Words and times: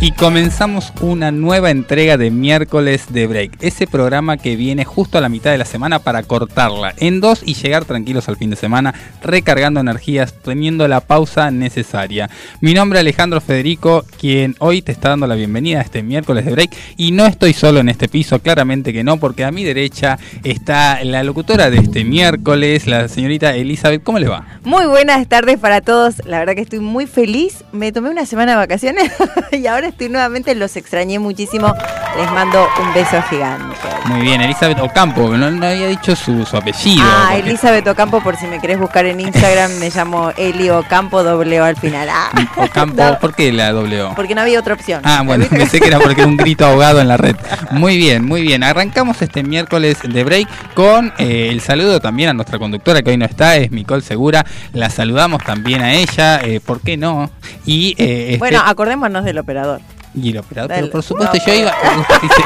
Y 0.00 0.12
comenzamos 0.12 0.92
una 1.00 1.32
nueva 1.32 1.70
entrega 1.70 2.16
de 2.16 2.30
miércoles 2.30 3.06
de 3.12 3.26
break, 3.26 3.56
ese 3.60 3.88
programa 3.88 4.36
que 4.36 4.54
viene 4.54 4.84
justo 4.84 5.18
a 5.18 5.20
la 5.20 5.28
mitad 5.28 5.50
de 5.50 5.58
la 5.58 5.64
semana 5.64 5.98
para 5.98 6.22
cortarla 6.22 6.94
en 6.98 7.20
dos 7.20 7.42
y 7.44 7.54
llegar 7.54 7.84
tranquilos 7.84 8.28
al 8.28 8.36
fin 8.36 8.48
de 8.50 8.54
semana, 8.54 8.94
recargando 9.24 9.80
energías, 9.80 10.34
teniendo 10.34 10.86
la 10.86 11.00
pausa 11.00 11.50
necesaria. 11.50 12.30
Mi 12.60 12.74
nombre 12.74 13.00
es 13.00 13.02
Alejandro 13.02 13.40
Federico, 13.40 14.04
quien 14.20 14.54
hoy 14.60 14.82
te 14.82 14.92
está 14.92 15.08
dando 15.08 15.26
la 15.26 15.34
bienvenida 15.34 15.80
a 15.80 15.82
este 15.82 16.04
miércoles 16.04 16.44
de 16.44 16.52
break 16.52 16.76
y 16.96 17.10
no 17.10 17.26
estoy 17.26 17.52
solo 17.52 17.80
en 17.80 17.88
este 17.88 18.08
piso, 18.08 18.38
claramente 18.38 18.92
que 18.92 19.02
no, 19.02 19.16
porque 19.16 19.44
a 19.44 19.50
mi 19.50 19.64
derecha 19.64 20.16
está 20.44 21.02
la 21.02 21.24
locutora 21.24 21.70
de 21.70 21.78
este 21.78 22.04
miércoles, 22.04 22.86
la 22.86 23.08
señorita 23.08 23.56
Elizabeth. 23.56 24.04
¿Cómo 24.04 24.20
le 24.20 24.28
va? 24.28 24.46
Muy 24.62 24.86
buenas 24.86 25.26
tardes 25.26 25.58
para 25.58 25.80
todos, 25.80 26.24
la 26.24 26.38
verdad 26.38 26.54
que 26.54 26.62
estoy 26.62 26.78
muy 26.78 27.08
feliz, 27.08 27.64
me 27.72 27.90
tomé 27.90 28.10
una 28.10 28.26
semana 28.26 28.52
de 28.52 28.58
vacaciones 28.58 29.10
y 29.50 29.66
ahora 29.66 29.87
estoy 29.98 30.08
nuevamente, 30.08 30.54
los 30.54 30.76
extrañé 30.76 31.18
muchísimo. 31.18 31.74
Les 32.16 32.30
mando 32.32 32.66
un 32.82 32.92
beso 32.94 33.22
gigante. 33.30 33.76
Muy 34.06 34.22
bien, 34.22 34.40
Elizabeth 34.40 34.80
Ocampo, 34.80 35.36
no, 35.36 35.50
no 35.50 35.66
había 35.66 35.86
dicho 35.86 36.16
su, 36.16 36.44
apellido. 36.52 37.02
Ah, 37.04 37.36
Elizabeth 37.36 37.86
Ocampo, 37.86 38.20
por 38.22 38.36
si 38.36 38.46
me 38.46 38.58
querés 38.60 38.78
buscar 38.78 39.06
en 39.06 39.20
Instagram, 39.20 39.78
me 39.78 39.90
llamo 39.90 40.32
Eli 40.36 40.70
Ocampo, 40.70 41.22
doble 41.22 41.60
O 41.60 41.64
al 41.64 41.76
final. 41.76 42.08
Ah. 42.10 42.30
Ocampo, 42.56 43.18
¿por 43.20 43.34
qué 43.34 43.52
la 43.52 43.70
doble 43.72 44.02
O? 44.02 44.14
Porque 44.14 44.34
no 44.34 44.40
había 44.40 44.58
otra 44.58 44.74
opción. 44.74 45.02
Ah, 45.04 45.22
bueno, 45.24 45.46
pensé 45.50 45.78
que 45.78 45.88
era 45.88 46.00
porque 46.00 46.22
era 46.22 46.28
un 46.28 46.36
grito 46.36 46.66
ahogado 46.66 47.00
en 47.00 47.08
la 47.08 47.16
red. 47.16 47.36
Muy 47.70 47.96
bien, 47.98 48.24
muy 48.24 48.42
bien. 48.42 48.64
Arrancamos 48.64 49.22
este 49.22 49.42
miércoles 49.42 49.98
de 50.02 50.24
break 50.24 50.74
con 50.74 51.12
eh, 51.18 51.48
el 51.50 51.60
saludo 51.60 52.00
también 52.00 52.30
a 52.30 52.32
nuestra 52.32 52.58
conductora 52.58 53.02
que 53.02 53.10
hoy 53.10 53.16
no 53.16 53.26
está, 53.26 53.56
es 53.56 53.70
Micol 53.70 54.02
Segura. 54.02 54.44
La 54.72 54.90
saludamos 54.90 55.44
también 55.44 55.82
a 55.82 55.92
ella, 55.94 56.40
eh, 56.40 56.60
¿por 56.60 56.80
qué 56.80 56.96
no? 56.96 57.30
Y, 57.64 57.94
eh, 57.98 58.26
este 58.30 58.38
bueno, 58.38 58.60
acordémonos 58.64 59.24
del 59.24 59.38
operador. 59.38 59.77
Y 60.14 60.30
el 60.30 60.38
operador, 60.38 60.90
por 60.90 61.02
supuesto, 61.02 61.38
yo 61.46 61.54
iba, 61.54 61.72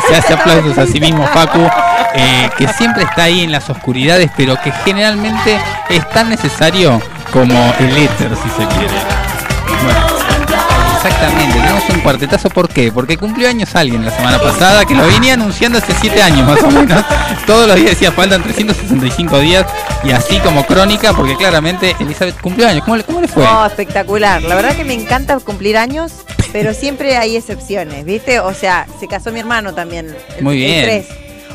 se, 0.09 0.17
hace 0.17 0.35
aplausos 0.35 0.77
a 0.77 0.87
sí 0.87 1.01
mismo, 1.01 1.27
Facu, 1.29 1.61
eh, 2.15 2.51
que 2.59 2.69
siempre 2.69 3.05
está 3.05 3.25
ahí 3.25 3.43
en 3.43 3.53
las 3.53 3.69
oscuridades, 3.71 4.31
pero 4.37 4.57
que 4.63 4.73
generalmente 4.85 5.59
es 5.89 6.09
tan 6.11 6.29
necesario 6.29 7.01
como 7.33 7.55
el 7.79 7.97
éter, 7.97 8.31
si 8.37 8.49
se 8.51 8.67
quiere. 8.67 8.95
Bueno. 9.85 10.12
Exactamente, 11.05 11.59
tenemos 11.59 11.83
un 11.89 12.01
cuartetazo. 12.01 12.49
¿Por 12.49 12.69
qué? 12.69 12.93
Porque 12.93 13.17
cumplió 13.17 13.49
años 13.49 13.75
alguien 13.75 14.05
la 14.05 14.13
semana 14.13 14.39
pasada 14.39 14.85
que 14.85 14.95
lo 14.95 15.05
venía 15.05 15.35
anunciando 15.35 15.79
hace 15.79 15.93
7 16.01 16.23
años 16.23 16.47
más 16.47 16.63
o 16.63 16.71
menos. 16.71 17.05
Todos 17.47 17.67
los 17.67 17.75
días 17.75 17.91
decía 17.91 18.13
faltan 18.13 18.41
365 18.41 19.41
días 19.41 19.67
y 20.05 20.13
así 20.13 20.39
como 20.39 20.65
crónica, 20.65 21.13
porque 21.13 21.35
claramente 21.37 21.97
Elizabeth 21.99 22.41
cumplió 22.41 22.69
años. 22.69 22.85
¿Cómo 22.85 22.97
le, 22.97 23.03
cómo 23.03 23.21
le 23.21 23.27
fue? 23.27 23.45
Oh, 23.45 23.67
espectacular. 23.67 24.43
La 24.43 24.55
verdad 24.55 24.77
que 24.77 24.85
me 24.85 24.95
encanta 24.95 25.41
cumplir 25.41 25.77
años, 25.77 26.13
pero 26.53 26.73
siempre 26.73 27.17
hay 27.17 27.35
excepciones, 27.35 28.05
¿viste? 28.05 28.39
O 28.39 28.55
sea, 28.55 28.87
se 29.01 29.09
casó 29.09 29.33
mi 29.33 29.41
hermano 29.41 29.75
también. 29.75 30.15
Muy 30.41 30.57
bien. 30.57 31.05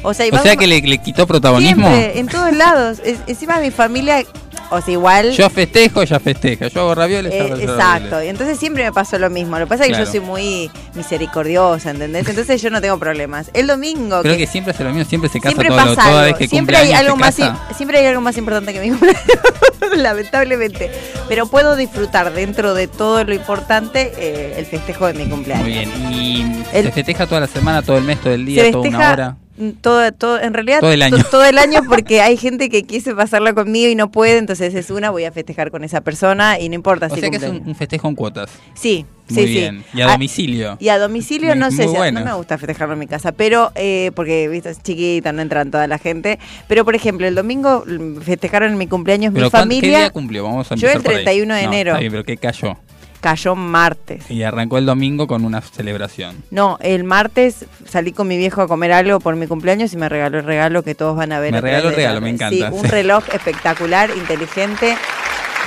O 0.03 0.13
sea, 0.13 0.55
que 0.57 0.67
le, 0.67 0.97
quitó 0.97 1.25
protagonismo. 1.25 1.89
en 1.89 2.27
todos 2.27 2.53
lados. 2.53 3.01
encima 3.27 3.59
mi 3.59 3.71
familia 3.71 4.23
o 4.69 4.81
sea, 4.81 4.93
igual. 4.93 5.31
Yo 5.31 5.49
festejo, 5.49 6.01
ella 6.01 6.19
festeja. 6.19 6.67
Yo 6.67 6.81
hago 6.81 6.95
ravioles, 6.95 7.33
eh, 7.33 7.53
Exacto. 7.61 8.23
Y 8.23 8.27
entonces 8.27 8.57
siempre 8.57 8.83
me 8.83 8.91
pasó 8.91 9.17
lo 9.17 9.29
mismo. 9.29 9.57
Lo 9.57 9.65
que 9.65 9.69
pasa 9.69 9.85
es 9.85 9.91
que 9.91 9.97
yo 9.97 10.05
soy 10.05 10.19
muy 10.19 10.71
misericordiosa, 10.93 11.91
¿entendés? 11.91 12.27
Entonces 12.27 12.61
yo 12.61 12.69
no 12.69 12.81
tengo 12.81 12.97
problemas. 12.97 13.49
El 13.53 13.67
domingo. 13.67 14.21
Creo 14.21 14.37
que, 14.37 14.47
siempre 14.47 14.71
hace 14.71 14.83
lo 14.83 14.91
mismo, 14.91 15.07
siempre 15.09 15.29
se 15.29 15.39
casa 15.39 15.55
todo, 15.55 15.95
toda 15.95 16.23
vez 16.23 16.35
que 16.35 16.47
siempre 16.47 16.77
hay 16.77 16.93
algo 16.93 17.15
más 17.15 17.37
Siempre 17.75 17.99
hay 17.99 18.07
algo 18.07 18.21
más 18.21 18.37
importante 18.37 18.73
que 18.73 18.79
mi 18.79 18.89
cumpleaños. 18.89 19.21
Lamentablemente. 19.95 20.91
Pero 21.29 21.47
puedo 21.47 21.75
disfrutar 21.75 22.33
dentro 22.33 22.73
de 22.73 22.87
todo 22.87 23.23
lo 23.23 23.33
importante 23.33 24.11
eh, 24.17 24.55
el 24.57 24.65
festejo 24.65 25.07
de 25.07 25.13
mi 25.13 25.25
cumpleaños. 25.29 25.63
Muy 25.63 25.73
bien. 25.73 26.13
¿Y 26.13 26.45
se 26.71 26.91
festeja 26.91 27.27
toda 27.27 27.41
la 27.41 27.47
semana, 27.47 27.81
todo 27.81 27.97
el 27.97 28.03
mes, 28.03 28.19
todo 28.19 28.33
el 28.33 28.45
día, 28.45 28.71
toda 28.71 28.87
una 28.87 29.11
hora? 29.11 29.37
Todo, 29.81 30.11
todo, 30.11 30.39
en 30.39 30.53
realidad 30.53 30.79
todo 30.79 30.91
el 30.91 31.01
año. 31.01 31.17
todo 31.31 31.45
el 31.45 31.57
año 31.57 31.81
porque 31.89 32.21
hay 32.21 32.37
gente 32.37 32.69
que 32.69 32.83
quise 32.83 33.15
pasarla 33.15 33.53
conmigo 33.53 33.89
y 33.89 33.95
no 33.95 34.11
puede, 34.11 34.37
entonces 34.37 34.73
es 34.75 34.89
una, 34.89 35.09
voy 35.09 35.25
a 35.25 35.31
festejar 35.31 35.71
con 35.71 35.83
esa 35.83 36.01
persona 36.01 36.59
y 36.59 36.69
no 36.69 36.75
importa 36.75 37.07
o 37.07 37.09
si 37.09 37.21
sea 37.21 37.29
que 37.29 37.37
es 37.37 37.43
un, 37.43 37.75
festejo 37.75 38.07
en 38.07 38.15
cuotas. 38.15 38.49
Sí, 38.73 39.05
Muy 39.29 39.47
sí, 39.47 39.53
bien. 39.53 39.83
Y 39.93 40.01
a, 40.01 40.11
domicilio. 40.11 40.77
Y 40.79 40.89
a 40.89 40.99
domicilio 40.99 41.55
no 41.55 41.71
sé, 41.71 41.87
si, 41.87 41.93
no 41.93 42.23
me 42.23 42.33
gusta 42.33 42.57
festejarlo 42.57 42.93
en 42.93 42.99
mi 42.99 43.07
casa, 43.07 43.31
pero 43.31 43.71
eh, 43.75 44.11
porque 44.15 44.47
viste 44.47 44.69
es 44.69 44.81
chiquita, 44.81 45.31
no 45.31 45.41
entran 45.41 45.71
toda 45.71 45.87
la 45.87 45.97
gente, 45.97 46.39
pero 46.67 46.85
por 46.85 46.95
ejemplo, 46.95 47.27
el 47.27 47.35
domingo 47.35 47.83
festejaron 48.21 48.73
en 48.73 48.77
mi 48.77 48.87
cumpleaños 48.87 49.33
mi 49.33 49.49
familia. 49.49 49.81
¿Qué 49.81 49.97
día 49.97 50.09
cumplió? 50.11 50.43
Vamos 50.43 50.71
a 50.71 50.75
Yo 50.75 50.89
el 50.89 51.01
31 51.01 51.53
de 51.53 51.61
enero. 51.61 51.95
pero 51.99 52.23
¿qué 52.23 52.37
cayó? 52.37 52.77
Cayó 53.21 53.55
martes. 53.55 54.29
Y 54.29 54.43
arrancó 54.43 54.77
el 54.77 54.85
domingo 54.85 55.27
con 55.27 55.45
una 55.45 55.61
celebración. 55.61 56.43
No, 56.51 56.77
el 56.81 57.03
martes 57.03 57.65
salí 57.87 58.11
con 58.11 58.27
mi 58.27 58.37
viejo 58.37 58.61
a 58.61 58.67
comer 58.67 58.91
algo 58.91 59.19
por 59.19 59.35
mi 59.35 59.47
cumpleaños 59.47 59.93
y 59.93 59.97
me 59.97 60.09
regaló 60.09 60.39
el 60.39 60.45
regalo 60.45 60.83
que 60.83 60.95
todos 60.95 61.15
van 61.15 61.31
a 61.31 61.39
ver. 61.39 61.51
Me 61.51 61.61
regaló 61.61 61.89
el 61.89 61.95
regalo, 61.95 62.21
me 62.21 62.29
encanta. 62.29 62.69
Sí, 62.69 62.75
un 62.75 62.83
reloj 62.85 63.23
espectacular, 63.33 64.09
inteligente. 64.15 64.97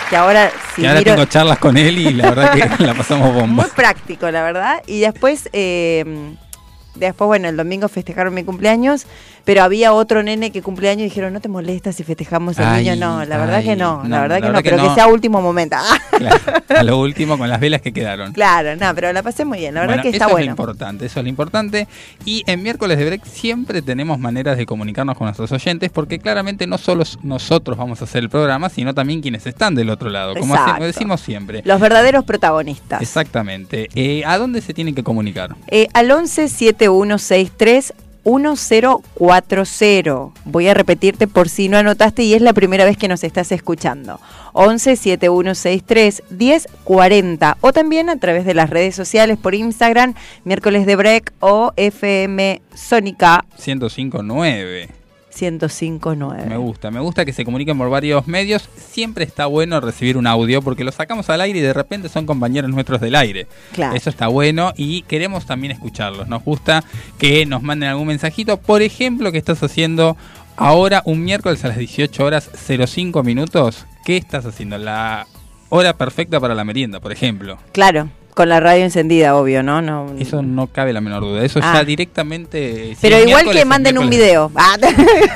Que 0.08 0.16
ahora, 0.16 0.50
si 0.74 0.84
ahora 0.84 1.02
tengo 1.02 1.24
charlas 1.26 1.58
con 1.58 1.76
él 1.76 1.98
y 1.98 2.12
la 2.12 2.30
verdad 2.30 2.76
que 2.76 2.84
la 2.84 2.94
pasamos 2.94 3.32
bomba. 3.32 3.62
Muy 3.62 3.70
práctico, 3.70 4.28
la 4.30 4.42
verdad. 4.42 4.82
Y 4.86 5.00
después 5.00 5.48
eh, 5.52 6.34
Después, 6.94 7.26
bueno, 7.26 7.48
el 7.48 7.56
domingo 7.56 7.88
festejaron 7.88 8.34
mi 8.34 8.44
cumpleaños, 8.44 9.06
pero 9.44 9.62
había 9.62 9.92
otro 9.92 10.22
nene 10.22 10.50
que 10.50 10.60
cumpleaños 10.60 11.02
y 11.02 11.04
dijeron, 11.04 11.32
¿no 11.32 11.40
te 11.40 11.48
molesta 11.48 11.92
si 11.92 12.02
festejamos 12.02 12.58
el 12.58 12.72
niño? 12.72 12.96
No, 12.96 13.24
la 13.24 13.38
verdad 13.38 13.62
que 13.62 13.76
no, 13.76 14.02
la 14.06 14.20
verdad 14.22 14.40
que 14.40 14.48
no, 14.48 14.60
pero 14.62 14.76
que 14.82 14.94
sea 14.94 15.06
último 15.06 15.40
momento. 15.40 15.76
a 16.68 16.82
lo 16.82 16.98
último 16.98 17.38
con 17.38 17.48
las 17.48 17.60
velas 17.60 17.80
que 17.80 17.92
quedaron. 17.92 18.32
Claro, 18.32 18.76
no, 18.76 18.94
pero 18.94 19.12
la 19.12 19.22
pasé 19.22 19.44
muy 19.44 19.58
bien, 19.58 19.74
la 19.74 19.82
verdad 19.82 20.02
que 20.02 20.08
está 20.10 20.26
eso 20.26 20.32
bueno. 20.32 20.44
Eso 20.44 20.52
es 20.52 20.58
lo 20.58 20.62
importante, 20.62 21.06
eso 21.06 21.20
es 21.20 21.24
lo 21.24 21.28
importante. 21.28 21.88
Y 22.24 22.42
en 22.46 22.62
miércoles 22.62 22.98
de 22.98 23.06
break 23.06 23.24
siempre 23.24 23.82
tenemos 23.82 24.18
maneras 24.18 24.56
de 24.56 24.66
comunicarnos 24.66 25.16
con 25.16 25.26
nuestros 25.26 25.50
oyentes, 25.52 25.90
porque 25.90 26.18
claramente 26.18 26.66
no 26.66 26.78
solo 26.78 27.04
nosotros 27.22 27.78
vamos 27.78 28.00
a 28.00 28.04
hacer 28.04 28.22
el 28.22 28.30
programa, 28.30 28.68
sino 28.68 28.94
también 28.94 29.20
quienes 29.20 29.46
están 29.46 29.74
del 29.74 29.90
otro 29.90 30.10
lado, 30.10 30.34
como 30.34 30.56
decimos 30.80 31.20
siempre. 31.20 31.62
Los 31.64 31.80
verdaderos 31.80 32.24
protagonistas. 32.24 33.00
Exactamente. 33.00 33.88
Eh, 33.94 34.22
¿A 34.26 34.38
dónde 34.38 34.60
se 34.60 34.74
tienen 34.74 34.94
que 34.94 35.02
comunicar? 35.02 35.56
Eh, 35.68 35.86
al 35.92 36.10
11 36.10 36.48
7163 36.80 37.92
1040. 38.24 40.32
Voy 40.44 40.68
a 40.68 40.74
repetirte 40.74 41.26
por 41.26 41.48
si 41.48 41.68
no 41.68 41.76
anotaste 41.76 42.22
y 42.22 42.34
es 42.34 42.42
la 42.42 42.52
primera 42.52 42.84
vez 42.84 42.96
que 42.96 43.08
nos 43.08 43.22
estás 43.22 43.52
escuchando. 43.52 44.20
11 44.52 44.96
7163 44.96 46.22
1040 46.30 47.58
o 47.60 47.72
también 47.72 48.08
a 48.08 48.18
través 48.18 48.44
de 48.44 48.54
las 48.54 48.70
redes 48.70 48.94
sociales 48.94 49.38
por 49.38 49.54
Instagram, 49.54 50.14
miércoles 50.44 50.86
de 50.86 50.96
break 50.96 51.32
o 51.40 51.72
FM 51.76 52.62
Sónica 52.74 53.44
1059. 53.56 54.99
1059. 55.30 56.46
Me 56.46 56.56
gusta, 56.56 56.90
me 56.90 57.00
gusta 57.00 57.24
que 57.24 57.32
se 57.32 57.44
comuniquen 57.44 57.78
por 57.78 57.90
varios 57.90 58.26
medios. 58.26 58.68
Siempre 58.76 59.24
está 59.24 59.46
bueno 59.46 59.80
recibir 59.80 60.16
un 60.16 60.26
audio 60.26 60.62
porque 60.62 60.84
lo 60.84 60.92
sacamos 60.92 61.30
al 61.30 61.40
aire 61.40 61.58
y 61.58 61.62
de 61.62 61.72
repente 61.72 62.08
son 62.08 62.26
compañeros 62.26 62.70
nuestros 62.70 63.00
del 63.00 63.14
aire. 63.14 63.46
Claro. 63.72 63.96
Eso 63.96 64.10
está 64.10 64.28
bueno 64.28 64.72
y 64.76 65.02
queremos 65.02 65.46
también 65.46 65.72
escucharlos. 65.72 66.28
Nos 66.28 66.44
gusta 66.44 66.84
que 67.18 67.46
nos 67.46 67.62
manden 67.62 67.88
algún 67.88 68.08
mensajito. 68.08 68.56
Por 68.58 68.82
ejemplo, 68.82 69.32
que 69.32 69.38
estás 69.38 69.62
haciendo 69.62 70.16
ahora 70.56 71.02
un 71.06 71.22
miércoles 71.24 71.64
a 71.64 71.68
las 71.68 71.78
18 71.78 72.24
horas 72.24 72.50
05 72.54 73.22
minutos. 73.22 73.86
¿Qué 74.04 74.16
estás 74.16 74.44
haciendo? 74.46 74.78
La 74.78 75.26
hora 75.68 75.96
perfecta 75.96 76.40
para 76.40 76.54
la 76.54 76.64
merienda, 76.64 77.00
por 77.00 77.12
ejemplo. 77.12 77.58
Claro. 77.72 78.10
Con 78.40 78.48
la 78.48 78.58
radio 78.58 78.84
encendida, 78.84 79.36
obvio, 79.36 79.62
¿no? 79.62 79.82
no 79.82 80.14
Eso 80.18 80.40
no 80.40 80.66
cabe 80.66 80.94
la 80.94 81.02
menor 81.02 81.20
duda. 81.20 81.44
Eso 81.44 81.60
ya 81.60 81.74
ah. 81.74 81.84
directamente. 81.84 82.96
Pero 82.98 83.18
igual 83.18 83.50
que 83.50 83.66
manden 83.66 83.98
un 83.98 84.08
video. 84.08 84.50
Ah. 84.54 84.78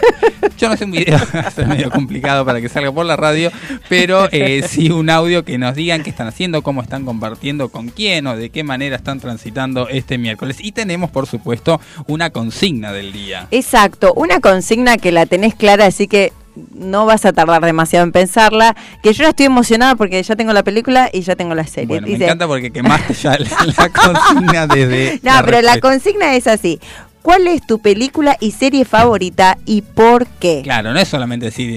Yo 0.56 0.70
no 0.70 0.76
sé 0.78 0.86
un 0.86 0.92
video, 0.92 1.18
es 1.58 1.68
medio 1.68 1.90
complicado 1.90 2.46
para 2.46 2.62
que 2.62 2.70
salga 2.70 2.90
por 2.92 3.04
la 3.04 3.16
radio, 3.16 3.50
pero 3.90 4.26
eh, 4.32 4.64
sí 4.66 4.90
un 4.90 5.10
audio 5.10 5.44
que 5.44 5.58
nos 5.58 5.74
digan 5.74 6.02
qué 6.02 6.08
están 6.08 6.28
haciendo, 6.28 6.62
cómo 6.62 6.80
están 6.80 7.04
compartiendo, 7.04 7.68
con 7.68 7.88
quién 7.88 8.26
o 8.26 8.38
de 8.38 8.48
qué 8.48 8.64
manera 8.64 8.96
están 8.96 9.20
transitando 9.20 9.86
este 9.90 10.16
miércoles. 10.16 10.56
Y 10.60 10.72
tenemos, 10.72 11.10
por 11.10 11.26
supuesto, 11.26 11.82
una 12.06 12.30
consigna 12.30 12.90
del 12.90 13.12
día. 13.12 13.48
Exacto, 13.50 14.14
una 14.14 14.40
consigna 14.40 14.96
que 14.96 15.12
la 15.12 15.26
tenés 15.26 15.54
clara, 15.54 15.84
así 15.84 16.08
que 16.08 16.32
no 16.74 17.06
vas 17.06 17.24
a 17.24 17.32
tardar 17.32 17.64
demasiado 17.64 18.04
en 18.04 18.12
pensarla. 18.12 18.76
Que 19.02 19.12
yo 19.12 19.24
ya 19.24 19.30
estoy 19.30 19.46
emocionada 19.46 19.94
porque 19.94 20.22
ya 20.22 20.36
tengo 20.36 20.52
la 20.52 20.62
película 20.62 21.10
y 21.12 21.22
ya 21.22 21.36
tengo 21.36 21.54
la 21.54 21.66
serie. 21.66 22.00
me 22.00 22.14
encanta 22.14 22.46
porque 22.46 22.70
quemaste 22.70 23.14
ya 23.14 23.36
la, 23.38 23.88
consigna 23.92 24.66
desde. 24.66 25.20
No, 25.22 25.32
pero 25.44 25.62
la 25.62 25.80
consigna 25.80 26.34
es 26.34 26.46
así. 26.46 26.80
¿Cuál 27.22 27.46
es 27.46 27.66
tu 27.66 27.78
película 27.78 28.36
y 28.38 28.50
serie 28.50 28.84
favorita 28.84 29.56
y 29.64 29.80
por 29.80 30.26
qué? 30.26 30.60
Claro, 30.62 30.92
no 30.92 31.00
es 31.00 31.08
solamente 31.08 31.46
decir 31.46 31.70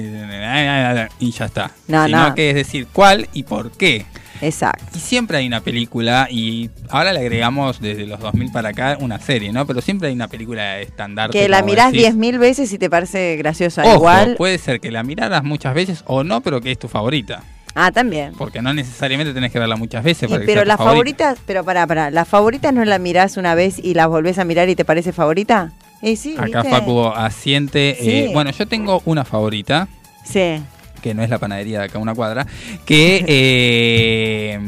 y 1.20 1.32
ya 1.32 1.46
está. 1.46 1.72
No, 1.88 2.06
sino 2.06 2.30
no. 2.30 2.36
que 2.36 2.50
es 2.50 2.56
decir 2.56 2.86
cuál 2.92 3.30
y 3.32 3.44
por 3.44 3.72
qué. 3.72 4.06
Exacto. 4.42 4.86
Y 4.96 5.00
siempre 5.00 5.38
hay 5.38 5.48
una 5.48 5.62
película, 5.62 6.28
y 6.30 6.70
ahora 6.90 7.14
le 7.14 7.20
agregamos 7.20 7.80
desde 7.80 8.06
los 8.06 8.20
2000 8.20 8.52
para 8.52 8.70
acá 8.70 8.98
una 9.00 9.20
serie, 9.20 9.52
¿no? 9.52 9.66
Pero 9.66 9.82
siempre 9.82 10.10
hay 10.10 10.14
una 10.16 10.28
película 10.28 10.80
estándar. 10.80 11.30
Que 11.32 11.50
la 11.50 11.62
mirás 11.62 11.94
10.000 11.94 12.38
veces 12.40 12.72
y 12.74 12.78
te 12.78 12.90
parece 12.90 13.36
graciosa. 13.38 13.84
Ojo, 13.84 13.96
Igual. 13.96 14.36
puede 14.38 14.58
ser 14.58 14.80
que 14.80 14.92
la 14.92 15.04
miraras 15.04 15.44
muchas 15.44 15.74
veces 15.74 16.04
o 16.06 16.24
no, 16.24 16.42
pero 16.42 16.62
que 16.62 16.72
es 16.72 16.80
tu 16.80 16.88
favorita. 16.88 17.44
Ah, 17.80 17.92
también. 17.92 18.34
Porque 18.38 18.60
no 18.62 18.74
necesariamente 18.74 19.34
tenés 19.36 19.52
que 19.52 19.60
verla 19.60 19.76
muchas 19.76 20.04
veces 20.04 20.24
Y, 20.24 20.28
para 20.32 20.40
que 20.42 20.48
pero 20.48 20.66
las 20.66 20.78
favorita. 20.78 21.26
favoritas, 21.26 21.44
pero 21.46 21.64
pará, 21.64 21.86
pará, 21.86 22.10
¿las 22.10 22.28
favoritas 22.28 22.74
no 22.74 22.84
las 22.86 23.00
mirás 23.00 23.38
una 23.38 23.54
vez 23.54 23.78
y 23.78 23.94
las 23.94 24.08
volvés 24.08 24.40
a 24.40 24.46
mirar 24.46 24.68
y 24.70 24.76
te 24.76 24.84
parece 24.84 25.14
favorita? 25.14 25.72
Eh, 26.02 26.16
sí, 26.16 26.36
Acá 26.38 26.62
¿viste? 26.64 26.70
Facu 26.70 27.06
asiente. 27.08 27.96
Sí. 28.00 28.10
eh, 28.10 28.30
bueno, 28.34 28.50
yo 28.52 28.68
tengo 28.68 29.02
una 29.06 29.24
favorita, 29.26 29.88
Sí. 30.24 30.60
Que 31.02 31.14
no 31.14 31.24
es 31.24 31.30
la 31.30 31.38
panadería 31.40 31.80
de 31.80 31.86
acá 31.86 32.00
una 32.00 32.14
cuadra, 32.16 32.46
que 32.86 33.24
eh, 33.28 34.60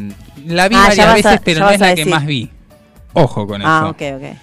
la 0.48 0.68
vi 0.70 0.76
Ah, 0.76 0.88
varias 0.88 1.08
a- 1.08 1.14
veces, 1.14 1.42
pero 1.44 1.60
no 1.62 1.70
es 1.72 1.80
la 1.80 1.96
que 1.96 2.06
más 2.06 2.26
vi. 2.26 2.50
Ojo 3.14 3.48
con 3.48 3.62
Ah, 3.64 3.81
eso. 3.84 3.90
ok, 3.92 4.22
ok. 4.22 4.38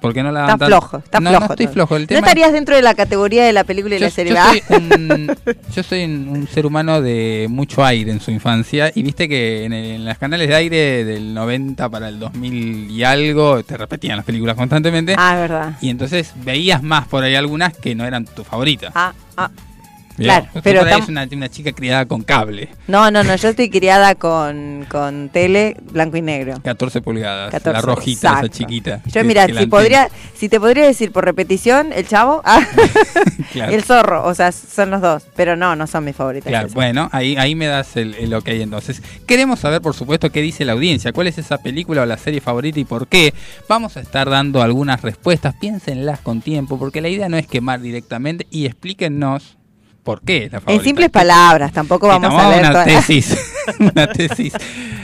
Porque 0.00 0.22
no 0.22 0.32
la 0.32 0.52
Está 0.52 0.66
flojo, 0.66 0.96
está 0.96 1.20
no, 1.20 1.28
flojo. 1.28 1.44
No 1.46 1.52
estoy 1.52 1.66
todo. 1.66 1.72
flojo. 1.74 1.96
El 1.96 2.02
¿No 2.04 2.06
tema 2.08 2.20
estarías 2.20 2.52
dentro 2.54 2.74
de 2.74 2.80
la 2.80 2.94
categoría 2.94 3.44
de 3.44 3.52
la 3.52 3.64
película 3.64 3.96
y 3.96 3.98
yo, 3.98 4.06
la 4.06 4.10
serie? 4.10 4.32
yo 4.32 4.38
Ah, 4.40 4.50
soy 4.50 4.62
un, 4.78 5.36
yo 5.76 5.82
soy 5.82 6.04
un, 6.04 6.28
un 6.30 6.48
ser 6.48 6.64
humano 6.64 7.02
de 7.02 7.48
mucho 7.50 7.84
aire 7.84 8.10
en 8.10 8.18
su 8.18 8.30
infancia 8.30 8.90
y 8.94 9.02
viste 9.02 9.28
que 9.28 9.64
en, 9.66 9.74
el- 9.74 9.84
en 9.96 10.04
los 10.06 10.16
canales 10.16 10.48
de 10.48 10.54
aire 10.54 11.04
del 11.04 11.34
90 11.34 11.86
para 11.90 12.08
el 12.08 12.18
2000 12.18 12.90
y 12.90 13.04
algo 13.04 13.62
te 13.62 13.76
repetían 13.76 14.16
las 14.16 14.24
películas 14.24 14.56
constantemente 14.56 15.14
Ah, 15.18 15.34
es 15.34 15.40
verdad. 15.50 15.76
y 15.82 15.90
entonces 15.90 16.32
veías 16.46 16.82
más 16.82 17.06
por 17.06 17.22
ahí 17.22 17.34
algunas 17.34 17.76
que 17.76 17.94
no 17.94 18.06
eran 18.06 18.24
tu 18.24 18.42
favorita. 18.42 18.90
Ah, 18.94 19.12
ah. 19.36 19.50
Claro, 20.24 20.46
pero 20.62 20.86
es 20.86 21.08
una, 21.08 21.26
una 21.30 21.48
chica 21.48 21.72
criada 21.72 22.06
con 22.06 22.22
cable, 22.22 22.68
No, 22.86 23.10
no, 23.10 23.22
no, 23.24 23.36
yo 23.36 23.48
estoy 23.48 23.70
criada 23.70 24.14
con, 24.14 24.86
con 24.88 25.28
tele 25.30 25.76
blanco 25.92 26.16
y 26.16 26.22
negro. 26.22 26.60
14 26.62 27.00
pulgadas, 27.02 27.50
14, 27.50 27.72
la 27.72 27.80
rojita, 27.80 28.28
exacto. 28.28 28.46
esa 28.46 28.54
chiquita. 28.54 29.02
Yo 29.06 29.24
mira, 29.24 29.46
si 29.46 29.52
antena. 29.52 29.70
podría, 29.70 30.08
si 30.34 30.48
te 30.48 30.60
podría 30.60 30.84
decir 30.84 31.12
por 31.12 31.24
repetición, 31.24 31.92
el 31.92 32.06
chavo, 32.06 32.42
ah, 32.44 32.60
Claro. 33.52 33.72
el 33.72 33.82
zorro, 33.82 34.24
o 34.26 34.34
sea, 34.34 34.52
son 34.52 34.90
los 34.90 35.00
dos, 35.00 35.24
pero 35.34 35.56
no, 35.56 35.74
no 35.76 35.86
son 35.86 36.04
mis 36.04 36.16
favoritas. 36.16 36.48
Claro, 36.48 36.68
bueno, 36.72 37.08
ahí, 37.12 37.36
ahí 37.36 37.54
me 37.54 37.66
das 37.66 37.96
el, 37.96 38.14
el 38.14 38.32
ok 38.34 38.48
entonces. 38.48 39.02
Queremos 39.26 39.60
saber, 39.60 39.80
por 39.80 39.94
supuesto, 39.94 40.30
qué 40.30 40.42
dice 40.42 40.64
la 40.64 40.72
audiencia, 40.72 41.12
cuál 41.12 41.26
es 41.26 41.38
esa 41.38 41.58
película 41.58 42.02
o 42.02 42.06
la 42.06 42.16
serie 42.16 42.40
favorita 42.40 42.78
y 42.80 42.84
por 42.84 43.06
qué. 43.08 43.34
Vamos 43.68 43.96
a 43.96 44.00
estar 44.00 44.28
dando 44.28 44.62
algunas 44.62 45.02
respuestas, 45.02 45.54
piénsenlas 45.60 46.20
con 46.20 46.40
tiempo, 46.40 46.78
porque 46.78 47.00
la 47.00 47.08
idea 47.08 47.28
no 47.28 47.36
es 47.36 47.46
quemar 47.46 47.80
directamente 47.80 48.46
y 48.50 48.66
explíquennos 48.66 49.56
por 50.10 50.22
qué 50.22 50.44
es 50.46 50.52
la 50.52 50.60
favorita. 50.60 50.80
En 50.82 50.84
simples 50.84 51.10
palabras, 51.10 51.72
tampoco 51.72 52.08
vamos 52.08 52.34
a 52.34 52.48
ver 52.48 52.58
una 52.60 52.72
toda- 52.72 52.84
tesis, 52.84 53.36
una 53.78 54.06
tesis 54.08 54.52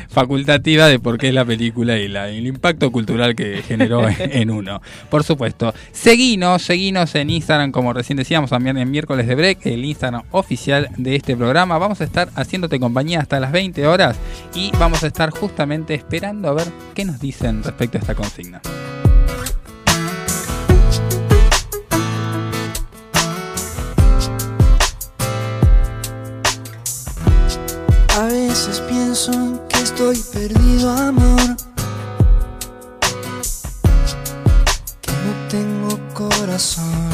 facultativa 0.09 0.87
de 0.87 0.99
por 0.99 1.19
qué 1.19 1.29
es 1.29 1.35
la 1.35 1.45
película 1.45 1.97
y 1.99 2.09
la- 2.09 2.29
el 2.29 2.47
impacto 2.47 2.91
cultural 2.91 3.35
que 3.37 3.63
generó 3.63 4.09
en, 4.09 4.17
en 4.19 4.51
uno. 4.51 4.81
Por 5.11 5.23
supuesto, 5.25 5.73
seguinos, 5.93 6.63
seguinos 6.63 7.15
en 7.15 7.31
Instagram, 7.31 7.71
como 7.71 7.93
recién 7.93 8.17
decíamos 8.17 8.51
también 8.51 8.77
en 8.79 8.91
miércoles 8.91 9.27
de 9.27 9.35
break, 9.35 9.67
el 9.67 9.85
Instagram 9.85 10.23
oficial 10.33 10.89
de 10.97 11.17
este 11.17 11.37
programa. 11.37 11.79
Vamos 11.79 12.01
a 12.01 12.05
estar 12.05 12.29
haciéndote 12.35 12.81
compañía 12.81 13.21
hasta 13.21 13.39
las 13.41 13.53
20 13.53 13.87
horas 13.87 14.17
y 14.55 14.71
vamos 14.79 15.03
a 15.05 15.07
estar 15.07 15.31
justamente 15.31 15.95
esperando 15.95 16.49
a 16.49 16.55
ver 16.55 16.67
qué 16.95 17.05
nos 17.05 17.21
dicen 17.21 17.63
respecto 17.63 17.99
a 17.99 18.01
esta 18.01 18.15
consigna. 18.15 18.61
Que 29.17 29.83
estoy 29.83 30.19
perdido, 30.31 30.91
amor. 30.91 31.57
Que 35.01 35.11
no 35.11 35.49
tengo 35.49 35.99
corazón. 36.13 37.09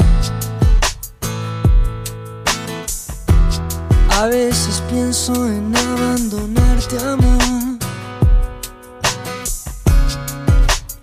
A 4.09 4.25
veces 4.25 4.83
pienso 4.89 5.33
en 5.47 5.73
abandonarte, 5.75 6.97
amor. 6.99 7.79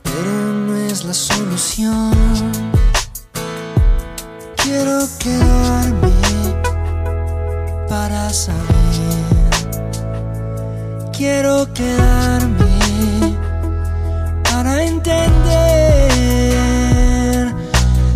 Pero 0.02 0.32
no 0.66 0.76
es 0.76 1.04
la 1.04 1.14
solución. 1.14 2.12
Quiero 4.56 5.08
quedarme 5.18 6.12
para 7.88 8.28
saber. 8.28 9.39
Quiero 11.20 11.68
quedarme 11.74 13.36
para 14.42 14.82
entender 14.82 15.12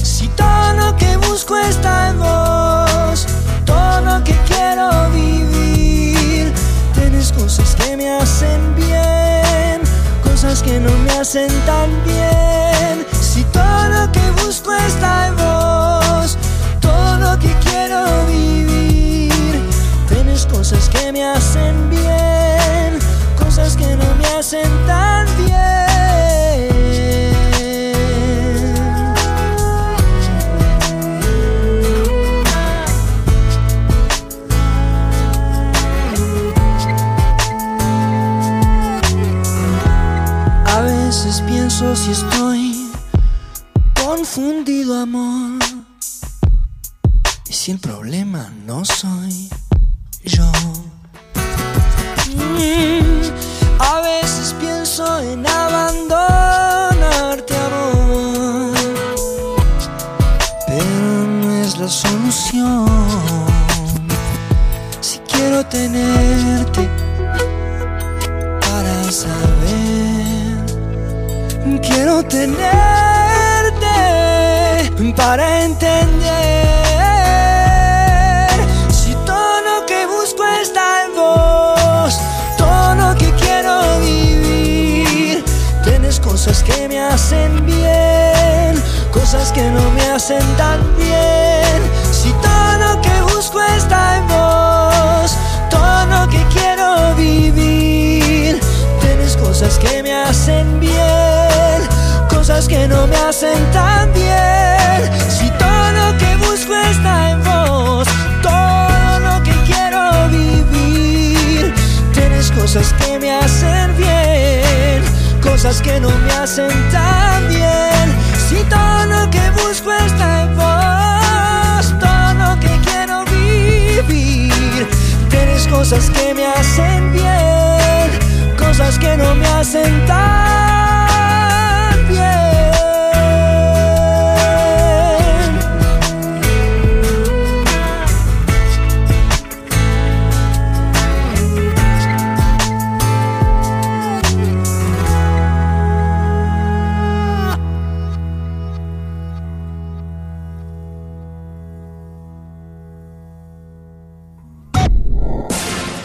si 0.02 0.26
todo 0.28 0.72
lo 0.72 0.96
que 0.96 1.14
busco 1.18 1.54
está 1.58 2.08
en 2.08 2.18
vos, 2.18 3.26
todo 3.66 4.00
lo 4.00 4.24
que 4.24 4.34
quiero 4.48 5.10
vivir. 5.10 6.50
Tienes 6.94 7.30
cosas 7.32 7.74
que 7.74 7.94
me 7.94 8.10
hacen 8.10 8.74
bien, 8.74 9.82
cosas 10.22 10.62
que 10.62 10.80
no 10.80 10.90
me 11.04 11.10
hacen 11.10 11.50
tan 11.66 11.90
bien. 12.06 12.53
Hacen 24.54 24.86
tan 24.86 25.26
bien. 25.36 25.54
A 40.66 40.80
veces 40.80 41.40
pienso 41.46 41.96
si 41.96 42.10
estoy 42.12 42.90
confundido, 44.04 45.00
amor. 45.00 45.58
Y 47.48 47.52
si 47.52 47.72
el 47.72 47.78
problema 47.78 48.50
no 48.66 48.84
soy 48.84 49.23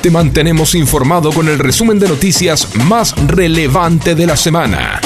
te 0.09 0.13
mantenemos 0.13 0.73
informado 0.73 1.31
con 1.31 1.47
el 1.47 1.59
resumen 1.59 1.99
de 1.99 2.07
noticias 2.07 2.75
más 2.87 3.13
relevante 3.27 4.15
de 4.15 4.25
la 4.25 4.35
semana. 4.35 4.99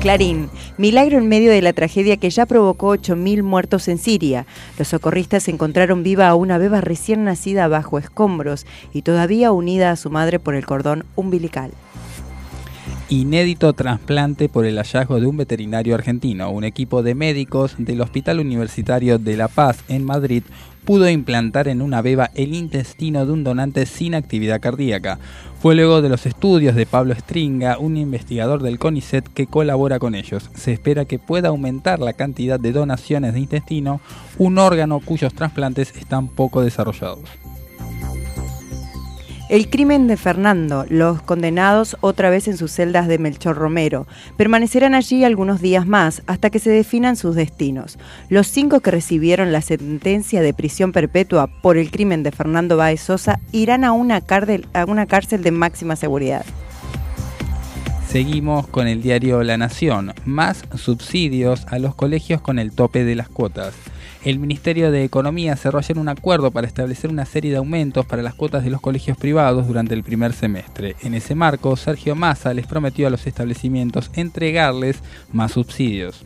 Clarín. 0.00 0.50
Milagro 0.76 1.18
en 1.18 1.28
medio 1.28 1.52
de 1.52 1.62
la 1.62 1.72
tragedia 1.72 2.16
que 2.16 2.30
ya 2.30 2.46
provocó 2.46 2.96
8.000 2.96 3.44
muertos 3.44 3.86
en 3.86 3.98
Siria. 3.98 4.44
Los 4.76 4.88
socorristas 4.88 5.46
encontraron 5.46 6.02
viva 6.02 6.26
a 6.26 6.34
una 6.34 6.58
beba 6.58 6.80
recién 6.80 7.22
nacida 7.22 7.68
bajo 7.68 8.00
escombros 8.00 8.66
y 8.92 9.02
todavía 9.02 9.52
unida 9.52 9.92
a 9.92 9.96
su 9.96 10.10
madre 10.10 10.40
por 10.40 10.56
el 10.56 10.66
cordón 10.66 11.04
umbilical 11.14 11.70
inédito 13.14 13.72
trasplante 13.72 14.48
por 14.48 14.66
el 14.66 14.76
hallazgo 14.76 15.20
de 15.20 15.26
un 15.26 15.36
veterinario 15.36 15.94
argentino. 15.94 16.50
Un 16.50 16.64
equipo 16.64 17.02
de 17.02 17.14
médicos 17.14 17.76
del 17.78 18.00
Hospital 18.00 18.40
Universitario 18.40 19.18
de 19.18 19.36
La 19.36 19.48
Paz 19.48 19.84
en 19.88 20.04
Madrid 20.04 20.42
pudo 20.84 21.08
implantar 21.08 21.68
en 21.68 21.80
una 21.80 22.02
beba 22.02 22.30
el 22.34 22.54
intestino 22.54 23.24
de 23.24 23.32
un 23.32 23.44
donante 23.44 23.86
sin 23.86 24.14
actividad 24.14 24.60
cardíaca. 24.60 25.18
Fue 25.60 25.74
luego 25.74 26.02
de 26.02 26.10
los 26.10 26.26
estudios 26.26 26.74
de 26.74 26.84
Pablo 26.84 27.14
Stringa, 27.14 27.78
un 27.78 27.96
investigador 27.96 28.62
del 28.62 28.78
CONICET 28.78 29.28
que 29.28 29.46
colabora 29.46 29.98
con 29.98 30.14
ellos. 30.14 30.50
Se 30.54 30.72
espera 30.72 31.06
que 31.06 31.18
pueda 31.18 31.48
aumentar 31.48 32.00
la 32.00 32.12
cantidad 32.12 32.60
de 32.60 32.72
donaciones 32.72 33.32
de 33.32 33.40
intestino, 33.40 34.00
un 34.36 34.58
órgano 34.58 35.00
cuyos 35.00 35.32
trasplantes 35.32 35.96
están 35.96 36.28
poco 36.28 36.60
desarrollados. 36.60 37.43
El 39.50 39.68
crimen 39.68 40.06
de 40.06 40.16
Fernando, 40.16 40.86
los 40.88 41.20
condenados 41.20 41.98
otra 42.00 42.30
vez 42.30 42.48
en 42.48 42.56
sus 42.56 42.72
celdas 42.72 43.08
de 43.08 43.18
Melchor 43.18 43.56
Romero, 43.56 44.06
permanecerán 44.38 44.94
allí 44.94 45.22
algunos 45.22 45.60
días 45.60 45.86
más 45.86 46.22
hasta 46.26 46.48
que 46.48 46.58
se 46.58 46.70
definan 46.70 47.14
sus 47.14 47.36
destinos. 47.36 47.98
Los 48.30 48.46
cinco 48.46 48.80
que 48.80 48.90
recibieron 48.90 49.52
la 49.52 49.60
sentencia 49.60 50.40
de 50.40 50.54
prisión 50.54 50.92
perpetua 50.92 51.48
por 51.60 51.76
el 51.76 51.90
crimen 51.90 52.22
de 52.22 52.32
Fernando 52.32 52.78
Baez 52.78 53.02
Sosa 53.02 53.38
irán 53.52 53.84
a 53.84 53.92
una, 53.92 54.22
cárcel, 54.22 54.66
a 54.72 54.86
una 54.86 55.04
cárcel 55.04 55.42
de 55.42 55.50
máxima 55.50 55.94
seguridad. 55.94 56.46
Seguimos 58.14 58.68
con 58.68 58.86
el 58.86 59.02
diario 59.02 59.42
La 59.42 59.56
Nación. 59.56 60.14
Más 60.24 60.62
subsidios 60.76 61.66
a 61.66 61.80
los 61.80 61.96
colegios 61.96 62.40
con 62.40 62.60
el 62.60 62.70
tope 62.70 63.02
de 63.02 63.16
las 63.16 63.28
cuotas. 63.28 63.74
El 64.22 64.38
Ministerio 64.38 64.92
de 64.92 65.02
Economía 65.02 65.56
cerró 65.56 65.80
ayer 65.80 65.98
un 65.98 66.08
acuerdo 66.08 66.52
para 66.52 66.68
establecer 66.68 67.10
una 67.10 67.26
serie 67.26 67.50
de 67.50 67.56
aumentos 67.56 68.06
para 68.06 68.22
las 68.22 68.34
cuotas 68.34 68.62
de 68.62 68.70
los 68.70 68.80
colegios 68.80 69.16
privados 69.18 69.66
durante 69.66 69.94
el 69.94 70.04
primer 70.04 70.32
semestre. 70.32 70.94
En 71.02 71.14
ese 71.14 71.34
marco, 71.34 71.74
Sergio 71.74 72.14
Massa 72.14 72.54
les 72.54 72.68
prometió 72.68 73.08
a 73.08 73.10
los 73.10 73.26
establecimientos 73.26 74.12
entregarles 74.14 74.98
más 75.32 75.50
subsidios. 75.50 76.24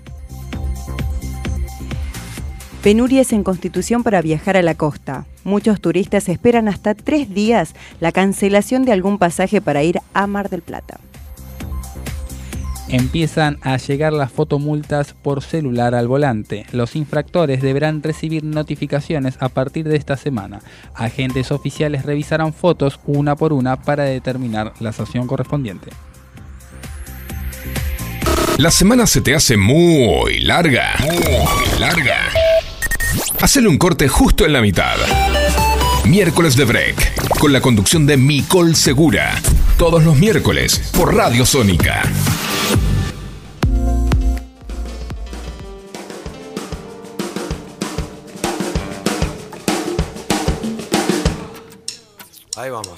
Penurias 2.82 3.32
en 3.32 3.42
Constitución 3.42 4.02
para 4.02 4.20
viajar 4.20 4.58
a 4.58 4.62
la 4.62 4.74
costa. 4.74 5.24
Muchos 5.42 5.80
turistas 5.80 6.28
esperan 6.28 6.68
hasta 6.68 6.94
tres 6.94 7.32
días 7.32 7.74
la 7.98 8.12
cancelación 8.12 8.84
de 8.84 8.92
algún 8.92 9.16
pasaje 9.16 9.62
para 9.62 9.82
ir 9.82 10.00
a 10.12 10.26
Mar 10.26 10.50
del 10.50 10.60
Plata 10.60 11.00
empiezan 12.88 13.58
a 13.62 13.76
llegar 13.76 14.12
las 14.12 14.32
fotomultas 14.32 15.14
por 15.14 15.42
celular 15.42 15.94
al 15.94 16.08
volante. 16.08 16.66
Los 16.72 16.96
infractores 16.96 17.62
deberán 17.62 18.02
recibir 18.02 18.44
notificaciones 18.44 19.36
a 19.40 19.48
partir 19.48 19.88
de 19.88 19.96
esta 19.96 20.16
semana. 20.16 20.60
Agentes 20.94 21.52
oficiales 21.52 22.04
revisarán 22.04 22.52
fotos 22.52 23.00
una 23.06 23.36
por 23.36 23.52
una 23.52 23.82
para 23.82 24.04
determinar 24.04 24.72
la 24.80 24.92
sanción 24.92 25.26
correspondiente. 25.26 25.90
La 28.58 28.72
semana 28.72 29.06
se 29.06 29.20
te 29.20 29.34
hace 29.36 29.56
muy 29.56 30.40
larga. 30.40 30.96
Muy 31.00 31.78
larga. 31.78 32.16
Un 33.68 33.78
corte 33.78 34.08
justo 34.08 34.46
en 34.46 34.52
la 34.52 34.60
mitad. 34.60 34.96
Miércoles 36.08 36.56
de 36.56 36.64
Break, 36.64 37.38
con 37.38 37.52
la 37.52 37.60
conducción 37.60 38.06
de 38.06 38.16
Micol 38.16 38.74
Segura. 38.74 39.38
Todos 39.76 40.02
los 40.02 40.16
miércoles 40.16 40.90
por 40.96 41.14
Radio 41.14 41.44
Sónica. 41.44 42.02
Ahí 52.56 52.70
vamos. 52.70 52.97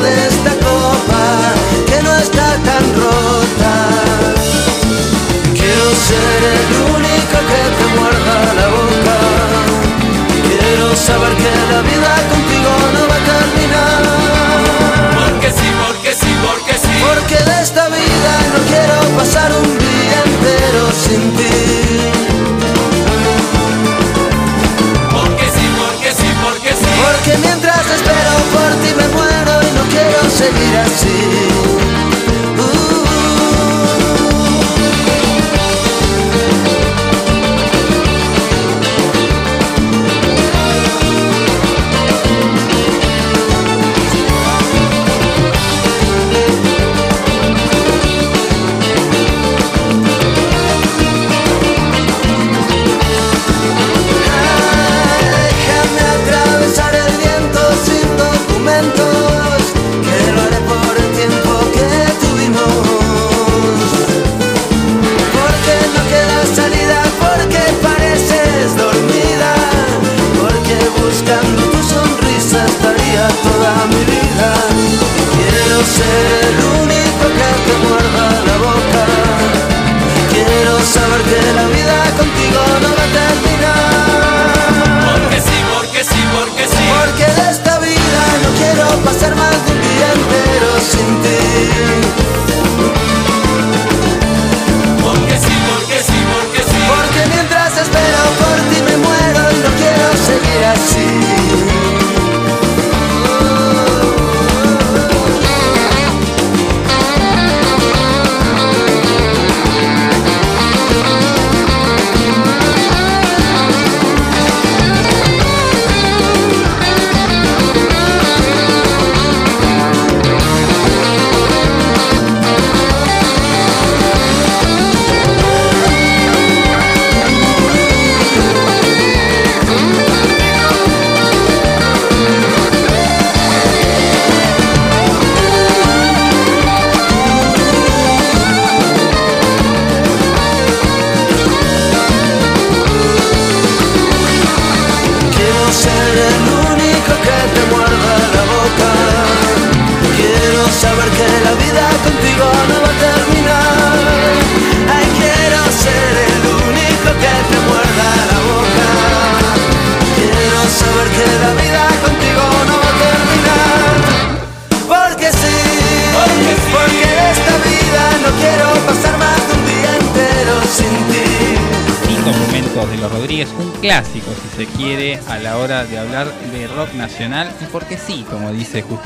de 0.00 0.26
esta 0.28 0.50
copa 0.50 1.24
que 1.86 2.02
no 2.02 2.14
está 2.16 2.56
tan 2.64 2.84
rota 2.94 3.36
ser 5.96 6.42
el 6.58 6.94
único 6.94 7.36
que 7.50 7.62
te 7.78 7.86
muerda 7.98 8.54
la 8.54 8.68
boca. 8.68 9.16
Quiero 10.60 10.94
saber 10.94 11.34
que 11.36 11.52
la 11.72 11.80
vida 11.82 12.12
contigo 12.30 12.70
no 12.94 13.02
va 13.10 13.16
a 13.16 13.24
terminar. 13.32 14.02
Porque 15.18 15.50
sí, 15.50 15.68
porque 15.82 16.12
sí, 16.14 16.30
porque 16.46 16.74
sí. 16.74 16.94
Porque 17.08 17.36
de 17.50 17.62
esta 17.62 17.88
vida 17.88 18.32
no 18.52 18.58
quiero 18.70 19.18
pasar 19.18 19.52
un 19.52 19.75
seguir 30.36 30.76
así. 30.76 31.95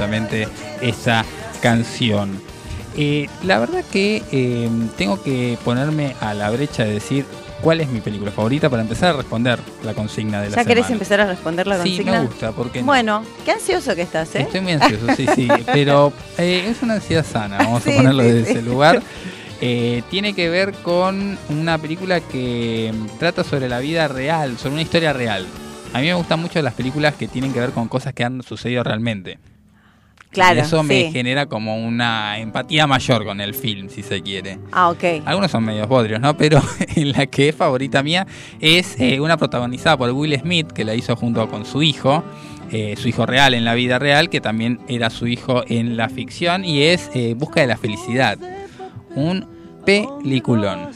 Justamente 0.01 0.49
esa 0.81 1.25
canción. 1.61 2.41
Eh, 2.97 3.29
la 3.45 3.59
verdad 3.59 3.85
que 3.93 4.23
eh, 4.33 4.69
tengo 4.97 5.23
que 5.23 5.59
ponerme 5.63 6.17
a 6.23 6.33
la 6.33 6.49
brecha 6.51 6.85
de 6.85 6.95
decir 6.95 7.27
cuál 7.61 7.83
es 7.83 7.89
mi 7.91 8.01
película 8.01 8.31
favorita 8.31 8.71
para 8.71 8.81
empezar 8.83 9.11
a 9.11 9.19
responder 9.19 9.59
la 9.85 9.93
consigna 9.93 10.41
de 10.41 10.49
la 10.51 10.57
¿Ya 10.57 10.65
querés 10.65 10.87
semana. 10.87 10.93
empezar 10.95 11.21
a 11.21 11.27
responder 11.27 11.67
la 11.67 11.77
Sí, 11.83 11.97
consigna? 11.99 12.13
me 12.13 12.27
gusta, 12.27 12.53
porque 12.53 12.83
Bueno, 12.83 13.23
qué 13.45 13.53
ansioso 13.53 13.95
que 13.95 14.01
estás, 14.03 14.35
¿eh? 14.37 14.41
Estoy 14.43 14.63
muy 14.63 14.73
ansioso, 14.73 15.07
sí, 15.15 15.27
sí, 15.35 15.49
pero 15.67 16.15
eh, 16.39 16.65
es 16.71 16.83
una 16.83 16.95
ansiedad 16.95 17.25
sana, 17.27 17.59
vamos 17.59 17.83
Sí, 17.83 17.93
a 17.93 17.97
ponerlo 17.97 18.23
sí, 18.23 18.29
desde 18.31 18.45
sí. 18.47 18.51
ese 18.53 18.63
lugar. 18.63 19.03
Eh, 19.61 20.03
tiene 20.11 20.33
que 20.33 20.49
ver 20.49 20.73
con 20.73 21.37
una 21.51 21.77
película 21.77 22.21
que 22.21 22.91
mm, 22.95 23.19
trata 23.19 23.45
sobre 23.45 23.69
la 23.69 23.79
vida 23.81 24.09
real, 24.09 24.57
sobre 24.57 24.73
una 24.73 24.83
historia 24.83 25.13
real. 25.13 25.47
A 25.93 25.99
mí 26.01 26.07
me 26.07 26.15
gustan 26.15 26.41
mucho 26.41 26.63
las 26.63 26.73
películas 26.73 27.15
que 27.17 27.29
tienen 27.29 27.53
que 27.53 27.61
ver 27.61 27.71
con 27.73 27.87
cosas 27.89 28.15
que 28.15 28.25
han 28.25 28.43
sucedido 28.43 28.83
realmente. 28.83 29.39
Claro, 30.31 30.61
Y 30.61 30.63
eso 30.63 30.83
me 30.85 31.11
genera 31.11 31.47
como 31.47 31.77
una 31.77 32.39
empatía 32.39 32.87
mayor 32.87 33.25
con 33.25 33.41
el 33.41 33.53
film, 33.53 33.89
si 33.89 34.03
se 34.03 34.23
quiere. 34.23 34.59
Ah, 34.71 34.91
ok. 34.91 35.23
Algunos 35.25 35.51
son 35.51 35.65
medios 35.65 35.89
bodrios, 35.89 36.21
¿no? 36.21 36.37
Pero 36.37 36.63
en 36.97 37.13
la 37.13 37.27
que 37.27 37.49
es 37.49 37.57
favorita 37.57 38.03
mía 38.03 38.27
es 38.61 38.95
eh, 39.01 39.19
una 39.19 39.37
protagonizada 39.37 39.97
por 39.97 40.11
Will 40.11 40.39
Smith, 40.39 40.71
que 40.71 40.85
la 40.85 40.95
hizo 40.95 41.17
junto 41.17 41.49
con 41.49 41.67
su 41.67 41.83
hijo, 41.83 42.23
eh, 42.71 42.95
su 42.97 43.09
hijo 43.09 43.27
real 43.27 43.55
en 43.55 43.65
la 43.65 43.75
vida 43.75 43.99
real, 43.99 44.31
que 44.31 44.41
también 44.41 44.79
era 44.87 45.11
su 45.11 45.27
hijo 45.27 45.65
en 45.67 45.97
la 45.97 46.09
ficción, 46.09 46.65
y 46.65 46.83
es 46.83 47.11
eh, 47.15 47.35
Busca 47.37 47.61
de 47.61 47.67
la 47.67 47.77
Felicidad. 47.77 48.39
Un 49.17 49.49
peliculón. 49.85 50.91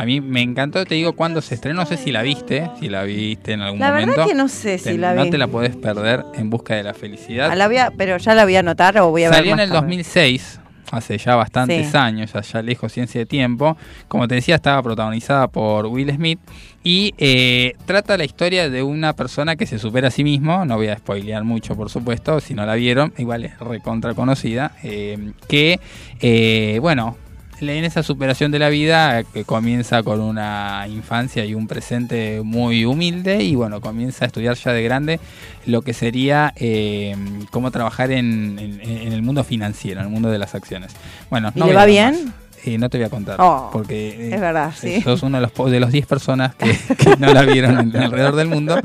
A 0.00 0.04
mí 0.04 0.20
me 0.20 0.42
encantó, 0.42 0.84
te 0.84 0.94
digo, 0.94 1.14
cuando 1.14 1.40
se 1.42 1.56
estrenó, 1.56 1.80
no 1.80 1.86
sé 1.86 1.96
si 1.96 2.12
la 2.12 2.22
viste, 2.22 2.70
si 2.78 2.88
la 2.88 3.02
viste 3.02 3.52
en 3.52 3.62
algún 3.62 3.80
La 3.80 3.90
momento. 3.90 4.12
verdad 4.12 4.26
que 4.26 4.34
no 4.34 4.46
sé 4.48 4.78
si 4.78 4.84
Te- 4.84 4.98
la 4.98 5.12
no 5.14 5.24
vi. 5.24 5.30
te 5.30 5.38
la 5.38 5.48
podés 5.48 5.74
perder 5.76 6.24
en 6.34 6.50
Busca 6.50 6.76
de 6.76 6.84
la 6.84 6.94
Felicidad. 6.94 7.48
Ah, 7.50 7.56
la 7.56 7.66
voy 7.66 7.78
a- 7.78 7.90
pero 7.96 8.16
ya 8.16 8.34
la 8.36 8.44
voy 8.44 8.54
a 8.54 8.60
anotar 8.60 8.96
o 8.98 9.10
voy 9.10 9.24
a 9.24 9.30
ver 9.30 9.38
Salió 9.38 9.54
en 9.54 9.58
el 9.60 9.68
tarde. 9.70 9.80
2006, 9.80 10.60
hace 10.92 11.18
ya 11.18 11.34
bastantes 11.34 11.88
Sí. 11.90 11.96
años, 11.96 12.32
ya, 12.32 12.40
ya 12.42 12.62
lejos 12.62 12.92
ciencia 12.92 13.18
de 13.20 13.26
tiempo. 13.26 13.76
Como 14.06 14.28
te 14.28 14.36
decía, 14.36 14.54
estaba 14.54 14.80
protagonizada 14.84 15.48
por 15.48 15.86
Will 15.86 16.10
Smith 16.14 16.38
y 16.84 17.12
eh, 17.18 17.72
trata 17.84 18.16
la 18.16 18.24
historia 18.24 18.70
de 18.70 18.84
una 18.84 19.14
persona 19.14 19.56
que 19.56 19.66
se 19.66 19.80
supera 19.80 20.08
a 20.08 20.10
sí 20.12 20.22
mismo. 20.22 20.64
No 20.64 20.76
voy 20.76 20.86
a 20.88 20.96
spoilear 20.96 21.42
mucho, 21.42 21.74
por 21.74 21.90
supuesto, 21.90 22.38
si 22.38 22.54
no 22.54 22.64
la 22.64 22.76
vieron, 22.76 23.12
igual 23.18 23.44
es 23.44 23.58
recontra 23.58 24.14
conocida. 24.14 24.70
eh, 24.84 25.32
que, 25.48 25.80
eh, 26.20 26.78
bueno. 26.80 27.16
En 27.60 27.84
esa 27.84 28.02
superación 28.02 28.50
de 28.52 28.58
la 28.58 28.68
vida, 28.68 29.24
que 29.24 29.44
comienza 29.44 30.02
con 30.02 30.20
una 30.20 30.86
infancia 30.88 31.44
y 31.44 31.54
un 31.54 31.66
presente 31.66 32.40
muy 32.44 32.84
humilde, 32.84 33.42
y 33.42 33.54
bueno, 33.56 33.80
comienza 33.80 34.24
a 34.24 34.28
estudiar 34.28 34.54
ya 34.56 34.72
de 34.72 34.82
grande 34.82 35.20
lo 35.66 35.82
que 35.82 35.92
sería 35.92 36.52
eh, 36.56 37.16
cómo 37.50 37.70
trabajar 37.70 38.12
en, 38.12 38.58
en- 38.58 38.80
en 38.80 39.12
el 39.12 39.22
mundo 39.22 39.42
financiero, 39.44 40.00
en 40.00 40.06
el 40.06 40.12
mundo 40.12 40.30
de 40.30 40.38
las 40.38 40.54
acciones. 40.54 40.92
Bueno, 41.30 41.50
¿Y 41.54 41.58
no 41.58 41.66
le 41.66 41.74
va 41.74 41.84
bien? 41.84 42.26
más. 42.26 42.34
Eh, 42.64 42.76
no 42.76 42.90
te 42.90 42.98
voy 42.98 43.06
a 43.06 43.10
contar, 43.10 43.36
Oh, 43.38 43.70
porque 43.72 44.08
eh, 44.08 44.34
es 44.34 44.40
verdad, 44.40 44.72
sí. 44.76 45.00
sos 45.02 45.22
uno 45.22 45.40
de 45.40 45.48
los, 45.56 45.70
de 45.70 45.78
los 45.80 45.92
10 45.92 46.06
personas 46.06 46.54
que, 46.56 46.70
que 46.96 47.16
no 47.18 47.32
la 47.32 47.42
vieron 47.42 47.76
alrededor 47.96 48.34
del 48.34 48.48
mundo. 48.48 48.80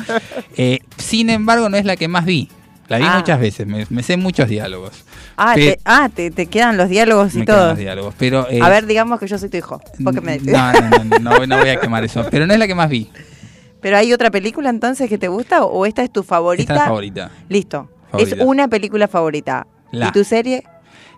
Eh, 0.58 0.80
sin 0.98 1.30
embargo, 1.32 1.70
no 1.70 1.78
es 1.78 1.86
la 1.86 1.96
que 1.96 2.08
más 2.08 2.24
vi. 2.26 2.50
La 2.88 2.98
vi 2.98 3.06
Ah. 3.08 3.16
muchas 3.18 3.40
veces, 3.40 3.66
me, 3.66 3.86
me 3.90 4.04
sé 4.04 4.18
muchos 4.18 4.48
diálogos. 4.50 5.04
Ah, 5.38 5.54
Pe- 5.56 5.76
te, 5.76 5.80
ah 5.86 6.10
te, 6.14 6.32
te 6.32 6.48
quedan 6.48 6.76
los 6.78 6.90
diálogos 6.90 7.34
y 7.36 7.40
me 7.40 7.46
quedan 7.46 7.60
todo. 7.60 7.70
los 7.70 7.78
diálogos, 7.78 8.16
pero... 8.18 8.48
eh, 8.50 8.60
A 8.62 8.70
ver, 8.70 8.86
digamos 8.86 9.20
que 9.20 9.28
yo 9.28 9.38
soy 9.38 9.50
tu 9.50 9.58
hijo. 9.58 9.82
Porque 10.04 10.22
me- 10.22 10.38
no, 10.40 10.72
no, 11.20 11.46
no, 11.48 11.58
voy- 11.58 11.70
a 11.70 11.80
quemar 11.80 12.04
eso, 12.04 12.26
pero 12.30 12.46
no 12.46 12.54
es 12.54 12.60
la 12.60 12.68
que 12.68 12.76
más 12.76 12.90
vi. 12.90 13.10
Pero 13.82 13.98
hay 13.98 14.14
otra 14.14 14.32
película 14.32 14.70
entonces 14.70 15.10
que 15.10 15.18
te 15.18 15.28
gusta 15.28 15.66
o 15.66 15.86
esta 15.86 16.04
es 16.04 16.10
tu 16.12 16.24
favorita? 16.24 16.72
Esta 16.74 16.84
es 16.86 16.88
favorita. 16.88 17.32
Listo. 17.50 17.90
Favorita. 18.12 18.36
Es 18.38 18.42
una 18.42 18.70
película 18.70 19.10
favorita. 19.10 19.68
La. 19.92 20.08
¿Y 20.08 20.12
tu 20.14 20.24
serie? 20.24 20.64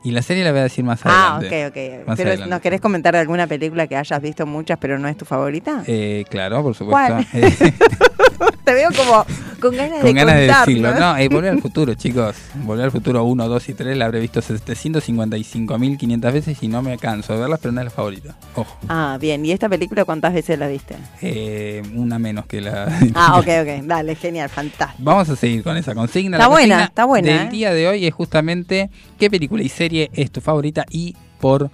Y 0.03 0.09
la 0.11 0.21
serie 0.23 0.43
la 0.43 0.49
voy 0.51 0.61
a 0.61 0.63
decir 0.63 0.83
más 0.83 0.99
Ah, 1.03 1.37
adelante. 1.37 1.67
ok, 1.67 1.71
ok. 2.01 2.07
Más 2.07 2.17
Pero 2.17 2.29
adelante. 2.29 2.49
¿nos 2.51 2.61
querés 2.61 2.81
comentar 2.81 3.13
de 3.13 3.19
alguna 3.19 3.45
película 3.45 3.85
que 3.85 3.95
hayas 3.95 4.19
visto 4.21 4.45
muchas 4.47 4.77
pero 4.79 4.97
no 4.97 5.07
es 5.07 5.15
tu 5.17 5.25
favorita? 5.25 5.83
Eh, 5.87 6.25
claro, 6.29 6.63
por 6.63 6.73
supuesto. 6.75 7.13
¿Cuál? 7.13 7.27
Eh, 7.33 7.73
Te 8.63 8.73
veo 8.73 8.89
como 8.95 9.25
con 9.59 9.75
ganas 9.75 9.97
de 9.97 10.01
con 10.01 10.13
ganas 10.13 10.35
de 10.35 10.47
contarlo. 10.47 10.65
decirlo. 10.73 10.99
No, 10.99 11.17
eh, 11.17 11.29
Volver 11.29 11.51
al 11.51 11.61
Futuro, 11.65 11.93
chicos. 11.93 12.35
Volver 12.63 12.85
al 12.85 12.91
Futuro 12.91 13.23
1, 13.23 13.47
2 13.47 13.69
y 13.69 13.73
3 13.73 13.97
la 13.97 14.05
habré 14.05 14.19
visto 14.19 14.41
755.500 14.41 16.33
veces 16.33 16.57
y 16.61 16.67
no 16.67 16.81
me 16.81 16.97
canso 16.97 17.33
de 17.33 17.39
verlas, 17.39 17.59
pero 17.61 17.71
no 17.71 17.81
es 17.81 17.85
la 17.85 17.91
favorita. 17.91 18.35
Ojo. 18.55 18.77
Ah, 18.87 19.17
bien. 19.19 19.45
¿Y 19.45 19.51
esta 19.51 19.69
película 19.69 20.03
cuántas 20.05 20.33
veces 20.33 20.57
la 20.59 20.67
viste? 20.67 20.95
Eh, 21.21 21.81
una 21.93 22.19
menos 22.19 22.45
que 22.45 22.61
la... 22.61 22.85
Ah, 23.15 23.39
ok, 23.39 23.47
ok. 23.61 23.83
Dale, 23.85 24.15
genial, 24.15 24.49
fantástico. 24.49 25.03
Vamos 25.03 25.29
a 25.29 25.35
seguir 25.35 25.63
con 25.63 25.77
esa 25.77 25.93
consigna. 25.95 26.37
Está 26.37 26.45
La 26.45 26.49
buena, 26.49 26.67
consigna 26.75 26.85
está 26.85 27.05
buena, 27.05 27.27
Del 27.31 27.47
¿eh? 27.47 27.49
día 27.51 27.73
de 27.73 27.87
hoy 27.87 28.05
es 28.05 28.13
justamente 28.13 28.89
qué 29.19 29.29
película 29.29 29.63
y 29.63 29.69
serie 29.69 30.09
es 30.13 30.31
tu 30.31 30.41
favorita 30.41 30.85
y 30.89 31.15
por 31.39 31.69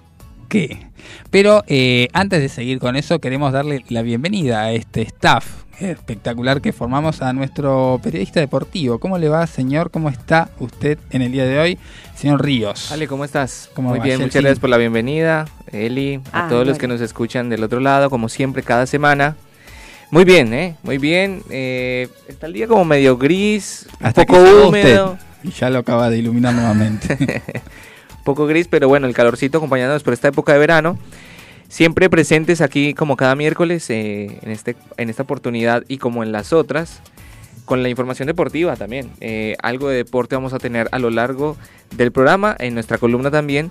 qué. 0.48 0.86
Pero 1.30 1.64
eh, 1.66 2.08
antes 2.12 2.40
de 2.40 2.48
seguir 2.48 2.78
con 2.78 2.96
eso, 2.96 3.18
queremos 3.18 3.52
darle 3.52 3.84
la 3.88 4.02
bienvenida 4.02 4.62
a 4.62 4.72
este 4.72 5.02
staff 5.02 5.61
espectacular 5.80 6.60
que 6.60 6.72
formamos 6.72 7.22
a 7.22 7.32
nuestro 7.32 8.00
periodista 8.02 8.40
deportivo. 8.40 8.98
¿Cómo 8.98 9.18
le 9.18 9.28
va, 9.28 9.46
señor? 9.46 9.90
¿Cómo 9.90 10.08
está 10.08 10.50
usted 10.58 10.98
en 11.10 11.22
el 11.22 11.32
día 11.32 11.44
de 11.44 11.58
hoy, 11.58 11.78
señor 12.16 12.42
Ríos? 12.44 12.92
Ale, 12.92 13.08
¿cómo 13.08 13.24
estás? 13.24 13.70
¿Cómo 13.74 13.90
Muy 13.90 13.98
va, 13.98 14.04
bien, 14.04 14.18
Chelsea? 14.18 14.26
muchas 14.28 14.42
gracias 14.42 14.58
por 14.60 14.70
la 14.70 14.76
bienvenida, 14.76 15.46
Eli, 15.72 16.20
a 16.32 16.46
Ah, 16.46 16.48
todos 16.48 16.66
los 16.66 16.78
que 16.78 16.86
nos 16.88 17.00
escuchan 17.00 17.48
del 17.48 17.62
otro 17.64 17.80
lado, 17.80 18.10
como 18.10 18.28
siempre, 18.28 18.62
cada 18.62 18.86
semana. 18.86 19.36
Muy 20.10 20.24
bien, 20.24 20.52
¿eh? 20.52 20.76
Muy 20.82 20.98
bien. 20.98 21.42
eh, 21.50 22.08
está 22.28 22.46
el 22.46 22.52
día 22.52 22.68
como 22.68 22.84
medio 22.84 23.16
gris, 23.16 23.86
un 24.00 24.06
Hasta 24.06 24.24
que 24.26 24.32
poco 24.34 24.68
húmedo, 24.68 25.12
usted. 25.12 25.26
Y 25.44 25.50
ya 25.52 25.70
lo 25.70 25.78
acaba 25.78 26.10
de 26.10 26.18
iluminar 26.18 26.54
nuevamente. 26.54 27.16
un 28.18 28.24
poco 28.24 28.46
gris, 28.46 28.68
pero 28.68 28.88
bueno, 28.88 29.06
el 29.06 29.14
calorcito 29.14 29.58
acompañándonos 29.58 30.02
por 30.02 30.12
esta 30.12 30.28
época 30.28 30.52
de 30.52 30.58
verano. 30.58 30.98
Siempre 31.72 32.10
presentes 32.10 32.60
aquí 32.60 32.92
como 32.92 33.16
cada 33.16 33.34
miércoles 33.34 33.88
eh, 33.88 34.38
en, 34.42 34.50
este, 34.50 34.76
en 34.98 35.08
esta 35.08 35.22
oportunidad 35.22 35.84
y 35.88 35.96
como 35.96 36.22
en 36.22 36.30
las 36.30 36.52
otras, 36.52 37.00
con 37.64 37.82
la 37.82 37.88
información 37.88 38.26
deportiva 38.26 38.76
también. 38.76 39.10
Eh, 39.22 39.56
algo 39.62 39.88
de 39.88 39.96
deporte 39.96 40.34
vamos 40.34 40.52
a 40.52 40.58
tener 40.58 40.90
a 40.92 40.98
lo 40.98 41.08
largo 41.08 41.56
del 41.96 42.12
programa, 42.12 42.54
en 42.58 42.74
nuestra 42.74 42.98
columna 42.98 43.30
también. 43.30 43.70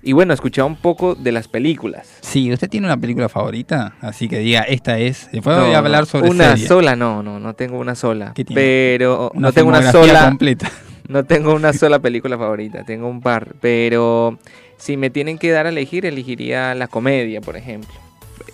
Y 0.00 0.12
bueno, 0.12 0.32
escuchar 0.32 0.64
un 0.64 0.76
poco 0.76 1.16
de 1.16 1.32
las 1.32 1.48
películas. 1.48 2.18
sí, 2.20 2.52
¿usted 2.52 2.68
tiene 2.68 2.86
una 2.86 2.96
película 2.96 3.28
favorita? 3.28 3.94
Así 4.00 4.28
que 4.28 4.38
diga, 4.38 4.60
esta 4.60 5.00
es. 5.00 5.28
Después 5.32 5.56
No, 5.56 5.64
voy 5.64 5.74
a 5.74 5.78
hablar 5.78 6.06
sobre 6.06 6.30
una 6.30 6.50
serie. 6.50 6.68
sola, 6.68 6.94
no, 6.94 7.20
no, 7.24 7.40
no 7.40 7.54
tengo 7.54 7.80
una 7.80 7.96
sola. 7.96 8.30
¿Qué 8.32 8.44
tiene? 8.44 8.62
Pero 8.62 9.32
Una 9.34 9.48
no 9.48 9.52
tengo 9.52 9.70
una 9.70 9.90
sola, 9.90 10.26
completa. 10.28 10.70
no 11.08 11.24
tengo 11.24 11.52
una 11.52 11.72
sola 11.72 11.98
película 11.98 12.38
favorita, 12.38 12.84
tengo 12.84 13.08
un 13.08 13.20
par. 13.20 13.56
Pero 13.60 14.38
si 14.80 14.96
me 14.96 15.10
tienen 15.10 15.38
que 15.38 15.50
dar 15.52 15.66
a 15.66 15.68
elegir, 15.68 16.04
elegiría 16.06 16.74
la 16.74 16.88
comedia, 16.88 17.40
por 17.40 17.56
ejemplo. 17.56 17.94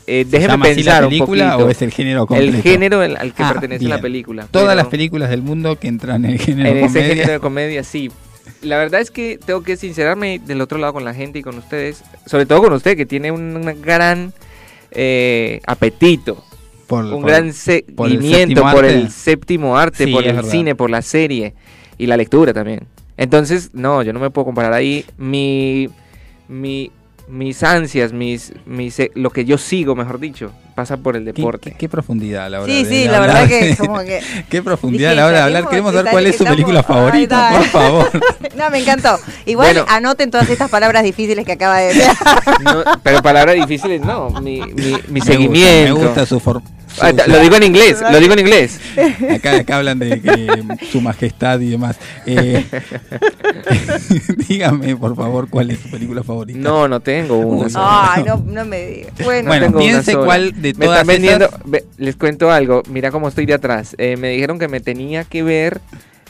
Eh, 0.06 0.24
¿Se 0.28 0.38
déjeme 0.38 0.58
pensar 0.62 1.00
la 1.00 1.06
un 1.06 1.10
película 1.12 1.50
poquito. 1.52 1.66
o 1.66 1.70
es 1.70 1.82
el 1.82 1.90
género 1.90 2.26
completo? 2.26 2.56
el 2.56 2.62
género 2.62 3.00
al 3.00 3.16
al 3.16 3.32
que 3.32 3.42
Ah, 3.42 3.52
pertenece 3.52 3.84
la 3.86 4.00
película. 4.00 4.46
Todas 4.50 4.66
pero 4.68 4.76
las 4.76 4.86
películas 4.88 5.30
del 5.30 5.42
mundo 5.42 5.76
que 5.78 5.88
entran 5.88 6.24
en 6.24 6.32
el 6.32 6.38
género 6.38 6.68
En 6.70 6.76
ese 6.76 6.86
comedia. 6.88 7.08
género 7.14 7.32
de 7.32 7.40
comedia, 7.40 7.82
sí. 7.84 8.10
La 8.62 8.76
verdad 8.78 9.00
es 9.00 9.10
que 9.10 9.38
tengo 9.44 9.62
que 9.62 9.76
sincerarme 9.76 10.38
del 10.44 10.60
otro 10.60 10.78
lado 10.78 10.92
con 10.92 11.04
la 11.04 11.14
gente 11.14 11.40
y 11.40 11.42
con 11.42 11.58
ustedes, 11.58 12.04
sobre 12.26 12.46
todo 12.46 12.62
con 12.62 12.72
usted 12.74 12.96
que 12.96 13.06
tiene 13.06 13.32
un 13.32 13.56
un 13.56 13.82
gran 13.82 14.32
eh, 14.92 15.60
apetito 15.66 16.44
por- 16.86 17.04
un 17.04 17.22
por- 17.22 17.30
gran 17.30 17.50
por 17.96 18.06
el 18.08 18.18
seguimiento 18.20 18.62
por 18.62 18.84
el 18.84 19.10
séptimo 19.10 19.76
arte, 19.76 20.04
Sí, 20.06 20.12
por 20.12 20.24
el 20.24 20.36
verdad. 20.36 20.50
cine, 20.50 20.74
por 20.76 20.90
la 20.90 21.02
serie 21.02 21.54
y 21.98 22.06
la 22.06 22.16
lectura 22.16 22.52
también. 22.54 22.80
Entonces, 23.16 23.70
no, 23.72 24.02
yo 24.02 24.12
no 24.12 24.20
me 24.20 24.30
puedo 24.30 24.44
comparar 24.44 24.72
ahí. 24.74 25.04
Mi, 25.18 25.88
mi, 26.48 26.90
mis 27.28 27.62
ansias, 27.62 28.12
mis, 28.12 28.52
mis, 28.66 28.98
eh, 29.00 29.10
lo 29.14 29.30
que 29.30 29.44
yo 29.44 29.58
sigo, 29.58 29.96
mejor 29.96 30.20
dicho, 30.20 30.52
pasa 30.76 30.96
por 30.96 31.16
el 31.16 31.24
¿Qué, 31.24 31.32
deporte. 31.32 31.70
qué- 31.72 31.76
qué 31.76 31.88
profundidad 31.88 32.44
a 32.46 32.48
la 32.50 32.60
hora 32.60 32.72
Sí, 32.72 32.84
de 32.84 32.88
sí, 32.90 33.02
de 33.02 33.08
la 33.08 33.20
verdad 33.20 33.48
que 33.48 33.76
como 33.78 33.98
que... 34.00 34.20
Qué 34.48 34.62
profundidad 34.62 35.12
a 35.12 35.14
la 35.16 35.26
hora 35.26 35.36
de 35.38 35.42
hablar. 35.44 35.68
Queremos 35.68 35.92
ver 35.92 36.02
estar- 36.04 36.12
cuál 36.12 36.26
es 36.26 36.36
su 36.36 36.44
película 36.44 36.82
favorita, 36.82 37.50
por 37.50 37.64
favor. 37.64 38.10
No, 38.56 38.70
me 38.70 38.78
encantó. 38.78 39.18
Igual 39.44 39.74
Bueno. 39.74 39.84
anoten 39.88 40.30
todas 40.30 40.48
estas 40.48 40.70
palabras 40.70 41.02
difíciles 41.02 41.44
que 41.44 41.52
acaba 41.52 41.78
de 41.78 41.88
decir. 41.88 42.04
No, 42.64 42.82
pero 43.02 43.20
palabras 43.22 43.54
difíciles, 43.56 44.00
no. 44.00 44.30
Mi, 44.40 44.60
mi, 44.60 44.66
mi 44.66 44.92
Me 45.08 45.18
gusta, 45.20 45.24
seguimiento. 45.32 45.94
Me 45.98 46.04
gusta 46.06 46.24
su 46.26 46.40
forma. 46.40 46.62
Ah, 47.00 47.12
lo 47.26 47.38
digo 47.40 47.56
en 47.56 47.62
inglés, 47.64 47.98
lo 48.10 48.18
digo 48.20 48.32
en 48.32 48.38
inglés. 48.40 48.80
Acá, 49.34 49.56
acá 49.56 49.76
hablan 49.78 49.98
de 49.98 50.20
que 50.20 50.62
su 50.90 51.00
majestad 51.00 51.60
y 51.60 51.70
demás. 51.70 51.96
Eh, 52.26 52.64
dígame, 54.48 54.96
por 54.96 55.14
favor, 55.16 55.48
cuál 55.48 55.70
es 55.70 55.80
su 55.80 55.90
película 55.90 56.22
favorita. 56.22 56.58
No, 56.58 56.88
no 56.88 57.00
tengo 57.00 57.38
una. 57.38 57.68
Ay, 57.74 58.24
no, 58.24 58.42
no 58.46 58.64
me 58.64 58.86
digas. 58.86 59.12
Bueno, 59.24 59.48
Bueno, 59.48 59.66
tengo 59.66 59.78
una 59.78 59.86
piense 59.86 60.12
sola. 60.12 60.24
cuál 60.24 60.62
de 60.62 60.74
me 60.74 60.86
todas 60.86 61.00
están 61.00 61.06
vendiendo, 61.06 61.44
esas- 61.46 61.82
les 61.98 62.16
cuento 62.16 62.50
algo, 62.50 62.82
mira 62.88 63.10
cómo 63.10 63.28
estoy 63.28 63.46
de 63.46 63.54
atrás. 63.54 63.94
Eh, 63.98 64.16
me 64.16 64.30
dijeron 64.30 64.58
que 64.58 64.68
me 64.68 64.80
tenía 64.80 65.24
que 65.24 65.42
ver 65.42 65.80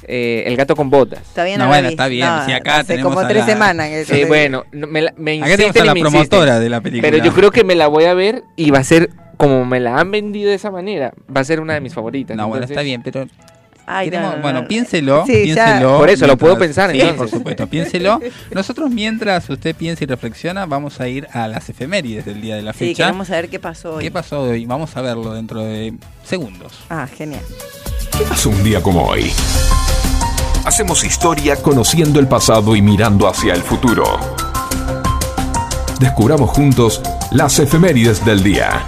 eh, 0.08 0.44
El 0.46 0.56
gato 0.56 0.76
con 0.76 0.90
botas. 0.90 1.20
todavía 1.34 1.56
no, 1.58 1.64
No, 1.64 1.70
bueno, 1.70 1.88
está 1.88 2.06
bien, 2.06 2.28
si 2.46 2.52
acá 2.52 2.76
hace 2.76 2.92
tenemos 2.94 3.14
como 3.14 3.26
tres 3.26 3.40
la- 3.40 3.46
semanas 3.46 3.88
que 3.88 4.04
Sí, 4.04 4.24
bueno, 4.24 4.64
no, 4.72 4.86
me, 4.86 5.02
la- 5.02 5.14
me 5.16 5.42
Acá 5.42 5.56
tenemos 5.56 5.76
a 5.76 5.84
la 5.84 5.94
me 5.94 6.00
insisten. 6.00 6.28
promotora 6.28 6.60
de 6.60 6.68
la 6.68 6.80
película. 6.80 7.10
Pero 7.10 7.24
yo 7.24 7.32
creo 7.32 7.50
que 7.50 7.64
me 7.64 7.74
la 7.74 7.86
voy 7.88 8.04
a 8.04 8.14
ver 8.14 8.42
y 8.56 8.70
va 8.70 8.78
a 8.80 8.84
ser 8.84 9.10
como 9.36 9.64
me 9.64 9.80
la 9.80 9.98
han 9.98 10.10
vendido 10.10 10.50
de 10.50 10.56
esa 10.56 10.70
manera, 10.70 11.12
va 11.34 11.40
a 11.40 11.44
ser 11.44 11.60
una 11.60 11.74
de 11.74 11.80
mis 11.80 11.94
favoritas. 11.94 12.36
No, 12.36 12.48
bueno, 12.48 12.64
está 12.64 12.82
bien, 12.82 13.02
pero 13.02 13.26
Ay, 13.88 14.06
queremos- 14.10 14.30
no, 14.30 14.36
no, 14.38 14.42
bueno, 14.42 14.62
no. 14.62 14.68
piénselo, 14.68 15.24
Sí, 15.26 15.32
piénselo. 15.44 15.98
Por 15.98 16.10
eso, 16.10 16.26
lo 16.26 16.36
puedo 16.36 16.58
pensar, 16.58 16.90
Sí, 16.90 16.96
entonces. 17.00 17.16
por 17.18 17.28
supuesto, 17.30 17.66
piénselo. 17.68 18.20
Nosotros 18.52 18.90
mientras 18.90 19.48
usted 19.48 19.76
piensa 19.76 20.02
y 20.04 20.06
reflexiona, 20.08 20.66
vamos 20.66 21.00
a 21.00 21.08
ir 21.08 21.28
a 21.32 21.46
las 21.48 21.68
efemérides 21.68 22.24
del 22.24 22.40
día 22.40 22.56
de 22.56 22.62
la 22.62 22.72
Sí, 22.72 22.78
fecha. 22.80 23.04
queremos 23.04 23.28
saber 23.28 23.48
qué 23.48 23.58
pasó 23.60 23.94
hoy. 23.96 24.04
¿Qué 24.04 24.10
pasó 24.10 24.40
hoy? 24.42 24.66
Vamos 24.66 24.96
a 24.96 25.02
verlo 25.02 25.32
dentro 25.34 25.62
de 25.62 25.94
segundos. 26.24 26.72
Ah, 26.90 27.06
genial. 27.16 27.42
¿Qué 28.16 28.24
pasó 28.24 28.50
un 28.50 28.64
día 28.64 28.82
como 28.82 29.04
hoy? 29.06 29.30
Hacemos 30.64 31.04
historia 31.04 31.54
conociendo 31.56 32.18
el 32.18 32.26
pasado 32.26 32.74
y 32.74 32.82
mirando 32.82 33.28
hacia 33.28 33.54
el 33.54 33.62
futuro. 33.62 34.18
Descubramos 36.00 36.50
juntos 36.50 37.00
las 37.30 37.58
efemérides 37.60 38.24
del 38.24 38.42
día. 38.42 38.84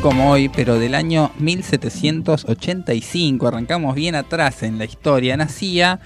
Como 0.00 0.32
hoy, 0.32 0.48
pero 0.48 0.80
del 0.80 0.96
año 0.96 1.30
1785, 1.38 3.46
arrancamos 3.46 3.94
bien 3.94 4.16
atrás 4.16 4.64
en 4.64 4.78
la 4.78 4.84
historia, 4.84 5.36
nacía 5.36 6.00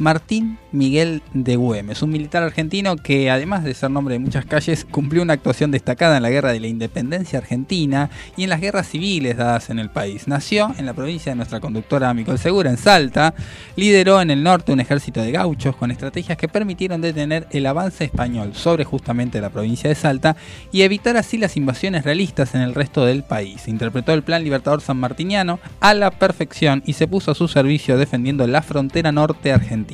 Martín 0.00 0.58
Miguel 0.72 1.22
de 1.34 1.56
Güemes, 1.56 2.02
un 2.02 2.10
militar 2.10 2.42
argentino 2.42 2.96
que 2.96 3.30
además 3.30 3.64
de 3.64 3.74
ser 3.74 3.90
nombre 3.90 4.14
de 4.14 4.18
muchas 4.18 4.46
calles, 4.46 4.86
cumplió 4.90 5.22
una 5.22 5.34
actuación 5.34 5.70
destacada 5.70 6.16
en 6.16 6.22
la 6.22 6.30
Guerra 6.30 6.52
de 6.52 6.60
la 6.60 6.68
Independencia 6.68 7.38
Argentina 7.38 8.08
y 8.34 8.44
en 8.44 8.50
las 8.50 8.62
guerras 8.62 8.88
civiles 8.88 9.36
dadas 9.36 9.68
en 9.68 9.78
el 9.78 9.90
país. 9.90 10.26
Nació 10.26 10.74
en 10.78 10.86
la 10.86 10.94
provincia 10.94 11.32
de 11.32 11.36
nuestra 11.36 11.60
conductora 11.60 12.14
Micol 12.14 12.38
Segura, 12.38 12.70
en 12.70 12.78
Salta, 12.78 13.34
lideró 13.76 14.22
en 14.22 14.30
el 14.30 14.42
norte 14.42 14.72
un 14.72 14.80
ejército 14.80 15.20
de 15.20 15.32
gauchos 15.32 15.76
con 15.76 15.90
estrategias 15.90 16.38
que 16.38 16.48
permitieron 16.48 17.02
detener 17.02 17.46
el 17.50 17.66
avance 17.66 18.04
español 18.04 18.54
sobre 18.54 18.84
justamente 18.84 19.40
la 19.40 19.50
provincia 19.50 19.90
de 19.90 19.96
Salta 19.96 20.34
y 20.72 20.80
evitar 20.80 21.18
así 21.18 21.36
las 21.36 21.58
invasiones 21.58 22.04
realistas 22.04 22.54
en 22.54 22.62
el 22.62 22.74
resto 22.74 23.04
del 23.04 23.22
país. 23.22 23.68
Interpretó 23.68 24.14
el 24.14 24.22
plan 24.22 24.44
libertador 24.44 24.80
sanmartiniano 24.80 25.60
a 25.80 25.92
la 25.92 26.10
perfección 26.10 26.82
y 26.86 26.94
se 26.94 27.06
puso 27.06 27.32
a 27.32 27.34
su 27.34 27.48
servicio 27.48 27.98
defendiendo 27.98 28.46
la 28.46 28.62
frontera 28.62 29.12
norte 29.12 29.52
argentina, 29.52 29.89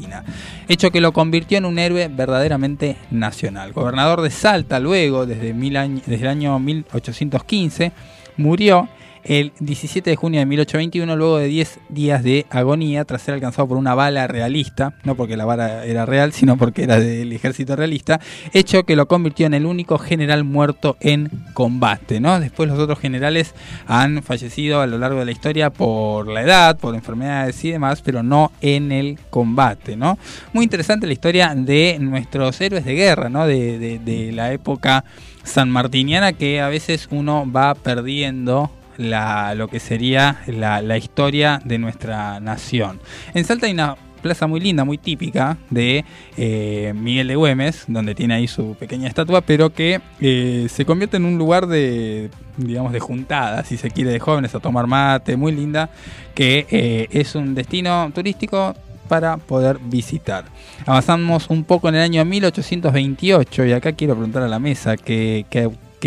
hecho 0.69 0.91
que 0.91 1.01
lo 1.01 1.13
convirtió 1.13 1.59
en 1.59 1.65
un 1.65 1.79
héroe 1.79 2.09
verdaderamente 2.09 2.97
nacional. 3.11 3.73
Gobernador 3.73 4.23
de 4.23 4.31
Salta 4.31 4.79
luego, 4.81 5.27
desde, 5.27 5.53
mil 5.55 5.77
años- 5.77 6.03
desde 6.07 6.23
el 6.25 6.29
año 6.31 6.59
1815, 6.59 7.93
murió 8.37 8.89
el 9.29 9.53
17 9.61 10.11
de 10.11 10.17
junio 10.17 10.41
de 10.41 10.47
1821, 10.47 11.17
luego 11.17 11.39
de 11.39 11.47
10 11.49 11.81
días 11.89 12.23
de 12.23 12.47
agonía, 12.51 13.05
tras 13.05 13.23
ser 13.23 13.35
alcanzado 13.35 13.69
por 13.69 13.77
una 13.77 13.95
bala 13.95 14.27
realista, 14.27 14.95
no 15.05 15.15
porque 15.17 15.37
la 15.37 15.45
bala 15.45 15.85
era 15.85 16.07
real, 16.07 16.33
sino 16.33 16.57
porque 16.57 16.85
era 16.85 16.99
del 17.01 17.33
ejército 17.33 17.77
realista, 17.77 18.21
hecho 18.53 18.85
que 18.85 18.97
lo 18.97 19.07
convirtió 19.09 19.47
en 19.47 19.55
el 19.55 19.67
único 19.67 19.99
general 19.99 20.45
muerto 20.45 20.97
en 21.01 21.31
combate. 21.55 22.21
¿no? 22.21 22.39
Después 22.41 22.69
los 22.69 22.79
otros 22.79 22.99
generales 22.99 23.55
han 23.87 24.23
fallecido 24.23 24.81
a 24.81 24.87
lo 24.87 24.99
largo 24.99 25.19
de 25.21 25.25
la 25.27 25.33
historia 25.33 25.71
por 25.71 26.29
la 26.29 26.43
edad, 26.43 26.79
por 26.79 26.95
enfermedades 26.95 27.65
y 27.65 27.73
demás, 27.73 28.03
pero 28.03 28.23
no 28.23 28.53
en 28.61 28.93
el 28.93 29.19
combate. 29.31 29.97
¿no? 29.97 30.19
Muy 30.53 30.65
interesante 30.65 31.07
la 31.07 31.13
historia 31.13 31.55
de 31.55 31.99
nuestros 32.01 32.61
héroes 32.61 32.85
de 32.85 32.95
guerra, 32.95 33.29
¿no? 33.29 33.47
de, 33.47 33.79
de- 33.79 33.99
de 33.99 34.33
la 34.33 34.53
época 34.53 35.05
sanmartiniana 35.45 36.33
que 36.33 36.61
a 36.61 36.69
veces 36.69 37.09
uno 37.11 37.51
va 37.51 37.75
perdiendo 37.75 38.71
lo 38.99 39.69
que 39.69 39.81
sería 39.81 40.43
la, 40.47 40.97
historia 40.97 41.61
de 41.65 41.79
nuestra 41.79 42.41
nación. 42.41 43.01
En 43.35 43.45
Salta 43.45 43.67
hay 43.67 43.73
una 43.73 43.97
plaza 44.23 44.47
muy 44.47 44.61
linda, 44.61 44.85
muy 44.85 44.99
típica 44.99 45.57
de 45.71 46.05
eh, 46.37 46.93
Miguel 46.97 47.29
de 47.29 47.37
Güemes, 47.37 47.85
donde 47.87 48.15
tiene 48.15 48.35
ahí 48.35 48.49
su 48.49 48.75
pequeña 48.75 49.09
estatua, 49.09 49.41
pero 49.41 49.71
que 49.71 50.01
eh, 50.21 50.67
se 50.69 50.85
convierte 50.85 51.17
en 51.19 51.27
un 51.27 51.39
lugar 51.39 51.67
de, 51.67 52.31
digamos, 52.57 52.93
de 52.93 53.01
juntada, 53.01 53.63
si 53.65 53.77
se 53.77 53.91
quiere, 53.91 54.11
de 54.11 54.19
jóvenes 54.19 54.55
a 54.55 54.61
tomar 54.61 54.87
mate, 54.87 55.37
muy 55.37 55.53
linda, 55.53 55.91
que 56.35 56.67
eh, 56.71 57.09
es 57.11 57.35
un 57.35 57.55
destino 57.55 58.11
turístico 58.15 58.75
para 59.07 59.37
poder 59.37 59.79
visitar. 59.79 60.45
Avanzamos 60.85 61.49
un 61.49 61.65
poco 61.65 61.89
en 61.89 61.97
el 61.97 62.03
año 62.03 62.25
1828 62.25 63.67
y 63.67 63.73
acá 63.73 63.93
quiero 63.93 64.15
preguntar 64.15 64.43
a 64.43 64.49
la 64.49 64.59
mesa 64.59 64.97
que, 64.97 65.47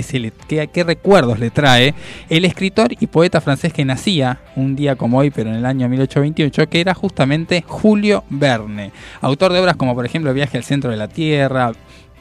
que 0.07 0.19
le, 0.19 0.83
recuerdos 0.83 1.39
le 1.39 1.49
trae 1.49 1.93
el 2.29 2.45
escritor 2.45 2.91
y 2.99 3.07
poeta 3.07 3.41
francés 3.41 3.73
que 3.73 3.85
nacía 3.85 4.39
un 4.55 4.75
día 4.75 4.95
como 4.95 5.19
hoy, 5.19 5.29
pero 5.29 5.49
en 5.49 5.57
el 5.57 5.65
año 5.65 5.87
1828, 5.89 6.69
que 6.69 6.81
era 6.81 6.93
justamente 6.93 7.63
Julio 7.65 8.23
Verne, 8.29 8.91
autor 9.21 9.53
de 9.53 9.59
obras 9.59 9.75
como 9.75 9.95
por 9.95 10.05
ejemplo 10.05 10.33
viaje 10.33 10.57
al 10.57 10.63
centro 10.63 10.91
de 10.91 10.97
la 10.97 11.07
Tierra, 11.07 11.71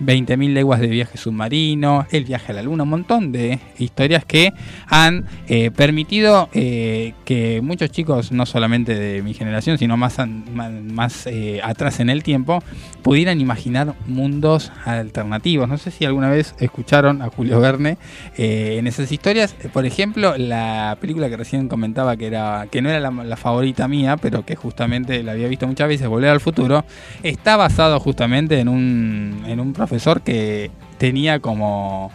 20.000 0.00 0.52
leguas 0.52 0.80
de 0.80 0.86
viaje 0.88 1.18
submarino, 1.18 2.06
el 2.10 2.24
viaje 2.24 2.52
a 2.52 2.54
la 2.54 2.62
luna, 2.62 2.84
un 2.84 2.90
montón 2.90 3.32
de 3.32 3.58
historias 3.78 4.24
que 4.24 4.52
han 4.86 5.26
eh, 5.48 5.70
permitido 5.70 6.48
eh, 6.52 7.14
que 7.24 7.60
muchos 7.62 7.90
chicos, 7.90 8.32
no 8.32 8.46
solamente 8.46 8.94
de 8.94 9.22
mi 9.22 9.34
generación, 9.34 9.78
sino 9.78 9.96
más, 9.96 10.16
más, 10.54 11.26
eh, 11.26 11.60
atrás 11.62 12.00
en 12.00 12.10
el 12.10 12.22
tiempo, 12.22 12.62
pudieran 13.02 13.40
imaginar 13.40 13.94
mundos 14.06 14.72
alternativos. 14.84 15.68
No 15.68 15.78
sé 15.78 15.90
si 15.90 16.04
alguna 16.04 16.30
vez 16.30 16.54
escucharon 16.58 17.22
a 17.22 17.28
Julio 17.28 17.60
Verne 17.60 17.98
en 18.36 18.86
esas 18.86 19.10
historias. 19.10 19.54
Por 19.72 19.86
ejemplo, 19.86 20.36
la 20.36 20.96
película 21.00 21.28
que 21.28 21.36
recién 21.36 21.68
comentaba 21.68 22.16
que 22.16 22.26
era 22.26 22.66
que 22.70 22.82
no 22.82 22.90
era 22.90 23.00
la, 23.00 23.10
la 23.10 23.36
favorita 23.36 23.88
mía, 23.88 24.16
pero 24.16 24.44
que 24.44 24.56
justamente 24.56 25.22
la 25.22 25.32
había 25.32 25.48
visto 25.48 25.66
muchas 25.66 25.88
veces, 25.88 26.08
Volver 26.08 26.30
al 26.30 26.40
Futuro, 26.40 26.84
está 27.22 27.56
basado 27.56 27.98
justamente 28.00 28.60
en 28.60 28.68
un, 28.68 29.42
en 29.46 29.60
un 29.60 29.72
profesor 29.88 30.20
que 30.20 30.70
tenía 30.98 31.40
como 31.40 32.12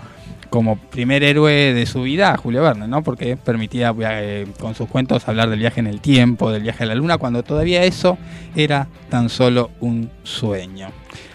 como 0.52 0.78
primer 0.78 1.24
héroe 1.24 1.74
de 1.74 1.86
su 1.88 2.04
vida 2.04 2.32
a 2.32 2.38
Julio 2.38 2.62
Verne, 2.62 2.88
¿no? 2.88 3.02
Porque 3.02 3.36
permitía 3.36 3.92
eh, 4.00 4.46
con 4.60 4.76
sus 4.76 4.88
cuentos 4.88 5.28
hablar 5.28 5.50
del 5.50 5.58
viaje 5.58 5.80
en 5.80 5.88
el 5.88 6.00
tiempo, 6.00 6.52
del 6.52 6.62
viaje 6.62 6.84
a 6.84 6.86
la 6.86 6.94
luna, 6.94 7.18
cuando 7.18 7.42
todavía 7.42 7.84
eso 7.86 8.20
era 8.56 8.88
tan 9.10 9.30
solo 9.30 9.72
un 9.80 10.12
sueño. 10.22 10.90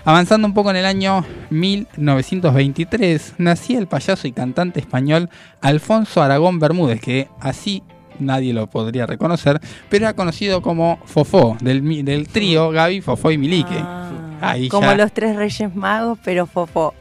Avanzando 0.05 0.46
un 0.46 0.55
poco 0.55 0.70
en 0.70 0.77
el 0.77 0.87
año 0.87 1.24
1923, 1.51 3.35
nacía 3.38 3.81
el 3.81 3.88
payaso 3.88 4.29
y 4.29 4.33
cantante 4.33 4.79
español 4.79 5.29
Alfonso 5.62 6.22
Aragón 6.22 6.61
Bermúdez, 6.61 7.01
que 7.01 7.27
así 7.40 7.83
nadie 8.20 8.53
lo 8.53 8.68
podría 8.68 9.05
reconocer, 9.07 9.61
pero 9.88 10.05
era 10.07 10.14
conocido 10.14 10.62
como 10.62 11.01
Fofó, 11.07 11.57
del, 11.61 12.05
del 12.05 12.29
trío 12.29 12.70
Gaby, 12.70 13.01
Fofó 13.01 13.33
y 13.33 13.38
Milique. 13.38 13.79
Ah, 13.79 14.08
Ahí 14.40 14.68
como 14.68 14.87
ya- 14.88 14.96
los 14.96 15.12
tres 15.12 15.37
reyes 15.37 15.74
magos, 15.74 16.18
pero 16.24 16.46
fofo. 16.46 16.94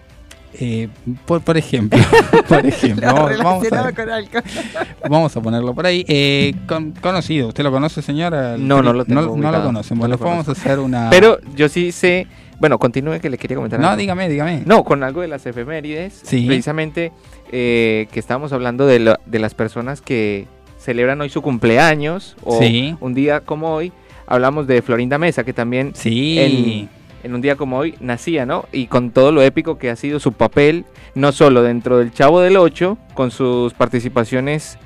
Eh, 0.59 0.87
por, 1.25 1.41
por 1.41 1.57
ejemplo, 1.57 1.99
por 2.49 2.65
ejemplo, 2.65 3.05
vamos, 3.13 3.37
vamos 3.37 3.71
a, 3.71 3.91
con 3.93 4.09
alcohol. 4.09 4.43
vamos 5.09 5.37
a 5.37 5.41
ponerlo 5.41 5.75
por 5.75 5.85
ahí. 5.85 6.03
Eh, 6.07 6.55
con- 6.67 6.91
conocido, 6.93 7.49
¿usted 7.49 7.63
lo 7.63 7.71
conoce, 7.71 8.01
señora? 8.01 8.55
No, 8.57 8.81
no 8.81 8.93
lo 8.93 9.05
tengo 9.05 9.21
No, 9.21 9.35
no 9.37 9.51
lo 9.51 9.63
conocen. 9.63 9.97
No 9.97 10.01
Bueno, 10.07 10.17
vamos 10.17 10.47
a 10.49 10.53
hacer 10.53 10.79
una. 10.79 11.09
Pero 11.11 11.37
yo 11.55 11.69
sí 11.69 11.91
sé. 11.91 12.25
Bueno, 12.59 12.79
continúe 12.79 13.19
que 13.19 13.29
le 13.29 13.37
quería 13.37 13.55
comentar. 13.55 13.79
No, 13.79 13.87
algo. 13.89 13.99
dígame, 13.99 14.29
dígame. 14.29 14.63
No, 14.65 14.83
con 14.83 15.03
algo 15.03 15.21
de 15.21 15.27
las 15.27 15.45
efemérides. 15.45 16.21
Sí. 16.23 16.47
Precisamente 16.47 17.11
eh, 17.51 18.07
que 18.11 18.19
estábamos 18.19 18.51
hablando 18.51 18.87
de, 18.87 18.97
lo- 18.99 19.19
de 19.27 19.37
las 19.39 19.53
personas 19.53 20.01
que 20.01 20.47
celebran 20.79 21.21
hoy 21.21 21.29
su 21.29 21.43
cumpleaños 21.43 22.35
o 22.43 22.57
Sí. 22.57 22.95
un 22.99 23.13
día 23.13 23.41
como 23.41 23.73
hoy. 23.75 23.91
Hablamos 24.25 24.65
de 24.65 24.81
Florinda 24.81 25.17
Mesa, 25.19 25.43
que 25.43 25.53
también 25.53 25.91
Sí. 25.93 26.39
en, 26.39 26.89
en 27.27 27.35
un 27.35 27.41
día 27.41 27.55
como 27.55 27.77
hoy 27.77 27.95
nacía, 27.99 28.45
¿no? 28.45 28.65
Y 28.71 28.87
con 28.87 29.11
todo 29.11 29.31
lo 29.31 29.41
épico 29.41 29.77
que 29.77 29.89
ha 29.89 29.95
sido 29.95 30.19
su 30.19 30.31
papel, 30.31 30.85
no 31.13 31.31
solo 31.31 31.61
dentro 31.61 31.97
del 31.99 32.11
Chavo 32.11 32.39
del 32.41 32.57
Ocho, 32.57 32.97
con 33.13 33.31
sus 33.31 33.73
participaciones, 33.73 34.79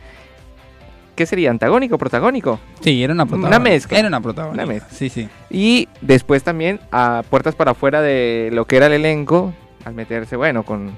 ¿qué 1.15 1.25
sería? 1.25 1.51
¿Antagónico, 1.51 1.97
protagónico? 1.97 2.59
Sí, 2.81 3.03
era 3.03 3.13
una 3.13 3.25
protagonista. 3.25 3.57
Una 3.57 3.69
mezcla. 3.69 3.99
Era 3.99 4.07
una 4.07 4.21
protagonista. 4.21 4.63
Una 4.63 4.73
mezcla. 4.73 4.97
Sí, 4.97 5.09
sí. 5.09 5.29
Y 5.49 5.87
después 6.01 6.43
también 6.43 6.79
a 6.91 7.23
puertas 7.29 7.55
para 7.55 7.71
afuera 7.71 8.01
de 8.01 8.49
lo 8.51 8.65
que 8.65 8.77
era 8.77 8.87
el 8.87 8.93
elenco, 8.93 9.53
al 9.85 9.93
meterse, 9.93 10.35
bueno, 10.35 10.63
con, 10.63 10.91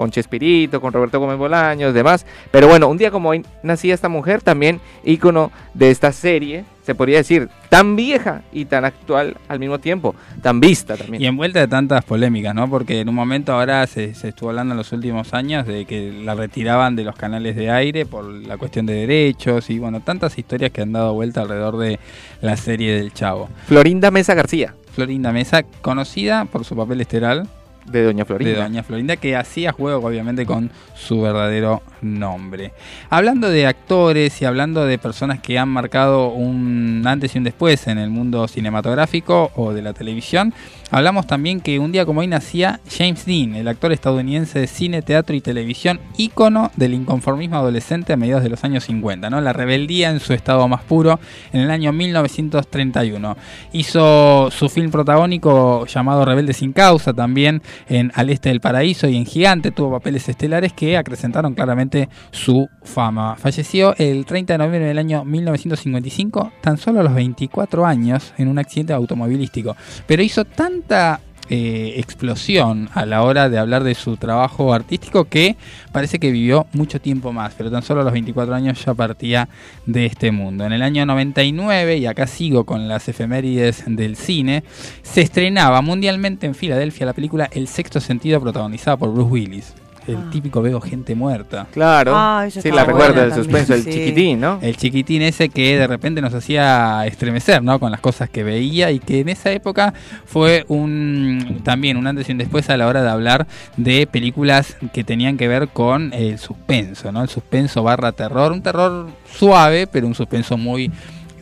con 0.00 0.10
Chespirito, 0.10 0.80
con 0.80 0.94
Roberto 0.94 1.20
Gómez 1.20 1.36
Bolaños, 1.36 1.92
demás. 1.92 2.24
Pero 2.50 2.68
bueno, 2.68 2.88
un 2.88 2.96
día 2.96 3.10
como 3.10 3.28
hoy 3.28 3.44
nacía 3.62 3.92
esta 3.92 4.08
mujer, 4.08 4.40
también 4.40 4.80
ícono 5.04 5.52
de 5.74 5.90
esta 5.90 6.10
serie, 6.10 6.64
se 6.86 6.94
podría 6.94 7.18
decir, 7.18 7.50
tan 7.68 7.96
vieja 7.96 8.40
y 8.50 8.64
tan 8.64 8.86
actual 8.86 9.36
al 9.46 9.58
mismo 9.58 9.78
tiempo, 9.78 10.14
tan 10.40 10.58
vista 10.58 10.96
también. 10.96 11.22
Y 11.22 11.26
envuelta 11.26 11.60
de 11.60 11.68
tantas 11.68 12.02
polémicas, 12.02 12.54
¿no? 12.54 12.70
Porque 12.70 13.00
en 13.00 13.10
un 13.10 13.14
momento 13.14 13.52
ahora 13.52 13.86
se, 13.86 14.14
se 14.14 14.28
estuvo 14.28 14.48
hablando 14.48 14.72
en 14.72 14.78
los 14.78 14.90
últimos 14.92 15.34
años 15.34 15.66
de 15.66 15.84
que 15.84 16.10
la 16.24 16.34
retiraban 16.34 16.96
de 16.96 17.04
los 17.04 17.14
canales 17.14 17.54
de 17.54 17.70
aire 17.70 18.06
por 18.06 18.24
la 18.24 18.56
cuestión 18.56 18.86
de 18.86 18.94
derechos 18.94 19.68
y 19.68 19.78
bueno, 19.78 20.00
tantas 20.00 20.38
historias 20.38 20.70
que 20.70 20.80
han 20.80 20.92
dado 20.92 21.12
vuelta 21.12 21.42
alrededor 21.42 21.76
de 21.76 22.00
la 22.40 22.56
serie 22.56 22.96
del 22.96 23.12
Chavo. 23.12 23.50
Florinda 23.66 24.10
Mesa 24.10 24.32
García, 24.32 24.74
Florinda 24.94 25.30
Mesa, 25.30 25.62
conocida 25.82 26.46
por 26.46 26.64
su 26.64 26.74
papel 26.74 27.02
estelar 27.02 27.42
de 27.86 28.04
Doña 28.04 28.24
Florinda. 28.24 28.52
de 28.52 28.62
Doña 28.62 28.82
Florinda, 28.82 29.16
que 29.16 29.36
hacía 29.36 29.72
juego 29.72 30.06
obviamente 30.06 30.46
con 30.46 30.70
su 30.94 31.20
verdadero 31.20 31.82
nombre. 32.00 32.72
Hablando 33.08 33.48
de 33.50 33.66
actores 33.66 34.40
y 34.42 34.44
hablando 34.44 34.84
de 34.86 34.98
personas 34.98 35.40
que 35.40 35.58
han 35.58 35.68
marcado 35.68 36.28
un 36.28 37.02
antes 37.06 37.34
y 37.34 37.38
un 37.38 37.44
después 37.44 37.86
en 37.86 37.98
el 37.98 38.10
mundo 38.10 38.46
cinematográfico 38.48 39.50
o 39.56 39.72
de 39.72 39.82
la 39.82 39.92
televisión, 39.92 40.54
hablamos 40.90 41.26
también 41.26 41.60
que 41.60 41.78
un 41.78 41.92
día 41.92 42.04
como 42.04 42.20
hoy 42.20 42.26
nacía 42.26 42.80
James 42.90 43.24
Dean, 43.24 43.54
el 43.54 43.68
actor 43.68 43.92
estadounidense 43.92 44.58
de 44.58 44.66
cine, 44.66 45.02
teatro 45.02 45.34
y 45.34 45.40
televisión, 45.40 46.00
ícono 46.16 46.70
del 46.76 46.94
inconformismo 46.94 47.56
adolescente 47.56 48.12
a 48.12 48.16
mediados 48.16 48.42
de 48.42 48.50
los 48.50 48.64
años 48.64 48.84
50, 48.84 49.30
¿no? 49.30 49.40
La 49.40 49.52
rebeldía 49.52 50.10
en 50.10 50.20
su 50.20 50.32
estado 50.32 50.66
más 50.68 50.82
puro 50.82 51.20
en 51.52 51.60
el 51.60 51.70
año 51.70 51.92
1931. 51.92 53.36
Hizo 53.72 54.50
su 54.50 54.68
film 54.68 54.90
protagónico 54.90 55.86
llamado 55.86 56.24
Rebelde 56.24 56.52
sin 56.52 56.72
causa 56.72 57.12
también 57.12 57.62
en 57.88 58.12
Al 58.14 58.30
Este 58.30 58.48
del 58.48 58.60
Paraíso 58.60 59.08
y 59.08 59.16
en 59.16 59.26
Gigante 59.26 59.70
tuvo 59.70 59.92
papeles 59.92 60.28
estelares 60.28 60.72
que 60.72 60.96
acrecentaron 60.96 61.54
claramente 61.54 62.08
su 62.30 62.68
fama. 62.82 63.36
Falleció 63.36 63.94
el 63.96 64.24
30 64.24 64.54
de 64.54 64.58
noviembre 64.58 64.88
del 64.88 64.98
año 64.98 65.24
1955, 65.24 66.52
tan 66.60 66.76
solo 66.78 67.00
a 67.00 67.02
los 67.02 67.14
24 67.14 67.86
años, 67.86 68.32
en 68.38 68.48
un 68.48 68.58
accidente 68.58 68.92
automovilístico. 68.92 69.76
Pero 70.06 70.22
hizo 70.22 70.44
tanta 70.80 71.20
eh, 71.48 71.94
explosión 71.96 72.88
a 72.94 73.04
la 73.04 73.22
hora 73.22 73.48
de 73.48 73.58
hablar 73.58 73.82
de 73.82 73.94
su 73.94 74.16
trabajo 74.16 74.72
artístico 74.72 75.24
que 75.24 75.56
parece 75.92 76.18
que 76.18 76.30
vivió 76.30 76.66
mucho 76.72 77.00
tiempo 77.00 77.32
más, 77.32 77.54
pero 77.56 77.70
tan 77.70 77.82
solo 77.82 78.00
a 78.00 78.04
los 78.04 78.12
24 78.12 78.54
años 78.54 78.84
ya 78.84 78.94
partía 78.94 79.48
de 79.84 80.06
este 80.06 80.30
mundo. 80.30 80.64
En 80.64 80.72
el 80.72 80.82
año 80.82 81.04
99, 81.06 81.98
y 81.98 82.06
acá 82.06 82.26
sigo 82.26 82.64
con 82.64 82.88
las 82.88 83.08
efemérides 83.08 83.84
del 83.86 84.16
cine, 84.16 84.62
se 85.02 85.22
estrenaba 85.22 85.82
mundialmente 85.82 86.46
en 86.46 86.54
Filadelfia 86.54 87.06
la 87.06 87.14
película 87.14 87.50
El 87.52 87.66
sexto 87.66 88.00
sentido 88.00 88.40
protagonizada 88.40 88.96
por 88.96 89.12
Bruce 89.12 89.30
Willis 89.30 89.74
el 90.06 90.16
Ah. 90.16 90.28
típico 90.30 90.62
veo 90.62 90.80
gente 90.80 91.14
muerta. 91.14 91.66
Claro. 91.72 92.12
Ah, 92.14 92.46
sí, 92.50 92.70
la 92.70 92.84
recuerdo 92.84 93.14
buena 93.14 93.22
del 93.28 93.34
suspenso, 93.34 93.74
el 93.74 93.82
sí. 93.84 93.90
chiquitín, 93.92 94.40
¿no? 94.40 94.58
El 94.62 94.76
chiquitín 94.76 95.22
ese 95.22 95.48
que 95.48 95.78
de 95.78 95.86
repente 95.86 96.20
nos 96.20 96.34
hacía 96.34 97.06
estremecer, 97.06 97.62
¿no? 97.62 97.78
Con 97.78 97.90
las 97.90 98.00
cosas 98.00 98.28
que 98.30 98.42
veía 98.42 98.90
y 98.90 98.98
que 98.98 99.20
en 99.20 99.28
esa 99.28 99.50
época 99.52 99.94
fue 100.26 100.64
un 100.68 101.60
también 101.64 101.96
un 101.96 102.06
antes 102.06 102.28
y 102.28 102.32
un 102.32 102.38
después 102.38 102.68
a 102.70 102.76
la 102.76 102.86
hora 102.86 103.02
de 103.02 103.10
hablar 103.10 103.46
de 103.76 104.06
películas 104.06 104.76
que 104.92 105.04
tenían 105.04 105.36
que 105.36 105.48
ver 105.48 105.68
con 105.68 106.12
el 106.12 106.38
suspenso, 106.38 107.12
¿no? 107.12 107.22
El 107.22 107.28
suspenso 107.28 107.82
barra 107.82 108.12
terror, 108.12 108.52
un 108.52 108.62
terror 108.62 109.08
suave, 109.32 109.86
pero 109.86 110.06
un 110.06 110.14
suspenso 110.14 110.56
muy 110.56 110.90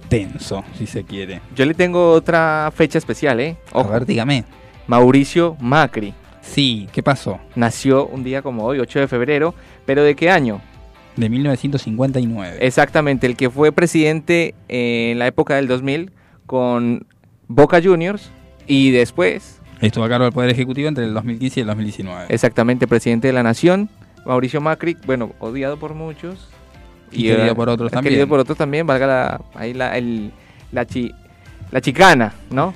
tenso, 0.09 0.64
si 0.79 0.87
se 0.87 1.05
quiere. 1.05 1.40
Yo 1.55 1.64
le 1.66 1.75
tengo 1.75 2.12
otra 2.12 2.73
fecha 2.75 2.99
especial, 2.99 3.40
¿eh? 3.40 3.57
A 3.73 3.79
Ojo, 3.81 3.90
ver, 3.90 4.07
dígame. 4.07 4.44
Mauricio 4.87 5.57
Macri. 5.61 6.14
Sí, 6.49 6.89
¿qué 6.93 7.03
pasó? 7.03 7.39
Nació 7.55 8.07
un 8.07 8.25
día 8.25 8.43
como 8.43 8.65
hoy, 8.65 8.79
8 8.81 9.01
de 9.01 9.09
febrero, 9.09 9.55
pero 9.87 10.03
¿de 10.03 10.15
qué 10.17 10.31
año? 10.31 10.61
De 11.17 11.29
1959. 11.29 12.59
Exactamente, 12.61 13.27
el 13.27 13.37
que 13.37 13.51
fue 13.51 13.73
presidente 13.73 14.55
en 14.69 15.19
la 15.19 15.27
época 15.27 15.57
del 15.57 15.69
2000 15.69 16.11
con 16.47 17.07
Boca 17.49 17.81
Juniors 17.83 18.31
y 18.67 18.91
después, 18.91 19.57
Estuvo 19.81 20.05
a 20.05 20.09
cargo 20.09 20.25
del 20.25 20.33
Poder 20.33 20.51
Ejecutivo 20.51 20.89
entre 20.89 21.05
el 21.05 21.15
2015 21.15 21.61
y 21.61 21.63
el 21.63 21.67
2019. 21.69 22.27
exactamente, 22.31 22.87
presidente 22.89 23.29
de 23.29 23.33
la 23.33 23.43
Nación, 23.45 23.89
Mauricio 24.27 24.61
Macri, 24.61 24.97
bueno, 25.07 25.33
odiado 25.39 25.79
por 25.79 25.95
muchos. 25.95 26.49
Y 27.13 27.25
querido 27.29 27.55
por 27.55 27.69
otros 27.69 27.91
también. 27.93 28.13
Querido 28.13 28.29
por 28.29 28.41
otros 28.41 28.59
también, 28.59 28.87
valga 28.87 29.07
la, 29.07 29.41
ahí 29.55 29.73
la, 29.75 29.97
el- 29.97 30.33
la, 30.73 30.85
chi- 30.87 31.13
la 31.71 31.81
chicana, 31.81 32.35
¿no? 32.51 32.75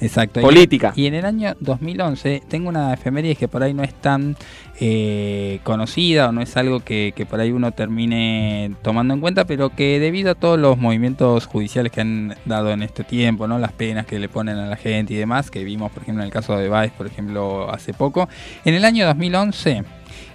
Exacto. 0.00 0.40
Política. 0.40 0.92
Y, 0.96 1.06
en 1.06 1.14
el 1.14 1.24
año 1.24 1.54
2011 1.60 2.42
tengo 2.48 2.68
una 2.68 2.92
efeméride 2.92 3.36
que 3.36 3.48
por 3.48 3.62
ahí 3.62 3.72
no 3.72 3.82
es 3.82 3.94
tan 3.94 4.36
eh, 4.80 5.60
conocida 5.62 6.28
o 6.28 6.32
no 6.32 6.42
es 6.42 6.56
algo 6.56 6.80
que, 6.80 7.12
que 7.16 7.24
por 7.24 7.40
ahí 7.40 7.52
uno 7.52 7.72
termine 7.72 8.72
tomando 8.82 9.14
en 9.14 9.20
cuenta, 9.20 9.44
pero 9.46 9.70
que 9.70 9.98
debido 10.00 10.32
a 10.32 10.34
todos 10.34 10.58
los 10.58 10.76
movimientos 10.76 11.46
judiciales 11.46 11.90
que 11.90 12.02
han 12.02 12.34
dado 12.44 12.70
en 12.72 12.82
este 12.82 13.04
tiempo, 13.04 13.46
no 13.46 13.58
las 13.58 13.72
penas 13.72 14.04
que 14.04 14.18
le 14.18 14.28
ponen 14.28 14.58
a 14.58 14.66
la 14.66 14.76
gente 14.76 15.14
y 15.14 15.16
demás, 15.16 15.50
que 15.50 15.64
vimos 15.64 15.90
por 15.92 16.02
ejemplo 16.02 16.22
en 16.22 16.26
el 16.26 16.32
caso 16.32 16.56
de 16.58 16.68
Baez, 16.68 16.92
por 16.92 17.06
ejemplo, 17.06 17.72
hace 17.72 17.94
poco, 17.94 18.28
en 18.64 18.74
el 18.74 18.84
año 18.84 19.06
2011 19.06 19.84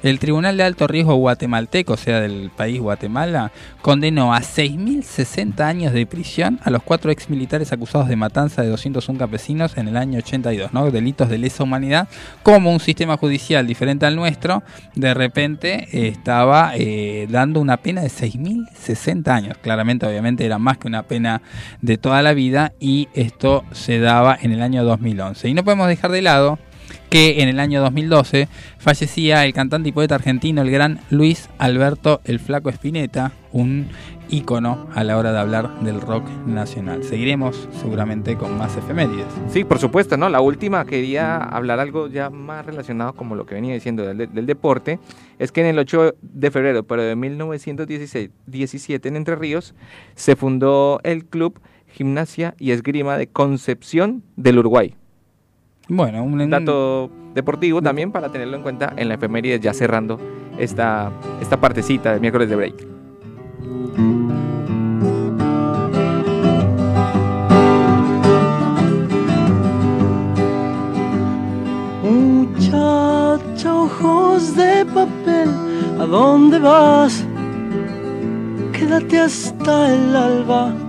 el 0.04 0.20
Tribunal 0.20 0.58
de 0.58 0.64
Alto 0.64 0.88
Riesgo 0.88 1.16
guatemalteco, 1.16 1.94
o 1.94 1.98
sea, 1.98 2.22
del 2.22 2.52
país 2.56 2.80
Guatemala, 2.80 3.52
condenó 3.82 4.34
a 4.34 4.40
6.060 4.40 5.60
años 5.62 5.94
de 5.94 6.06
prisión 6.06 6.60
a 6.64 6.70
los 6.70 6.84
cuatro 6.84 7.12
ex 7.12 7.30
militares 7.30 7.72
acusados 7.72 8.08
de 8.08 8.16
matanza 8.16 8.62
de 8.62 8.70
201 8.70 9.20
campesinos 9.20 9.78
en 9.78 9.88
el 9.88 9.98
año 9.98 10.20
82, 10.20 10.74
¿no? 10.74 10.90
Delitos 10.92 11.30
de 11.30 11.38
lesa 11.38 11.64
humanidad, 11.64 12.08
como 12.44 12.72
un 12.72 12.80
sistema 12.80 13.18
judicial 13.18 13.68
diferente 13.68 14.06
al 14.06 14.16
nuestro, 14.16 14.64
de 14.96 15.14
repente 15.14 15.88
estaba 16.08 16.72
eh, 16.76 17.28
dando 17.30 17.60
una 17.60 17.78
pena 17.78 18.02
de 18.02 18.10
6.060 18.10 19.28
años. 19.30 19.58
Claramente, 19.58 20.06
obviamente, 20.06 20.46
era 20.46 20.58
más 20.58 20.78
que 20.78 20.88
una 20.88 21.04
pena 21.04 21.42
de 21.82 21.98
toda 21.98 22.22
la 22.22 22.34
vida 22.34 22.74
y 22.80 23.08
esto 23.14 23.64
se 23.72 24.00
daba 24.00 24.38
en 24.42 24.52
el 24.52 24.62
año 24.62 24.84
2011. 24.84 25.50
Y 25.50 25.54
no 25.54 25.64
podemos 25.64 25.88
dejar 25.88 26.12
de 26.12 26.22
lado 26.22 26.60
que 27.10 27.42
en 27.42 27.50
el 27.50 27.60
año 27.60 27.82
2012 27.82 28.48
fallecía 28.78 29.46
el 29.46 29.54
cantante 29.54 29.90
y 29.90 29.92
poeta 29.92 30.16
argentino, 30.16 30.62
el 30.62 30.72
gran 30.72 31.00
Luis 31.10 31.50
Alberto 31.58 32.22
el 32.26 32.40
Flaco 32.40 32.70
Espineta, 32.70 33.32
un 33.52 33.88
ícono 34.30 34.88
a 34.94 35.04
la 35.04 35.18
hora 35.18 35.32
de 35.32 35.40
hablar 35.40 35.80
del 35.82 36.02
rock 36.02 36.24
nacional. 36.46 37.04
Seguiremos 37.04 37.68
seguramente 37.82 38.36
con 38.36 38.58
más 38.58 38.78
efemérides. 38.78 39.26
Sí, 39.50 39.64
por 39.64 39.80
supuesto, 39.80 40.18
¿no? 40.18 40.30
La 40.30 40.42
última 40.42 40.86
quería 40.86 41.38
hablar 41.38 41.80
algo 41.80 42.08
ya 42.08 42.30
más 42.30 42.66
relacionado 42.66 43.14
como 43.14 43.36
lo 43.36 43.46
que 43.46 43.56
venía 43.56 43.74
diciendo 43.74 44.06
del, 44.06 44.46
deporte, 44.46 45.00
es 45.40 45.52
que 45.52 45.62
en 45.62 45.68
el 45.68 45.80
8 45.80 46.16
de 46.22 46.52
febrero, 46.52 46.84
pero 46.84 47.04
de 47.04 47.16
1916 47.16 48.30
17 48.46 49.08
en 49.08 49.16
Entre 49.16 49.36
Ríos, 49.36 49.74
se 50.16 50.36
fundó 50.36 51.00
el 51.04 51.26
Club 51.26 51.60
Gimnasia 51.92 52.56
y 52.60 52.72
Esgrima 52.72 53.18
de 53.18 53.28
Concepción 53.28 54.24
del 54.36 54.60
Uruguay. 54.60 54.96
Bueno, 55.90 56.24
un, 56.24 56.50
dato 56.52 57.10
deportivo 57.34 57.82
también 57.82 58.12
para 58.12 58.32
tenerlo 58.32 58.56
en 58.58 58.62
cuenta 58.62 58.94
en 58.96 59.08
la 59.10 59.16
efeméride 59.16 59.60
ya 59.60 59.74
cerrando 59.74 60.20
esta, 60.60 61.12
esta 61.42 61.60
partecita 61.60 62.12
del 62.12 62.22
miércoles 62.22 62.48
de 62.48 62.56
break. 62.56 62.88
Muchacha, 72.04 73.76
ojos 73.76 74.56
de 74.56 74.86
papel, 74.86 75.50
¿a 76.00 76.06
dónde 76.06 76.60
vas? 76.60 77.26
Quédate 78.74 79.22
hasta 79.22 79.96
el 79.96 80.16
alba. 80.16 80.89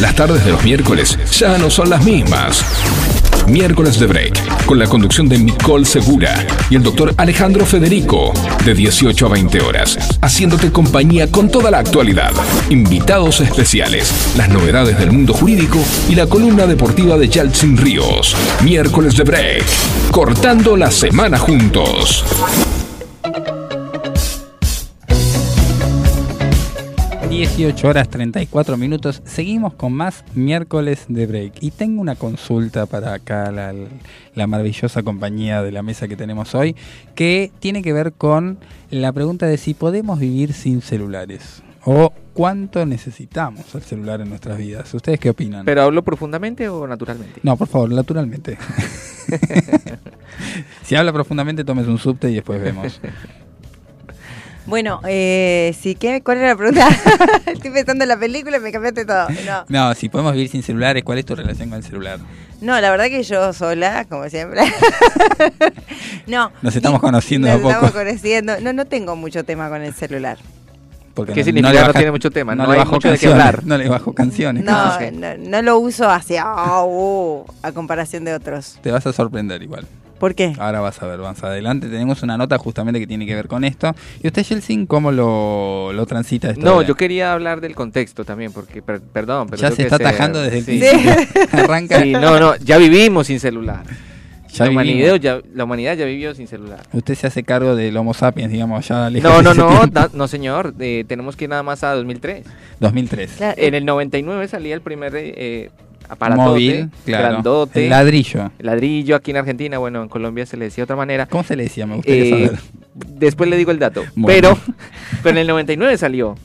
Las 0.00 0.14
tardes 0.14 0.44
de 0.44 0.52
los 0.52 0.62
miércoles 0.62 1.18
ya 1.32 1.56
no 1.56 1.70
son 1.70 1.88
las 1.88 2.04
mismas. 2.04 2.64
Miércoles 3.46 3.98
de 3.98 4.06
Break, 4.06 4.66
con 4.66 4.78
la 4.78 4.86
conducción 4.86 5.28
de 5.28 5.38
Nicole 5.38 5.84
Segura 5.84 6.46
y 6.68 6.74
el 6.74 6.82
doctor 6.82 7.14
Alejandro 7.16 7.64
Federico, 7.64 8.32
de 8.64 8.74
18 8.74 9.26
a 9.26 9.28
20 9.30 9.60
horas, 9.62 9.96
haciéndote 10.20 10.72
compañía 10.72 11.30
con 11.30 11.48
toda 11.48 11.70
la 11.70 11.78
actualidad, 11.78 12.32
invitados 12.68 13.40
especiales, 13.40 14.12
las 14.36 14.48
novedades 14.48 14.98
del 14.98 15.12
mundo 15.12 15.32
jurídico 15.32 15.78
y 16.08 16.14
la 16.14 16.26
columna 16.26 16.66
deportiva 16.66 17.16
de 17.16 17.28
Yaltsin 17.28 17.76
Ríos. 17.76 18.36
Miércoles 18.64 19.16
de 19.16 19.24
Break, 19.24 19.64
cortando 20.10 20.76
la 20.76 20.90
semana 20.90 21.38
juntos. 21.38 22.24
18 27.36 27.86
horas 27.86 28.08
34 28.08 28.78
minutos. 28.78 29.20
Seguimos 29.26 29.74
con 29.74 29.92
más 29.92 30.24
miércoles 30.34 31.04
de 31.06 31.26
break. 31.26 31.52
Y 31.60 31.70
tengo 31.70 32.00
una 32.00 32.14
consulta 32.14 32.86
para 32.86 33.12
acá, 33.12 33.52
la, 33.52 33.74
la 34.34 34.46
maravillosa 34.46 35.02
compañía 35.02 35.62
de 35.62 35.70
la 35.70 35.82
mesa 35.82 36.08
que 36.08 36.16
tenemos 36.16 36.54
hoy, 36.54 36.74
que 37.14 37.52
tiene 37.58 37.82
que 37.82 37.92
ver 37.92 38.14
con 38.14 38.58
la 38.90 39.12
pregunta 39.12 39.44
de 39.44 39.58
si 39.58 39.74
podemos 39.74 40.18
vivir 40.18 40.54
sin 40.54 40.80
celulares. 40.80 41.62
O 41.84 42.10
cuánto 42.32 42.86
necesitamos 42.86 43.74
el 43.74 43.82
celular 43.82 44.22
en 44.22 44.30
nuestras 44.30 44.56
vidas. 44.56 44.94
¿Ustedes 44.94 45.20
qué 45.20 45.28
opinan? 45.28 45.66
¿Pero 45.66 45.82
hablo 45.82 46.02
profundamente 46.02 46.70
o 46.70 46.86
naturalmente? 46.86 47.40
No, 47.42 47.58
por 47.58 47.68
favor, 47.68 47.92
naturalmente. 47.92 48.56
si 50.82 50.96
habla 50.96 51.12
profundamente, 51.12 51.64
tomes 51.64 51.86
un 51.86 51.98
subte 51.98 52.30
y 52.30 52.36
después 52.36 52.62
vemos. 52.62 52.98
Bueno, 54.66 55.00
eh, 55.06 55.74
sí, 55.80 55.94
¿qué? 55.94 56.22
¿cuál 56.22 56.38
era 56.38 56.48
la 56.48 56.56
pregunta? 56.56 56.88
Estoy 57.46 57.70
pensando 57.70 58.02
en 58.04 58.08
la 58.08 58.16
película 58.18 58.56
y 58.56 58.60
me 58.60 58.72
cambiaste 58.72 59.04
todo. 59.04 59.28
No. 59.46 59.64
No, 59.68 59.94
si 59.94 60.08
podemos 60.08 60.32
vivir 60.32 60.48
sin 60.48 60.62
celulares, 60.64 61.04
¿cuál 61.04 61.18
es 61.18 61.24
tu 61.24 61.36
relación 61.36 61.68
con 61.68 61.78
el 61.78 61.84
celular? 61.84 62.18
No, 62.60 62.80
la 62.80 62.90
verdad 62.90 63.04
que 63.06 63.22
yo 63.22 63.52
sola, 63.52 64.06
como 64.08 64.28
siempre. 64.28 64.62
no. 66.26 66.50
Nos 66.62 66.74
estamos 66.74 67.00
conociendo 67.00 67.46
Nos 67.48 67.56
a 67.58 67.58
poco. 67.60 67.70
estamos 67.70 67.90
conociendo. 67.92 68.60
No, 68.60 68.72
no 68.72 68.84
tengo 68.86 69.14
mucho 69.14 69.44
tema 69.44 69.68
con 69.68 69.82
el 69.82 69.94
celular. 69.94 70.38
Porque 71.14 71.32
¿Qué 71.32 71.40
no- 71.40 71.44
significa? 71.44 71.68
no 71.68 71.72
le 71.74 71.80
No 71.80 71.86
baja- 71.86 71.98
tiene 71.98 72.10
mucho 72.10 72.30
tema, 72.30 72.54
no 72.54 72.66
le 72.66 72.72
hay 72.72 72.78
bajo 72.78 72.92
mucho 72.92 73.08
de 73.10 73.18
qué 73.18 73.26
canciones, 73.28 73.46
hablar. 73.46 73.64
No 73.66 73.78
le 73.78 73.88
bajo 73.88 74.12
canciones. 74.14 74.64
No, 74.64 75.00
no, 75.12 75.36
no 75.38 75.62
lo 75.62 75.78
uso 75.78 76.10
hacia 76.10 76.44
oh, 76.52 77.44
uh, 77.48 77.52
a 77.62 77.72
comparación 77.72 78.24
de 78.24 78.34
otros. 78.34 78.78
Te 78.82 78.90
vas 78.90 79.06
a 79.06 79.12
sorprender 79.12 79.62
igual. 79.62 79.86
¿Por 80.18 80.34
qué? 80.34 80.52
Ahora 80.58 80.80
vas 80.80 81.02
a 81.02 81.06
ver, 81.06 81.18
más 81.20 81.42
adelante. 81.44 81.88
Tenemos 81.88 82.22
una 82.22 82.36
nota 82.38 82.56
justamente 82.58 82.98
que 83.00 83.06
tiene 83.06 83.26
que 83.26 83.34
ver 83.34 83.48
con 83.48 83.64
esto. 83.64 83.94
¿Y 84.22 84.26
usted, 84.28 84.44
Jelsin, 84.44 84.86
cómo 84.86 85.12
lo, 85.12 85.92
lo 85.92 86.06
transita 86.06 86.50
esto? 86.50 86.64
No, 86.64 86.82
yo 86.82 86.94
quería 86.94 87.32
hablar 87.32 87.60
del 87.60 87.74
contexto 87.74 88.24
también, 88.24 88.52
porque, 88.52 88.80
per- 88.82 89.00
perdón, 89.00 89.48
pero 89.50 89.60
Ya 89.62 89.70
se 89.70 89.82
está 89.82 89.96
atajando 89.96 90.40
desde 90.40 90.58
el 90.58 90.64
sí. 90.64 90.78
principio. 90.78 91.12
Arranca. 91.52 92.00
Sí, 92.00 92.12
no, 92.12 92.40
no, 92.40 92.56
ya 92.56 92.78
vivimos 92.78 93.26
sin 93.26 93.40
celular. 93.40 93.84
Ya 94.52 94.64
la, 94.64 94.70
humanidad 94.70 95.16
ya, 95.16 95.40
la 95.54 95.64
humanidad 95.64 95.96
ya 95.96 96.06
vivió 96.06 96.34
sin 96.34 96.46
celular. 96.48 96.80
Usted 96.94 97.14
se 97.14 97.26
hace 97.26 97.42
cargo 97.42 97.76
del 97.76 97.94
Homo 97.94 98.14
sapiens, 98.14 98.50
digamos, 98.50 98.88
ya 98.88 99.10
No, 99.10 99.36
de 99.36 99.42
no, 99.42 99.52
no, 99.52 99.86
da- 99.88 100.08
no 100.14 100.28
señor, 100.28 100.72
eh, 100.80 101.04
tenemos 101.06 101.36
que 101.36 101.44
ir 101.44 101.50
nada 101.50 101.62
más 101.62 101.84
a 101.84 101.92
2003. 101.94 102.46
2003. 102.80 103.32
Claro, 103.36 103.54
En 103.58 103.74
el 103.74 103.84
99 103.84 104.48
salía 104.48 104.74
el 104.74 104.80
primer 104.80 105.12
eh, 105.14 105.70
aparatote, 106.08 106.48
Móvil, 106.48 106.90
claro. 107.04 107.28
grandote, 107.28 107.84
El 107.84 107.90
ladrillo. 107.90 108.50
ladrillo 108.58 109.16
aquí 109.16 109.30
en 109.32 109.36
Argentina, 109.38 109.78
bueno, 109.78 110.02
en 110.02 110.08
Colombia 110.08 110.46
se 110.46 110.56
le 110.56 110.66
decía 110.66 110.82
de 110.82 110.84
otra 110.84 110.96
manera. 110.96 111.26
¿Cómo 111.26 111.44
se 111.44 111.56
le 111.56 111.64
decía? 111.64 111.86
Me 111.86 111.96
gustaría 111.96 112.24
Eh, 112.24 112.30
saber. 112.46 112.58
después 112.94 113.50
le 113.50 113.56
digo 113.56 113.70
el 113.70 113.78
dato, 113.78 114.02
Bueno. 114.14 114.26
pero, 114.26 114.58
pero 115.22 115.30
en 115.30 115.38
el 115.38 115.46
99 115.46 115.96
salió. 115.98 116.36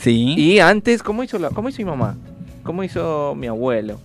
Sí. 0.00 0.34
Y 0.36 0.58
antes, 0.60 1.02
¿cómo 1.02 1.22
hizo, 1.24 1.38
la, 1.38 1.50
¿cómo 1.50 1.68
hizo 1.68 1.78
mi 1.78 1.84
mamá? 1.84 2.16
¿Cómo 2.62 2.82
hizo 2.84 3.34
mi 3.36 3.46
abuelo? 3.46 4.00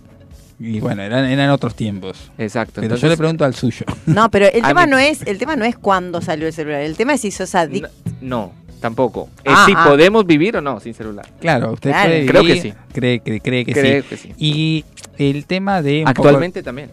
Y 0.58 0.80
bueno, 0.80 1.02
eran, 1.02 1.26
eran 1.26 1.50
otros 1.50 1.74
tiempos. 1.74 2.30
Exacto. 2.38 2.80
Pero 2.80 2.96
yo 2.96 3.08
le 3.08 3.16
pregunto 3.18 3.44
al 3.44 3.54
suyo. 3.54 3.84
No, 4.06 4.30
pero 4.30 4.46
el 4.46 4.60
A 4.64 4.68
tema 4.68 4.86
mí- 4.86 4.90
no 4.92 4.98
es 4.98 5.22
el 5.26 5.36
tema 5.38 5.54
no 5.56 5.64
es 5.66 5.76
cuándo 5.76 6.22
salió 6.22 6.46
el 6.46 6.52
celular. 6.54 6.80
El 6.80 6.96
tema 6.96 7.12
es 7.14 7.20
si 7.20 7.30
sos 7.30 7.54
adicto. 7.54 7.88
No, 8.22 8.52
tampoco. 8.80 9.28
Es 9.44 9.52
Ah, 9.54 9.64
si 9.66 9.72
ah. 9.76 9.84
podemos 9.88 10.26
vivir 10.26 10.56
o 10.56 10.60
no 10.60 10.80
sin 10.80 10.94
celular. 10.94 11.26
Claro, 11.40 11.72
usted 11.72 11.90
Claro. 11.90 12.08
puede 12.10 12.26
Creo 12.26 12.42
que 12.44 12.60
sí. 12.60 12.74
Cree, 12.92 13.20
cree, 13.20 13.40
cree 13.40 13.64
que 13.64 13.72
Creo 13.72 14.02
sí. 14.02 14.08
que 14.08 14.16
sí. 14.16 14.32
Y 14.38 14.84
el 15.18 15.46
tema 15.46 15.82
de... 15.82 16.00
poco- 16.00 16.10
Actualmente 16.10 16.62
también. 16.62 16.90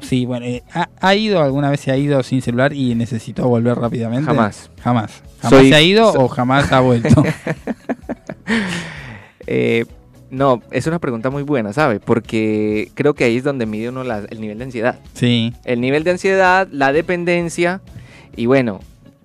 Sí, 0.00 0.26
bueno, 0.26 0.44
eh, 0.44 0.62
¿ha, 0.74 0.88
ha 1.00 1.14
ido 1.14 1.42
alguna 1.42 1.70
vez 1.70 1.80
se 1.80 1.90
ha 1.90 1.96
ido 1.96 2.22
sin 2.22 2.42
celular 2.42 2.72
y 2.74 2.94
necesitó 2.94 3.48
volver 3.48 3.78
rápidamente? 3.78 4.26
Jamás. 4.26 4.70
Jamás. 4.82 5.22
¿Jamás 5.40 5.58
Soy- 5.60 5.68
se 5.70 5.74
ha 5.74 5.80
ido 5.80 6.12
so- 6.12 6.20
o 6.24 6.28
jamás 6.28 6.70
ha 6.72 6.80
vuelto? 6.80 7.22
Eh, 9.46 9.84
no, 10.30 10.60
es 10.72 10.86
una 10.88 10.98
pregunta 10.98 11.30
muy 11.30 11.42
buena, 11.44 11.72
¿sabe? 11.72 12.00
Porque 12.00 12.90
creo 12.94 13.14
que 13.14 13.24
ahí 13.24 13.36
es 13.36 13.44
donde 13.44 13.64
mide 13.64 13.88
uno 13.90 14.02
la- 14.02 14.24
el 14.28 14.40
nivel 14.40 14.58
de 14.58 14.64
ansiedad. 14.64 14.98
sí. 15.14 15.52
El 15.64 15.80
nivel 15.80 16.02
de 16.04 16.10
ansiedad, 16.12 16.68
la 16.72 16.92
dependencia 16.92 17.80
y 18.36 18.46
bueno, 18.46 18.80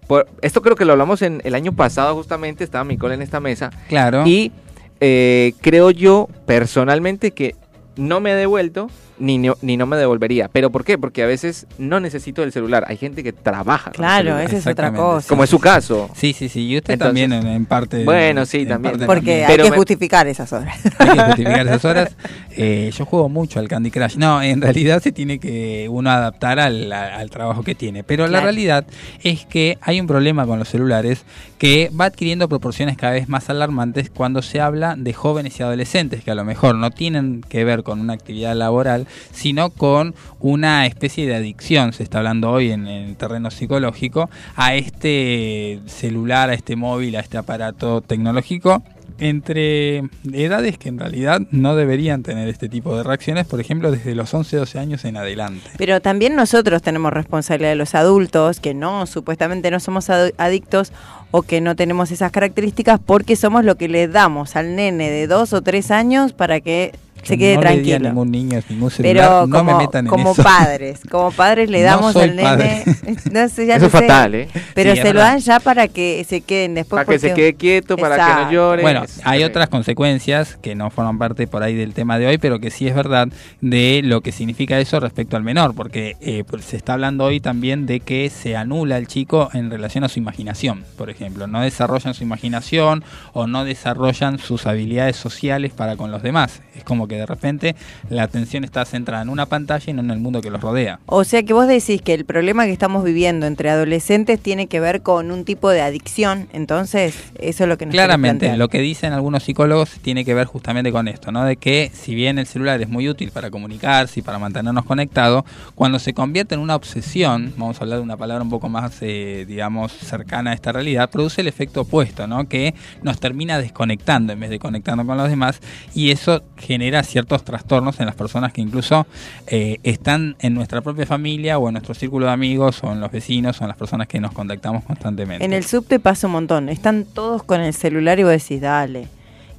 por, 0.07 0.27
esto 0.41 0.61
creo 0.61 0.75
que 0.75 0.85
lo 0.85 0.91
hablamos 0.93 1.21
en 1.21 1.41
el 1.43 1.55
año 1.55 1.73
pasado 1.73 2.15
justamente, 2.15 2.63
estaba 2.63 2.83
Micol 2.83 3.11
en 3.11 3.21
esta 3.21 3.39
mesa 3.39 3.69
Claro. 3.87 4.23
y 4.25 4.51
eh, 4.99 5.53
creo 5.61 5.91
yo 5.91 6.27
personalmente 6.45 7.31
que 7.31 7.55
no 7.95 8.19
me 8.19 8.31
he 8.31 8.35
devuelto 8.35 8.89
ni 9.21 9.37
no, 9.37 9.55
ni 9.61 9.77
no 9.77 9.85
me 9.85 9.95
devolvería. 9.97 10.49
¿Pero 10.49 10.69
por 10.71 10.83
qué? 10.83 10.97
Porque 10.97 11.23
a 11.23 11.25
veces 11.27 11.67
no 11.77 11.99
necesito 11.99 12.43
el 12.43 12.51
celular. 12.51 12.83
Hay 12.87 12.97
gente 12.97 13.23
que 13.23 13.31
trabaja. 13.31 13.91
Claro, 13.91 14.37
esa 14.39 14.57
es 14.57 14.67
otra 14.67 14.91
cosa. 14.93 15.27
Como 15.29 15.43
es 15.43 15.49
su 15.49 15.59
caso. 15.59 16.09
Sí, 16.15 16.33
sí, 16.33 16.49
sí. 16.49 16.67
Y 16.67 16.77
usted 16.77 16.93
Entonces- 16.93 17.09
también 17.29 17.33
en, 17.33 17.47
en 17.47 17.65
parte. 17.65 18.03
Bueno, 18.03 18.45
sí, 18.45 18.65
también. 18.65 18.95
Porque 18.99 19.07
también. 19.07 19.39
hay 19.45 19.47
Pero 19.51 19.63
que 19.65 19.71
me- 19.71 19.77
justificar 19.77 20.27
esas 20.27 20.51
horas. 20.51 20.77
Hay 20.99 21.09
que 21.11 21.23
justificar 21.23 21.67
esas 21.67 21.85
horas. 21.85 22.15
Eh, 22.57 22.91
yo 22.97 23.05
juego 23.05 23.29
mucho 23.29 23.59
al 23.59 23.67
Candy 23.67 23.91
Crush. 23.91 24.17
No, 24.17 24.41
en 24.41 24.59
realidad 24.61 25.01
se 25.01 25.11
tiene 25.11 25.39
que 25.39 25.87
uno 25.89 26.09
adaptar 26.09 26.59
al, 26.59 26.91
al 26.91 27.29
trabajo 27.29 27.63
que 27.63 27.75
tiene. 27.75 28.03
Pero 28.03 28.27
la 28.27 28.41
realidad 28.41 28.85
es 29.23 29.45
que 29.45 29.77
hay 29.81 30.01
un 30.01 30.07
problema 30.07 30.45
con 30.45 30.59
los 30.59 30.67
celulares 30.67 31.23
que 31.57 31.91
va 31.99 32.05
adquiriendo 32.05 32.49
proporciones 32.49 32.97
cada 32.97 33.13
vez 33.13 33.29
más 33.29 33.49
alarmantes 33.49 34.09
cuando 34.09 34.41
se 34.41 34.59
habla 34.59 34.95
de 34.97 35.13
jóvenes 35.13 35.59
y 35.59 35.63
adolescentes 35.63 36.23
que 36.23 36.31
a 36.31 36.35
lo 36.35 36.43
mejor 36.43 36.75
no 36.75 36.89
tienen 36.89 37.41
que 37.47 37.63
ver 37.63 37.83
con 37.83 37.99
una 37.99 38.13
actividad 38.13 38.55
laboral, 38.55 39.05
sino 39.31 39.69
con 39.69 40.15
una 40.39 40.85
especie 40.85 41.27
de 41.27 41.35
adicción, 41.35 41.93
se 41.93 42.03
está 42.03 42.19
hablando 42.19 42.51
hoy 42.51 42.71
en 42.71 42.87
el 42.87 43.15
terreno 43.15 43.51
psicológico, 43.51 44.29
a 44.55 44.75
este 44.75 45.79
celular, 45.85 46.49
a 46.49 46.53
este 46.53 46.75
móvil, 46.75 47.15
a 47.15 47.19
este 47.19 47.37
aparato 47.37 48.01
tecnológico 48.01 48.83
entre 49.21 50.03
edades 50.33 50.79
que 50.79 50.89
en 50.89 50.97
realidad 50.97 51.41
no 51.51 51.75
deberían 51.75 52.23
tener 52.23 52.49
este 52.49 52.69
tipo 52.69 52.97
de 52.97 53.03
reacciones, 53.03 53.45
por 53.45 53.61
ejemplo, 53.61 53.91
desde 53.91 54.15
los 54.15 54.33
11, 54.33 54.57
12 54.57 54.79
años 54.79 55.05
en 55.05 55.15
adelante. 55.15 55.69
Pero 55.77 56.01
también 56.01 56.35
nosotros 56.35 56.81
tenemos 56.81 57.13
responsabilidad 57.13 57.69
de 57.69 57.75
los 57.75 57.93
adultos, 57.93 58.59
que 58.59 58.73
no, 58.73 59.05
supuestamente 59.05 59.69
no 59.69 59.79
somos 59.79 60.09
adictos 60.09 60.91
o 61.29 61.43
que 61.43 61.61
no 61.61 61.75
tenemos 61.75 62.09
esas 62.11 62.31
características 62.31 62.99
porque 62.99 63.35
somos 63.35 63.63
lo 63.63 63.75
que 63.75 63.87
le 63.87 64.07
damos 64.07 64.55
al 64.55 64.75
nene 64.75 65.11
de 65.11 65.27
dos 65.27 65.53
o 65.53 65.61
tres 65.61 65.91
años 65.91 66.33
para 66.33 66.59
que 66.59 66.93
se 67.23 67.37
quede 67.37 67.57
no 67.57 67.61
le 67.63 67.79
di 67.79 67.91
a 67.93 67.97
tranquilo. 67.97 68.09
ningún 68.09 68.31
niño 68.31 68.59
ningún 68.69 68.91
celular, 68.91 69.27
Pero 69.27 69.47
no 69.47 69.57
como, 69.59 69.77
me 69.77 69.85
metan 69.85 70.05
en 70.05 70.09
como 70.09 70.31
eso. 70.31 70.43
padres, 70.43 70.99
como 71.09 71.31
padres 71.31 71.69
le 71.69 71.79
No 71.79 71.85
damos 71.85 72.13
soy 72.13 72.29
al 72.29 72.35
nene, 72.35 72.83
no 73.31 73.47
sé, 73.49 73.65
ya 73.67 73.75
Eso 73.77 73.85
es 73.87 73.91
sé, 73.91 74.01
fatal, 74.01 74.35
¿eh? 74.35 74.49
pero 74.73 74.95
Sí, 74.95 75.01
se 75.01 75.13
lo 75.13 75.19
dan 75.21 75.39
ya 75.39 75.59
para 75.59 75.87
que 75.87 76.25
se 76.27 76.41
queden 76.41 76.73
después. 76.75 77.03
Para 77.05 77.11
que 77.13 77.19
se 77.19 77.33
quede 77.33 77.53
quieto, 77.55 77.97
para 77.97 78.15
que 78.15 78.33
no 78.45 78.51
llore. 78.51 78.81
Bueno, 78.81 79.03
hay 79.23 79.43
otras 79.43 79.69
consecuencias 79.69 80.57
que 80.61 80.75
no 80.75 80.89
forman 80.89 81.17
parte 81.17 81.47
por 81.47 81.63
ahí 81.63 81.75
del 81.75 81.93
tema 81.93 82.17
de 82.17 82.27
hoy, 82.27 82.37
pero 82.37 82.59
que 82.59 82.71
sí 82.71 82.87
es 82.87 82.95
verdad 82.95 83.27
de 83.61 84.01
lo 84.03 84.21
que 84.21 84.31
significa 84.31 84.79
eso 84.79 84.99
respecto 84.99 85.37
al 85.37 85.43
menor, 85.43 85.73
porque 85.75 86.15
eh, 86.21 86.43
pues, 86.47 86.65
se 86.65 86.77
está 86.77 86.93
hablando 86.93 87.25
hoy 87.25 87.39
también 87.39 87.85
de 87.85 87.99
que 87.99 88.29
se 88.29 88.55
anula 88.55 88.97
el 88.97 89.07
chico 89.07 89.49
en 89.53 89.69
relación 89.69 90.03
a 90.03 90.09
su 90.09 90.19
imaginación, 90.19 90.83
por 90.97 91.09
ejemplo, 91.09 91.47
no 91.47 91.61
desarrollan 91.61 92.13
su 92.13 92.23
imaginación 92.23 93.03
o 93.33 93.47
no 93.47 93.65
desarrollan 93.65 94.39
sus 94.39 94.65
habilidades 94.67 95.15
sociales 95.15 95.71
para 95.73 95.95
con 95.95 96.11
los 96.11 96.21
demás. 96.23 96.61
Es 96.75 96.83
como 96.83 97.07
que 97.07 97.10
de 97.15 97.25
repente 97.25 97.75
la 98.09 98.23
atención 98.23 98.63
está 98.63 98.85
centrada 98.85 99.23
en 99.23 99.29
una 99.29 99.45
pantalla 99.45 99.83
y 99.87 99.93
no 99.93 100.01
en 100.01 100.11
el 100.11 100.19
mundo 100.19 100.41
que 100.41 100.49
los 100.49 100.61
rodea. 100.61 100.99
O 101.05 101.23
sea 101.23 101.43
que 101.43 101.53
vos 101.53 101.67
decís 101.67 102.01
que 102.01 102.13
el 102.13 102.25
problema 102.25 102.65
que 102.65 102.71
estamos 102.71 103.03
viviendo 103.03 103.45
entre 103.45 103.69
adolescentes 103.69 104.39
tiene 104.39 104.67
que 104.67 104.79
ver 104.79 105.01
con 105.01 105.31
un 105.31 105.45
tipo 105.45 105.69
de 105.69 105.81
adicción, 105.81 106.47
entonces 106.53 107.15
eso 107.39 107.63
es 107.63 107.69
lo 107.69 107.77
que 107.77 107.85
nos 107.85 107.93
Claramente, 107.93 108.55
lo 108.57 108.69
que 108.69 108.79
dicen 108.79 109.13
algunos 109.13 109.43
psicólogos 109.43 109.91
tiene 110.01 110.25
que 110.25 110.33
ver 110.33 110.47
justamente 110.47 110.91
con 110.91 111.07
esto, 111.07 111.31
¿no? 111.31 111.45
De 111.45 111.57
que 111.57 111.91
si 111.93 112.15
bien 112.15 112.39
el 112.39 112.45
celular 112.45 112.81
es 112.81 112.89
muy 112.89 113.09
útil 113.09 113.31
para 113.31 113.49
comunicarse 113.49 114.19
y 114.19 114.23
para 114.23 114.39
mantenernos 114.39 114.85
conectados, 114.85 115.43
cuando 115.75 115.99
se 115.99 116.13
convierte 116.13 116.55
en 116.55 116.61
una 116.61 116.75
obsesión, 116.75 117.53
vamos 117.57 117.79
a 117.79 117.83
hablar 117.83 117.99
de 117.99 118.03
una 118.03 118.17
palabra 118.17 118.43
un 118.43 118.49
poco 118.49 118.69
más, 118.69 118.97
eh, 119.01 119.45
digamos, 119.47 119.91
cercana 119.91 120.51
a 120.51 120.53
esta 120.53 120.71
realidad, 120.71 121.09
produce 121.09 121.41
el 121.41 121.47
efecto 121.47 121.81
opuesto, 121.81 122.27
¿no? 122.27 122.47
Que 122.47 122.73
nos 123.03 123.19
termina 123.19 123.59
desconectando 123.59 124.33
en 124.33 124.39
vez 124.39 124.49
de 124.49 124.59
conectando 124.59 125.05
con 125.05 125.17
los 125.17 125.29
demás 125.29 125.59
y 125.93 126.11
eso 126.11 126.43
genera 126.57 127.00
ciertos 127.07 127.43
trastornos 127.43 127.99
en 127.99 128.05
las 128.05 128.15
personas 128.15 128.53
que 128.53 128.61
incluso 128.61 129.05
eh, 129.47 129.77
están 129.83 130.35
en 130.39 130.53
nuestra 130.53 130.81
propia 130.81 131.05
familia 131.05 131.57
o 131.57 131.67
en 131.67 131.73
nuestro 131.73 131.93
círculo 131.93 132.25
de 132.27 132.31
amigos 132.31 132.83
o 132.83 132.91
en 132.91 132.99
los 132.99 133.11
vecinos 133.11 133.59
o 133.61 133.63
en 133.63 133.67
las 133.69 133.77
personas 133.77 134.07
que 134.07 134.19
nos 134.19 134.31
contactamos 134.31 134.83
constantemente. 134.83 135.43
En 135.45 135.53
el 135.53 135.63
subte 135.63 135.99
pasa 135.99 136.27
un 136.27 136.33
montón. 136.33 136.69
Están 136.69 137.05
todos 137.05 137.43
con 137.43 137.61
el 137.61 137.73
celular 137.73 138.19
y 138.19 138.23
vos 138.23 138.31
decís, 138.31 138.61
dale. 138.61 139.07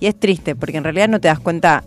Y 0.01 0.07
es 0.07 0.19
triste, 0.19 0.57
porque 0.57 0.79
en 0.79 0.85
realidad 0.85 1.09
no 1.09 1.21
te 1.21 1.29
das 1.29 1.39
cuenta 1.39 1.85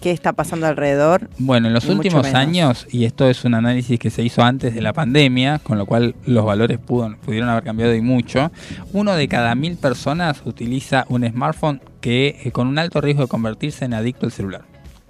qué 0.00 0.12
está 0.12 0.32
pasando 0.32 0.68
alrededor. 0.68 1.28
Bueno, 1.38 1.66
en 1.66 1.74
los 1.74 1.86
últimos 1.86 2.24
años, 2.32 2.86
y 2.88 3.04
esto 3.04 3.28
es 3.28 3.44
un 3.44 3.54
análisis 3.54 3.98
que 3.98 4.10
se 4.10 4.22
hizo 4.22 4.42
antes 4.44 4.72
de 4.72 4.80
la 4.80 4.92
pandemia, 4.92 5.58
con 5.58 5.76
lo 5.76 5.86
cual 5.86 6.14
los 6.24 6.44
valores 6.44 6.78
pudo- 6.78 7.16
pudieron 7.16 7.48
haber 7.48 7.64
cambiado 7.64 7.92
y 7.96 8.00
mucho, 8.00 8.52
uno 8.92 9.14
de 9.16 9.26
cada 9.26 9.56
mil 9.56 9.76
personas 9.76 10.40
utiliza 10.44 11.04
un 11.08 11.28
smartphone 11.28 11.80
que 12.00 12.38
eh, 12.44 12.52
con 12.52 12.68
un 12.68 12.78
alto 12.78 13.00
riesgo 13.00 13.22
de 13.22 13.28
convertirse 13.28 13.86
en 13.86 13.92
adicto 13.94 14.24
al 14.26 14.30
celular. 14.32 14.62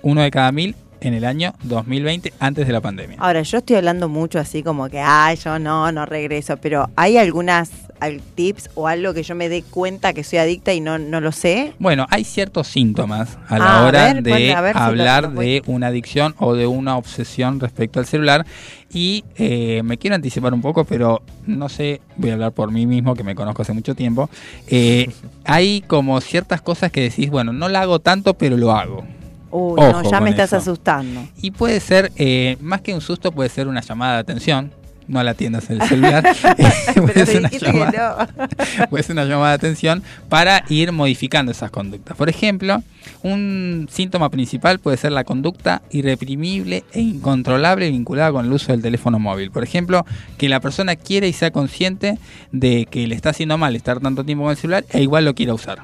Uno 0.02 0.22
de 0.22 0.30
cada 0.30 0.52
mil 0.52 0.74
en 1.00 1.14
el 1.14 1.24
año 1.24 1.54
2020, 1.62 2.32
antes 2.40 2.66
de 2.66 2.72
la 2.72 2.80
pandemia. 2.80 3.16
Ahora, 3.20 3.42
yo 3.42 3.58
estoy 3.58 3.76
hablando 3.76 4.08
mucho 4.08 4.40
así 4.40 4.64
como 4.64 4.88
que, 4.88 4.98
ay, 4.98 5.36
yo 5.36 5.58
no, 5.60 5.92
no 5.92 6.06
regreso, 6.06 6.56
pero 6.56 6.90
¿hay 6.96 7.16
algunas 7.18 7.70
al- 8.00 8.20
tips 8.34 8.70
o 8.74 8.88
algo 8.88 9.14
que 9.14 9.22
yo 9.22 9.36
me 9.36 9.48
dé 9.48 9.62
cuenta 9.62 10.12
que 10.12 10.24
soy 10.24 10.40
adicta 10.40 10.72
y 10.72 10.80
no, 10.80 10.98
no 10.98 11.20
lo 11.20 11.30
sé? 11.30 11.72
Bueno, 11.78 12.04
hay 12.10 12.24
ciertos 12.24 12.66
síntomas 12.66 13.38
a 13.48 13.58
la 13.60 13.64
Ah, 13.64 13.78
a 13.78 13.86
hora 13.86 14.12
ver, 14.14 14.22
de 14.24 14.32
si 14.36 14.48
lo- 14.48 14.56
hablar 14.80 15.22
lo 15.34 15.40
de 15.40 15.62
una 15.66 15.86
adicción 15.86 16.34
o 16.38 16.54
de 16.56 16.66
una 16.66 16.96
obsesión 16.96 17.60
respecto 17.60 18.00
al 18.00 18.06
celular. 18.06 18.44
Y 18.92 19.22
eh, 19.36 19.82
me 19.84 19.98
quiero 19.98 20.16
anticipar 20.16 20.52
un 20.52 20.62
poco, 20.62 20.84
pero 20.84 21.22
no 21.46 21.68
sé, 21.68 22.00
voy 22.16 22.30
a 22.30 22.32
hablar 22.32 22.50
por 22.52 22.72
mí 22.72 22.86
mismo, 22.86 23.14
que 23.14 23.22
me 23.22 23.36
conozco 23.36 23.62
hace 23.62 23.72
mucho 23.72 23.94
tiempo. 23.94 24.28
Eh, 24.66 25.08
hay 25.44 25.80
como 25.82 26.20
ciertas 26.20 26.60
cosas 26.60 26.90
que 26.90 27.02
decís, 27.02 27.30
bueno, 27.30 27.52
no 27.52 27.68
la 27.68 27.82
hago 27.82 28.00
tanto, 28.00 28.34
pero 28.34 28.56
lo 28.56 28.72
hago. 28.72 29.04
Uy, 29.50 29.80
Ojo 29.80 30.02
no, 30.02 30.10
ya 30.10 30.20
me 30.20 30.30
estás 30.30 30.48
eso. 30.52 30.56
asustando. 30.56 31.26
Y 31.40 31.50
puede 31.52 31.80
ser, 31.80 32.12
eh, 32.16 32.56
más 32.60 32.80
que 32.82 32.94
un 32.94 33.00
susto, 33.00 33.32
puede 33.32 33.48
ser 33.48 33.68
una 33.68 33.80
llamada 33.80 34.14
de 34.14 34.20
atención. 34.20 34.72
No 35.06 35.22
la 35.22 35.30
atiendas 35.30 35.70
el 35.70 35.80
celular. 35.80 36.22
puede, 36.94 37.12
Pero 37.14 37.26
ser 37.26 37.38
una 37.38 37.48
llamada, 37.50 38.28
no. 38.36 38.88
puede 38.90 39.02
ser 39.02 39.14
una 39.14 39.24
llamada 39.24 39.48
de 39.48 39.54
atención 39.54 40.02
para 40.28 40.64
ir 40.68 40.92
modificando 40.92 41.50
esas 41.50 41.70
conductas. 41.70 42.14
Por 42.14 42.28
ejemplo, 42.28 42.82
un 43.22 43.88
síntoma 43.90 44.28
principal 44.28 44.80
puede 44.80 44.98
ser 44.98 45.12
la 45.12 45.24
conducta 45.24 45.80
irreprimible 45.90 46.84
e 46.92 47.00
incontrolable 47.00 47.88
vinculada 47.88 48.32
con 48.32 48.44
el 48.44 48.52
uso 48.52 48.72
del 48.72 48.82
teléfono 48.82 49.18
móvil. 49.18 49.50
Por 49.50 49.64
ejemplo, 49.64 50.04
que 50.36 50.50
la 50.50 50.60
persona 50.60 50.94
quiera 50.94 51.26
y 51.26 51.32
sea 51.32 51.52
consciente 51.52 52.18
de 52.52 52.86
que 52.90 53.06
le 53.06 53.14
está 53.14 53.30
haciendo 53.30 53.56
mal 53.56 53.74
estar 53.76 54.00
tanto 54.00 54.24
tiempo 54.24 54.44
con 54.44 54.50
el 54.50 54.58
celular 54.58 54.84
e 54.90 55.00
igual 55.00 55.24
lo 55.24 55.34
quiera 55.34 55.54
usar. 55.54 55.78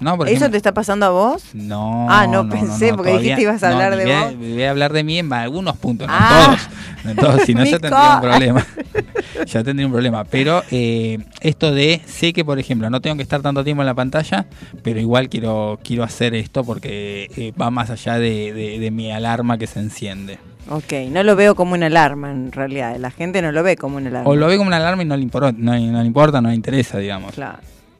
¿No? 0.00 0.16
Por 0.16 0.28
¿Eso 0.28 0.48
te 0.48 0.56
está 0.56 0.72
pasando 0.72 1.06
a 1.06 1.10
vos? 1.10 1.42
no. 1.54 2.06
Ah, 2.08 2.26
no 2.28 2.48
pensé, 2.48 2.94
porque 2.94 3.18
dijiste 3.18 3.42
ibas 3.42 3.62
a 3.64 3.70
hablar 3.72 3.96
de 3.96 4.04
voy 4.04 4.12
a- 4.12 4.24
vos. 4.26 4.36
Voy 4.36 4.62
a 4.62 4.70
hablar 4.70 4.92
de 4.92 5.02
mí 5.04 5.18
en 5.18 5.32
algunos 5.32 5.76
puntos, 5.76 6.06
Ah. 6.10 6.56
No 7.04 7.10
en 7.10 7.16
todos, 7.16 7.42
si 7.42 7.54
no 7.54 7.64
ya 7.64 7.78
tendría 7.78 8.14
un 8.16 8.20
problema. 8.20 8.66
ya 9.46 9.64
tendría 9.64 9.86
un 9.86 9.92
problema. 9.92 10.24
Pero 10.24 10.62
eh, 10.70 11.18
esto 11.40 11.72
de, 11.72 12.00
sé 12.06 12.32
que 12.32 12.44
por 12.44 12.58
ejemplo 12.58 12.90
no 12.90 13.00
tengo 13.00 13.16
que 13.16 13.22
estar 13.22 13.40
tanto 13.42 13.64
tiempo 13.64 13.82
en 13.82 13.86
la 13.86 13.94
pantalla, 13.94 14.46
pero 14.82 15.00
igual 15.00 15.28
quiero, 15.28 15.78
quiero 15.82 16.04
hacer 16.04 16.34
esto 16.34 16.64
porque 16.64 17.28
eh, 17.36 17.52
va 17.60 17.70
más 17.70 17.90
allá 17.90 18.18
de, 18.18 18.52
de- 18.52 18.78
de 18.78 18.90
mi 18.90 19.10
alarma 19.10 19.58
que 19.58 19.66
se 19.66 19.80
enciende. 19.80 20.38
Ok, 20.70 20.92
no 21.10 21.22
lo 21.22 21.34
veo 21.34 21.54
como 21.54 21.72
una 21.74 21.86
alarma 21.86 22.30
en 22.30 22.52
realidad. 22.52 22.94
La 22.98 23.10
gente 23.10 23.40
no 23.42 23.50
lo 23.52 23.62
ve 23.62 23.76
como 23.76 23.96
una 23.96 24.10
alarma. 24.10 24.28
O 24.30 24.36
lo 24.36 24.46
ve 24.48 24.58
como 24.58 24.68
una 24.68 24.76
alarma 24.76 25.02
y 25.02 25.06
no 25.06 25.16
le, 25.16 25.22
importa, 25.22 25.50
no, 25.56 25.72
no 25.78 26.00
le 26.00 26.06
importa, 26.06 26.40
no 26.42 26.50
le 26.50 26.54
interesa, 26.54 26.98
digamos. 26.98 27.32
Claro, 27.34 27.58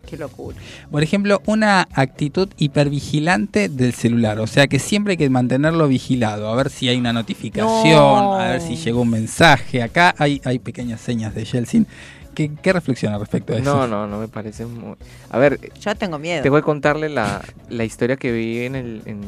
qué 0.09 0.17
llegura. 0.17 0.57
Por 0.91 1.03
ejemplo, 1.03 1.43
una 1.47 1.87
actitud 1.93 2.49
hipervigilante 2.57 3.69
del 3.69 3.93
celular, 3.93 4.39
o 4.41 4.47
sea 4.47 4.67
que 4.67 4.79
siempre 4.79 5.13
hay 5.13 5.17
que 5.17 5.29
mantenerlo 5.31 5.87
vigilado, 5.89 6.49
a 6.49 6.57
ver 6.57 6.71
si 6.71 6.89
hay 6.89 6.97
una 6.97 7.13
notificación, 7.13 7.93
No. 7.93 8.35
a 8.35 8.49
ver 8.49 8.61
si 8.61 8.77
llegó 8.77 9.03
un 9.03 9.11
mensaje. 9.11 9.83
Acá 9.83 10.15
hay, 10.19 10.41
hay 10.45 10.59
pequeñas 10.59 11.01
señas 11.01 11.35
de 11.35 11.45
Yeltsin. 11.45 11.87
¿Qué, 12.35 12.53
qué 12.63 12.73
reflexiona 12.73 13.19
respecto 13.19 13.53
a 13.53 13.57
eso? 13.57 13.65
No, 13.65 13.87
no, 13.89 14.07
no 14.07 14.19
me 14.21 14.29
parece 14.29 14.65
muy... 14.65 14.95
A 15.31 15.39
ver, 15.39 15.59
Ya 15.81 15.95
tengo 15.97 16.19
miedo. 16.21 16.43
tengo 16.43 16.55
que 16.57 16.63
contarle 16.63 17.09
la, 17.09 17.43
la 17.69 17.85
historia 17.85 18.17
que 18.17 18.31
vi 18.31 18.61
en, 18.61 18.77
el, 18.77 19.03
en, 19.07 19.21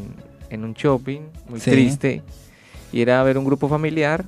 en 0.49 0.65
un 0.65 0.75
shopping, 0.75 1.21
muy 1.49 1.59
Sí. 1.61 1.71
triste. 1.73 2.23
Y 2.93 3.01
era 3.03 3.21
ver 3.25 3.37
un 3.37 3.45
grupo 3.45 3.69
familiar 3.69 4.25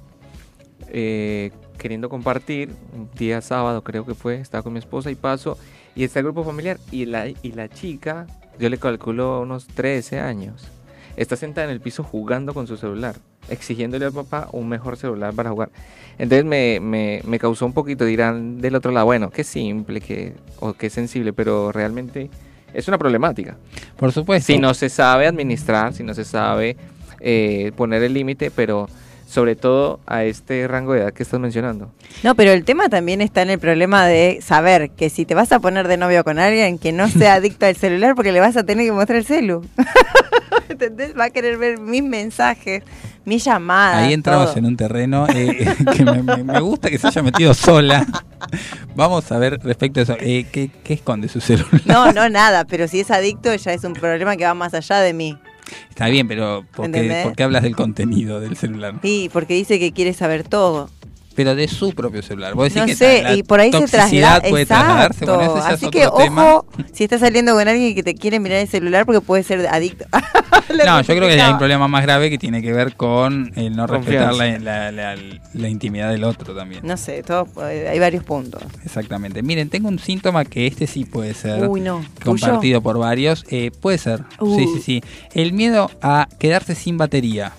eh, 0.88 1.53
queriendo 1.78 2.09
compartir. 2.09 2.70
Un 2.94 3.09
día 3.16 3.40
sábado 3.40 3.82
creo 3.82 4.05
que 4.05 4.14
fue, 4.14 4.40
estaba 4.40 4.62
con 4.62 4.72
mi 4.72 4.78
esposa 4.80 5.11
y 5.11 5.14
paso. 5.14 5.57
Y 5.95 6.05
está 6.05 6.20
el 6.20 6.24
grupo 6.24 6.45
familiar 6.45 6.78
y 6.90 7.05
la, 7.07 7.28
y 7.28 7.53
la 7.53 7.68
chica, 7.68 8.26
yo 8.59 8.68
le 8.68 8.78
calculo 8.78 9.40
unos 9.43 9.66
13 9.66 10.20
años, 10.20 10.66
está 11.16 11.36
sentada 11.36 11.66
en 11.66 11.72
el 11.72 11.80
piso 11.80 12.03
jugando 12.03 12.55
con 12.55 12.66
su 12.66 12.76
celular, 12.76 13.16
exigiéndole 13.51 14.07
al 14.07 14.12
papá 14.12 14.49
un 14.53 14.68
mejor 14.68 14.97
celular 14.97 15.34
para 15.34 15.51
jugar. 15.51 15.70
Entonces 16.18 16.45
me, 16.45 16.80
me, 16.80 17.20
me 17.24 17.38
causó 17.38 17.66
un 17.66 17.72
poquito, 17.72 18.05
dirán 18.05 18.61
del 18.61 18.74
otro 18.74 18.93
lado, 18.93 19.07
bueno, 19.07 19.30
qué 19.30 19.45
simple, 19.45 20.01
que, 20.01 20.34
o 20.61 20.72
qué 20.72 20.88
sensible, 20.88 21.32
pero 21.32 21.72
realmente 21.72 22.30
es 22.72 22.88
una 22.88 22.99
problemática. 22.99 23.57
Por 23.97 24.12
supuesto. 24.12 24.53
Si 24.53 24.59
no 24.59 24.74
se 24.74 24.88
sabe 24.88 25.26
administrar, 25.26 25.93
si 25.93 26.03
no 26.03 26.14
se 26.14 26.24
sabe 26.24 26.76
eh, 27.20 27.72
poner 27.76 28.03
el 28.03 28.14
límite, 28.14 28.51
pero 28.51 28.88
sobre 29.33 29.57
todo 29.57 29.99
a 30.07 30.24
este 30.24 30.68
rango 30.68 30.93
de 30.93 31.01
edad 31.01 31.12
que 31.14 31.22
estás 31.22 31.41
mencionando. 31.41 31.91
No, 32.22 32.35
pero 32.35 32.51
el 32.53 32.64
tema 32.66 32.91
también 32.91 33.22
está 33.22 33.41
en 33.41 33.49
el 33.49 33.59
problema 33.59 34.07
de 34.07 34.41
saber 34.43 34.91
que 34.91 35.09
si 35.09 35.24
te 35.24 35.35
vas 35.35 35.53
a 35.53 35.59
poner 35.59 35.89
de 35.89 35.97
novio 35.97 36.22
con 36.22 36.39
alguien 36.39 36.76
que 36.78 36.93
no 36.93 37.09
sea 37.09 37.35
adicto 37.37 37.64
al 37.64 37.74
celular 37.76 38.14
porque 38.14 38.30
le 38.30 38.41
vas 38.41 38.59
a 38.59 38.64
tener 38.64 38.85
que 38.85 38.93
mostrar 38.93 39.16
el 39.18 39.24
celu. 39.24 39.64
¿Entendés? 40.68 41.14
Va 41.18 41.24
a 41.24 41.30
querer 41.30 41.57
ver 41.57 41.78
mis 41.80 42.03
mensajes, 42.03 42.83
mis 43.24 43.43
llamadas. 43.45 44.05
Ahí 44.05 44.12
entramos 44.12 44.49
todo. 44.51 44.59
en 44.59 44.66
un 44.66 44.76
terreno 44.76 45.26
eh, 45.35 45.66
que 45.97 46.05
me, 46.05 46.22
me- 46.22 46.45
me 46.45 46.61
gusta 46.61 46.91
que 46.91 46.99
se 46.99 47.07
haya 47.07 47.22
metido 47.22 47.55
sola. 47.55 48.07
Vamos 48.95 49.30
a 49.33 49.39
ver 49.39 49.61
respecto 49.62 50.01
a 50.01 50.03
eso. 50.03 50.16
Eh, 50.20 50.47
¿qué, 50.53 50.70
qué 50.85 50.93
esconde 50.95 51.28
su 51.28 51.41
celular? 51.41 51.80
No, 51.87 52.12
no, 52.12 52.28
nada, 52.28 52.64
pero 52.66 52.87
si 52.87 53.01
es 53.01 53.11
adicto 53.11 53.55
ya 53.55 53.72
es 53.72 53.85
un 53.85 53.95
problema 53.95 54.37
que 54.37 54.45
va 54.45 54.53
más 54.55 54.74
allá 54.74 55.01
de 55.01 55.12
mí. 55.14 55.39
Está 55.89 56.09
bien, 56.09 56.29
pero 56.29 56.64
¿por 56.75 56.91
qué, 56.91 56.99
¿Entendés? 56.99 57.25
por 57.25 57.37
qué 57.37 57.43
hablas 57.43 57.62
del 57.62 57.77
contenido 57.77 58.41
del 58.41 58.57
celular? 58.57 58.95
Sí, 59.03 59.31
porque 59.33 59.55
dice 59.55 59.79
que 59.79 59.93
quiere 59.93 60.12
saber 60.12 60.45
todo. 60.45 60.91
Pero 61.35 61.55
de 61.55 61.68
su 61.68 61.93
propio 61.93 62.22
celular. 62.22 62.55
Vos 62.55 62.64
decís 62.64 62.80
No 62.80 62.87
que 62.87 62.95
sé, 62.97 63.22
la 63.22 63.35
y 63.35 63.43
por 63.43 63.61
ahí 63.61 63.72
se 63.72 63.87
traslada. 63.87 64.41
puede 64.43 64.62
Exacto. 64.62 65.37
bueno, 65.37 65.43
ese 65.43 65.55
ya 65.55 65.68
es 65.68 65.74
Así 65.74 65.91
que 65.91 66.09
tema. 66.16 66.55
ojo, 66.55 66.66
si 66.93 67.05
estás 67.05 67.20
saliendo 67.20 67.53
con 67.55 67.66
alguien 67.66 67.95
que 67.95 68.03
te 68.03 68.14
quiere 68.14 68.41
mirar 68.41 68.59
el 68.59 68.68
celular 68.68 69.07
porque 69.07 69.20
puede 69.20 69.43
ser 69.43 69.66
adicto. 69.66 70.05
No, 70.87 71.01
yo 71.03 71.16
creo 71.16 71.28
que 71.28 71.41
hay 71.41 71.53
un 71.53 71.59
problema 71.59 71.87
más 71.89 72.03
grave 72.03 72.30
que 72.30 72.39
tiene 72.39 72.62
que 72.62 72.72
ver 72.72 72.95
con 72.97 73.53
el 73.57 73.76
no 73.76 73.87
respetar 73.87 74.33
la, 74.33 74.59
la- 74.59 74.93
la- 74.93 75.16
la 75.53 75.68
intimidad 75.68 76.11
del 76.11 76.24
otro 76.24 76.55
también. 76.55 76.80
No 76.87 76.97
sé, 76.97 77.22
todo, 77.22 77.47
eh, 77.68 77.89
hay 77.91 77.99
varios 77.99 78.24
puntos. 78.24 78.62
Exactamente. 78.85 79.43
Miren, 79.43 79.68
tengo 79.68 79.89
un 79.89 79.99
síntoma 79.99 80.45
que 80.45 80.66
este 80.66 80.87
sí 80.87 81.05
puede 81.05 81.35
ser 81.35 81.68
Uy, 81.68 81.80
no. 81.80 82.03
compartido 82.24 82.80
por 82.80 82.97
varios. 82.99 83.45
Eh, 83.51 83.70
puede 83.80 83.99
ser. 83.99 84.22
Uh. 84.41 84.57
Sí, 84.57 84.66
sí, 84.76 84.80
sí. 84.83 85.03
El 85.35 85.53
miedo 85.53 85.91
a 86.01 86.28
quedarse 86.39 86.74
sin 86.74 86.97
batería. 86.97 87.53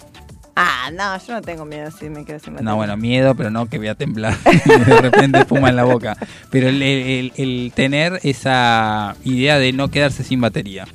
Ah, 0.56 0.92
no, 0.94 1.18
yo 1.26 1.34
no 1.34 1.42
tengo 1.42 1.66
miedo 1.66 1.90
si 1.90 2.10
me 2.10 2.24
quedo 2.26 2.38
sin 2.40 2.54
batería. 2.54 2.70
No, 2.72 2.76
bueno, 2.76 2.96
miedo, 2.96 3.34
pero 3.34 3.50
no 3.50 3.66
que 3.68 3.80
voy 3.80 3.88
a 3.88 3.96
temblar. 3.96 4.38
de 4.66 5.02
repente 5.02 5.40
espuma 5.40 5.70
en 5.70 5.76
la 5.76 5.84
boca. 5.84 6.16
Pero 6.52 6.70
el, 6.70 6.82
el- 6.84 7.34
el 7.38 7.72
tener 7.76 8.20
esa 8.24 9.16
idea 9.24 9.58
de 9.58 9.74
no 9.74 9.90
quedarse 9.90 10.24
sin 10.24 10.42
batería. 10.42 10.86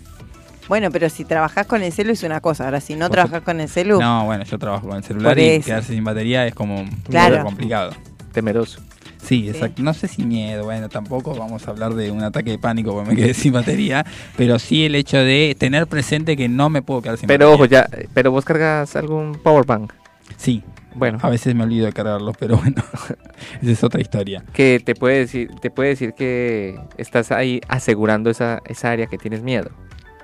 Bueno, 0.69 0.91
pero 0.93 1.09
si 1.09 1.25
trabajás 1.25 1.67
con 1.67 1.83
el 1.83 1.93
celu 1.93 2.13
es 2.13 2.23
una 2.23 2.41
cosa. 2.41 2.67
Ahora, 2.67 2.81
si 2.81 2.95
no 2.95 3.09
trabajás 3.11 3.43
con 3.43 3.59
el 3.59 3.69
celu, 3.69 3.99
No, 4.01 4.27
bueno, 4.27 4.45
yo 4.45 4.59
trabajo 4.59 4.87
con 4.87 4.99
el 4.99 5.03
celular 5.05 5.37
y 5.39 5.61
quedarse 5.61 5.95
sin 5.95 6.05
batería 6.05 6.47
es 6.47 6.55
como 6.55 6.81
un 6.81 6.91
Claro. 7.09 7.37
poco 7.37 7.47
complicado. 7.47 7.93
Temeroso. 8.33 8.81
Sí, 9.29 9.47
exacto. 9.49 9.83
No 9.83 9.93
sé 9.93 10.09
si 10.09 10.23
miedo, 10.25 10.65
bueno, 10.65 10.89
tampoco 10.89 11.35
vamos 11.35 11.69
a 11.69 11.71
hablar 11.71 11.93
de 11.95 12.11
un 12.11 12.23
ataque 12.23 12.51
de 12.53 12.59
pánico 12.59 12.95
porque 12.95 13.11
me 13.11 13.15
quedé 13.17 13.35
sin 13.35 13.53
batería, 13.53 14.07
pero 14.39 14.59
sí 14.59 14.87
el 14.87 14.95
hecho 14.95 15.19
de 15.19 15.55
tener 15.59 15.87
presente 15.87 16.35
que 16.35 16.49
no 16.49 16.71
me 16.71 16.81
puedo 16.81 17.03
quedar 17.03 17.19
sin 17.19 17.27
Pero 17.27 17.49
ojo, 17.53 17.65
batería. 17.65 17.89
ya, 17.91 18.09
pero 18.15 18.31
vos 18.31 18.47
cargas 18.47 18.97
algún 18.97 19.35
power 19.43 19.67
bank. 19.67 19.93
Sí, 20.39 20.63
Bueno, 20.95 21.19
a 21.21 21.29
veces 21.29 21.55
me 21.55 21.65
olvido 21.65 21.85
de 21.85 21.93
cargarlos, 21.93 22.37
pero 22.41 22.57
bueno, 22.57 22.83
esa 23.63 23.71
es 23.71 23.85
otra 23.85 24.01
historia. 24.01 24.43
que 24.55 24.81
te 24.83 24.95
puede 24.95 25.19
decir, 25.19 25.51
te 25.61 25.71
puede 25.71 25.91
decir 25.91 26.15
que 26.15 26.79
estás 26.97 27.31
ahí 27.31 27.61
asegurando 27.69 28.31
esa, 28.31 28.63
esa 28.65 28.91
área 28.93 29.07
que 29.09 29.19
tienes 29.19 29.43
miedo. 29.43 29.71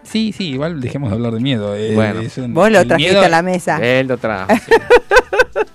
Sí, 0.05 0.33
sí, 0.37 0.51
igual 0.51 0.81
dejemos 0.81 1.11
de 1.11 1.17
hablar 1.17 1.33
de 1.35 1.41
miedo. 1.41 1.75
eh, 1.75 1.95
Bueno. 1.95 2.21
es 2.21 2.37
un- 2.39 2.55
vos 2.55 2.71
lo 2.71 2.85
trajiste 2.87 3.13
miedo- 3.15 3.25
a 3.25 3.29
la 3.29 3.43
mesa. 3.43 3.79
Él 3.83 4.07
lo 4.07 4.17
trajo. 4.19 4.55
sí. 4.55 4.73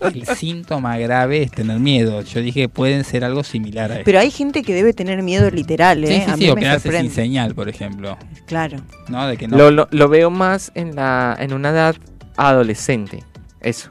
El 0.02 0.26
síntoma 0.26 0.98
grave 0.98 1.44
es 1.44 1.52
tener 1.52 1.78
miedo. 1.80 2.22
Yo 2.22 2.42
dije 2.42 2.62
que 2.62 2.70
pueden 2.70 3.04
ser 3.04 3.24
algo 3.26 3.44
similar 3.44 3.92
a 3.92 3.96
esto. 3.96 4.06
Pero 4.06 4.20
hay 4.20 4.32
gente 4.32 4.64
que 4.64 4.74
debe 4.74 4.94
tener 4.94 5.22
miedo 5.24 5.52
literal, 5.52 6.04
¿eh? 6.04 6.08
sí, 6.08 6.14
sí, 6.26 6.32
a 6.32 6.34
sí, 6.36 6.40
mí 6.46 6.50
o 6.50 6.56
me 6.56 6.62
quedarse 6.62 7.00
sin 7.00 7.12
señal, 7.12 7.54
por 7.54 7.68
ejemplo. 7.70 8.18
Claro. 8.46 8.78
¿No? 9.10 9.28
De 9.28 9.36
que 9.38 9.48
no. 9.48 9.58
Lo, 9.58 9.72
lo, 9.72 9.88
lo 9.92 10.08
veo 10.10 10.30
más 10.32 10.72
en 10.74 10.96
la 10.96 11.36
en 11.40 11.54
una 11.54 11.70
edad 11.70 11.96
adolescente. 12.38 13.24
Eso. 13.62 13.90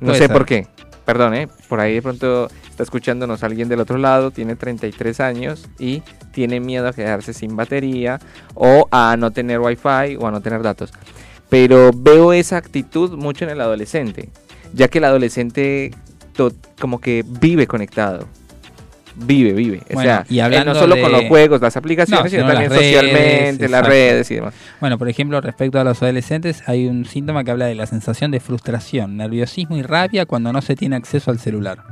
No 0.00 0.06
Puede 0.08 0.18
sé 0.18 0.26
ser. 0.26 0.32
por 0.32 0.46
qué. 0.46 0.66
Perdón, 1.04 1.34
¿eh? 1.34 1.48
Por 1.68 1.80
ahí 1.80 1.94
de 1.94 2.02
pronto 2.02 2.48
está 2.82 2.90
escuchándonos 2.90 3.42
alguien 3.42 3.68
del 3.68 3.80
otro 3.80 3.98
lado, 3.98 4.30
tiene 4.30 4.56
33 4.56 5.20
años 5.20 5.68
y 5.78 6.02
tiene 6.32 6.60
miedo 6.60 6.88
a 6.88 6.92
quedarse 6.92 7.32
sin 7.32 7.56
batería 7.56 8.18
o 8.54 8.88
a 8.90 9.16
no 9.16 9.30
tener 9.30 9.60
wifi 9.60 10.16
o 10.18 10.26
a 10.26 10.30
no 10.30 10.40
tener 10.40 10.62
datos. 10.62 10.92
Pero 11.48 11.90
veo 11.94 12.32
esa 12.32 12.56
actitud 12.56 13.16
mucho 13.16 13.44
en 13.44 13.50
el 13.50 13.60
adolescente, 13.60 14.30
ya 14.72 14.88
que 14.88 14.98
el 14.98 15.04
adolescente 15.04 15.92
como 16.78 17.00
que 17.00 17.24
vive 17.26 17.66
conectado. 17.66 18.26
Vive, 19.14 19.52
vive. 19.52 19.82
o 19.94 20.00
sea, 20.00 20.24
y 20.28 20.38
eh, 20.38 20.42
hablando 20.42 20.72
no 20.72 20.80
solo 20.80 20.98
con 20.98 21.12
los 21.12 21.24
juegos, 21.26 21.60
las 21.60 21.76
aplicaciones, 21.76 22.24
No, 22.24 22.30
sino 22.30 22.44
sino 22.44 22.50
también 22.50 22.70
las 22.70 22.78
redes, 22.78 22.94
socialmente, 22.94 23.68
las 23.68 23.86
redes 23.86 24.30
y 24.30 24.34
demás. 24.36 24.54
Bueno, 24.80 24.96
por 24.96 25.08
ejemplo, 25.08 25.38
respecto 25.42 25.78
a 25.78 25.84
los 25.84 26.02
adolescentes, 26.02 26.62
hay 26.66 26.86
un 26.86 27.04
síntoma 27.04 27.44
que 27.44 27.50
habla 27.50 27.66
de 27.66 27.74
la 27.74 27.86
sensación 27.86 28.30
de 28.30 28.40
frustración, 28.40 29.18
nerviosismo 29.18 29.76
y 29.76 29.82
rabia 29.82 30.24
cuando 30.24 30.50
no 30.52 30.62
se 30.62 30.76
tiene 30.76 30.96
acceso 30.96 31.30
al 31.30 31.38
celular. 31.38 31.82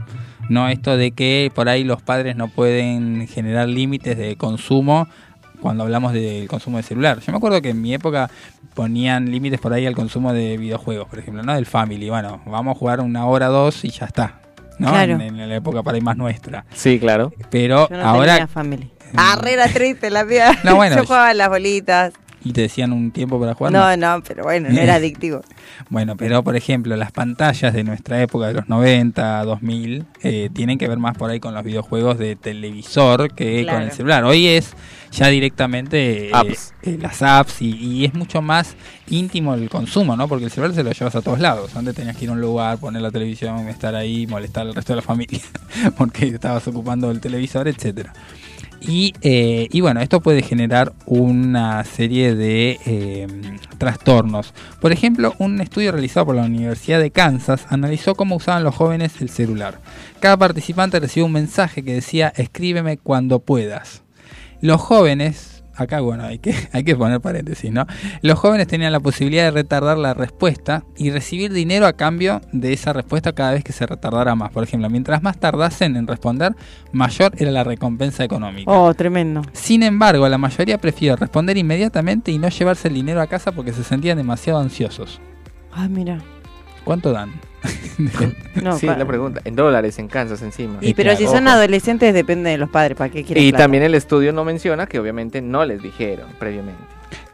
No 0.50 0.68
esto 0.68 0.96
de 0.98 1.12
que 1.12 1.50
por 1.54 1.68
ahí 1.70 1.84
los 1.84 2.02
padres 2.02 2.36
no 2.36 2.48
pueden 2.48 3.26
generar 3.28 3.68
límites 3.68 4.18
de 4.18 4.36
consumo 4.36 5.08
cuando 5.62 5.84
hablamos 5.84 6.12
del 6.12 6.48
consumo 6.48 6.76
de 6.78 6.82
celular. 6.82 7.20
Yo 7.20 7.32
me 7.32 7.38
acuerdo 7.38 7.62
que 7.62 7.70
en 7.70 7.80
mi 7.80 7.94
época 7.94 8.30
ponían 8.74 9.30
límites 9.30 9.60
por 9.60 9.72
ahí 9.72 9.86
al 9.86 9.94
consumo 9.94 10.32
de 10.32 10.56
videojuegos, 10.58 11.08
por 11.08 11.18
ejemplo, 11.18 11.42
¿no? 11.42 11.54
Del 11.54 11.66
Family. 11.66 12.08
Bueno, 12.10 12.42
vamos 12.46 12.76
a 12.76 12.78
jugar 12.78 13.00
una 13.00 13.26
hora 13.26 13.48
o 13.50 13.52
dos 13.52 13.84
y 13.84 13.90
ya 13.90 14.06
está. 14.06 14.40
¿no? 14.78 14.88
Claro. 14.90 15.14
En, 15.14 15.20
en 15.38 15.48
la 15.48 15.56
época 15.56 15.82
para 15.82 15.96
ahí 15.96 16.00
más 16.02 16.16
nuestra. 16.16 16.64
Sí, 16.72 16.98
claro. 16.98 17.32
Pero 17.50 17.88
Yo 17.88 17.96
no 17.96 18.02
ahora 18.02 18.32
tenía 18.34 18.46
family. 18.48 18.90
Ah, 19.16 19.36
re 19.40 19.52
era 19.52 19.68
triste 19.68 20.08
la 20.10 20.24
vida. 20.24 20.56
No, 20.64 20.76
bueno, 20.76 20.96
Yo 20.96 21.02
yo- 21.02 21.06
jugaba 21.06 21.28
a 21.28 21.34
las 21.34 21.48
bolitas. 21.48 22.12
Y 22.42 22.52
te 22.52 22.62
decían 22.62 22.92
un 22.92 23.10
tiempo 23.10 23.38
para 23.38 23.54
jugar. 23.54 23.72
No, 23.72 23.96
no, 23.96 24.22
pero 24.26 24.44
bueno, 24.44 24.68
no 24.70 24.80
era 24.80 24.94
adictivo. 24.96 25.40
Bueno, 25.88 26.16
pero 26.16 26.44
por 26.44 26.56
ejemplo, 26.56 26.94
las 26.96 27.10
pantallas 27.10 27.72
de 27.72 27.82
nuestra 27.84 28.22
época, 28.22 28.46
de 28.48 28.52
los 28.54 28.68
90, 28.68 29.44
2000, 29.44 30.04
eh, 30.22 30.48
tienen 30.52 30.78
que 30.78 30.86
ver 30.86 30.98
más 30.98 31.16
por 31.16 31.30
ahí 31.30 31.40
con 31.40 31.52
los 31.54 31.64
videojuegos 31.64 32.18
de 32.18 32.36
televisor 32.36 33.34
que 33.34 33.62
Claro. 33.64 33.78
con 33.78 33.86
el 33.88 33.92
celular. 33.92 34.24
Hoy 34.24 34.46
es 34.46 34.72
ya 35.10 35.26
directamente 35.28 36.28
eh, 36.28 36.30
Apps. 36.32 36.74
eh, 36.82 36.96
las 37.00 37.22
apps 37.22 37.62
y, 37.62 37.70
y 37.74 38.04
es 38.04 38.14
mucho 38.14 38.40
más 38.42 38.76
íntimo 39.08 39.54
el 39.54 39.68
consumo, 39.68 40.16
¿no? 40.16 40.28
Porque 40.28 40.44
el 40.44 40.50
celular 40.50 40.74
se 40.74 40.84
lo 40.84 40.92
llevas 40.92 41.14
a 41.16 41.22
todos 41.22 41.40
lados. 41.40 41.74
Antes 41.74 41.94
tenías 41.96 42.16
que 42.16 42.24
ir 42.24 42.30
a 42.30 42.34
un 42.34 42.40
lugar, 42.40 42.78
poner 42.78 43.02
la 43.02 43.10
televisión, 43.10 43.66
estar 43.68 43.94
ahí, 43.96 44.26
molestar 44.28 44.66
al 44.66 44.74
resto 44.74 44.92
de 44.92 44.96
la 44.98 45.02
familia 45.02 45.40
porque 45.96 46.28
estabas 46.28 46.66
ocupando 46.68 47.10
el 47.10 47.20
televisor, 47.20 47.66
etcétera. 47.66 48.12
Y, 48.80 49.14
eh, 49.20 49.68
y 49.70 49.80
bueno, 49.82 50.00
esto 50.00 50.20
puede 50.20 50.42
generar 50.42 50.92
una 51.04 51.84
serie 51.84 52.34
de 52.34 52.78
eh, 52.86 53.26
trastornos. 53.78 54.54
Por 54.80 54.92
ejemplo, 54.92 55.34
un 55.38 55.60
estudio 55.60 55.92
realizado 55.92 56.26
por 56.26 56.36
la 56.36 56.44
Universidad 56.44 56.98
de 56.98 57.10
Kansas 57.10 57.66
analizó 57.68 58.14
cómo 58.14 58.36
usaban 58.36 58.64
los 58.64 58.74
jóvenes 58.74 59.20
el 59.20 59.28
celular. 59.28 59.80
Cada 60.20 60.36
participante 60.38 60.98
recibió 60.98 61.26
un 61.26 61.32
mensaje 61.32 61.82
que 61.82 61.94
decía 61.94 62.32
escríbeme 62.36 62.96
cuando 62.96 63.40
puedas. 63.40 64.02
Los 64.62 64.80
jóvenes, 64.80 65.59
acá 65.82 66.00
bueno, 66.00 66.24
hay 66.24 66.38
que, 66.38 66.54
hay 66.72 66.84
que 66.84 66.96
poner 66.96 67.20
paréntesis, 67.20 67.70
¿no? 67.72 67.86
Los 68.22 68.38
jóvenes 68.38 68.66
tenían 68.66 68.92
la 68.92 69.00
posibilidad 69.00 69.44
de 69.44 69.50
retardar 69.50 69.98
la 69.98 70.14
respuesta 70.14 70.84
y 70.96 71.10
recibir 71.10 71.52
dinero 71.52 71.86
a 71.86 71.94
cambio 71.94 72.40
de 72.52 72.72
esa 72.72 72.92
respuesta 72.92 73.32
cada 73.32 73.52
vez 73.52 73.64
que 73.64 73.72
se 73.72 73.86
retardara 73.86 74.34
más. 74.34 74.50
Por 74.52 74.62
ejemplo, 74.62 74.88
mientras 74.90 75.22
más 75.22 75.38
tardasen 75.38 75.96
en 75.96 76.06
responder, 76.06 76.54
mayor 76.92 77.32
era 77.38 77.50
la 77.50 77.64
recompensa 77.64 78.24
económica. 78.24 78.70
Oh, 78.70 78.92
tremendo. 78.94 79.42
Sin 79.52 79.82
embargo, 79.82 80.28
la 80.28 80.38
mayoría 80.38 80.78
prefirió 80.78 81.16
responder 81.16 81.56
inmediatamente 81.56 82.30
y 82.30 82.38
no 82.38 82.48
llevarse 82.48 82.88
el 82.88 82.94
dinero 82.94 83.20
a 83.20 83.26
casa 83.26 83.52
porque 83.52 83.72
se 83.72 83.84
sentían 83.84 84.18
demasiado 84.18 84.60
ansiosos. 84.60 85.20
Ah, 85.72 85.88
mira. 85.88 86.18
¿Cuánto 86.84 87.12
dan? 87.12 87.32
No, 88.62 88.72
sí, 88.78 88.86
la 88.86 89.04
pregunta. 89.04 89.40
En 89.44 89.54
dólares, 89.56 89.98
en 89.98 90.08
Kansas 90.08 90.42
encima. 90.42 90.78
Y 90.80 90.94
pero 90.94 91.14
si 91.16 91.26
son 91.26 91.46
ojo. 91.46 91.56
adolescentes 91.56 92.14
depende 92.14 92.50
de 92.50 92.58
los 92.58 92.70
padres, 92.70 92.96
¿para 92.96 93.10
qué 93.10 93.24
quieren 93.24 93.44
Y 93.44 93.50
plata? 93.50 93.64
también 93.64 93.82
el 93.82 93.94
estudio 93.94 94.32
no 94.32 94.44
menciona 94.44 94.86
que 94.86 94.98
obviamente 94.98 95.40
no 95.42 95.64
les 95.64 95.82
dijeron 95.82 96.28
previamente. 96.38 96.82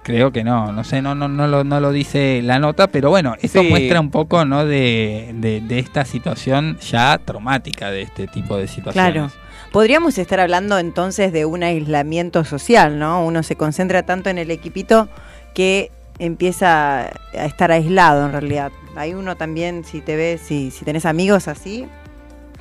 Creo 0.03 0.31
que 0.31 0.45
no, 0.45 0.71
no 0.73 0.85
sé, 0.85 1.03
no, 1.03 1.17
no, 1.17 1.27
no, 1.27 1.49
lo, 1.49 1.65
no 1.65 1.81
lo 1.81 1.91
dice 1.91 2.41
la 2.43 2.61
nota, 2.61 2.87
pero 2.87 3.11
bueno, 3.11 3.35
esto 3.43 3.61
Sí. 3.63 3.69
muestra 3.69 4.01
un 4.01 4.11
poco 4.13 4.45
¿no? 4.45 4.65
de, 4.65 5.33
de, 5.35 5.61
de 5.61 5.79
esta 5.81 6.05
situación 6.05 6.79
ya 6.79 7.19
traumática 7.25 7.91
de 7.91 8.03
este 8.03 8.29
tipo 8.29 8.57
de 8.57 8.69
situaciones. 8.69 9.13
Claro. 9.13 9.31
Podríamos 9.73 10.17
estar 10.19 10.39
hablando 10.39 10.79
entonces 10.79 11.33
de 11.33 11.45
un 11.45 11.65
aislamiento 11.65 12.45
social, 12.45 13.01
¿no? 13.01 13.25
Uno 13.27 13.43
se 13.43 13.57
concentra 13.57 14.05
tanto 14.05 14.31
en 14.31 14.39
el 14.39 14.53
equipito 14.53 15.09
que 15.55 15.91
empieza 16.19 17.07
a 17.07 17.45
estar 17.45 17.71
aislado 17.71 18.27
en 18.27 18.33
realidad. 18.33 18.73
Hay 18.97 19.15
uno 19.15 19.37
también, 19.37 19.85
si 19.85 20.01
te 20.01 20.17
ves, 20.17 20.41
si, 20.41 20.71
si 20.71 20.85
tenés 20.85 21.05
amigos 21.07 21.49
así, 21.49 21.87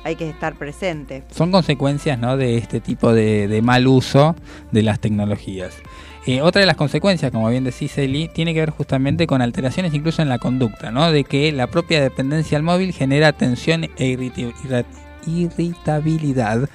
hay 0.06 0.14
que 0.14 0.30
estar 0.30 0.54
presente. 0.54 1.24
Son 1.32 1.50
consecuencias 1.50 2.16
¿no? 2.18 2.36
de 2.36 2.58
este 2.58 2.80
tipo 2.80 3.12
de, 3.12 3.60
mal 3.62 3.88
uso 3.88 4.36
de 4.70 4.82
las 4.82 5.00
tecnologías. 5.00 5.74
Eh, 6.26 6.42
otra 6.42 6.60
de 6.60 6.66
las 6.66 6.76
consecuencias, 6.76 7.32
como 7.32 7.48
bien 7.48 7.64
decís 7.64 7.98
Eli, 7.98 8.28
tiene 8.28 8.54
que 8.54 8.60
ver 8.60 8.70
justamente 8.70 9.26
con 9.26 9.42
alteraciones 9.42 9.94
incluso 9.94 10.22
en 10.22 10.28
la 10.28 10.38
conducta, 10.38 10.92
¿no? 10.92 11.10
De 11.12 11.24
que 11.24 11.50
la 11.52 11.68
propia 11.68 12.00
dependencia 12.00 12.56
al 12.56 12.64
móvil 12.64 12.92
genera 12.92 13.32
tensión 13.32 13.84
e 13.96 14.06
irritabilidad 15.26 16.68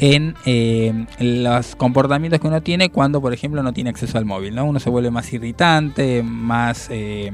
en 0.00 0.36
eh, 0.46 1.06
los 1.18 1.74
comportamientos 1.74 2.40
que 2.40 2.46
uno 2.46 2.62
tiene 2.62 2.88
cuando, 2.88 3.20
por 3.20 3.34
ejemplo, 3.34 3.62
no 3.64 3.72
tiene 3.72 3.90
acceso 3.90 4.16
al 4.16 4.24
móvil, 4.24 4.54
¿no? 4.54 4.64
Uno 4.64 4.78
se 4.78 4.90
vuelve 4.90 5.10
más 5.10 5.32
irritante, 5.32 6.22
más 6.22 6.86
eh, 6.90 7.32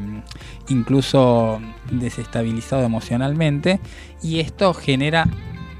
incluso 0.68 1.60
desestabilizado 1.90 2.82
emocionalmente 2.82 3.80
y 4.22 4.40
esto 4.40 4.72
genera 4.72 5.28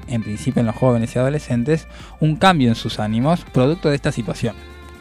en 0.07 0.21
principio 0.21 0.59
en 0.59 0.67
los 0.67 0.75
jóvenes 0.75 1.15
y 1.15 1.19
adolescentes, 1.19 1.87
un 2.19 2.35
cambio 2.35 2.69
en 2.69 2.75
sus 2.75 2.99
ánimos 2.99 3.43
producto 3.51 3.89
de 3.89 3.95
esta 3.95 4.11
situación. 4.11 4.55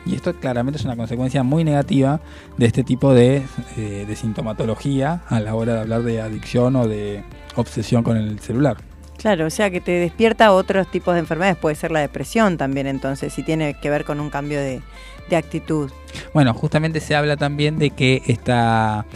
Y 0.07 0.15
esto 0.15 0.35
claramente 0.35 0.79
es 0.79 0.85
una 0.87 0.97
consecuencia 0.97 1.43
muy 1.43 1.65
negativa 1.65 2.21
de 2.57 2.67
este 2.67 2.83
tipo 2.83 3.13
de, 3.13 3.43
eh, 3.77 4.05
de 4.09 4.17
sintomatología 4.17 5.23
a 5.29 5.41
la 5.41 5.55
hora 5.55 5.75
de 5.75 5.81
hablar 5.81 6.03
de 6.03 6.23
adicción 6.23 6.77
o 6.77 6.89
de 6.89 7.25
obsesión 7.57 8.03
con 8.03 8.17
el 8.17 8.39
celular. 8.41 8.79
Claro, 9.25 9.47
o 9.47 9.51
sea 9.51 9.71
que 9.71 9.81
te 9.81 9.93
despierta 9.93 10.53
otros 10.53 10.87
tipos 10.91 11.15
de 11.15 11.21
enfermedades, 11.21 11.57
puede 11.57 11.77
ser 11.77 11.91
la 11.91 12.01
depresión 12.01 12.59
también 12.59 12.87
entonces, 12.87 13.33
si 13.33 13.43
tiene 13.43 13.73
que 13.73 13.89
ver 13.89 14.05
con 14.05 14.21
un 14.21 14.29
cambio 14.29 14.61
de, 14.61 14.83
de 15.31 15.37
actitud. 15.37 15.91
Bueno, 16.35 16.53
justamente 16.53 17.01
se 17.01 17.17
habla 17.17 17.39
también 17.39 17.79
de 17.79 17.89
que 17.89 18.21
esta, 18.27 19.07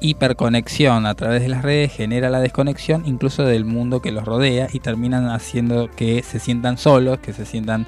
hiperconexión 0.00 1.06
a 1.06 1.14
través 1.14 1.40
de 1.40 1.48
las 1.48 1.62
redes 1.62 1.90
genera 1.90 2.28
la 2.28 2.40
desconexión 2.40 3.02
incluso 3.06 3.44
del 3.44 3.64
mundo 3.64 4.02
que 4.02 4.12
los 4.12 4.26
rodea 4.26 4.68
y 4.72 4.80
terminan 4.80 5.30
haciendo 5.30 5.90
que 5.90 6.22
se 6.22 6.38
sientan 6.38 6.76
solos, 6.76 7.18
que 7.20 7.32
se 7.32 7.46
sientan 7.46 7.86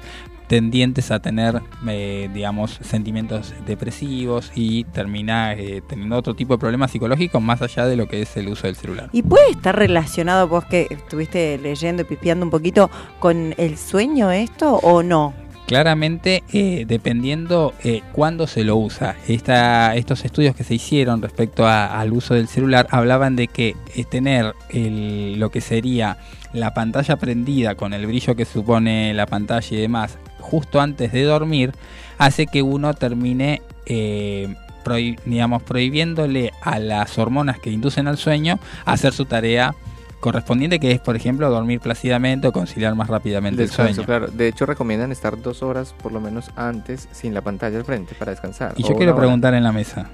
tendientes 0.53 1.09
a 1.09 1.19
tener, 1.19 1.63
eh, 1.87 2.29
digamos, 2.31 2.77
sentimientos 2.83 3.55
depresivos 3.65 4.51
y 4.53 4.83
termina 4.83 5.53
eh, 5.53 5.81
teniendo 5.87 6.15
otro 6.15 6.35
tipo 6.35 6.53
de 6.53 6.59
problemas 6.59 6.91
psicológicos 6.91 7.41
más 7.41 7.63
allá 7.63 7.87
de 7.87 7.95
lo 7.95 8.07
que 8.07 8.21
es 8.21 8.37
el 8.37 8.49
uso 8.49 8.67
del 8.67 8.75
celular. 8.75 9.09
¿Y 9.13 9.23
puede 9.23 9.49
estar 9.49 9.75
relacionado, 9.75 10.47
vos 10.47 10.63
que 10.65 10.85
estuviste 10.91 11.57
leyendo 11.57 12.03
y 12.03 12.05
pispiando 12.05 12.45
un 12.45 12.51
poquito, 12.51 12.91
con 13.19 13.55
el 13.57 13.79
sueño 13.79 14.29
esto 14.29 14.75
o 14.75 15.01
no? 15.01 15.33
Claramente, 15.65 16.43
eh, 16.53 16.85
dependiendo 16.87 17.73
eh, 17.83 18.01
cuándo 18.11 18.45
se 18.45 18.63
lo 18.63 18.75
usa. 18.75 19.15
Esta, 19.27 19.95
estos 19.95 20.23
estudios 20.23 20.55
que 20.55 20.63
se 20.63 20.75
hicieron 20.75 21.19
respecto 21.21 21.65
a- 21.65 21.99
al 21.99 22.13
uso 22.13 22.35
del 22.35 22.47
celular 22.47 22.85
hablaban 22.91 23.35
de 23.35 23.47
que 23.47 23.75
eh, 23.95 24.03
tener 24.03 24.53
el- 24.69 25.39
lo 25.39 25.49
que 25.49 25.61
sería 25.61 26.17
la 26.51 26.75
pantalla 26.75 27.15
prendida 27.15 27.73
con 27.73 27.93
el 27.93 28.05
brillo 28.05 28.35
que 28.35 28.45
supone 28.45 29.15
la 29.15 29.25
pantalla 29.25 29.67
y 29.71 29.81
demás 29.81 30.19
justo 30.43 30.79
antes 30.81 31.11
de 31.11 31.23
dormir 31.23 31.71
hace 32.17 32.45
que 32.47 32.61
uno 32.61 32.93
termine, 32.93 33.61
eh, 33.85 34.53
prohi- 34.85 35.17
digamos, 35.25 35.63
prohibiéndole 35.63 36.51
a 36.61 36.77
las 36.79 37.17
hormonas 37.17 37.59
que 37.59 37.71
inducen 37.71 38.07
al 38.07 38.17
sueño 38.17 38.59
hacer 38.85 39.13
su 39.13 39.25
tarea 39.25 39.73
correspondiente 40.19 40.79
que 40.79 40.91
es, 40.91 40.99
por 41.01 41.15
ejemplo, 41.17 41.49
dormir 41.49 41.81
plácidamente 41.81 42.47
o 42.47 42.53
conciliar 42.53 42.95
más 42.95 43.09
rápidamente 43.09 43.63
el 43.63 43.69
sueño. 43.69 44.03
claro. 44.05 44.27
De 44.27 44.47
hecho, 44.47 44.65
recomiendan 44.65 45.11
estar 45.11 45.41
dos 45.41 45.61
horas 45.63 45.93
por 46.01 46.11
lo 46.13 46.21
menos 46.21 46.49
antes 46.55 47.09
sin 47.11 47.33
la 47.33 47.41
pantalla 47.41 47.77
al 47.77 47.83
frente 47.83 48.15
para 48.15 48.31
descansar. 48.31 48.73
Y 48.77 48.83
yo 48.83 48.95
quiero 48.95 49.11
hora. 49.11 49.19
preguntar 49.21 49.53
en 49.53 49.63
la 49.63 49.71
mesa. 49.73 50.07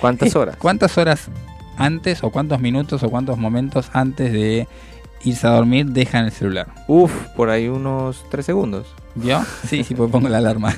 ¿Cuántas 0.00 0.34
horas? 0.36 0.56
¿Cuántas 0.56 0.96
horas 0.96 1.28
antes 1.76 2.22
o 2.24 2.30
cuántos 2.30 2.58
minutos 2.60 3.02
o 3.02 3.10
cuántos 3.10 3.36
momentos 3.36 3.90
antes 3.92 4.32
de 4.32 4.66
irse 5.24 5.46
a 5.46 5.50
dormir 5.50 5.86
dejan 5.86 6.24
el 6.24 6.32
celular? 6.32 6.68
Uf, 6.88 7.12
por 7.36 7.50
ahí 7.50 7.68
unos 7.68 8.24
tres 8.30 8.46
segundos. 8.46 8.86
¿Vio? 9.14 9.44
Sí, 9.68 9.84
sí, 9.84 9.94
pues 9.94 10.10
pongo 10.10 10.28
la 10.28 10.38
alarma. 10.38 10.74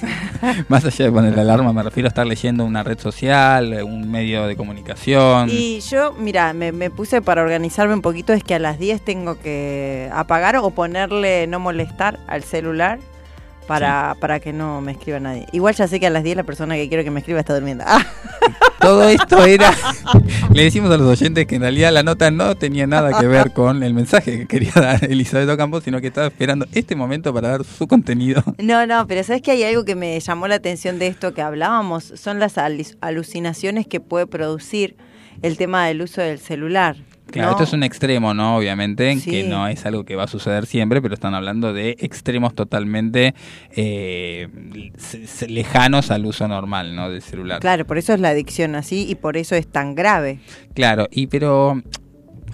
Más 0.68 0.84
allá 0.84 1.04
de 1.04 1.12
poner 1.12 1.34
la 1.34 1.42
alarma, 1.42 1.72
me 1.72 1.82
refiero 1.82 2.06
a 2.06 2.10
estar 2.10 2.26
leyendo 2.26 2.64
una 2.64 2.82
red 2.82 2.98
social, 2.98 3.72
eh, 3.72 3.82
un 3.82 4.10
medio 4.10 4.46
de 4.46 4.56
comunicación. 4.56 5.48
Y 5.50 5.80
yo, 5.80 6.12
mira, 6.12 6.52
me, 6.52 6.72
me 6.72 6.90
puse 6.90 7.22
para 7.22 7.42
organizarme 7.42 7.94
un 7.94 8.02
poquito, 8.02 8.32
es 8.32 8.44
que 8.44 8.54
a 8.54 8.58
las 8.58 8.78
10 8.78 9.02
tengo 9.02 9.38
que 9.40 10.10
apagar 10.12 10.56
o 10.56 10.70
ponerle 10.70 11.46
no 11.46 11.58
molestar 11.58 12.20
al 12.26 12.42
celular 12.42 12.98
para, 13.70 14.16
para 14.18 14.40
que 14.40 14.52
no 14.52 14.80
me 14.80 14.90
escriba 14.90 15.20
nadie. 15.20 15.46
Igual 15.52 15.76
ya 15.76 15.86
sé 15.86 16.00
que 16.00 16.08
a 16.08 16.10
las 16.10 16.24
10 16.24 16.38
la 16.38 16.42
persona 16.42 16.74
que 16.74 16.88
quiero 16.88 17.04
que 17.04 17.12
me 17.12 17.20
escriba 17.20 17.38
está 17.38 17.54
durmiendo. 17.54 17.84
Ah, 17.86 18.04
Todo 18.80 19.08
esto 19.08 19.44
era. 19.44 19.72
Le 20.52 20.64
decimos 20.64 20.90
a 20.90 20.96
los 20.96 21.06
oyentes 21.06 21.46
que 21.46 21.54
en 21.54 21.62
realidad 21.62 21.92
la 21.92 22.02
nota 22.02 22.32
no 22.32 22.56
tenía 22.56 22.88
nada 22.88 23.20
que 23.20 23.28
ver 23.28 23.52
con 23.52 23.84
el 23.84 23.94
mensaje 23.94 24.40
que 24.40 24.46
quería 24.48 24.72
dar 24.74 25.04
Elizabeth 25.08 25.48
Ocampo, 25.48 25.80
sino 25.80 26.00
que 26.00 26.08
estaba 26.08 26.26
esperando 26.26 26.66
este 26.72 26.96
momento 26.96 27.32
para 27.32 27.50
dar 27.50 27.64
su 27.64 27.86
contenido. 27.86 28.42
No, 28.58 28.88
no, 28.88 29.06
pero 29.06 29.22
sabes 29.22 29.40
que 29.40 29.52
hay 29.52 29.62
algo 29.62 29.84
que 29.84 29.94
me 29.94 30.18
llamó 30.18 30.48
la 30.48 30.56
atención 30.56 30.98
de 30.98 31.06
esto 31.06 31.32
que 31.32 31.42
hablábamos, 31.42 32.12
son 32.16 32.40
las 32.40 32.56
alucinaciones 32.58 33.86
que 33.86 34.00
puede 34.00 34.26
producir 34.26 34.96
el 35.42 35.56
tema 35.56 35.86
del 35.86 36.02
uso 36.02 36.22
del 36.22 36.40
celular. 36.40 36.96
Claro, 37.30 37.48
¿no? 37.50 37.52
esto 37.56 37.64
es 37.64 37.72
un 37.72 37.82
extremo, 37.82 38.34
¿no? 38.34 38.56
Obviamente, 38.56 39.16
Sí. 39.16 39.30
que 39.30 39.44
no 39.44 39.66
es 39.68 39.84
algo 39.86 40.04
que 40.04 40.16
va 40.16 40.24
a 40.24 40.28
suceder 40.28 40.66
siempre, 40.66 41.00
pero 41.00 41.14
están 41.14 41.34
hablando 41.34 41.72
de 41.72 41.96
extremos 42.00 42.54
totalmente 42.54 43.34
eh, 43.76 44.48
lejanos 45.48 46.10
al 46.10 46.26
uso 46.26 46.48
normal, 46.48 46.94
¿no? 46.94 47.10
Del 47.10 47.22
celular. 47.22 47.60
Claro, 47.60 47.86
por 47.86 47.98
eso 47.98 48.12
es 48.14 48.20
la 48.20 48.30
adicción 48.30 48.74
así 48.74 49.06
y 49.08 49.14
por 49.14 49.36
eso 49.36 49.54
es 49.56 49.66
tan 49.66 49.94
grave. 49.94 50.38
Claro, 50.74 51.08
y 51.10 51.26
pero 51.28 51.80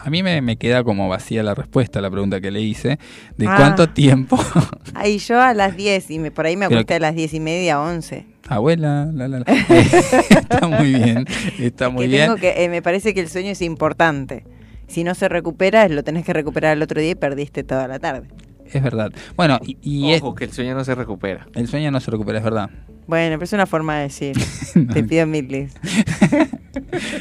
a 0.04 0.10
mí 0.10 0.22
me, 0.22 0.42
me 0.42 0.56
queda 0.56 0.84
como 0.84 1.08
vacía 1.08 1.42
la 1.42 1.54
respuesta 1.54 1.98
a 1.98 2.02
la 2.02 2.10
pregunta 2.10 2.40
que 2.40 2.50
le 2.50 2.60
hice 2.60 2.98
de 3.36 3.46
Ah. 3.48 3.54
cuánto 3.56 3.88
tiempo. 3.88 4.38
Ahí 4.94 5.18
yo 5.18 5.40
a 5.40 5.54
las 5.54 5.76
10 5.76 6.10
y 6.10 6.18
me, 6.18 6.30
por 6.30 6.46
ahí 6.46 6.56
me 6.56 6.68
Pero- 6.68 6.80
acosté 6.80 6.94
a 6.94 7.00
las 7.00 7.14
10 7.14 7.34
y 7.34 7.40
media, 7.40 7.80
11. 7.80 8.26
Abuela, 8.48 9.08
la, 9.12 9.26
la, 9.28 9.40
la. 9.40 9.44
Está 10.30 10.68
muy 10.68 10.94
bien, 10.94 11.24
está 11.58 11.88
muy 11.88 12.04
que 12.04 12.08
bien. 12.08 12.22
tengo 12.26 12.36
que, 12.36 12.64
eh, 12.64 12.68
me 12.68 12.80
parece 12.82 13.12
que 13.12 13.20
el 13.20 13.28
sueño 13.28 13.50
es 13.50 13.62
importante. 13.62 14.44
Si 14.88 15.04
no 15.04 15.14
se 15.14 15.28
recupera, 15.28 15.88
lo 15.88 16.02
tenés 16.04 16.24
que 16.24 16.32
recuperar 16.32 16.76
el 16.76 16.82
otro 16.82 17.00
día 17.00 17.10
y 17.10 17.14
perdiste 17.14 17.64
toda 17.64 17.88
la 17.88 17.98
tarde. 17.98 18.28
Es 18.64 18.82
verdad. 18.82 19.12
Bueno, 19.36 19.58
y, 19.64 19.76
y 19.82 20.12
es- 20.12 20.22
Ojo, 20.22 20.34
que 20.34 20.44
el 20.44 20.52
sueño 20.52 20.74
no 20.74 20.84
se 20.84 20.94
recupera. 20.94 21.46
el 21.54 21.68
sueño 21.68 21.90
no 21.90 22.00
se 22.00 22.10
recupera, 22.10 22.38
es 22.38 22.44
verdad. 22.44 22.70
Bueno, 23.06 23.36
pero 23.36 23.44
es 23.44 23.52
una 23.52 23.66
forma 23.66 23.96
de 23.98 24.02
decir. 24.04 24.36
Te 24.92 25.02
pido 25.04 25.26
mil. 25.26 25.68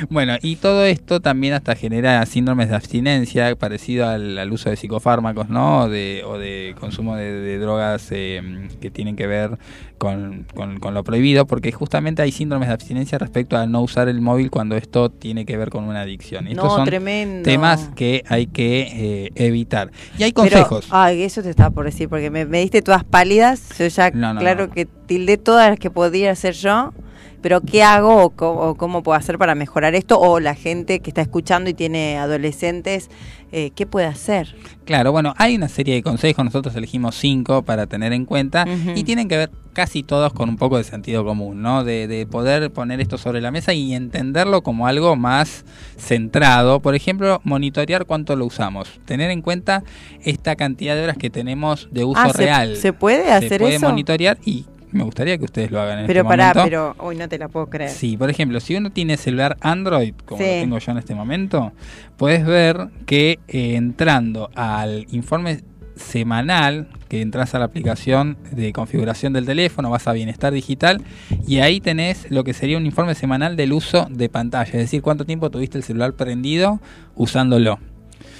Bueno, 0.10 0.36
y 0.42 0.58
todo 0.58 0.86
esto 0.86 1.22
también 1.22 1.54
hasta 1.54 1.76
genera 1.76 2.26
síndromes 2.26 2.70
de 2.70 2.76
abstinencia, 2.76 3.56
parecido 3.56 4.08
al, 4.08 4.38
al 4.38 4.52
uso 4.52 4.70
de 4.70 4.76
psicofármacos, 4.76 5.50
¿no? 5.50 5.84
O 5.84 5.90
de, 5.90 6.24
o 6.26 6.38
de 6.38 6.76
consumo 6.80 7.16
de, 7.16 7.32
de 7.32 7.58
drogas 7.58 8.08
eh, 8.12 8.68
que 8.82 8.92
tienen 8.92 9.16
que 9.16 9.28
ver 9.28 9.58
con, 9.98 10.46
con- 10.54 10.80
con 10.80 10.94
lo 10.94 11.04
prohibido, 11.04 11.46
porque 11.48 11.72
justamente 11.72 12.22
hay 12.22 12.32
síndromes 12.32 12.68
de 12.68 12.74
abstinencia 12.74 13.18
respecto 13.18 13.58
a 13.58 13.66
no 13.66 13.82
usar 13.82 14.10
el 14.10 14.22
móvil 14.22 14.52
cuando 14.52 14.76
esto 14.76 15.10
tiene 15.10 15.46
que 15.46 15.56
ver 15.58 15.70
con 15.70 15.86
una 15.86 16.02
adicción. 16.02 16.48
Estos 16.48 16.66
No, 16.66 16.76
son 16.76 16.86
tremendo. 16.86 17.44
temas 17.44 17.90
que 17.96 18.24
hay 18.28 18.48
que 18.48 18.82
eh, 19.26 19.32
evitar. 19.36 19.90
Y 20.18 20.24
hay 20.24 20.34
Pero, 20.34 20.50
consejos. 20.50 20.88
ay, 20.92 21.24
eso 21.24 21.42
te 21.44 21.50
estaba 21.50 21.70
por 21.72 21.86
decir, 21.86 22.10
porque 22.10 22.30
me, 22.30 22.46
me 22.46 22.60
diste 22.60 22.82
todas 22.82 23.04
pálidas. 23.06 23.70
Yo 23.80 23.88
ya, 23.88 24.12
No, 24.12 24.36
claro 24.38 24.70
que 24.70 24.86
tildé 24.86 25.38
todas 25.38 25.75
que 25.80 25.90
podía 25.90 26.32
hacer 26.32 26.54
yo. 26.54 26.94
Pero, 27.42 27.62
¿qué 27.62 27.84
hago 27.84 28.24
o 28.24 28.30
cómo, 28.32 28.60
o 28.62 28.76
cómo 28.76 29.04
puedo 29.04 29.16
hacer 29.16 29.38
para 29.38 29.54
mejorar 29.54 29.94
esto? 29.94 30.20
O 30.20 30.40
la 30.40 30.56
gente 30.56 31.00
que 31.00 31.12
está 31.12 31.22
escuchando 31.22 31.70
y 31.70 31.76
tiene 31.76 32.18
adolescentes, 32.18 33.10
eh, 33.52 33.70
¿qué 33.76 33.86
puede 33.86 34.08
hacer? 34.08 34.56
Claro, 34.84 35.12
bueno, 35.12 35.36
hay 35.38 35.56
una 35.56 35.70
serie 35.70 35.94
de 35.94 36.02
consejos, 36.02 36.44
nosotros 36.44 36.76
elegimos 36.76 37.16
cinco 37.16 37.62
para 37.62 37.86
tener 37.86 38.14
en 38.14 38.26
cuenta 38.26 38.66
y 38.96 39.04
tienen 39.04 39.28
que 39.28 39.38
ver 39.38 39.52
casi 39.74 40.02
todos 40.02 40.34
con 40.34 40.50
un 40.50 40.58
poco 40.58 40.78
de 40.78 40.86
sentido 40.86 41.24
común, 41.24 41.62
¿no? 41.62 41.84
De, 41.84 42.08
de 42.08 42.26
poder 42.26 42.72
poner 42.72 43.00
esto 43.00 43.18
sobre 43.20 43.42
la 43.42 43.52
mesa 43.52 43.74
y 43.74 43.94
entenderlo 43.94 44.64
como 44.64 44.88
algo 44.88 45.16
más 45.16 45.66
centrado. 45.98 46.80
Por 46.82 46.96
ejemplo, 46.96 47.42
monitorear 47.44 48.06
cuánto 48.06 48.36
lo 48.36 48.46
usamos, 48.46 49.00
tener 49.06 49.30
en 49.32 49.42
cuenta 49.42 49.84
esta 50.24 50.56
cantidad 50.56 50.96
de 50.96 51.04
horas 51.04 51.18
que 51.18 51.30
tenemos 51.30 51.90
de 51.92 52.06
uso 52.06 52.20
Ah, 52.24 52.30
¿se- 52.32 52.38
real. 52.38 52.76
¿se 52.78 52.94
puede 52.94 53.32
hacer 53.32 53.60
puede 53.62 53.76
eso? 53.76 53.88
monitorear 53.88 54.38
y 54.46 54.66
me 54.96 55.04
gustaría 55.04 55.38
que 55.38 55.46
ustedes 55.46 55.72
lo 55.72 55.80
hagan 55.82 56.00
en 56.00 56.08
Pero 56.08 56.22
este 56.22 56.30
pará, 56.30 56.54
momento. 56.54 56.64
pero 56.64 56.96
hoy 57.06 57.16
no 57.16 57.28
te 57.30 57.38
la 57.38 57.48
puedo 57.50 57.68
creer. 57.68 57.90
Sí, 57.92 58.18
por 58.18 58.30
ejemplo, 58.30 58.60
si 58.60 58.76
uno 58.76 58.92
tiene 58.92 59.18
celular 59.18 59.58
Android, 59.62 60.14
como 60.26 60.42
Sí. 60.42 60.48
lo 60.48 60.62
tengo 60.62 60.78
yo 60.80 60.92
en 60.92 60.98
este 60.98 61.16
momento, 61.16 61.72
puedes 62.18 62.46
ver 62.46 62.88
que 63.06 63.40
eh, 63.48 63.76
entrando 63.76 64.50
al 64.56 65.06
informe 65.12 65.62
semanal, 65.96 66.88
que 67.08 67.22
entras 67.22 67.56
a 67.56 67.60
la 67.60 67.66
aplicación 67.66 68.38
de 68.52 68.74
configuración 68.74 69.32
del 69.34 69.46
teléfono, 69.46 69.90
vas 69.90 70.08
a 70.08 70.12
Bienestar 70.14 70.52
Digital 70.54 71.02
y 71.48 71.60
ahí 71.60 71.80
tenés 71.80 72.30
lo 72.32 72.44
que 72.44 72.54
sería 72.54 72.78
un 72.78 72.86
informe 72.86 73.16
semanal 73.16 73.56
del 73.56 73.72
uso 73.74 74.08
de 74.10 74.28
pantalla, 74.30 74.72
es 74.72 74.78
decir, 74.80 75.02
cuánto 75.02 75.26
tiempo 75.26 75.50
tuviste 75.50 75.78
el 75.78 75.84
celular 75.86 76.14
prendido 76.14 76.80
usándolo. 77.16 77.80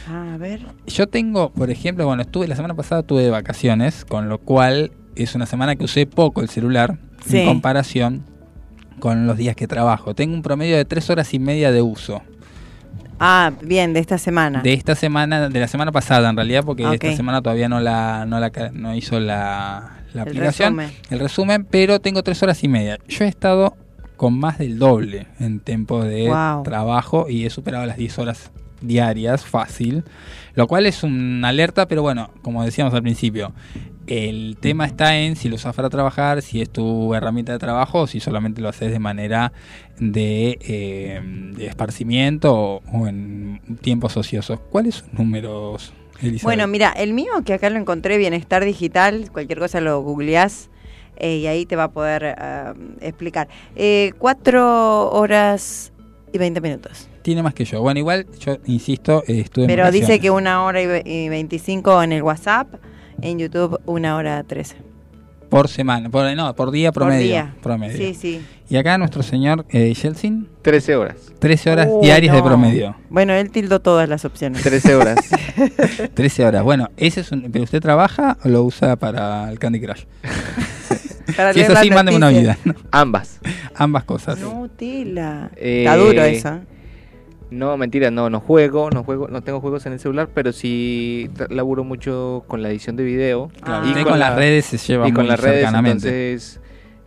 Ah, 0.08 0.34
a 0.34 0.38
ver. 0.38 0.62
Yo 0.86 1.08
tengo, 1.08 1.50
por 1.52 1.72
ejemplo, 1.72 2.06
bueno, 2.06 2.22
estuve 2.22 2.48
la 2.48 2.56
semana 2.56 2.76
pasada 2.76 3.04
tuve 3.04 3.24
de 3.24 3.30
vacaciones, 3.32 4.06
con 4.06 4.30
lo 4.30 4.38
cual 4.38 4.92
es 5.16 5.36
una 5.36 5.46
semana 5.46 5.76
que 5.76 5.84
usé 5.86 6.06
poco 6.06 6.42
el 6.42 6.50
celular 6.50 6.98
Sí. 7.26 7.40
en 7.40 7.48
comparación 7.48 8.24
con 9.00 9.28
los 9.28 9.38
días 9.38 9.56
que 9.56 9.68
trabajo. 9.68 10.14
Tengo 10.14 10.34
un 10.36 10.42
promedio 10.42 10.78
de 10.78 10.86
tres 10.86 11.10
horas 11.10 11.34
y 11.34 11.40
media 11.40 11.72
de 11.72 11.82
uso. 11.82 12.22
Ah, 13.20 13.52
bien, 13.62 13.94
de 13.94 14.00
esta 14.02 14.18
semana. 14.18 14.62
De 14.62 14.74
esta 14.74 14.94
semana, 14.96 15.48
de 15.50 15.60
la 15.60 15.68
semana 15.68 15.92
pasada 15.92 16.30
en 16.30 16.36
realidad, 16.36 16.64
porque 16.66 16.84
esta 16.94 17.16
semana 17.16 17.42
todavía 17.42 17.70
no 17.70 17.80
la, 17.80 18.26
no 18.28 18.40
la 18.40 18.52
no 18.74 18.94
hizo 18.96 19.20
la, 19.20 20.00
la 20.14 20.24
El 20.24 20.28
aplicación, 20.28 20.78
resumen. 20.78 20.98
el 21.10 21.20
resumen, 21.20 21.68
pero 21.70 22.00
tengo 22.00 22.24
tres 22.24 22.44
horas 22.44 22.64
y 22.64 22.68
media. 22.68 23.00
Yo 23.08 23.24
he 23.26 23.28
estado 23.28 23.76
con 24.18 24.38
más 24.38 24.58
del 24.58 24.80
doble 24.80 25.28
en 25.40 25.60
tiempo 25.62 26.04
de 26.04 26.28
Wow. 26.30 26.64
trabajo 26.64 27.28
y 27.30 27.46
he 27.46 27.50
superado 27.50 27.86
las 27.86 27.98
10 27.98 28.20
horas 28.20 28.52
diarias 28.82 29.46
fácil, 29.46 30.04
lo 30.54 30.68
cual 30.68 30.86
es 30.86 31.04
una 31.04 31.48
alerta, 31.50 31.88
pero 31.88 32.02
bueno, 32.02 32.30
como 32.42 32.64
decíamos 32.64 32.94
al 32.94 33.02
principio, 33.02 33.54
el 34.08 34.58
tema 34.60 34.86
está 34.86 35.18
en 35.18 35.36
si 35.36 35.50
lo 35.50 35.56
usas 35.56 35.76
para 35.76 35.90
trabajar, 35.90 36.42
si 36.42 36.62
es 36.62 36.70
tu 36.70 37.14
herramienta 37.14 37.52
de 37.54 37.60
trabajo 37.60 38.02
o 38.02 38.08
si 38.08 38.20
solamente 38.20 38.62
lo 38.62 38.70
haces 38.70 38.92
de 38.92 39.00
manera 39.00 39.52
de, 40.00 40.58
eh, 40.62 41.22
de 41.56 41.68
esparcimiento 41.68 42.54
o, 42.54 42.82
o 42.94 43.08
en 43.08 43.62
tiempos 43.82 44.18
ociosos. 44.18 44.60
¿Cuáles 44.70 44.96
son 44.96 45.10
números, 45.14 45.94
Elizabeth? 46.22 46.44
Bueno, 46.44 46.68
mira, 46.68 46.92
el 46.92 47.14
mío 47.14 47.32
que 47.46 47.54
acá 47.54 47.70
lo 47.70 47.80
encontré, 47.80 48.18
Bienestar 48.18 48.64
Digital, 48.66 49.30
cualquier 49.32 49.60
cosa 49.60 49.82
lo 49.82 50.02
googleás 50.02 50.70
eh, 51.18 51.38
y 51.38 51.48
ahí 51.48 51.66
te 51.66 51.76
va 51.76 51.86
a 51.86 51.92
poder 51.92 52.36
ah, 52.38 52.74
explicar. 53.02 53.48
Eh, 53.76 54.12
cuatro 54.18 55.10
horas 55.12 55.92
y 56.34 56.38
20 56.38 56.60
minutos. 56.62 57.08
Tiene 57.22 57.42
más 57.42 57.54
que 57.54 57.66
yo. 57.66 57.82
Bueno, 57.82 58.00
igual 58.00 58.28
yo 58.40 58.58
insisto, 58.66 59.24
eh, 59.28 59.40
estuve 59.40 59.64
en 59.66 59.68
Pero 59.70 59.90
dice 59.90 60.20
que 60.20 60.30
una 60.30 60.64
hora 60.64 60.82
y, 60.82 60.86
ve- 60.86 61.04
y 61.06 61.30
25 61.30 62.04
en 62.04 62.12
el 62.12 62.22
WhatsApp, 62.22 62.68
en 63.22 63.40
YouTube 63.40 63.80
una 63.86 64.16
hora 64.16 64.44
13. 64.44 64.76
por 65.50 65.68
semana, 65.68 66.10
por, 66.10 66.36
no, 66.36 66.56
por 66.56 66.72
día 66.72 66.92
promedio. 66.92 67.20
Por 67.20 67.28
día. 67.28 67.56
promedio. 67.62 67.98
Sí, 67.98 68.14
sí. 68.14 68.42
Y 68.68 68.78
acá 68.78 68.98
nuestro 68.98 69.22
señor 69.24 69.66
eh, 69.70 69.94
Yeltsin, 69.94 70.48
13 70.64 70.96
horas. 70.96 71.16
13 71.40 71.70
horas 71.72 71.88
Uh, 71.90 72.02
diarias 72.02 72.36
de 72.36 72.42
promedio. 72.42 72.96
Bueno, 73.10 73.34
él 73.34 73.52
tildó 73.52 73.80
todas 73.80 74.10
las 74.10 74.26
opciones. 74.26 74.64
13 74.64 74.96
horas. 74.96 75.18
13 76.16 76.46
horas. 76.46 76.64
Bueno, 76.64 76.90
ese 76.98 77.22
es 77.22 77.32
un, 77.32 77.44
¿pero 77.52 77.64
usted 77.64 77.80
trabaja 77.80 78.38
o 78.44 78.50
lo 78.50 78.64
usa 78.64 78.96
para 78.96 79.50
el 79.52 79.60
Candy 79.60 79.80
Crush? 79.82 80.04
Para 81.36 81.54
Si 81.54 81.60
eso 81.62 81.76
sí, 81.78 81.90
mándeme 81.90 82.18
una 82.18 82.30
vida. 82.30 82.58
Ambas. 82.92 83.40
Ambas 83.76 84.04
cosas. 84.04 84.40
No, 84.40 84.70
tila. 84.70 85.50
Eh, 85.56 85.80
Está 85.80 85.98
duro 85.98 86.24
eso. 86.24 86.60
No, 87.56 87.78
mentira, 87.78 88.12
no, 88.12 88.30
no 88.30 88.40
juego, 88.40 88.90
no 88.92 89.04
juego, 89.04 89.28
no 89.28 89.42
tengo 89.42 89.62
juegos 89.62 89.86
en 89.86 89.94
el 89.94 90.00
celular, 90.00 90.30
pero 90.34 90.52
sí 90.52 91.30
laburo 91.50 91.84
mucho 91.84 92.44
con 92.48 92.62
la 92.62 92.70
edición 92.70 92.96
de 92.96 93.04
video. 93.04 93.50
Claro, 93.64 93.88
usted 93.88 94.04
con, 94.04 94.20
las 94.20 94.32
la- 94.32 94.36
redes 94.36 94.66
se 94.66 94.78
lleva 94.78 95.08
y 95.08 95.12
con 95.12 95.24
muy 95.24 95.30
las 95.30 95.40
redes, 95.40 95.64
entonces 95.74 96.60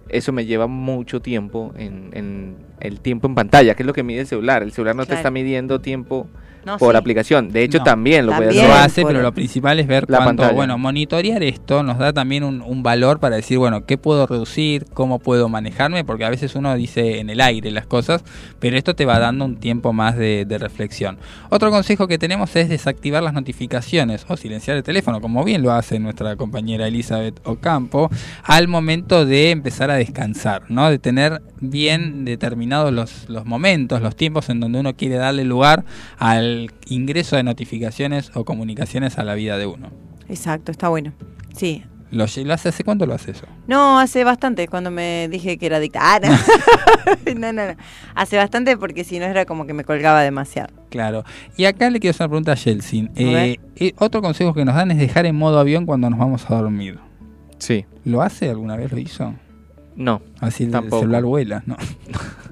eso 0.08 0.32
me 0.32 0.46
lleva 0.46 0.66
mucho 0.66 1.20
tiempo 1.20 1.72
en, 1.76 2.10
en 2.14 2.56
el 2.80 3.00
tiempo 3.00 3.26
en 3.26 3.34
pantalla, 3.34 3.74
que 3.74 3.82
es 3.82 3.86
lo 3.86 3.92
que 3.92 4.02
mide 4.02 4.20
el 4.20 4.26
celular. 4.26 4.62
El 4.62 4.72
celular 4.72 4.96
no 4.96 5.04
te 5.04 5.14
está 5.14 5.30
midiendo 5.30 5.80
tiempo 5.80 6.26
No, 6.64 6.76
por 6.78 6.92
sí. 6.92 6.98
aplicación. 6.98 7.50
De 7.50 7.62
hecho, 7.62 7.78
No. 7.78 7.84
también 7.84 8.26
lo 8.26 8.32
puede 8.32 8.46
También. 8.48 8.66
lo 8.68 8.72
hacer. 8.74 8.84
hace, 8.86 9.04
pero 9.04 9.22
lo 9.22 9.32
principal 9.32 9.78
es 9.80 9.86
ver 9.86 10.04
La 10.08 10.18
cuánto, 10.18 10.42
pantalla. 10.42 10.52
bueno, 10.52 10.78
monitorear 10.78 11.42
esto 11.42 11.82
nos 11.82 11.98
da 11.98 12.12
también 12.12 12.44
un, 12.44 12.60
un 12.62 12.82
valor 12.82 13.20
para 13.20 13.36
decir, 13.36 13.58
bueno, 13.58 13.84
qué 13.86 13.96
puedo 13.98 14.26
reducir, 14.26 14.84
cómo 14.92 15.18
puedo 15.18 15.48
manejarme, 15.48 16.04
porque 16.04 16.24
a 16.24 16.30
veces 16.30 16.54
uno 16.54 16.74
dice 16.74 17.20
en 17.20 17.30
el 17.30 17.40
aire 17.40 17.70
las 17.70 17.86
cosas, 17.86 18.22
pero 18.60 18.76
esto 18.76 18.94
te 18.94 19.04
va 19.06 19.18
dando 19.18 19.44
un 19.44 19.56
tiempo 19.56 19.92
más 19.92 20.16
de, 20.16 20.44
de 20.46 20.58
reflexión. 20.58 21.18
Otro 21.50 21.70
consejo 21.70 22.06
que 22.08 22.18
tenemos 22.18 22.54
es 22.56 22.68
desactivar 22.68 23.22
las 23.22 23.32
notificaciones 23.34 24.24
o 24.28 24.36
silenciar 24.36 24.76
el 24.76 24.82
teléfono, 24.82 25.20
como 25.20 25.44
bien 25.44 25.62
lo 25.62 25.72
hace 25.72 25.98
nuestra 25.98 26.36
compañera 26.36 26.86
Elizabeth 26.88 27.40
Ocampo, 27.44 28.10
al 28.44 28.68
momento 28.68 29.24
de 29.26 29.50
empezar 29.50 29.90
a 29.90 29.94
descansar, 29.94 30.62
¿no? 30.68 30.90
De 30.90 30.98
tener 30.98 31.42
bien 31.60 32.24
determinados 32.24 32.92
los, 32.92 33.28
los 33.28 33.44
momentos, 33.44 34.00
los 34.00 34.16
tiempos 34.16 34.48
en 34.48 34.60
donde 34.60 34.80
uno 34.80 34.94
quiere 34.94 35.16
darle 35.16 35.44
lugar 35.44 35.84
al 36.18 36.47
ingreso 36.86 37.36
de 37.36 37.42
notificaciones 37.42 38.30
o 38.34 38.44
comunicaciones 38.44 39.18
a 39.18 39.24
la 39.24 39.34
vida 39.34 39.58
de 39.58 39.66
uno. 39.66 39.90
Exacto, 40.28 40.70
está 40.70 40.88
bueno. 40.88 41.12
Sí. 41.54 41.84
¿Lo, 42.10 42.24
hace 42.24 42.50
hace 42.50 42.84
cuánto 42.84 43.04
lo 43.04 43.14
hace 43.14 43.32
eso? 43.32 43.46
No, 43.66 43.98
hace 43.98 44.24
bastante 44.24 44.66
cuando 44.66 44.90
me 44.90 45.28
dije 45.28 45.58
que 45.58 45.66
era 45.66 45.76
adicta. 45.76 46.00
Ah, 46.02 46.20
no. 46.20 47.34
no, 47.38 47.52
no, 47.52 47.66
no. 47.66 47.74
Hace 48.14 48.36
bastante 48.38 48.76
porque 48.78 49.04
si 49.04 49.18
no 49.18 49.26
era 49.26 49.44
como 49.44 49.66
que 49.66 49.74
me 49.74 49.84
colgaba 49.84 50.22
demasiado. 50.22 50.72
Claro. 50.88 51.24
Y 51.56 51.66
acá 51.66 51.90
le 51.90 52.00
quiero 52.00 52.12
hacer 52.12 52.24
una 52.24 52.30
pregunta 52.30 52.52
a 52.52 52.54
Yeltsin. 52.54 53.10
Eh, 53.14 53.58
eh, 53.76 53.92
otro 53.98 54.22
consejo 54.22 54.54
que 54.54 54.64
nos 54.64 54.74
dan 54.74 54.90
es 54.90 54.98
dejar 54.98 55.26
en 55.26 55.36
modo 55.36 55.58
avión 55.58 55.84
cuando 55.84 56.08
nos 56.08 56.18
vamos 56.18 56.48
a 56.50 56.54
dormir. 56.54 56.98
Sí. 57.58 57.84
¿Lo 58.04 58.22
hace? 58.22 58.48
¿Alguna 58.48 58.76
vez 58.76 58.90
lo 58.90 58.98
hizo? 58.98 59.34
No, 59.96 60.22
Así 60.40 60.64
el 60.64 60.70
Tampoco. 60.70 61.00
celular 61.00 61.24
vuela, 61.24 61.62
¿no? 61.66 61.76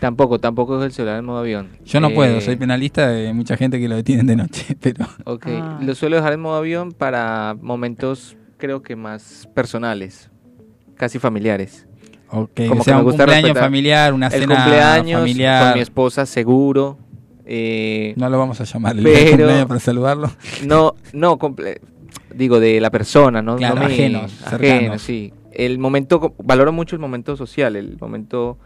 tampoco, 0.00 0.38
tampoco 0.38 0.78
es 0.80 0.86
el 0.86 0.92
celular 0.92 1.18
en 1.18 1.24
modo 1.24 1.38
avión. 1.38 1.68
Yo 1.84 2.00
no 2.00 2.08
Eh, 2.08 2.14
puedo, 2.14 2.40
soy 2.40 2.56
penalista 2.56 3.08
de 3.08 3.32
mucha 3.32 3.56
gente 3.56 3.78
que 3.78 3.88
lo 3.88 3.96
detienen 3.96 4.26
de 4.26 4.36
noche, 4.36 4.76
pero 4.80 5.06
Ok, 5.24 5.46
Ah. 5.48 5.78
lo 5.82 5.94
suelo 5.94 6.16
dejar 6.16 6.32
en 6.32 6.40
modo 6.40 6.56
avión 6.56 6.92
para 6.92 7.56
momentos 7.60 8.36
creo 8.56 8.82
que 8.82 8.96
más 8.96 9.48
personales, 9.54 10.30
casi 10.96 11.18
familiares. 11.18 11.86
ok, 12.30 12.50
Como 12.68 12.80
o 12.80 12.84
sea, 12.84 12.92
que 12.92 12.96
me 12.96 12.98
un 12.98 13.04
gusta 13.04 13.24
cumpleaños 13.24 13.58
familiar, 13.58 14.12
una 14.14 14.26
el 14.26 14.40
cena 14.42 14.54
cumpleaños 14.56 15.20
familiar. 15.20 15.64
con 15.64 15.74
mi 15.74 15.80
esposa 15.80 16.26
seguro. 16.26 16.98
eh, 17.52 18.14
No 18.16 18.28
lo 18.28 18.38
vamos 18.38 18.60
a 18.60 18.64
llamar 18.64 18.96
el 18.96 19.02
Pero- 19.02 19.28
cumpleaños 19.30 19.66
para 19.66 19.80
saludarlo. 19.80 20.30
no, 20.66 20.94
no, 21.12 21.36
comple- 21.38 21.80
digo 22.34 22.60
de 22.60 22.80
la 22.80 22.90
persona, 22.90 23.42
no, 23.42 23.56
Claro, 23.56 23.74
no 23.76 23.80
mi- 23.88 23.94
ajenos, 23.94 25.02
sí. 25.02 25.32
El 25.52 25.78
momento, 25.80 26.34
valoro 26.44 26.70
mucho 26.72 26.94
el 26.94 27.00
momento 27.00 27.36
social, 27.36 27.74
el 27.74 27.96
momento 28.00 28.56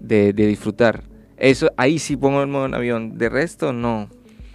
de, 0.00 0.32
de 0.32 0.46
disfrutar. 0.46 1.04
Eso, 1.36 1.70
ahí 1.76 1.98
sí 1.98 2.16
pongo 2.16 2.40
el 2.42 2.48
modo 2.48 2.66
en 2.66 2.74
avión. 2.74 3.16
De 3.16 3.28
resto, 3.28 3.72
no, 3.72 4.08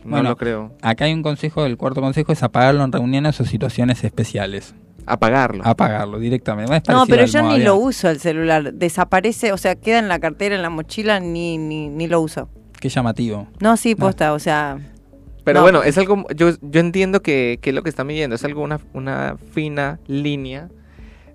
no 0.04 0.10
Bueno, 0.12 0.30
lo 0.30 0.38
creo. 0.38 0.74
Acá 0.82 1.06
hay 1.06 1.14
un 1.14 1.24
consejo, 1.24 1.66
el 1.66 1.78
cuarto 1.78 2.02
consejo 2.02 2.32
es 2.32 2.44
apagarlo 2.44 2.84
en 2.84 2.92
reuniones 2.92 3.40
o 3.42 3.46
situaciones 3.46 4.04
especiales. 4.04 4.76
Apagarlo. 5.08 5.64
Apagarlo 5.66 6.18
directamente. 6.20 6.92
No, 6.92 7.06
pero 7.06 7.26
yo 7.26 7.44
ni 7.44 7.60
lo 7.64 7.76
uso 7.76 8.10
el 8.10 8.20
celular. 8.20 8.74
Desaparece, 8.74 9.52
o 9.54 9.58
sea, 9.58 9.76
queda 9.76 10.00
en 10.00 10.08
la 10.08 10.18
cartera, 10.20 10.56
en 10.56 10.64
la 10.64 10.70
mochila, 10.72 11.20
ni, 11.20 11.58
ni, 11.60 11.90
ni 11.90 12.08
lo 12.08 12.22
uso. 12.22 12.50
Qué 12.80 12.90
llamativo. 12.90 13.48
No, 13.60 13.78
sí, 13.78 13.94
posta, 13.96 14.34
o 14.34 14.40
sea. 14.40 14.78
Pero 15.44 15.60
No. 15.60 15.64
bueno, 15.64 15.84
es 15.84 15.98
algo, 16.00 16.26
yo, 16.36 16.50
yo 16.60 16.80
entiendo 16.80 17.22
que, 17.22 17.60
que 17.62 17.70
es 17.70 17.76
lo 17.76 17.84
que 17.84 17.90
está 17.90 18.04
midiendo, 18.04 18.36
es 18.36 18.44
algo, 18.44 18.64
una, 18.64 18.80
una 18.94 19.38
fina 19.52 20.00
línea 20.08 20.70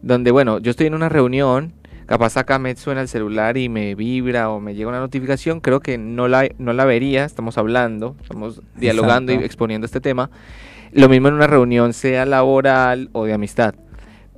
donde, 0.02 0.32
bueno, 0.32 0.58
yo 0.58 0.70
estoy 0.72 0.88
en 0.88 0.94
una 0.94 1.08
reunión, 1.08 1.72
capaz 2.10 2.36
acá 2.36 2.58
me 2.58 2.74
suena 2.74 3.02
el 3.02 3.06
celular 3.06 3.56
y 3.56 3.68
me 3.68 3.94
vibra 3.94 4.50
o 4.50 4.58
me 4.58 4.74
llega 4.74 4.88
una 4.88 4.98
notificación, 4.98 5.60
creo 5.60 5.78
que 5.78 5.96
no 5.96 6.26
la, 6.26 6.48
no 6.58 6.72
la 6.72 6.84
vería, 6.84 7.24
estamos 7.24 7.56
hablando, 7.56 8.16
estamos 8.20 8.62
dialogando 8.74 9.30
Exacto. 9.30 9.44
y 9.44 9.46
exponiendo 9.46 9.84
este 9.84 10.00
tema. 10.00 10.28
Lo 10.90 11.08
mismo 11.08 11.28
en 11.28 11.34
una 11.34 11.46
reunión, 11.46 11.92
sea 11.92 12.26
laboral 12.26 13.10
o 13.12 13.26
de 13.26 13.32
amistad. 13.34 13.76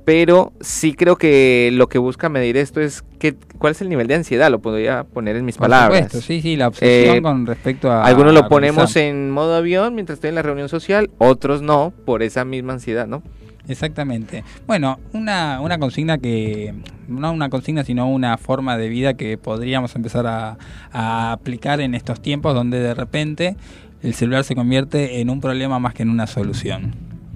Pero 0.05 0.53
sí 0.61 0.93
creo 0.93 1.15
que 1.15 1.71
lo 1.73 1.89
que 1.89 1.97
busca 1.97 2.29
medir 2.29 2.57
esto 2.57 2.79
es 2.79 3.03
que, 3.17 3.33
cuál 3.57 3.71
es 3.71 3.81
el 3.81 3.89
nivel 3.89 4.05
de 4.05 4.15
ansiedad, 4.15 4.51
lo 4.51 4.59
podría 4.61 5.05
poner 5.05 5.35
en 5.35 5.43
mis 5.43 5.57
Por 5.57 5.65
palabras. 5.65 6.03
supuesto, 6.03 6.21
sí, 6.21 6.43
sí, 6.43 6.55
la 6.55 6.67
obsesión 6.67 7.15
Eh, 7.15 7.21
con 7.23 7.47
respecto 7.47 7.89
a. 7.91 8.05
Algunos 8.05 8.35
a 8.35 8.41
lo 8.41 8.49
ponemos 8.49 8.95
en 8.97 9.31
modo 9.31 9.55
avión 9.55 9.95
mientras 9.95 10.17
estoy 10.17 10.29
en 10.29 10.35
la 10.35 10.43
reunión 10.43 10.69
social, 10.69 11.09
otros 11.17 11.63
no, 11.63 11.91
por 12.05 12.21
esa 12.21 12.45
misma 12.45 12.73
ansiedad, 12.73 13.07
¿no? 13.07 13.23
Exactamente. 13.67 14.43
Bueno, 14.67 14.99
una, 15.13 15.61
una 15.61 15.77
consigna 15.77 16.17
que, 16.17 16.73
no 17.07 17.31
una 17.31 17.49
consigna, 17.49 17.83
sino 17.83 18.09
una 18.09 18.37
forma 18.37 18.77
de 18.77 18.89
vida 18.89 19.13
que 19.13 19.37
podríamos 19.37 19.95
empezar 19.95 20.27
a, 20.27 20.57
a 20.91 21.31
aplicar 21.31 21.79
en 21.79 21.95
estos 21.95 22.21
tiempos 22.21 22.53
donde 22.53 22.79
de 22.79 22.93
repente 22.93 23.55
el 24.01 24.13
celular 24.13 24.43
se 24.43 24.55
convierte 24.55 25.21
en 25.21 25.29
un 25.29 25.39
problema 25.39 25.79
más 25.79 25.93
que 25.93 26.03
en 26.03 26.09
una 26.09 26.27
solución. 26.27 26.93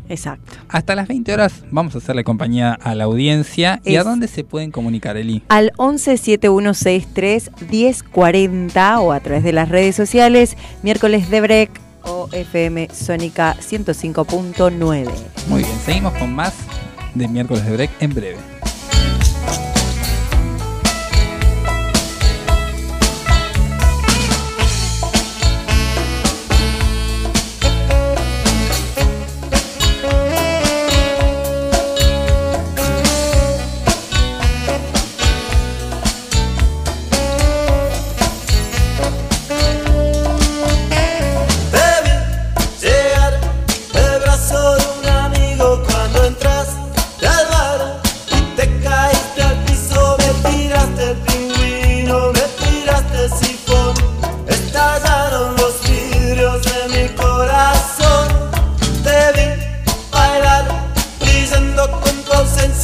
Exacto. 0.10 0.54
Hasta 0.70 0.96
las 0.96 1.08
20 1.08 1.34
horas 1.34 1.64
vamos 1.72 1.96
a 1.96 1.98
hacerle 1.98 2.24
compañía 2.24 2.74
a 2.74 2.96
la 2.96 3.06
audiencia. 3.06 3.82
¿Y 3.84 3.96
a 3.98 4.04
dónde 4.04 4.28
se 4.28 4.44
pueden 4.44 4.72
comunicar, 4.72 5.18
Eli? 5.18 5.44
Al 5.50 5.72
117163 5.78 7.52
1040 7.70 9.00
o 9.00 9.12
a 9.12 9.20
través 9.20 9.44
de 9.44 9.54
las 9.54 9.70
redes 9.70 9.96
sociales, 9.96 10.56
miércoles 10.84 11.30
de 11.30 11.42
break 11.42 11.87
o 12.08 12.30
FM 12.32 12.90
Sónica 12.94 13.56
105.9. 13.60 15.10
Muy 15.48 15.64
bien, 15.64 15.80
seguimos 15.86 16.14
con 16.14 16.34
más 16.34 16.54
de 17.14 17.28
miércoles 17.28 17.66
de 17.66 17.72
break 17.74 17.92
en 18.00 18.14
breve. 18.14 18.57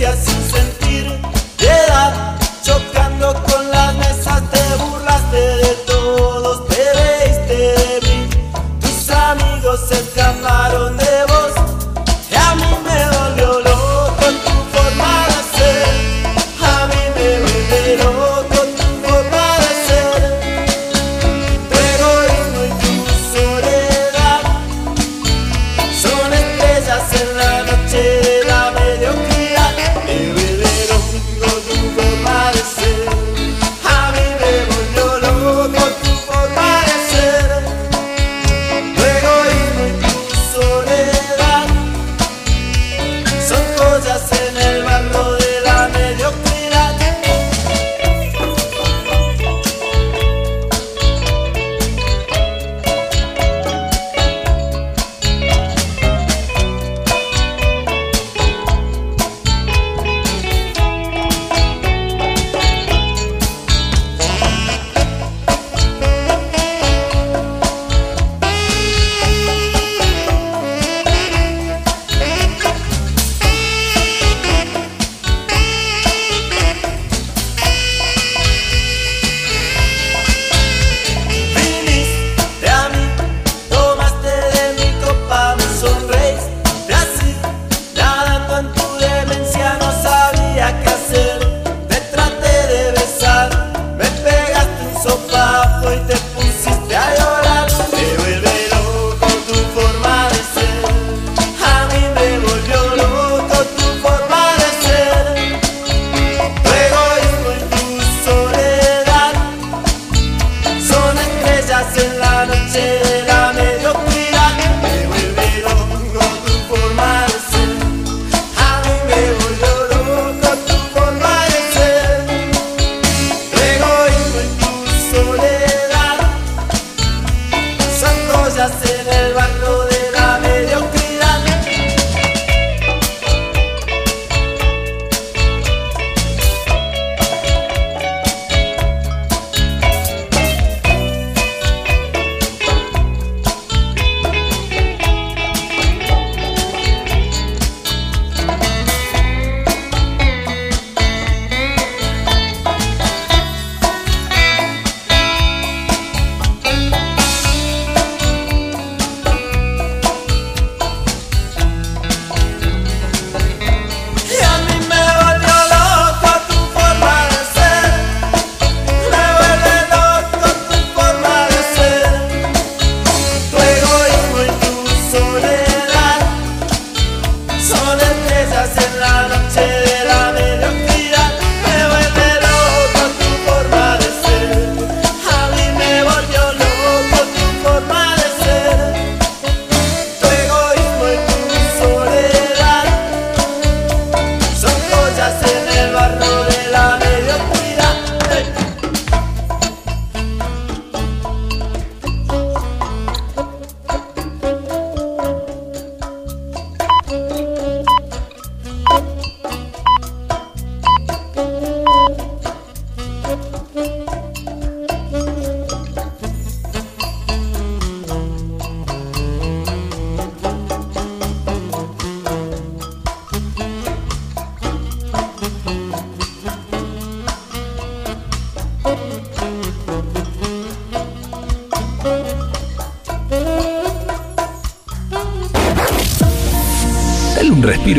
Tu 0.04 0.10
ausencia 0.10 0.33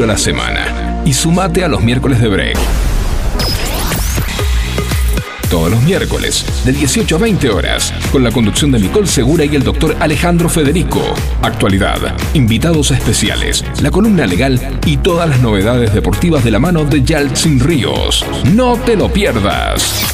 A 0.03 0.07
la 0.07 0.19
semana 0.19 1.03
y 1.05 1.15
sumate 1.15 1.63
a 1.63 1.69
los 1.69 1.81
miércoles 1.81 2.21
de 2.21 2.27
break. 2.27 2.59
Todos 5.49 5.71
los 5.71 5.81
miércoles, 5.83 6.45
de 6.65 6.73
18 6.73 7.15
a 7.15 7.19
20 7.21 7.49
horas, 7.51 7.95
con 8.11 8.25
la 8.25 8.33
conducción 8.33 8.73
de 8.73 8.81
Nicole 8.81 9.07
Segura 9.07 9.45
y 9.45 9.55
el 9.55 9.63
doctor 9.63 9.97
Alejandro 10.01 10.49
Federico. 10.49 11.01
Actualidad, 11.43 12.01
invitados 12.35 12.91
especiales, 12.91 13.65
la 13.83 13.93
columna 13.93 14.27
legal 14.27 14.81
y 14.85 14.97
todas 14.97 15.29
las 15.29 15.39
novedades 15.41 15.95
deportivas 15.95 16.43
de 16.43 16.51
la 16.51 16.59
mano 16.59 16.85
de 16.85 17.05
Yaltsin 17.05 17.61
Ríos. 17.61 18.27
No 18.53 18.77
te 18.77 18.97
lo 18.97 19.13
pierdas. 19.13 20.14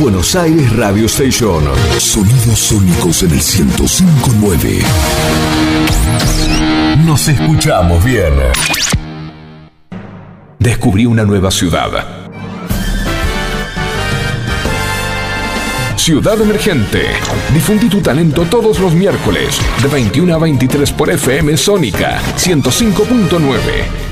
Buenos 0.00 0.34
Aires 0.34 0.74
Radio 0.76 1.06
Station. 1.06 1.62
Sonidos 1.98 2.58
sónicos 2.58 3.22
en 3.22 3.30
el 3.30 3.36
1059. 3.36 4.82
Nos 7.04 7.28
escuchamos 7.28 8.02
bien. 8.04 8.32
Descubrí 10.58 11.06
una 11.06 11.24
nueva 11.24 11.50
ciudad. 11.50 11.90
Ciudad 15.96 16.40
Emergente. 16.40 17.06
Difundí 17.52 17.88
tu 17.88 18.00
talento 18.00 18.44
todos 18.46 18.80
los 18.80 18.94
miércoles, 18.94 19.60
de 19.82 19.88
21 19.88 20.34
a 20.34 20.38
23 20.38 20.90
por 20.92 21.10
FM 21.10 21.56
Sónica 21.56 22.20
105.9. 22.36 24.11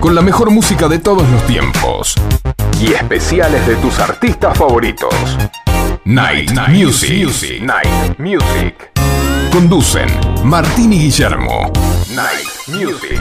Con 0.00 0.14
la 0.14 0.22
mejor 0.22 0.50
música 0.50 0.86
de 0.86 1.00
todos 1.00 1.28
los 1.28 1.44
tiempos. 1.46 2.14
Y 2.80 2.92
especiales 2.92 3.66
de 3.66 3.74
tus 3.76 3.98
artistas 3.98 4.56
favoritos. 4.56 5.12
Night, 6.04 6.52
Music. 6.68 7.60
Night 7.60 8.18
Music. 8.18 8.92
Conducen 9.52 10.08
Martín 10.44 10.92
y 10.92 11.00
Guillermo. 11.00 11.72
Night 12.14 12.48
Music. 12.68 13.20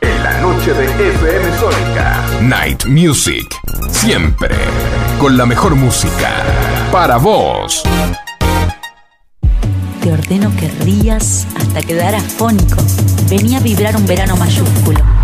En 0.00 0.22
la 0.24 0.40
noche 0.40 0.74
de 0.74 0.86
FM 0.86 1.58
Sónica. 1.58 2.24
Night 2.40 2.84
Music. 2.86 3.46
Siempre. 3.90 4.56
Con 5.20 5.36
la 5.36 5.46
mejor 5.46 5.76
música. 5.76 6.30
Para 6.90 7.18
vos. 7.18 7.84
Te 10.02 10.12
ordeno 10.12 10.50
que 10.56 10.68
rías 10.84 11.46
hasta 11.56 11.80
quedar 11.80 12.16
afónico. 12.16 12.82
Venía 13.30 13.58
a 13.58 13.60
vibrar 13.60 13.96
un 13.96 14.04
verano 14.04 14.36
mayúsculo. 14.36 15.21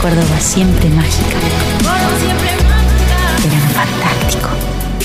Córdoba 0.00 0.40
siempre 0.40 0.88
mágica. 0.90 1.38
Verano 3.42 3.70
fantástico. 3.74 4.48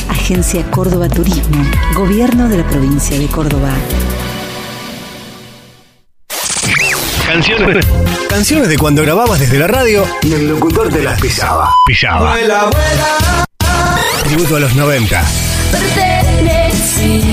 Agencia 0.09 0.63
Córdoba 0.71 1.07
Turismo. 1.07 1.63
Gobierno 1.95 2.49
de 2.49 2.57
la 2.57 2.67
provincia 2.67 3.17
de 3.17 3.27
Córdoba. 3.27 3.69
Canciones, 7.25 7.85
canciones 8.29 8.67
de 8.67 8.77
cuando 8.77 9.03
grababas 9.03 9.39
desde 9.39 9.57
la 9.57 9.67
radio 9.67 10.05
y 10.21 10.33
el 10.33 10.49
locutor 10.49 10.89
te 10.89 11.01
las 11.01 11.19
pisaba. 11.19 11.73
Pisaba. 11.87 12.35
Tributo 14.25 14.57
a 14.57 14.59
los 14.59 14.75
90. 14.75 15.23
Perteneciste 15.71 17.32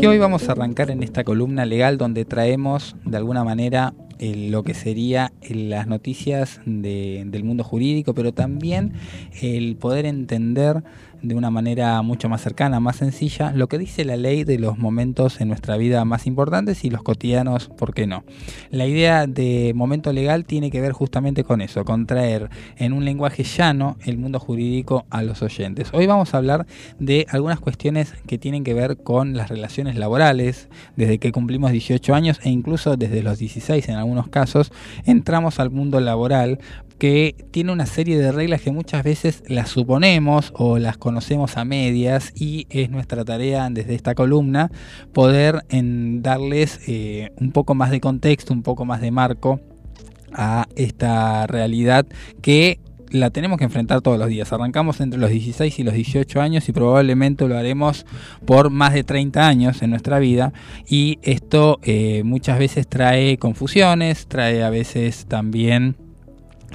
Y 0.00 0.06
hoy 0.06 0.18
vamos 0.18 0.48
a 0.48 0.52
arrancar 0.52 0.90
en 0.92 1.02
esta 1.02 1.24
columna 1.24 1.66
legal 1.66 1.98
donde 1.98 2.24
traemos 2.24 2.94
de 3.04 3.16
alguna 3.16 3.42
manera 3.42 3.94
eh, 4.20 4.48
lo 4.50 4.62
que 4.62 4.74
sería 4.74 5.32
eh, 5.42 5.54
las 5.54 5.86
noticias 5.88 6.60
de- 6.66 7.24
del 7.26 7.42
mundo 7.44 7.64
jurídico, 7.64 8.14
pero 8.14 8.32
también 8.32 8.92
el 9.40 9.76
poder 9.76 10.06
entender 10.06 10.82
de 11.22 11.34
una 11.34 11.50
manera 11.50 12.00
mucho 12.02 12.28
más 12.28 12.42
cercana, 12.42 12.80
más 12.80 12.96
sencilla, 12.96 13.52
lo 13.52 13.68
que 13.68 13.78
dice 13.78 14.04
la 14.04 14.16
ley 14.16 14.44
de 14.44 14.58
los 14.58 14.78
momentos 14.78 15.40
en 15.40 15.48
nuestra 15.48 15.76
vida 15.76 16.04
más 16.04 16.26
importantes 16.26 16.84
y 16.84 16.90
los 16.90 17.02
cotidianos, 17.02 17.68
¿por 17.68 17.94
qué 17.94 18.06
no? 18.06 18.24
La 18.70 18.86
idea 18.86 19.26
de 19.26 19.72
momento 19.74 20.12
legal 20.12 20.44
tiene 20.44 20.70
que 20.70 20.80
ver 20.80 20.92
justamente 20.92 21.44
con 21.44 21.60
eso, 21.60 21.84
con 21.84 22.06
traer 22.06 22.50
en 22.76 22.92
un 22.92 23.04
lenguaje 23.04 23.42
llano 23.42 23.96
el 24.04 24.18
mundo 24.18 24.38
jurídico 24.38 25.06
a 25.10 25.22
los 25.22 25.42
oyentes. 25.42 25.88
Hoy 25.92 26.06
vamos 26.06 26.34
a 26.34 26.38
hablar 26.38 26.66
de 26.98 27.26
algunas 27.30 27.60
cuestiones 27.60 28.14
que 28.26 28.38
tienen 28.38 28.64
que 28.64 28.74
ver 28.74 28.98
con 28.98 29.36
las 29.36 29.48
relaciones 29.48 29.96
laborales, 29.96 30.68
desde 30.96 31.18
que 31.18 31.32
cumplimos 31.32 31.72
18 31.72 32.14
años 32.14 32.40
e 32.42 32.50
incluso 32.50 32.96
desde 32.96 33.22
los 33.22 33.38
16 33.38 33.88
en 33.88 33.96
algunos 33.96 34.28
casos, 34.28 34.72
entramos 35.04 35.60
al 35.60 35.70
mundo 35.70 36.00
laboral 36.00 36.58
que 36.98 37.34
tiene 37.50 37.72
una 37.72 37.86
serie 37.86 38.18
de 38.18 38.32
reglas 38.32 38.60
que 38.60 38.72
muchas 38.72 39.04
veces 39.04 39.42
las 39.46 39.70
suponemos 39.70 40.52
o 40.54 40.78
las 40.78 40.98
conocemos 40.98 41.56
a 41.56 41.64
medias 41.64 42.32
y 42.34 42.66
es 42.70 42.90
nuestra 42.90 43.24
tarea 43.24 43.68
desde 43.70 43.94
esta 43.94 44.14
columna 44.14 44.70
poder 45.12 45.64
en 45.68 46.22
darles 46.22 46.80
eh, 46.86 47.30
un 47.36 47.52
poco 47.52 47.74
más 47.74 47.90
de 47.90 48.00
contexto, 48.00 48.52
un 48.52 48.62
poco 48.62 48.84
más 48.84 49.00
de 49.00 49.10
marco 49.10 49.60
a 50.32 50.66
esta 50.76 51.46
realidad 51.46 52.06
que 52.42 52.80
la 53.10 53.30
tenemos 53.30 53.58
que 53.58 53.64
enfrentar 53.64 54.02
todos 54.02 54.18
los 54.18 54.28
días. 54.28 54.52
Arrancamos 54.52 55.00
entre 55.00 55.18
los 55.18 55.30
16 55.30 55.78
y 55.78 55.82
los 55.82 55.94
18 55.94 56.40
años 56.40 56.68
y 56.68 56.72
probablemente 56.72 57.48
lo 57.48 57.56
haremos 57.56 58.04
por 58.44 58.70
más 58.70 58.92
de 58.92 59.04
30 59.04 59.46
años 59.46 59.82
en 59.82 59.90
nuestra 59.90 60.18
vida 60.18 60.52
y 60.86 61.18
esto 61.22 61.78
eh, 61.82 62.22
muchas 62.24 62.58
veces 62.58 62.86
trae 62.86 63.38
confusiones, 63.38 64.26
trae 64.26 64.62
a 64.62 64.70
veces 64.70 65.26
también 65.26 65.96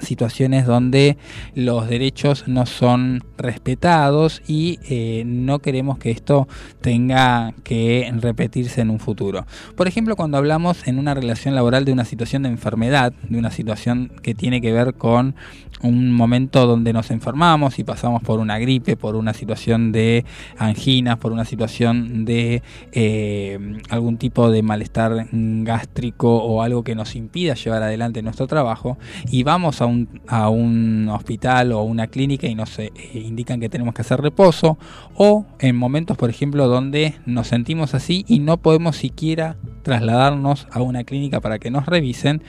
situaciones 0.01 0.65
donde 0.65 1.17
los 1.55 1.87
derechos 1.87 2.47
no 2.47 2.65
son 2.65 3.23
respetados 3.37 4.41
y 4.47 4.79
eh, 4.89 5.23
no 5.25 5.59
queremos 5.59 5.97
que 5.97 6.11
esto 6.11 6.47
tenga 6.81 7.53
que 7.63 8.11
repetirse 8.19 8.81
en 8.81 8.89
un 8.89 8.99
futuro. 8.99 9.45
Por 9.75 9.87
ejemplo, 9.87 10.15
cuando 10.15 10.37
hablamos 10.37 10.87
en 10.87 10.99
una 10.99 11.13
relación 11.13 11.55
laboral 11.55 11.85
de 11.85 11.93
una 11.93 12.05
situación 12.05 12.43
de 12.43 12.49
enfermedad, 12.49 13.13
de 13.29 13.37
una 13.37 13.51
situación 13.51 14.11
que 14.21 14.33
tiene 14.33 14.61
que 14.61 14.71
ver 14.71 14.93
con 14.95 15.35
un 15.83 16.11
momento 16.11 16.65
donde 16.65 16.93
nos 16.93 17.11
enfermamos 17.11 17.77
y 17.77 17.83
pasamos 17.83 18.23
por 18.23 18.39
una 18.39 18.57
gripe, 18.57 18.95
por 18.95 19.15
una 19.15 19.33
situación 19.33 19.91
de 19.91 20.25
anginas, 20.57 21.17
por 21.17 21.31
una 21.31 21.45
situación 21.45 22.25
de 22.25 22.63
eh, 22.91 23.59
algún 23.89 24.17
tipo 24.17 24.49
de 24.49 24.63
malestar 24.63 25.27
gástrico 25.31 26.37
o 26.37 26.61
algo 26.61 26.83
que 26.83 26.95
nos 26.95 27.15
impida 27.15 27.53
llevar 27.55 27.83
adelante 27.83 28.21
nuestro 28.21 28.47
trabajo 28.47 28.97
y 29.29 29.43
vamos 29.43 29.81
a 29.81 29.85
un, 29.85 30.21
a 30.27 30.49
un 30.49 31.09
hospital 31.09 31.73
o 31.73 31.83
una 31.83 32.07
clínica 32.07 32.47
y 32.47 32.55
nos 32.55 32.79
eh, 32.79 32.91
indican 33.13 33.59
que 33.59 33.69
tenemos 33.69 33.93
que 33.93 34.01
hacer 34.01 34.21
reposo 34.21 34.77
o 35.15 35.45
en 35.59 35.75
momentos 35.75 36.17
por 36.17 36.29
ejemplo 36.29 36.67
donde 36.67 37.15
nos 37.25 37.47
sentimos 37.47 37.93
así 37.93 38.25
y 38.27 38.39
no 38.39 38.57
podemos 38.57 38.95
siquiera 38.95 39.57
trasladarnos 39.83 40.67
a 40.71 40.81
una 40.81 41.03
clínica 41.03 41.41
para 41.41 41.59
que 41.59 41.71
nos 41.71 41.85
revisen 41.85 42.41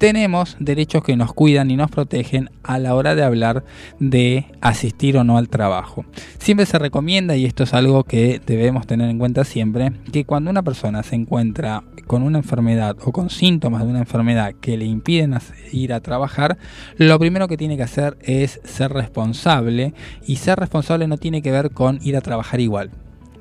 tenemos 0.00 0.56
derechos 0.58 1.04
que 1.04 1.14
nos 1.14 1.34
cuidan 1.34 1.70
y 1.70 1.76
nos 1.76 1.90
protegen 1.90 2.48
a 2.62 2.78
la 2.78 2.94
hora 2.94 3.14
de 3.14 3.22
hablar 3.22 3.64
de 3.98 4.46
asistir 4.62 5.18
o 5.18 5.24
no 5.24 5.36
al 5.36 5.50
trabajo. 5.50 6.06
Siempre 6.38 6.64
se 6.64 6.78
recomienda, 6.78 7.36
y 7.36 7.44
esto 7.44 7.64
es 7.64 7.74
algo 7.74 8.04
que 8.04 8.40
debemos 8.46 8.86
tener 8.86 9.10
en 9.10 9.18
cuenta 9.18 9.44
siempre, 9.44 9.92
que 10.10 10.24
cuando 10.24 10.50
una 10.50 10.62
persona 10.62 11.02
se 11.02 11.16
encuentra 11.16 11.84
con 12.06 12.22
una 12.22 12.38
enfermedad 12.38 12.96
o 13.04 13.12
con 13.12 13.28
síntomas 13.28 13.84
de 13.84 13.90
una 13.90 13.98
enfermedad 13.98 14.54
que 14.58 14.78
le 14.78 14.86
impiden 14.86 15.36
ir 15.70 15.92
a 15.92 16.00
trabajar, 16.00 16.56
lo 16.96 17.18
primero 17.18 17.46
que 17.46 17.58
tiene 17.58 17.76
que 17.76 17.82
hacer 17.82 18.16
es 18.22 18.58
ser 18.64 18.94
responsable 18.94 19.92
y 20.26 20.36
ser 20.36 20.58
responsable 20.58 21.08
no 21.08 21.18
tiene 21.18 21.42
que 21.42 21.52
ver 21.52 21.72
con 21.72 21.98
ir 22.02 22.16
a 22.16 22.22
trabajar 22.22 22.60
igual. 22.60 22.90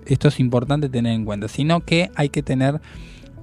Esto 0.05 0.27
es 0.27 0.41
importante 0.41 0.89
tener 0.89 1.13
en 1.13 1.23
cuenta, 1.23 1.47
sino 1.47 1.79
que 1.85 2.11
hay 2.15 2.27
que 2.27 2.43
tener 2.43 2.81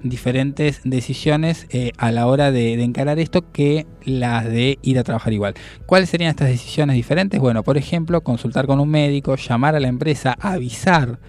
diferentes 0.03 0.81
decisiones 0.83 1.67
eh, 1.69 1.91
a 1.97 2.11
la 2.11 2.27
hora 2.27 2.51
de, 2.51 2.77
de 2.77 2.83
encarar 2.83 3.19
esto 3.19 3.51
que 3.51 3.85
las 4.03 4.45
de 4.45 4.79
ir 4.81 4.99
a 4.99 5.03
trabajar 5.03 5.33
igual. 5.33 5.53
¿Cuáles 5.85 6.09
serían 6.09 6.29
estas 6.29 6.49
decisiones 6.49 6.95
diferentes? 6.95 7.39
Bueno, 7.39 7.63
por 7.63 7.77
ejemplo, 7.77 8.21
consultar 8.21 8.67
con 8.67 8.79
un 8.79 8.89
médico, 8.89 9.35
llamar 9.35 9.75
a 9.75 9.79
la 9.79 9.87
empresa, 9.87 10.37
avisar 10.39 11.19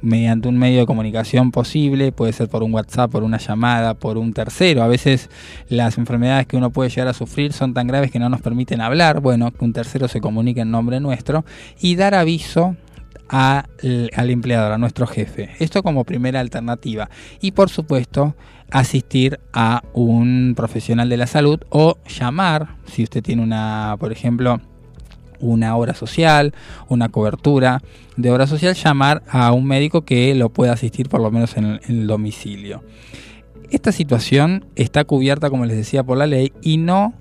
mediante 0.00 0.48
un 0.48 0.58
medio 0.58 0.80
de 0.80 0.86
comunicación 0.86 1.50
posible, 1.50 2.12
puede 2.12 2.32
ser 2.32 2.48
por 2.48 2.62
un 2.62 2.72
WhatsApp, 2.72 3.10
por 3.10 3.22
una 3.22 3.38
llamada, 3.38 3.94
por 3.94 4.18
un 4.18 4.32
tercero. 4.32 4.82
A 4.82 4.88
veces 4.88 5.28
las 5.68 5.98
enfermedades 5.98 6.46
que 6.46 6.56
uno 6.56 6.70
puede 6.70 6.90
llegar 6.90 7.08
a 7.08 7.14
sufrir 7.14 7.52
son 7.52 7.74
tan 7.74 7.86
graves 7.86 8.10
que 8.10 8.18
no 8.18 8.28
nos 8.28 8.40
permiten 8.40 8.80
hablar. 8.80 9.20
Bueno, 9.20 9.50
que 9.50 9.64
un 9.64 9.72
tercero 9.72 10.08
se 10.08 10.20
comunique 10.20 10.60
en 10.60 10.70
nombre 10.70 11.00
nuestro 11.00 11.44
y 11.80 11.96
dar 11.96 12.14
aviso 12.14 12.76
a- 13.28 13.66
al 14.16 14.30
empleador, 14.30 14.72
a 14.72 14.78
nuestro 14.78 15.06
jefe. 15.06 15.50
Esto 15.58 15.82
como 15.82 16.04
primera 16.04 16.40
alternativa. 16.40 17.08
Y 17.40 17.52
por 17.52 17.68
supuesto, 17.70 18.34
asistir 18.70 19.40
a 19.52 19.82
un 19.94 20.54
profesional 20.56 21.08
de 21.08 21.16
la 21.16 21.26
salud 21.26 21.60
o 21.70 21.96
llamar, 22.08 22.76
si 22.86 23.02
usted 23.02 23.22
tiene 23.22 23.42
una, 23.42 23.96
por 23.98 24.12
ejemplo, 24.12 24.60
una 25.40 25.76
obra 25.76 25.94
social, 25.94 26.52
una 26.88 27.08
cobertura 27.10 27.80
de 28.16 28.30
obra 28.30 28.46
social, 28.46 28.74
llamar 28.74 29.22
a 29.28 29.52
un 29.52 29.64
médico 29.66 30.02
que 30.04 30.34
lo 30.34 30.48
pueda 30.50 30.72
asistir 30.72 31.08
por 31.08 31.20
lo 31.20 31.30
menos 31.30 31.56
en 31.56 31.64
el, 31.64 31.80
en 31.88 32.00
el 32.00 32.06
domicilio. 32.06 32.82
Esta 33.70 33.92
situación 33.92 34.64
está 34.76 35.04
cubierta, 35.04 35.50
como 35.50 35.64
les 35.66 35.76
decía, 35.76 36.02
por 36.02 36.18
la 36.18 36.26
ley 36.26 36.52
y 36.62 36.78
no 36.78 37.14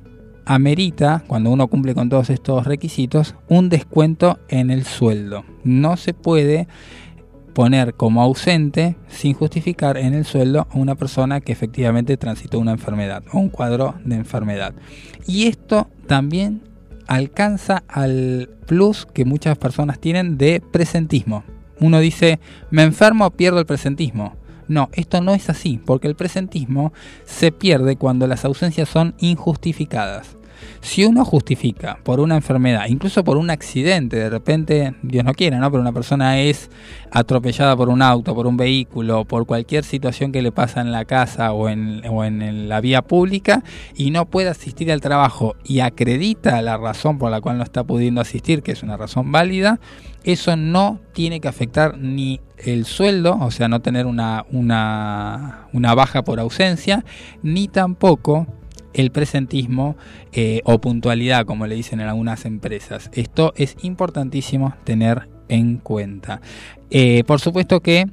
amerita, 0.47 1.23
cuando 1.27 1.51
uno 1.51 1.67
cumple 1.67 1.93
con 1.93 2.09
todos 2.09 2.29
estos 2.29 2.65
requisitos, 2.65 3.35
un 3.49 3.67
descuento 3.67 4.39
en 4.47 4.71
el 4.71 4.85
sueldo. 4.85 5.43
No 5.65 5.97
se 5.97 6.13
puede 6.13 6.67
poner 7.53 7.95
como 7.95 8.21
ausente 8.21 8.95
sin 9.09 9.33
justificar 9.33 9.97
en 9.97 10.13
el 10.13 10.23
sueldo 10.23 10.67
a 10.71 10.77
una 10.77 10.95
persona 10.95 11.41
que 11.41 11.51
efectivamente 11.51 12.15
transitó 12.15 12.59
una 12.59 12.71
enfermedad 12.71 13.23
o 13.33 13.39
un 13.39 13.49
cuadro 13.49 13.95
de 14.05 14.15
enfermedad. 14.15 14.73
Y 15.27 15.47
esto 15.47 15.89
también 16.07 16.61
alcanza 17.07 17.83
al 17.89 18.49
plus 18.67 19.05
que 19.05 19.25
muchas 19.25 19.57
personas 19.57 19.99
tienen 19.99 20.37
de 20.37 20.61
presentismo. 20.61 21.43
Uno 21.81 21.99
dice, 21.99 22.39
me 22.71 22.83
enfermo, 22.83 23.31
pierdo 23.31 23.59
el 23.59 23.65
presentismo. 23.65 24.35
No, 24.69 24.89
esto 24.93 25.21
no 25.21 25.33
es 25.33 25.49
así, 25.49 25.79
porque 25.83 26.07
el 26.07 26.15
presentismo 26.15 26.93
se 27.25 27.51
pierde 27.51 27.95
cuando 27.95 28.27
las 28.27 28.45
ausencias 28.45 28.87
son 28.87 29.13
injustificadas. 29.19 30.36
Si 30.81 31.05
uno 31.05 31.25
justifica 31.25 31.99
por 32.03 32.19
una 32.19 32.35
enfermedad, 32.35 32.85
incluso 32.87 33.23
por 33.23 33.37
un 33.37 33.49
accidente, 33.49 34.17
de 34.17 34.29
repente, 34.29 34.95
Dios 35.01 35.23
no 35.23 35.33
quiera, 35.33 35.59
¿no? 35.59 35.69
Pero 35.71 35.81
una 35.81 35.91
persona 35.91 36.39
es 36.39 36.69
atropellada 37.11 37.75
por 37.75 37.89
un 37.89 38.01
auto, 38.01 38.35
por 38.35 38.47
un 38.47 38.57
vehículo, 38.57 39.25
por 39.25 39.45
cualquier 39.45 39.83
situación 39.83 40.31
que 40.31 40.41
le 40.41 40.51
pasa 40.51 40.81
en 40.81 40.91
la 40.91 41.05
casa 41.05 41.53
o 41.53 41.69
en, 41.69 42.69
la 42.69 42.81
vía 42.81 43.01
pública 43.01 43.63
y 43.95 44.11
no 44.11 44.25
puede 44.25 44.49
asistir 44.49 44.91
al 44.91 45.01
trabajo 45.01 45.55
y 45.63 45.79
acredita 45.79 46.61
la 46.61 46.77
razón 46.77 47.17
por 47.17 47.31
la 47.31 47.41
cual 47.41 47.57
no 47.57 47.63
está 47.63 47.83
pudiendo 47.83 48.21
asistir, 48.21 48.61
que 48.61 48.71
es 48.71 48.83
una 48.83 48.97
razón 48.97 49.31
válida, 49.31 49.79
eso 50.23 50.55
no 50.57 50.99
tiene 51.13 51.39
que 51.39 51.47
afectar 51.47 51.97
ni 51.97 52.41
el 52.57 52.85
sueldo, 52.85 53.37
o 53.39 53.51
sea, 53.51 53.67
no 53.67 53.81
tener 53.81 54.05
una 54.05 54.45
baja 55.71 56.23
por 56.23 56.39
ausencia, 56.39 57.05
ni 57.43 57.67
tampoco 57.67 58.47
el 58.97 59.11
presentismo 59.11 59.95
eh, 60.33 60.61
o 60.65 60.81
puntualidad, 60.81 61.45
como 61.45 61.67
le 61.67 61.75
dicen 61.75 62.01
en 62.01 62.07
algunas 62.07 62.45
empresas. 62.45 63.09
Esto 63.13 63.53
es 63.55 63.77
importantísimo 63.83 64.73
tener 64.83 65.29
en 65.47 65.77
cuenta. 65.77 66.41
Eh, 66.89 67.23
por 67.25 67.39
supuesto 67.39 67.79
que 67.79 68.05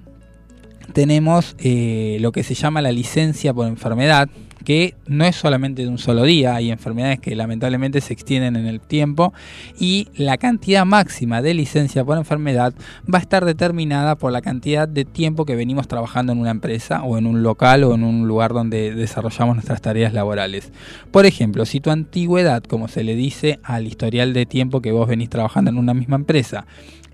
tenemos 0.92 1.56
eh, 1.58 2.18
lo 2.20 2.32
que 2.32 2.42
se 2.42 2.54
llama 2.54 2.82
la 2.82 2.92
licencia 2.92 3.54
por 3.54 3.66
enfermedad, 3.66 4.28
que 4.64 4.94
no 5.06 5.24
es 5.24 5.36
solamente 5.36 5.82
de 5.82 5.88
un 5.88 5.98
solo 5.98 6.24
día, 6.24 6.54
hay 6.54 6.70
enfermedades 6.70 7.20
que 7.20 7.36
lamentablemente 7.36 8.00
se 8.00 8.12
extienden 8.12 8.56
en 8.56 8.66
el 8.66 8.80
tiempo 8.80 9.32
y 9.78 10.08
la 10.16 10.38
cantidad 10.38 10.84
máxima 10.84 11.42
de 11.42 11.54
licencia 11.54 12.04
por 12.04 12.18
enfermedad 12.18 12.74
va 13.12 13.18
a 13.18 13.22
estar 13.22 13.44
determinada 13.44 14.16
por 14.16 14.32
la 14.32 14.42
cantidad 14.42 14.88
de 14.88 15.04
tiempo 15.04 15.44
que 15.44 15.56
venimos 15.56 15.86
trabajando 15.86 16.32
en 16.32 16.38
una 16.38 16.50
empresa 16.50 17.02
o 17.02 17.18
en 17.18 17.26
un 17.26 17.42
local 17.42 17.84
o 17.84 17.94
en 17.94 18.04
un 18.04 18.26
lugar 18.26 18.52
donde 18.52 18.94
desarrollamos 18.94 19.56
nuestras 19.56 19.82
tareas 19.82 20.12
laborales. 20.12 20.72
Por 21.10 21.26
ejemplo, 21.26 21.66
si 21.66 21.80
tu 21.80 21.90
antigüedad, 21.90 22.62
como 22.64 22.88
se 22.88 23.04
le 23.04 23.14
dice 23.14 23.60
al 23.62 23.86
historial 23.86 24.32
de 24.32 24.46
tiempo 24.46 24.80
que 24.80 24.92
vos 24.92 25.08
venís 25.08 25.30
trabajando 25.30 25.70
en 25.70 25.78
una 25.78 25.94
misma 25.94 26.16
empresa, 26.16 26.66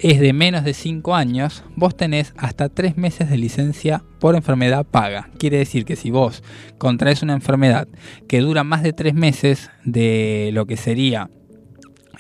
es 0.03 0.19
de 0.19 0.33
menos 0.33 0.65
de 0.65 0.75
5 0.75 1.15
años, 1.15 1.63
vos 1.77 1.97
tenés 1.97 2.33
hasta 2.37 2.69
3 2.69 2.97
meses 2.97 3.29
de 3.29 3.37
licencia 3.37 4.03
por 4.19 4.35
enfermedad 4.35 4.87
paga. 4.87 5.31
Quiere 5.39 5.59
decir 5.59 5.85
que 5.85 5.97
si 5.97 6.11
vos 6.11 6.43
contraes 6.79 7.23
una 7.23 7.35
enfermedad 7.35 7.87
que 8.27 8.41
dura 8.41 8.65
más 8.65 8.83
de 8.83 8.93
3 8.93 9.15
meses 9.15 9.71
de 9.85 10.51
lo 10.53 10.67
que 10.67 10.77
sería 10.77 11.31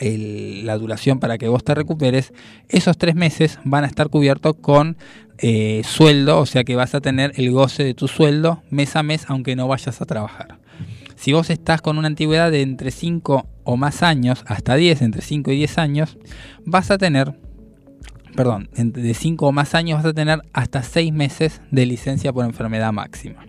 la 0.03 0.79
duración 0.79 1.21
para 1.21 1.37
que 1.37 1.49
vos 1.49 1.63
te 1.63 1.75
recuperes, 1.75 2.33
esos 2.69 2.97
3 2.97 3.15
meses 3.15 3.59
van 3.65 3.85
a 3.85 3.87
estar 3.87 4.09
cubiertos 4.09 4.57
con 4.61 4.97
eh, 5.39 5.83
sueldo, 5.85 6.39
o 6.39 6.47
sea 6.47 6.65
que 6.65 6.77
vas 6.77 6.95
a 6.95 7.01
tener 7.01 7.33
el 7.37 7.51
goce 7.51 7.83
de 7.83 7.95
tu 7.95 8.09
sueldo 8.09 8.63
mes 8.71 8.97
a 8.97 9.03
mes 9.03 9.25
aunque 9.29 9.57
no 9.57 9.69
vayas 9.69 10.01
a 10.01 10.07
trabajar. 10.07 10.59
Si 11.17 11.33
vos 11.33 11.51
estás 11.51 11.83
con 11.83 11.99
una 11.99 12.09
antigüedad 12.09 12.51
de 12.51 12.63
entre 12.63 12.91
5 12.91 13.47
o 13.65 13.77
más 13.77 14.03
años, 14.03 14.43
hasta 14.47 14.75
10, 14.75 15.03
entre 15.03 15.21
5 15.21 15.53
y 15.53 15.57
10 15.57 15.79
años, 15.79 16.17
vas 16.65 16.91
a 16.91 16.97
tener 16.97 17.35
perdón, 18.35 18.69
de 18.75 19.15
5 19.15 19.47
o 19.47 19.53
más 19.53 19.75
años 19.75 19.99
vas 19.99 20.07
a 20.07 20.15
tener 20.15 20.41
hasta 20.53 20.83
6 20.83 21.13
meses 21.13 21.61
de 21.71 21.87
licencia 21.87 22.33
por 22.33 22.45
enfermedad 22.45 22.93
máxima. 22.93 23.45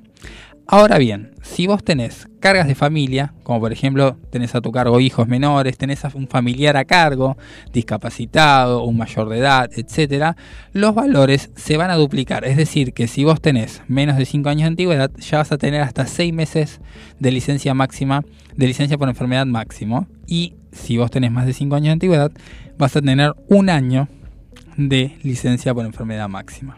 Ahora 0.73 0.99
bien, 0.99 1.31
si 1.41 1.67
vos 1.67 1.83
tenés 1.83 2.29
cargas 2.39 2.65
de 2.65 2.75
familia, 2.75 3.33
como 3.43 3.59
por 3.59 3.73
ejemplo 3.73 4.15
tenés 4.29 4.55
a 4.55 4.61
tu 4.61 4.71
cargo 4.71 5.01
hijos 5.01 5.27
menores, 5.27 5.77
tenés 5.77 6.05
a 6.05 6.11
un 6.13 6.29
familiar 6.29 6.77
a 6.77 6.85
cargo, 6.85 7.35
discapacitado, 7.73 8.83
un 8.83 8.95
mayor 8.95 9.27
de 9.27 9.39
edad, 9.39 9.69
etcétera, 9.75 10.37
los 10.71 10.95
valores 10.95 11.51
se 11.57 11.75
van 11.75 11.91
a 11.91 11.95
duplicar. 11.95 12.45
Es 12.45 12.55
decir, 12.55 12.93
que 12.93 13.07
si 13.09 13.25
vos 13.25 13.41
tenés 13.41 13.81
menos 13.89 14.15
de 14.15 14.23
5 14.23 14.47
años 14.47 14.61
de 14.61 14.67
antigüedad, 14.67 15.11
ya 15.17 15.39
vas 15.39 15.51
a 15.51 15.57
tener 15.57 15.81
hasta 15.81 16.05
6 16.05 16.33
meses 16.33 16.79
de 17.19 17.31
licencia 17.31 17.73
máxima, 17.73 18.23
de 18.55 18.67
licencia 18.67 18.97
por 18.97 19.09
enfermedad 19.09 19.45
máximo. 19.45 20.07
Y 20.25 20.53
si 20.71 20.97
vos 20.97 21.11
tenés 21.11 21.33
más 21.33 21.47
de 21.47 21.53
5 21.53 21.75
años 21.75 21.87
de 21.87 21.91
antigüedad, 21.91 22.31
vas 22.77 22.95
a 22.95 23.01
tener 23.01 23.33
un 23.49 23.69
año 23.69 24.07
de 24.77 25.17
licencia 25.23 25.73
por 25.73 25.85
enfermedad 25.85 26.29
máxima. 26.29 26.77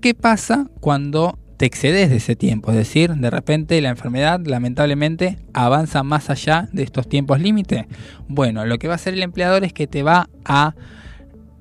¿Qué 0.00 0.14
pasa 0.14 0.68
cuando 0.80 1.38
te 1.56 1.66
excedes 1.66 2.10
de 2.10 2.16
ese 2.16 2.36
tiempo? 2.36 2.70
Es 2.70 2.76
decir, 2.76 3.14
de 3.14 3.30
repente 3.30 3.80
la 3.80 3.90
enfermedad 3.90 4.40
lamentablemente 4.44 5.38
avanza 5.52 6.02
más 6.02 6.30
allá 6.30 6.68
de 6.72 6.82
estos 6.82 7.08
tiempos 7.08 7.40
límite. 7.40 7.86
Bueno, 8.28 8.66
lo 8.66 8.78
que 8.78 8.88
va 8.88 8.94
a 8.94 8.96
hacer 8.96 9.14
el 9.14 9.22
empleador 9.22 9.64
es 9.64 9.72
que 9.72 9.86
te 9.86 10.02
va 10.02 10.28
a 10.44 10.74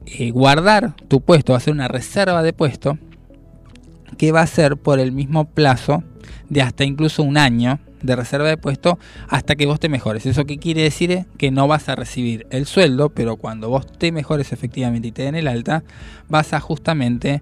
eh, 0.06 0.32
guardar 0.32 0.96
tu 1.08 1.22
puesto, 1.22 1.54
va 1.54 1.58
a 1.58 1.60
hacer 1.60 1.74
una 1.74 1.88
reserva 1.88 2.44
de 2.44 2.52
puesto 2.52 2.98
que 4.18 4.32
va 4.32 4.42
a 4.42 4.48
ser 4.48 4.78
por 4.78 5.00
el 5.00 5.12
mismo 5.12 5.46
plazo 5.46 6.04
de 6.50 6.62
hasta 6.62 6.84
incluso 6.84 7.24
un 7.24 7.38
año 7.38 7.80
de 8.04 8.16
reserva 8.16 8.48
de 8.48 8.58
puesto 8.58 9.00
hasta 9.28 9.56
que 9.56 9.66
vos 9.66 9.80
te 9.80 9.90
mejores. 9.90 10.26
¿Eso 10.26 10.46
qué 10.46 10.60
quiere 10.60 10.84
decir? 10.84 11.26
Que 11.38 11.50
no 11.50 11.68
vas 11.68 11.90
a 11.90 11.96
recibir 11.96 12.46
el 12.52 12.68
sueldo, 12.68 13.10
pero 13.10 13.38
cuando 13.38 13.70
vos 13.70 13.88
te 13.88 14.12
mejores 14.12 14.52
efectivamente 14.54 15.08
y 15.08 15.12
te 15.12 15.24
den 15.24 15.36
el 15.36 15.48
alta, 15.48 15.84
vas 16.30 16.54
a 16.54 16.60
justamente 16.60 17.42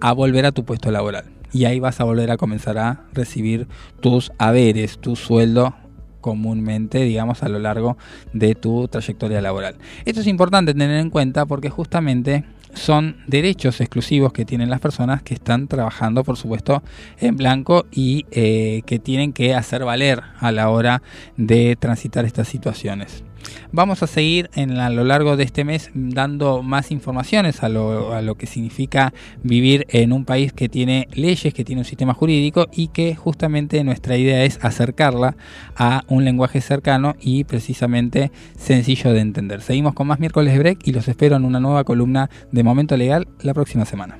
a 0.00 0.12
volver 0.12 0.46
a 0.46 0.52
tu 0.52 0.64
puesto 0.64 0.90
laboral. 0.90 1.26
Y 1.52 1.64
ahí 1.64 1.80
vas 1.80 2.00
a 2.00 2.04
volver 2.04 2.30
a 2.30 2.36
comenzar 2.36 2.78
a 2.78 3.04
recibir 3.12 3.68
tus 4.00 4.32
haberes, 4.38 4.98
tu 4.98 5.16
sueldo 5.16 5.74
comúnmente, 6.20 6.98
digamos, 6.98 7.42
a 7.42 7.48
lo 7.48 7.58
largo 7.58 7.96
de 8.32 8.54
tu 8.54 8.88
trayectoria 8.88 9.40
laboral. 9.40 9.76
Esto 10.04 10.20
es 10.20 10.26
importante 10.26 10.72
tener 10.72 10.90
en 11.00 11.10
cuenta 11.10 11.46
porque 11.46 11.70
justamente 11.70 12.44
son 12.74 13.16
derechos 13.26 13.80
exclusivos 13.80 14.32
que 14.32 14.44
tienen 14.44 14.70
las 14.70 14.80
personas 14.80 15.22
que 15.22 15.34
están 15.34 15.68
trabajando, 15.68 16.24
por 16.24 16.36
supuesto, 16.36 16.82
en 17.18 17.36
blanco 17.36 17.86
y 17.90 18.26
eh, 18.30 18.82
que 18.86 18.98
tienen 18.98 19.32
que 19.32 19.54
hacer 19.54 19.84
valer 19.84 20.22
a 20.38 20.52
la 20.52 20.70
hora 20.70 21.02
de 21.36 21.76
transitar 21.78 22.24
estas 22.24 22.48
situaciones. 22.48 23.24
Vamos 23.72 24.02
a 24.02 24.06
seguir 24.06 24.50
en, 24.54 24.78
a 24.78 24.90
lo 24.90 25.04
largo 25.04 25.36
de 25.36 25.44
este 25.44 25.64
mes 25.64 25.90
dando 25.94 26.62
más 26.62 26.90
informaciones 26.90 27.62
a 27.62 27.68
lo, 27.68 28.12
a 28.12 28.22
lo 28.22 28.34
que 28.34 28.46
significa 28.46 29.12
vivir 29.42 29.86
en 29.90 30.12
un 30.12 30.24
país 30.24 30.52
que 30.52 30.68
tiene 30.68 31.08
leyes, 31.12 31.54
que 31.54 31.64
tiene 31.64 31.82
un 31.82 31.84
sistema 31.84 32.14
jurídico 32.14 32.66
y 32.72 32.88
que 32.88 33.14
justamente 33.14 33.82
nuestra 33.84 34.16
idea 34.16 34.44
es 34.44 34.58
acercarla 34.62 35.36
a 35.76 36.04
un 36.08 36.24
lenguaje 36.24 36.60
cercano 36.60 37.16
y 37.20 37.44
precisamente 37.44 38.32
sencillo 38.58 39.12
de 39.12 39.20
entender. 39.20 39.62
Seguimos 39.62 39.94
con 39.94 40.06
más 40.06 40.18
miércoles 40.18 40.58
break 40.58 40.86
y 40.86 40.92
los 40.92 41.08
espero 41.08 41.36
en 41.36 41.44
una 41.44 41.60
nueva 41.60 41.84
columna 41.84 42.30
de 42.50 42.62
Momento 42.62 42.96
Legal 42.96 43.28
la 43.40 43.54
próxima 43.54 43.84
semana. 43.84 44.18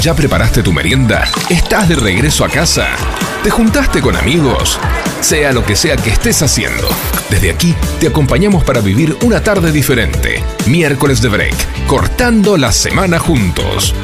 ¿Ya 0.00 0.14
preparaste 0.14 0.62
tu 0.62 0.72
merienda? 0.72 1.24
¿Estás 1.48 1.88
de 1.88 1.94
regreso 1.94 2.44
a 2.44 2.48
casa? 2.48 2.88
¿Te 3.44 3.50
juntaste 3.50 4.00
con 4.00 4.16
amigos? 4.16 4.80
Sea 5.22 5.52
lo 5.52 5.64
que 5.64 5.76
sea 5.76 5.96
que 5.96 6.10
estés 6.10 6.42
haciendo, 6.42 6.88
desde 7.30 7.52
aquí 7.52 7.76
te 8.00 8.08
acompañamos 8.08 8.64
para 8.64 8.80
vivir 8.80 9.16
una 9.22 9.40
tarde 9.40 9.70
diferente. 9.70 10.42
Miércoles 10.66 11.22
de 11.22 11.28
Break, 11.28 11.86
cortando 11.86 12.56
la 12.56 12.72
semana 12.72 13.20
juntos. 13.20 13.94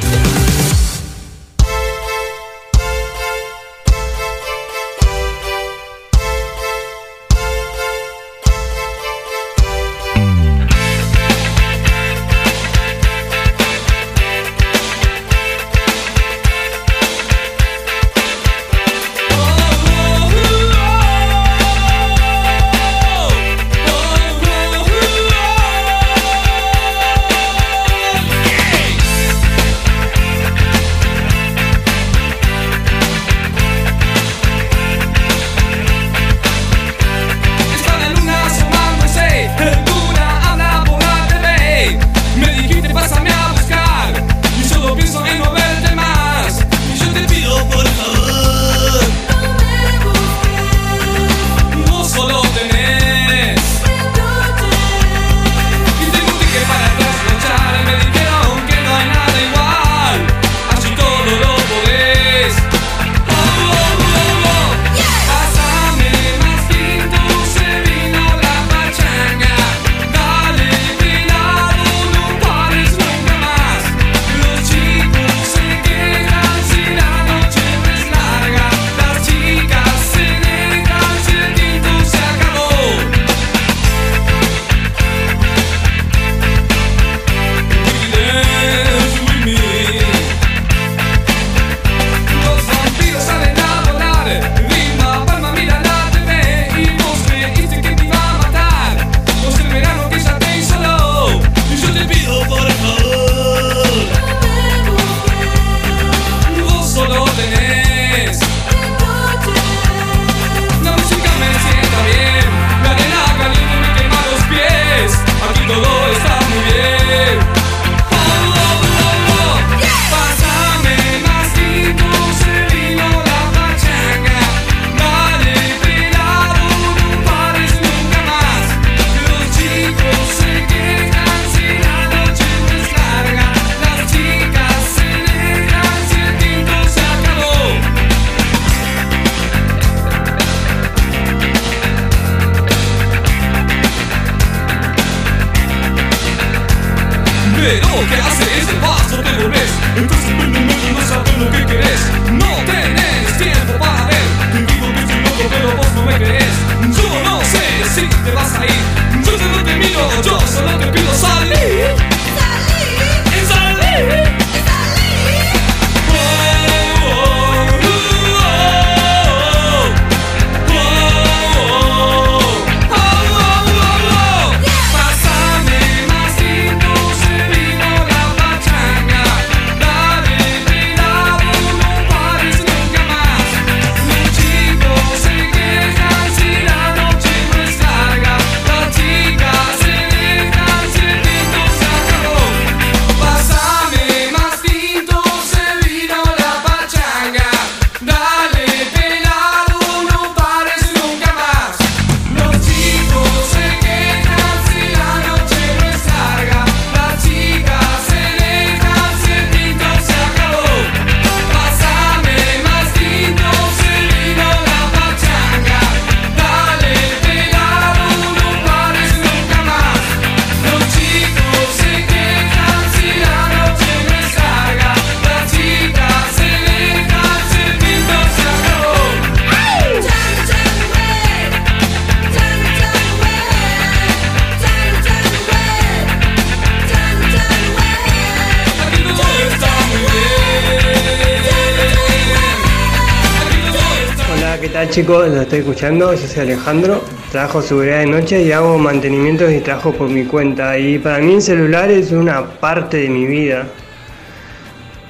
Chicos? 244.99 245.29
Los 245.29 245.43
estoy 245.43 245.61
escuchando, 245.61 246.13
yo 246.13 246.27
soy 246.27 246.43
Alejandro, 246.43 247.01
trabajo 247.31 247.63
seguridad 247.63 248.01
de 248.01 248.07
noche 248.07 248.43
y 248.43 248.51
hago 248.51 248.79
mantenimientos 248.79 249.49
y 249.53 249.61
trabajo 249.61 249.93
por 249.93 250.09
mi 250.09 250.25
cuenta. 250.25 250.77
Y 250.77 250.99
para 250.99 251.19
mí 251.19 251.35
el 251.35 251.43
celular 251.43 251.89
es 251.89 252.11
una 252.11 252.45
parte 252.59 252.97
de 252.97 253.09
mi 253.09 253.25
vida, 253.25 253.69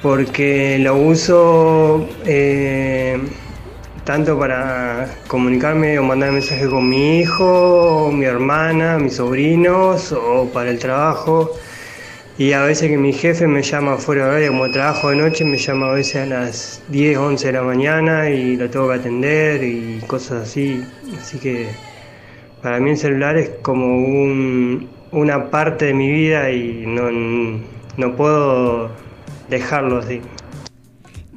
porque 0.03 0.79
lo 0.79 0.95
uso 0.95 2.07
eh, 2.27 3.19
tanto 4.05 4.39
para 4.39 5.09
comunicarme 5.27 5.99
o 5.99 6.03
mandar 6.03 6.33
mensajes 6.33 6.69
con 6.69 6.87
mi 6.87 7.21
hijo, 7.21 8.11
mi 8.13 8.27
hermana, 8.27 8.99
mis 8.99 9.17
sobrinos 9.17 10.13
o 10.13 10.51
para 10.53 10.69
el 10.69 10.79
trabajo. 10.79 11.53
Y 12.39 12.53
a 12.53 12.63
veces 12.63 12.89
que 12.89 12.97
mi 12.97 13.13
jefe 13.13 13.49
me 13.49 13.63
llama 13.63 13.97
fuera 13.97 14.25
de 14.27 14.31
horario, 14.31 14.49
como 14.53 14.71
trabajo 14.71 15.11
de 15.11 15.17
noche, 15.17 15.45
me 15.45 15.59
llama 15.59 15.91
a 15.91 15.95
veces 15.95 16.23
a 16.23 16.27
las 16.27 16.83
10, 16.89 17.19
11 17.19 17.49
de 17.49 17.53
la 17.55 17.63
mañana 17.63 18.31
y 18.31 18.57
lo 18.57 18.71
tengo 18.71 18.89
que 18.89 18.95
atender 18.95 19.65
y 19.65 20.01
cosas 20.07 20.45
así. 20.49 20.85
Así 21.19 21.39
que 21.41 21.69
para 22.63 22.79
mí 22.79 22.91
el 22.91 22.97
celular 22.97 23.37
es 23.37 23.51
como 23.63 23.87
un- 23.99 24.89
una 25.11 25.51
parte 25.51 25.87
de 25.87 25.95
mi 25.95 26.11
vida 26.13 26.51
y 26.53 26.85
no, 26.87 27.11
no 27.97 28.17
puedo 28.17 28.91
dejarlo 29.49 29.99
así. 29.99 30.21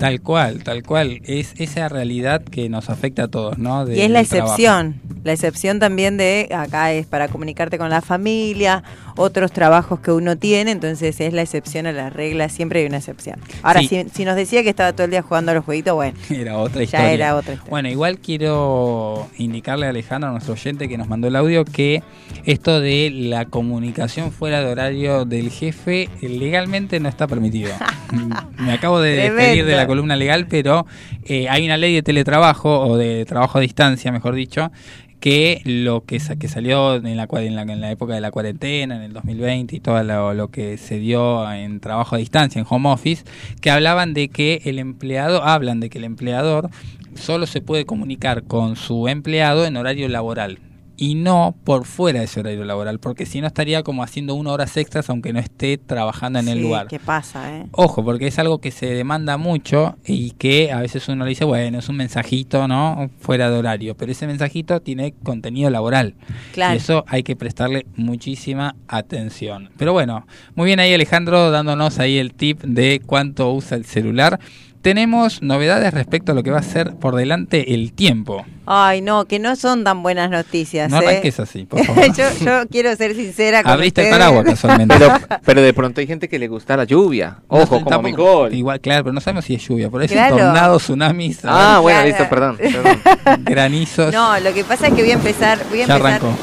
Tal 0.01 0.19
cual, 0.21 0.63
tal 0.63 0.81
cual. 0.81 1.21
Es 1.25 1.53
esa 1.57 1.87
realidad 1.87 2.41
que 2.43 2.67
nos 2.69 2.89
afecta 2.89 3.25
a 3.25 3.27
todos, 3.27 3.59
¿no? 3.59 3.87
Y 3.87 4.01
es 4.01 4.09
la 4.09 4.23
trabajo. 4.23 4.53
excepción. 4.55 4.95
La 5.23 5.33
excepción 5.33 5.77
también 5.79 6.17
de 6.17 6.49
acá 6.51 6.91
es 6.91 7.05
para 7.05 7.27
comunicarte 7.27 7.77
con 7.77 7.91
la 7.91 8.01
familia, 8.01 8.83
otros 9.15 9.51
trabajos 9.51 9.99
que 9.99 10.11
uno 10.11 10.35
tiene, 10.35 10.71
entonces 10.71 11.21
es 11.21 11.31
la 11.33 11.43
excepción 11.43 11.85
a 11.85 11.91
la 11.91 12.09
regla, 12.09 12.49
siempre 12.49 12.79
hay 12.79 12.87
una 12.87 12.97
excepción. 12.97 13.39
Ahora, 13.61 13.81
Sí. 13.81 13.87
si, 13.87 14.05
si 14.09 14.25
nos 14.25 14.35
decía 14.35 14.63
que 14.63 14.69
estaba 14.69 14.93
todo 14.93 15.05
el 15.05 15.11
día 15.11 15.21
jugando 15.21 15.51
a 15.51 15.53
los 15.53 15.63
jueguitos, 15.63 15.93
bueno, 15.93 16.17
Era 16.31 16.57
otra 16.57 16.79
ya 16.79 16.83
historia. 16.85 17.11
era 17.11 17.35
otra 17.35 17.53
historia. 17.53 17.69
Bueno, 17.69 17.89
igual 17.89 18.17
quiero 18.17 19.27
indicarle 19.37 19.85
a 19.85 19.89
Alejandro, 19.89 20.29
a 20.29 20.31
nuestro 20.31 20.53
oyente 20.53 20.89
que 20.89 20.97
nos 20.97 21.07
mandó 21.07 21.27
el 21.27 21.35
audio, 21.35 21.65
que 21.65 22.01
esto 22.45 22.79
de 22.81 23.11
la 23.13 23.45
comunicación 23.45 24.31
fuera 24.31 24.61
de 24.61 24.71
horario 24.71 25.25
del 25.25 25.51
jefe 25.51 26.09
legalmente 26.21 26.99
no 26.99 27.09
está 27.09 27.27
permitido. 27.27 27.71
Me 28.57 28.73
acabo 28.73 28.99
de 28.99 29.11
despedir 29.17 29.65
de 29.65 29.75
la 29.75 29.85
columna 29.91 30.15
legal, 30.15 30.47
pero 30.49 30.85
eh, 31.25 31.47
hay 31.49 31.65
una 31.65 31.77
ley 31.77 31.93
de 31.93 32.01
teletrabajo, 32.03 32.79
o 32.81 32.97
de 32.97 33.25
trabajo 33.25 33.57
a 33.57 33.61
distancia, 33.61 34.11
mejor 34.11 34.33
dicho, 34.35 34.71
que 35.19 35.61
lo 35.65 36.03
que, 36.05 36.19
sa- 36.19 36.35
que 36.35 36.47
salió 36.47 36.95
en 36.95 37.15
la, 37.15 37.27
en, 37.31 37.55
la, 37.55 37.61
en 37.61 37.79
la 37.81 37.91
época 37.91 38.15
de 38.15 38.21
la 38.21 38.31
cuarentena, 38.31 38.95
en 38.95 39.03
el 39.03 39.13
2020 39.13 39.75
y 39.75 39.79
todo 39.79 40.01
lo, 40.03 40.33
lo 40.33 40.47
que 40.49 40.77
se 40.77 40.97
dio 40.97 41.51
en 41.51 41.79
trabajo 41.79 42.15
a 42.15 42.17
distancia, 42.19 42.59
en 42.59 42.65
home 42.67 42.89
office, 42.89 43.23
que 43.61 43.69
hablaban 43.69 44.13
de 44.15 44.29
que 44.29 44.61
el 44.65 44.79
empleado, 44.79 45.43
hablan 45.43 45.79
de 45.79 45.89
que 45.91 45.99
el 45.99 46.05
empleador 46.05 46.69
solo 47.13 47.45
se 47.45 47.61
puede 47.61 47.85
comunicar 47.85 48.43
con 48.43 48.75
su 48.75 49.07
empleado 49.09 49.65
en 49.65 49.77
horario 49.77 50.07
laboral 50.09 50.57
y 51.01 51.15
no 51.15 51.55
por 51.63 51.85
fuera 51.85 52.19
de 52.19 52.25
ese 52.25 52.41
horario 52.41 52.63
laboral, 52.63 52.99
porque 52.99 53.25
si 53.25 53.41
no 53.41 53.47
estaría 53.47 53.81
como 53.81 54.03
haciendo 54.03 54.35
unas 54.35 54.53
horas 54.53 54.77
extras 54.77 55.09
aunque 55.09 55.33
no 55.33 55.39
esté 55.39 55.79
trabajando 55.79 56.37
en 56.37 56.47
el 56.47 56.61
lugar. 56.61 56.85
¿Qué 56.89 56.99
pasa, 56.99 57.57
eh? 57.57 57.65
Ojo, 57.71 58.05
porque 58.05 58.27
es 58.27 58.37
algo 58.37 58.59
que 58.61 58.69
se 58.69 58.85
demanda 58.85 59.37
mucho 59.37 59.95
y 60.05 60.29
que 60.33 60.71
a 60.71 60.79
veces 60.79 61.09
uno 61.09 61.23
le 61.23 61.29
dice, 61.29 61.43
bueno, 61.43 61.79
es 61.79 61.89
un 61.89 61.97
mensajito, 61.97 62.67
¿no? 62.67 63.09
Fuera 63.19 63.49
de 63.49 63.57
horario, 63.57 63.97
pero 63.97 64.11
ese 64.11 64.27
mensajito 64.27 64.79
tiene 64.79 65.15
contenido 65.23 65.71
laboral. 65.71 66.13
Claro. 66.53 66.75
Y 66.75 66.77
eso 66.77 67.03
hay 67.07 67.23
que 67.23 67.35
prestarle 67.35 67.87
muchísima 67.95 68.75
atención. 68.87 69.71
Pero 69.77 69.93
bueno, 69.93 70.27
muy 70.53 70.67
bien 70.67 70.79
ahí 70.79 70.93
Alejandro 70.93 71.49
dándonos 71.49 71.97
ahí 71.97 72.19
el 72.19 72.35
tip 72.35 72.61
de 72.61 73.01
cuánto 73.03 73.51
usa 73.51 73.75
el 73.75 73.85
celular. 73.85 74.39
Tenemos 74.81 75.41
novedades 75.43 75.93
respecto 75.93 76.31
a 76.31 76.35
lo 76.35 76.41
que 76.41 76.49
va 76.49 76.57
a 76.59 76.63
ser 76.63 76.95
por 76.95 77.15
delante 77.15 77.73
el 77.75 77.93
tiempo. 77.93 78.43
Ay, 78.65 79.01
no, 79.01 79.25
que 79.25 79.37
no 79.37 79.55
son 79.55 79.83
tan 79.83 80.01
buenas 80.01 80.29
noticias. 80.31 80.89
No 80.89 81.01
¿eh? 81.01 81.07
arranques 81.07 81.39
así, 81.39 81.65
por 81.65 81.83
favor. 81.85 82.05
yo, 82.15 82.23
yo 82.43 82.67
quiero 82.67 82.95
ser 82.95 83.15
sincera 83.15 83.61
con 83.61 83.71
Abriste 83.73 84.01
el 84.01 84.07
ustedes. 84.07 84.19
paraguas 84.25 84.45
casualmente. 84.45 84.95
Pero, 84.97 85.13
pero 85.45 85.61
de 85.61 85.73
pronto 85.73 86.01
hay 86.01 86.07
gente 86.07 86.27
que 86.27 86.39
le 86.39 86.47
gusta 86.47 86.75
la 86.77 86.85
lluvia. 86.85 87.37
Ojo, 87.47 87.67
como 87.77 87.89
Tampoco- 87.89 88.07
Nicole. 88.07 88.55
Igual, 88.57 88.79
claro, 88.81 89.03
pero 89.03 89.13
no 89.13 89.21
sabemos 89.21 89.45
si 89.45 89.53
es 89.55 89.67
lluvia. 89.67 89.89
Por 89.91 90.01
eso 90.01 90.13
Claro. 90.13 90.37
tornados, 90.37 90.83
tsunamis, 90.83 91.39
Ah, 91.43 91.79
bueno, 91.81 91.99
Claro. 92.01 92.07
listo, 92.09 92.29
perdón. 92.29 92.57
perdón. 92.57 93.43
granizos. 93.45 94.11
No, 94.13 94.39
lo 94.39 94.51
que 94.53 94.63
pasa 94.63 94.87
es 94.87 94.93
que 94.95 95.01
voy 95.03 95.11
a 95.11 95.15
empezar, 95.15 95.59
voy 95.69 95.81
a 95.83 95.85
Ya 95.85 95.95
empezar, 95.97 96.13
arrancó. 96.23 96.37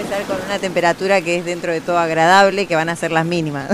Empezar 0.00 0.22
con 0.24 0.36
una 0.44 0.58
temperatura 0.58 1.20
que 1.20 1.36
es 1.36 1.44
dentro 1.44 1.72
de 1.72 1.80
todo 1.80 1.98
agradable, 1.98 2.66
que 2.66 2.74
van 2.74 2.88
a 2.88 2.96
ser 2.96 3.12
las 3.12 3.26
mínimas. 3.26 3.68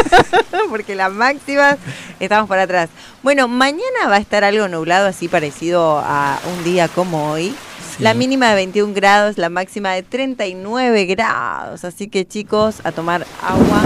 Porque 0.68 0.94
las 0.94 1.12
máximas 1.12 1.76
estamos 2.18 2.48
para 2.48 2.62
atrás. 2.62 2.88
Bueno, 3.22 3.48
mañana 3.48 4.08
va 4.08 4.16
a 4.16 4.18
estar 4.18 4.44
algo 4.44 4.68
nublado, 4.68 5.06
así 5.06 5.28
parecido 5.28 5.98
a 6.04 6.38
un 6.56 6.64
día 6.64 6.88
como 6.88 7.30
hoy. 7.30 7.54
La 7.98 8.14
mínima 8.14 8.48
de 8.48 8.54
21 8.54 8.94
grados, 8.94 9.36
la 9.36 9.50
máxima 9.50 9.92
de 9.92 10.02
39 10.02 11.06
grados. 11.06 11.84
Así 11.84 12.08
que 12.08 12.26
chicos, 12.26 12.76
a 12.84 12.92
tomar 12.92 13.26
agua, 13.42 13.82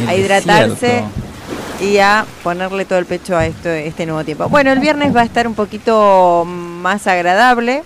El 0.00 0.08
a 0.08 0.14
hidratarse 0.16 0.86
desierto. 0.86 1.84
y 1.84 1.98
a 1.98 2.24
ponerle 2.42 2.86
todo 2.86 2.98
el 2.98 3.06
pecho 3.06 3.36
a 3.36 3.46
esto, 3.46 3.68
este 3.68 4.06
nuevo 4.06 4.24
tiempo. 4.24 4.48
Bueno, 4.48 4.72
el 4.72 4.78
viernes 4.78 5.14
va 5.14 5.20
a 5.20 5.24
estar 5.24 5.46
un 5.46 5.54
poquito 5.54 6.44
más 6.46 7.06
agradable. 7.06 7.82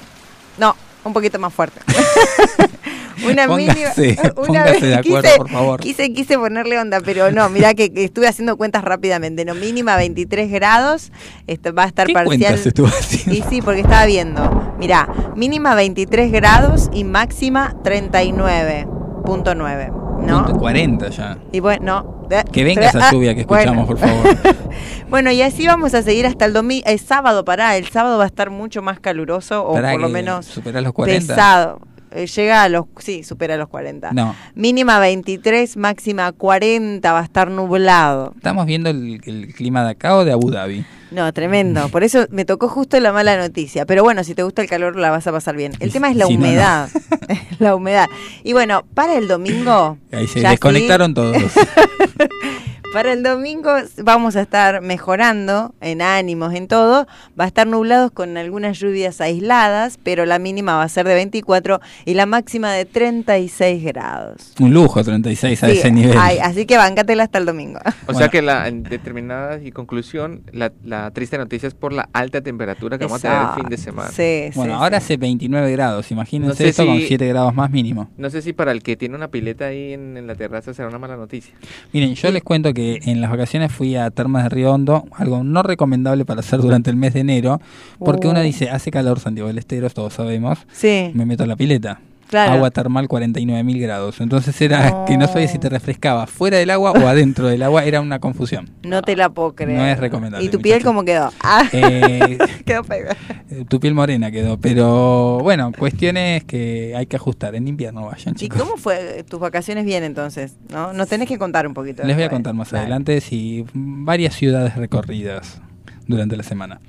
No, 0.59 0.77
un 1.05 1.13
poquito 1.13 1.39
más 1.39 1.53
fuerte. 1.53 1.81
una 3.27 3.47
Póngase, 3.47 4.03
mínima. 4.03 4.35
póngase 4.35 4.87
de 4.87 4.95
acuerdo, 4.95 5.23
quise, 5.23 5.39
por 5.39 5.51
favor. 5.51 5.81
Quise, 5.81 6.13
quise 6.13 6.39
ponerle 6.39 6.79
onda, 6.79 7.01
pero 7.01 7.31
no, 7.31 7.49
mirá 7.49 7.75
que, 7.75 7.93
que 7.93 8.05
estuve 8.05 8.29
haciendo 8.29 8.57
cuentas 8.57 8.85
rápidamente. 8.85 9.45
No, 9.45 9.55
mínima 9.55 9.97
23 9.97 10.51
grados. 10.51 11.13
Esto 11.47 11.75
va 11.75 11.85
a 11.85 11.87
estar 11.87 12.07
¿Qué 12.07 12.13
parcial. 12.13 12.55
estuvo 12.55 12.87
haciendo? 12.87 13.35
Y 13.35 13.43
sí, 13.49 13.63
porque 13.63 13.81
estaba 13.81 14.07
viendo. 14.07 14.75
Mirá, 14.79 15.09
mínima 15.37 15.75
23 15.75 16.33
grados 16.33 16.91
y 16.93 17.05
máxima 17.05 17.75
39.9. 17.83 20.01
¿No? 20.27 20.45
Punto 20.45 20.59
40 20.59 21.09
ya. 21.11 21.39
Y 21.53 21.61
bueno, 21.61 21.85
no. 21.85 22.14
Que 22.53 22.65
venga 22.65 22.87
esa 22.89 23.09
Ah, 23.09 23.13
lluvia 23.13 23.35
que 23.35 23.45
bueno. 23.45 23.73
escuchamos, 23.73 23.87
por 23.87 23.99
favor. 23.99 24.55
Bueno, 25.09 25.31
y 25.31 25.43
así 25.43 25.67
vamos 25.67 25.95
a 25.95 26.03
seguir 26.03 26.27
hasta 26.27 26.45
el 26.47 26.53
domingo, 26.53 26.85
el 26.87 26.99
sábado, 26.99 27.45
pará, 27.45 27.77
el 27.77 27.87
sábado 27.89 28.19
va 28.19 28.25
a 28.25 28.27
estar 28.27 28.51
mucho 28.51 28.83
más 28.83 28.99
caluroso 28.99 29.65
o 29.65 29.75
Pará 29.75 29.93
por 29.93 30.01
lo 30.01 30.09
menos 30.09 30.57
los 30.65 30.93
40. 30.93 31.35
pesado. 31.35 31.81
Eh, 32.15 32.27
llega 32.27 32.63
a 32.63 32.69
los, 32.69 32.87
sí, 32.99 33.25
supera 33.25 33.57
los 33.57 33.69
40. 33.69 34.13
No. 34.13 34.35
Mínima 34.55 34.99
23, 34.99 35.77
máxima 35.77 36.33
40, 36.33 37.13
va 37.13 37.21
a 37.21 37.25
estar 37.25 37.51
nublado. 37.51 38.33
¿Estamos 38.37 38.67
viendo 38.67 38.91
el, 38.91 39.21
el 39.25 39.55
clima 39.55 39.85
de 39.85 39.91
acá 39.91 40.17
o 40.17 40.25
de 40.25 40.33
Abu 40.33 40.51
Dhabi? 40.51 40.85
No, 41.15 41.33
tremendo. 41.33 41.89
Por 41.91 42.03
eso 42.03 42.27
me 42.31 42.45
tocó 42.45 42.69
justo 42.69 42.99
la 42.99 43.13
mala 43.13 43.37
noticia. 43.37 43.87
Pero 43.87 44.03
bueno, 44.03 44.25
si 44.25 44.35
te 44.35 44.43
gusta 44.43 44.63
el 44.63 44.69
calor, 44.69 44.97
la 44.97 45.11
vas 45.11 45.27
a 45.27 45.33
pasar 45.33 45.55
bien. 45.55 45.73
El 45.79 45.93
tema 45.93 46.11
es 46.11 46.17
la 46.17 46.27
si 46.27 46.37
no, 46.37 46.41
no. 46.41 46.49
humedad. 46.49 46.89
la 47.61 47.77
humedad. 47.77 48.07
Y 48.43 48.53
bueno, 48.53 48.85
para 48.95 49.17
el 49.17 49.29
domingo. 49.29 49.97
Ahí 50.11 50.27
se 50.27 50.41
desconectaron 50.41 51.11
sí, 51.11 51.15
todos. 51.15 51.37
Para 52.95 53.13
el 53.13 53.25
domingo 53.25 53.71
vamos 54.05 54.37
a 54.37 54.41
estar 54.43 54.81
mejorando 54.81 55.75
en 55.81 56.01
ánimos, 56.01 56.55
en 56.55 56.69
todo. 56.69 57.09
Va 57.39 57.43
a 57.43 57.47
estar 57.49 57.67
nublados 57.67 58.13
con 58.13 58.37
algunas 58.37 58.79
lluvias 58.79 59.21
aisladas, 59.21 59.99
pero 60.03 60.25
la 60.27 60.39
mínima 60.39 60.77
va 60.77 60.85
a 60.85 60.89
ser 60.89 61.05
de 61.09 61.15
24 61.15 61.81
y 62.05 62.15
la 62.15 62.25
máxima 62.27 62.73
de 62.73 62.85
36 62.85 63.83
grados. 63.83 64.55
Un 64.61 64.73
lujo 64.73 65.03
36 65.03 65.65
a 65.65 65.67
Sí, 65.67 65.73
ese 65.79 65.91
nivel. 65.91 66.17
ay, 66.17 66.39
así 66.39 66.67
que 66.67 66.77
bancatela 66.77 67.25
hasta 67.25 67.39
el 67.39 67.47
domingo. 67.47 67.81
O 68.07 68.15
sea 68.15 68.29
que 68.29 68.41
la 68.43 68.69
en 68.69 68.85
determinada 68.85 69.61
y 69.61 69.73
conclusión, 69.73 70.43
la, 70.53 70.71
la 70.85 71.11
triste 71.11 71.37
noticia 71.37 71.67
es 71.67 71.75
por 71.75 71.93
la 71.93 72.09
alta 72.13 72.43
temperatura 72.43 72.97
que 72.97 73.07
vamos 73.07 73.25
a 73.25 73.29
tener 73.29 73.49
el 73.49 73.55
fin 73.61 73.69
de 73.71 73.77
semana. 73.77 74.11
Sí, 74.11 74.51
bueno, 74.55 74.77
ahora 74.77 74.99
hace 74.99 75.17
29 75.17 75.73
grados, 75.73 76.13
imagínense 76.13 76.49
No 76.49 76.55
sé 76.55 76.69
esto 76.69 76.87
con 76.87 76.99
si- 76.99 77.09
7 77.09 77.27
grados 77.27 77.53
más 77.57 77.71
mínimo. 77.73 78.09
No 78.17 78.31
sé 78.31 78.41
si 78.41 78.53
para 78.53 78.71
el 78.71 78.85
que 78.85 78.97
tiene 78.97 79.17
una 79.17 79.27
pileta 79.29 79.67
ahí 79.67 79.95
en, 79.95 80.17
en 80.17 80.29
la 80.29 80.37
terraza 80.37 80.73
será 80.73 80.87
una 80.87 80.99
mala 81.01 81.17
noticia. 81.17 81.53
Miren, 81.93 82.15
yo 82.15 82.31
les 82.31 82.43
cuento 82.45 82.73
que 82.73 82.84
en 83.05 83.21
las 83.21 83.31
vacaciones 83.31 83.73
fui 83.73 83.97
a 83.97 84.11
Termas 84.11 84.43
de 84.45 84.49
Río 84.51 84.73
Hondo, 84.73 85.05
algo 85.13 85.43
no 85.45 85.63
recomendable 85.63 86.25
para 86.25 86.41
hacer 86.41 86.61
durante 86.61 86.91
el 86.91 86.97
mes 86.97 87.15
de 87.15 87.21
enero, 87.21 87.61
porque 87.99 88.27
Oh. 88.27 88.31
uno 88.31 88.41
dice, 88.41 88.71
hace 88.71 88.91
calor 88.91 89.21
Santiago 89.21 89.49
del 89.49 89.59
Estero, 89.59 89.89
todos 89.91 90.15
sabemos, 90.15 90.59
Sí. 90.73 91.11
me 91.15 91.27
meto 91.27 91.45
a 91.45 91.47
la 91.47 91.57
pileta. 91.57 92.01
Claro. 92.35 92.53
Agua 92.55 92.71
termal 92.73 93.07
49 93.07 93.63
mil 93.63 93.79
grados. 93.81 94.21
Entonces 94.21 94.61
era 94.61 94.91
No. 94.91 95.05
que 95.05 95.17
no 95.17 95.29
sabía 95.29 95.47
si 95.47 95.59
te 95.61 95.69
refrescaba 95.69 96.27
fuera 96.27 96.59
del 96.59 96.71
agua 96.71 96.91
o 96.91 97.07
adentro 97.07 97.47
del 97.47 97.63
agua, 97.63 97.85
era 97.85 98.01
una 98.01 98.19
confusión. 98.19 98.71
No 98.83 99.03
te 99.03 99.15
la 99.15 99.29
puedo 99.29 99.55
creer. 99.55 99.79
No 99.79 99.87
es 99.87 99.99
recomendable, 100.01 100.45
¿Y 100.45 100.49
tu 100.49 100.59
piel 100.61 100.77
muchacho. 100.79 100.89
cómo 100.89 101.05
quedó? 101.05 101.33
Ah, 101.45 101.63
Eh, 101.73 102.39
quedó 102.67 102.83
pegada. 102.83 103.17
eh, 103.51 103.65
tu 103.69 103.79
piel 103.79 103.95
morena 103.95 104.33
quedó, 104.33 104.59
pero 104.59 105.39
bueno, 105.43 105.71
cuestiones 105.79 106.43
que 106.45 106.95
hay 106.97 107.07
que 107.07 107.15
ajustar. 107.17 107.55
En 107.55 107.69
invierno 107.69 108.07
vayan, 108.07 108.35
¿Y 108.35 108.39
chicos. 108.39 108.61
cómo 108.61 108.77
fue 108.77 109.25
tus 109.29 109.39
vacaciones 109.39 109.85
bien 109.85 110.03
entonces? 110.03 110.57
¿No? 110.73 110.93
Nos 110.93 111.09
tenés 111.09 111.29
que 111.29 111.39
contar 111.39 111.67
un 111.69 111.75
poquito. 111.75 112.03
Les 112.03 112.17
voy 112.17 112.25
a 112.25 112.31
contar 112.31 112.53
más 112.55 112.71
Dale. 112.73 112.81
adelante 112.83 113.21
si 113.21 113.65
varias 113.73 114.35
ciudades 114.35 114.75
recorridas 114.77 115.61
durante 116.09 116.37
la 116.37 116.43
semana. 116.43 116.81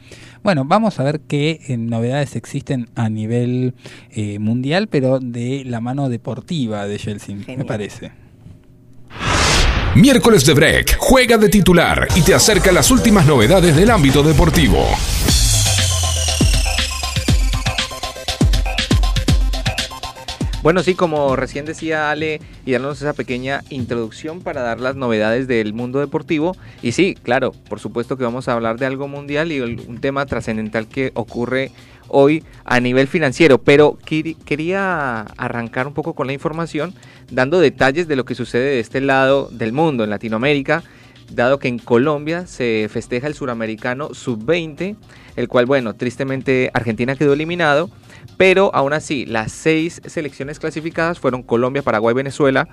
Bueno, 0.46 0.64
vamos 0.64 1.00
a 1.00 1.04
ver 1.04 1.22
qué 1.22 1.60
eh, 1.68 1.76
novedades 1.76 2.36
existen 2.36 2.88
a 2.94 3.10
nivel 3.10 3.74
eh, 4.12 4.38
mundial, 4.38 4.88
pero 4.88 5.18
de 5.20 5.64
la 5.66 5.82
mano 5.82 6.08
deportiva 6.08 6.86
de 6.86 7.00
Chelsea, 7.00 7.36
me 7.36 7.66
parece. 7.66 8.12
Miércoles 9.96 10.46
de 10.46 10.54
Break. 10.54 10.98
Juega 11.00 11.40
de 11.40 11.50
titular 11.50 12.08
y 12.16 12.22
te 12.22 12.36
acerca 12.36 12.72
las 12.72 12.92
últimas 12.92 13.26
novedades 13.26 13.76
del 13.76 13.90
ámbito 13.90 14.22
deportivo. 14.22 14.86
Bueno, 20.66 20.82
sí, 20.82 20.96
como 20.96 21.36
recién 21.36 21.64
decía 21.66 22.10
Ale, 22.10 22.42
y 22.66 22.72
darnos 22.72 23.00
esa 23.00 23.14
pequeña 23.14 23.62
introducción 23.70 24.42
para 24.42 24.64
dar 24.64 24.80
las 24.80 24.96
novedades 24.96 25.48
del 25.48 25.74
mundo 25.74 26.00
deportivo. 26.00 26.58
Y 26.82 26.94
sí, 26.94 27.14
claro, 27.14 27.52
por 27.70 27.80
supuesto 27.80 28.18
que 28.18 28.24
vamos 28.24 28.48
a 28.48 28.54
hablar 28.54 28.80
de 28.80 28.88
algo 28.88 29.08
mundial 29.08 29.52
y 29.52 29.60
un 29.60 30.02
tema 30.02 30.26
trascendental 30.26 30.88
que 30.88 31.12
ocurre 31.14 31.70
hoy 32.08 32.44
a 32.64 32.80
nivel 32.80 33.08
financiero. 33.08 33.60
Pero 33.60 34.00
quería 34.44 35.22
arrancar 35.38 35.86
un 35.86 35.94
poco 35.94 36.16
con 36.16 36.26
la 36.26 36.34
información, 36.34 36.96
dando 37.30 37.60
detalles 37.60 38.08
de 38.08 38.16
lo 38.16 38.26
que 38.26 38.34
sucede 38.34 38.72
de 38.72 38.80
este 38.80 39.02
lado 39.02 39.50
del 39.52 39.72
mundo, 39.72 40.04
en 40.04 40.10
Latinoamérica, 40.10 40.82
dado 41.32 41.60
que 41.60 41.68
en 41.68 41.78
Colombia 41.78 42.48
se 42.48 42.90
festeja 42.92 43.28
el 43.28 43.36
suramericano 43.36 44.16
sub-20, 44.16 44.96
el 45.36 45.48
cual, 45.48 45.68
bueno, 45.68 45.94
tristemente 45.94 46.72
Argentina 46.74 47.16
quedó 47.16 47.34
eliminado, 47.34 47.92
pero 48.38 48.74
aún 48.74 48.94
así 48.94 49.26
las 49.26 49.52
seis 49.52 50.02
selecciones 50.06 50.60
clasificadas 50.60 51.20
fueron 51.20 51.44
Colombia, 51.44 51.82
Paraguay, 51.82 52.14
Venezuela, 52.14 52.68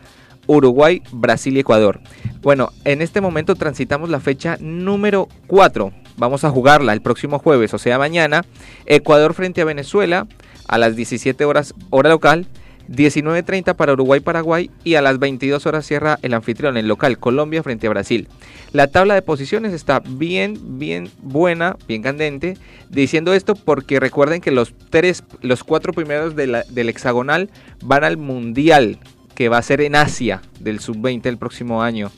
Uruguay, 0.47 1.03
Brasil 1.13 1.57
y 1.57 1.61
Ecuador. 1.61 2.01
Bueno, 2.43 2.71
en 2.85 3.03
este 3.03 3.21
momento 3.21 3.55
transitamos 3.55 4.11
la 4.11 4.21
fecha 4.21 4.57
número 4.61 5.29
4. 5.47 5.93
Vamos 6.17 6.45
a 6.45 6.51
jugarla 6.51 6.93
el 6.93 7.01
próximo 7.01 7.39
jueves, 7.39 7.73
o 7.75 7.79
sea, 7.79 7.99
mañana. 7.99 8.45
Ecuador 8.87 9.35
frente 9.35 9.61
a 9.63 9.65
Venezuela 9.65 10.27
a 10.67 10.79
las 10.79 10.97
17 10.97 11.45
horas 11.45 11.75
hora 11.91 12.11
local. 12.11 12.47
19.30 12.89 13.75
para 13.75 13.93
Uruguay, 13.93 14.21
Paraguay 14.21 14.71
y 14.85 14.95
a 14.95 15.03
las 15.03 15.19
22 15.19 15.67
horas 15.67 15.87
cierra 15.87 16.19
el 16.23 16.35
anfitrión, 16.35 16.77
el 16.77 16.89
local, 16.89 17.19
Colombia 17.19 17.63
frente 17.63 17.87
a 17.87 17.91
Brasil. 17.91 18.29
La 18.73 18.87
tabla 18.87 19.15
de 19.15 19.23
posiciones 19.23 19.73
está 19.73 20.01
bien, 20.01 20.79
bien 20.79 21.11
buena, 21.23 21.77
bien 21.87 22.03
candente. 22.03 22.57
Diciendo 22.89 23.35
esto 23.35 23.55
porque 23.55 24.01
recuerden 24.01 24.41
que 24.41 24.51
los 24.51 24.75
tres, 24.91 25.25
los 25.41 25.65
cuatro 25.65 25.93
primeros 25.93 26.35
del 26.37 26.89
hexagonal 26.89 27.51
van 27.83 28.05
al 28.05 28.17
Mundial, 28.17 28.99
que 29.35 29.49
va 29.49 29.59
a 29.59 29.63
ser 29.63 29.81
en 29.81 29.95
Asia 29.95 30.43
del 30.61 30.81
sub-20 30.81 31.27
el 31.27 31.39
próximo 31.39 31.83
año. 31.83 32.11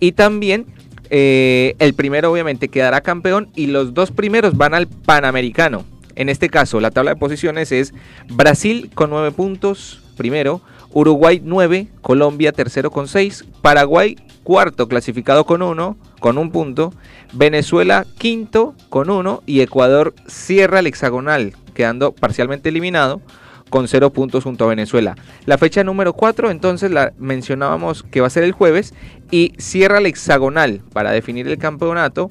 Y 0.00 0.12
también 0.12 0.66
eh, 1.10 1.74
el 1.78 1.94
primero 1.94 2.30
obviamente 2.30 2.68
quedará 2.68 3.00
campeón 3.00 3.48
y 3.54 3.66
los 3.68 3.94
dos 3.94 4.10
primeros 4.10 4.56
van 4.56 4.74
al 4.74 4.88
Panamericano. 4.88 5.84
En 6.16 6.30
este 6.30 6.48
caso, 6.48 6.80
la 6.80 6.90
tabla 6.90 7.12
de 7.12 7.20
posiciones 7.20 7.70
es 7.72 7.94
Brasil 8.28 8.90
con 8.94 9.10
9 9.10 9.32
puntos, 9.32 10.02
primero, 10.16 10.62
Uruguay 10.90 11.42
9, 11.44 11.88
Colombia 12.00 12.52
tercero 12.52 12.90
con 12.90 13.06
6, 13.06 13.44
Paraguay 13.60 14.16
cuarto 14.42 14.88
clasificado 14.88 15.44
con 15.44 15.60
1, 15.60 15.96
con 16.18 16.38
un 16.38 16.50
punto, 16.50 16.94
Venezuela 17.34 18.06
quinto 18.16 18.74
con 18.88 19.10
1 19.10 19.42
y 19.44 19.60
Ecuador 19.60 20.14
cierra 20.26 20.78
el 20.78 20.86
hexagonal, 20.86 21.52
quedando 21.74 22.12
parcialmente 22.12 22.70
eliminado 22.70 23.20
con 23.68 23.88
0 23.88 24.10
puntos 24.10 24.44
junto 24.44 24.64
a 24.64 24.68
Venezuela. 24.68 25.16
La 25.44 25.58
fecha 25.58 25.84
número 25.84 26.14
4 26.14 26.50
entonces 26.50 26.90
la 26.90 27.12
mencionábamos 27.18 28.04
que 28.04 28.22
va 28.22 28.28
a 28.28 28.30
ser 28.30 28.44
el 28.44 28.52
jueves 28.52 28.94
y 29.30 29.52
cierra 29.58 29.98
el 29.98 30.06
hexagonal 30.06 30.80
para 30.92 31.10
definir 31.10 31.46
el 31.48 31.58
campeonato 31.58 32.30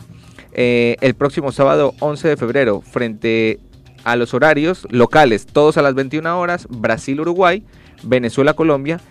eh, 0.57 0.95
el 1.02 1.16
próximo 1.16 1.52
sábado 1.52 1.94
11 1.99 2.30
de 2.30 2.38
febrero 2.38 2.80
frente 2.80 3.60
a 4.06 4.15
los 4.15 4.34
horarios 4.34 4.88
locales, 4.90 5.45
todos 5.45 5.77
a 5.77 5.82
las 5.82 5.95
21 5.95 6.40
horas, 6.40 6.68
Brasil-Uruguay, 6.69 7.64
Venezuela-Colombia 8.03 9.02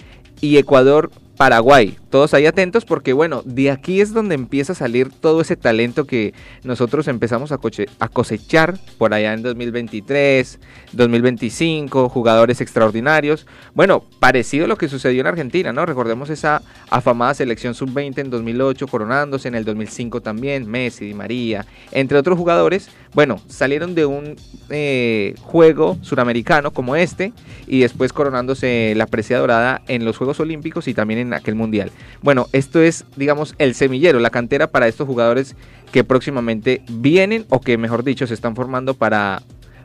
y 0.41 0.57
Ecuador-Paraguay. 0.57 1.97
Todos 2.11 2.33
ahí 2.33 2.47
atentos 2.47 2.85
porque 2.85 3.12
bueno, 3.12 3.43
de 3.45 3.71
aquí 3.71 4.01
es 4.01 4.12
donde 4.12 4.37
empieza 4.37 4.73
a 4.73 4.77
salir 4.77 5.11
todo 5.11 5.41
ese 5.41 5.57
talento 5.57 6.05
que 6.07 6.33
nosotros 6.62 7.09
empezamos 7.09 7.51
a, 7.51 7.59
cosechar 7.59 8.79
por 8.99 9.15
allá 9.15 9.33
en 9.33 9.43
2023, 9.43 10.61
2025, 10.93 12.09
jugadores 12.09 12.61
extraordinarios. 12.61 13.47
Bueno, 13.75 14.05
parecido 14.21 14.66
a 14.66 14.69
lo 14.69 14.79
que 14.79 14.89
sucedió 14.89 15.23
en 15.23 15.27
Argentina, 15.27 15.73
¿no? 15.73 15.85
Recordemos 15.87 16.31
esa 16.31 16.62
afamada 16.89 17.35
selección 17.35 17.75
sub-20 17.75 18.19
en 18.19 18.31
2008 18.31 18.87
coronándose, 18.87 19.49
en 19.49 19.57
el 19.57 19.65
2005 19.65 20.21
también, 20.21 20.71
Messi, 20.71 21.07
Di 21.07 21.15
María, 21.15 21.66
entre 21.91 22.16
otros 22.19 22.39
jugadores. 22.39 22.91
Bueno, 23.15 23.41
salieron 23.49 23.95
de 23.95 24.07
un 24.07 24.36
eh, 24.70 25.35
juego 25.41 25.97
suramericano 26.03 26.73
como 26.73 26.97
este 26.97 27.32
y 27.66 27.81
después 27.81 28.12
coronándose 28.12 28.93
la 28.97 29.07
presea 29.07 29.39
dorada 29.39 29.82
en 29.86 30.05
los 30.05 30.16
Juegos 30.16 30.41
Olímpicos 30.41 30.89
y 30.89 30.95
también 30.95 31.20
en 31.20 31.32
aquel 31.32 31.55
Mundial. 31.55 31.93
Bueno, 32.23 32.49
esto 32.53 32.81
es, 32.81 33.05
digamos, 33.16 33.55
el 33.59 33.74
semillero, 33.74 34.19
la 34.19 34.31
cantera 34.31 34.66
para 34.66 34.89
estos 34.89 35.07
jugadores 35.07 35.55
que 35.93 36.03
próximamente 36.03 36.82
vienen 36.89 37.47
o 37.51 37.61
que, 37.61 37.78
mejor 37.78 38.03
dicho, 38.03 38.27
se 38.27 38.35
están 38.35 38.57
formando 38.57 38.95
para, 38.95 39.43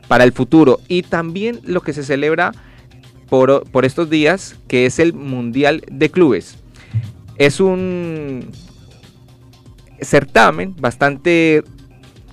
para 0.08 0.24
el 0.24 0.32
futuro. 0.32 0.80
Y 0.88 1.02
también 1.02 1.60
lo 1.62 1.82
que 1.82 1.92
se 1.92 2.02
celebra 2.02 2.52
por, 3.28 3.62
por 3.70 3.84
estos 3.84 4.10
días, 4.10 4.56
que 4.66 4.86
es 4.86 4.98
el 4.98 5.12
Mundial 5.12 5.82
de 5.88 6.10
Clubes. 6.10 6.56
Es 7.38 7.60
un 7.60 8.50
certamen 10.02 10.74
bastante, 10.80 11.62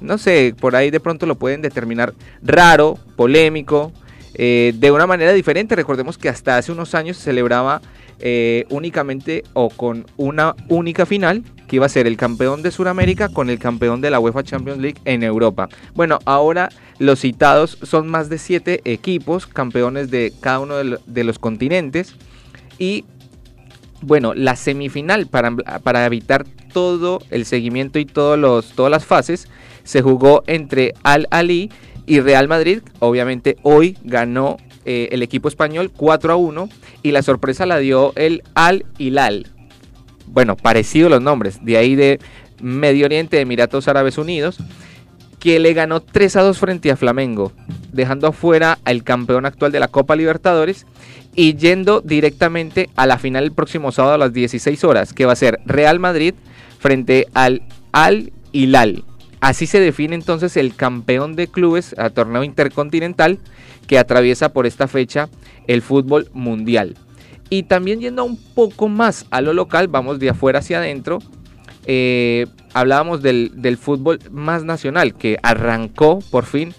no 0.02 0.18
sé, 0.18 0.56
por 0.60 0.76
ahí 0.76 0.90
de 0.92 1.00
pronto 1.00 1.26
lo 1.26 1.36
pueden 1.36 1.62
determinar 1.62 2.14
raro, 2.42 2.98
polémico, 3.16 3.92
eh, 4.34 4.74
de 4.76 4.92
una 4.92 5.08
manera 5.08 5.34
diferente. 5.34 5.76
Recordemos 5.76 6.18
que 6.18 6.30
hasta 6.30 6.58
hace 6.58 6.72
unos 6.72 6.94
años 6.96 7.18
se 7.18 7.24
celebraba 7.24 7.82
eh, 8.20 8.66
únicamente 8.70 9.44
o 9.54 9.70
con 9.70 10.06
una 10.18 10.56
única 10.70 11.06
final, 11.06 11.44
que 11.68 11.76
iba 11.76 11.86
a 11.86 11.90
ser 11.90 12.08
el 12.08 12.18
campeón 12.18 12.62
de 12.64 12.72
Sudamérica 12.72 13.30
con 13.30 13.50
el 13.50 13.60
campeón 13.60 14.00
de 14.02 14.10
la 14.10 14.20
UEFA 14.20 14.44
Champions 14.44 14.80
League 14.80 14.98
en 15.06 15.22
Europa. 15.22 15.68
Bueno, 15.96 16.20
ahora 16.26 16.70
los 16.98 17.20
citados 17.20 17.78
son 17.84 18.08
más 18.08 18.30
de 18.30 18.38
siete 18.38 18.82
equipos, 18.86 19.46
campeones 19.48 20.10
de 20.10 20.34
cada 20.40 20.60
uno 20.60 20.76
de, 20.78 20.84
lo- 20.86 21.00
de 21.06 21.24
los 21.24 21.40
continentes. 21.40 22.16
Y 22.80 23.06
bueno, 24.02 24.34
la 24.34 24.56
semifinal 24.56 25.28
para, 25.28 25.56
para 25.56 26.06
evitar 26.06 26.46
todo 26.72 27.20
el 27.32 27.46
seguimiento 27.46 28.00
y 28.00 28.06
todos 28.06 28.38
los, 28.40 28.72
todas 28.74 28.92
las 28.92 29.06
fases 29.06 29.48
se 29.88 30.02
jugó 30.02 30.44
entre 30.48 30.94
Al 31.04 31.28
Ali 31.32 31.72
y 32.06 32.20
Real 32.20 32.50
Madrid. 32.50 32.82
Obviamente 33.00 33.56
hoy 33.64 33.98
ganó 34.04 34.58
eh, 34.84 35.08
el 35.12 35.24
equipo 35.24 35.48
español 35.48 35.92
4 35.96 36.34
a 36.34 36.36
1 36.36 36.70
y 37.04 37.12
la 37.12 37.22
sorpresa 37.22 37.66
la 37.66 37.78
dio 37.78 38.12
el 38.18 38.44
Al 38.54 38.86
Hilal. 38.98 39.48
Bueno, 40.28 40.58
parecido 40.58 41.08
los 41.08 41.22
nombres, 41.22 41.64
de 41.64 41.78
ahí 41.78 41.96
de 41.96 42.20
Medio 42.62 43.06
Oriente, 43.06 43.40
Emiratos 43.40 43.88
Árabes 43.88 44.18
Unidos, 44.18 44.58
que 45.40 45.58
le 45.60 45.74
ganó 45.74 46.02
3 46.02 46.36
a 46.36 46.42
2 46.42 46.58
frente 46.58 46.92
a 46.92 46.98
Flamengo, 46.98 47.54
dejando 47.94 48.28
afuera 48.28 48.80
al 48.84 49.06
campeón 49.06 49.46
actual 49.46 49.72
de 49.72 49.80
la 49.80 49.88
Copa 49.88 50.18
Libertadores 50.18 50.86
y 51.34 51.56
yendo 51.56 52.02
directamente 52.02 52.90
a 52.98 53.06
la 53.06 53.20
final 53.20 53.46
el 53.46 53.52
próximo 53.54 53.94
sábado 53.94 54.16
a 54.16 54.18
las 54.18 54.34
16 54.34 54.84
horas, 54.84 55.14
que 55.14 55.26
va 55.26 55.32
a 55.32 55.38
ser 55.38 55.62
Real 55.66 55.98
Madrid 56.00 56.34
frente 56.78 57.28
al 57.34 57.62
Al 57.94 58.34
Hilal. 58.52 59.06
Así 59.40 59.68
se 59.68 59.80
define 59.80 60.16
entonces 60.16 60.58
el 60.58 60.76
campeón 60.76 61.36
de 61.36 61.48
clubes 61.48 61.96
a 61.98 62.10
torneo 62.10 62.44
intercontinental 62.44 63.38
que 63.86 64.00
atraviesa 64.00 64.50
por 64.50 64.66
esta 64.66 64.88
fecha 64.88 65.30
el 65.68 65.82
fútbol 65.82 66.30
mundial. 66.34 66.96
Y 67.50 67.64
también 67.64 68.00
yendo 68.00 68.26
un 68.26 68.38
poco 68.38 68.88
más 68.90 69.26
a 69.30 69.42
lo 69.42 69.54
local, 69.54 69.88
vamos 69.88 70.20
de 70.20 70.30
afuera 70.30 70.60
hacia 70.60 70.80
adentro, 70.80 71.20
eh, 71.86 72.48
hablábamos 72.74 73.22
del, 73.22 73.78
fútbol 73.80 74.20
más 74.32 74.64
nacional 74.64 75.14
que 75.14 75.38
arrancó 75.42 76.20
por 76.32 76.46
fin 76.46 76.74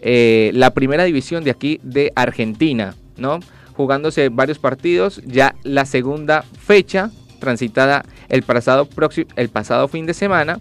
eh, 0.00 0.50
la 0.54 0.70
primera 0.70 1.04
división 1.04 1.44
de 1.44 1.50
aquí 1.50 1.78
de 1.82 2.12
Argentina, 2.16 2.94
¿no? 3.16 3.38
Jugándose 3.74 4.28
varios 4.30 4.58
partidos, 4.58 5.22
ya 5.24 5.54
la 5.62 5.84
segunda 5.84 6.42
fecha 6.42 7.12
transitada 7.38 8.04
el 8.28 8.42
pasado 8.42 8.88
fin 9.88 10.06
de 10.06 10.14
semana 10.14 10.58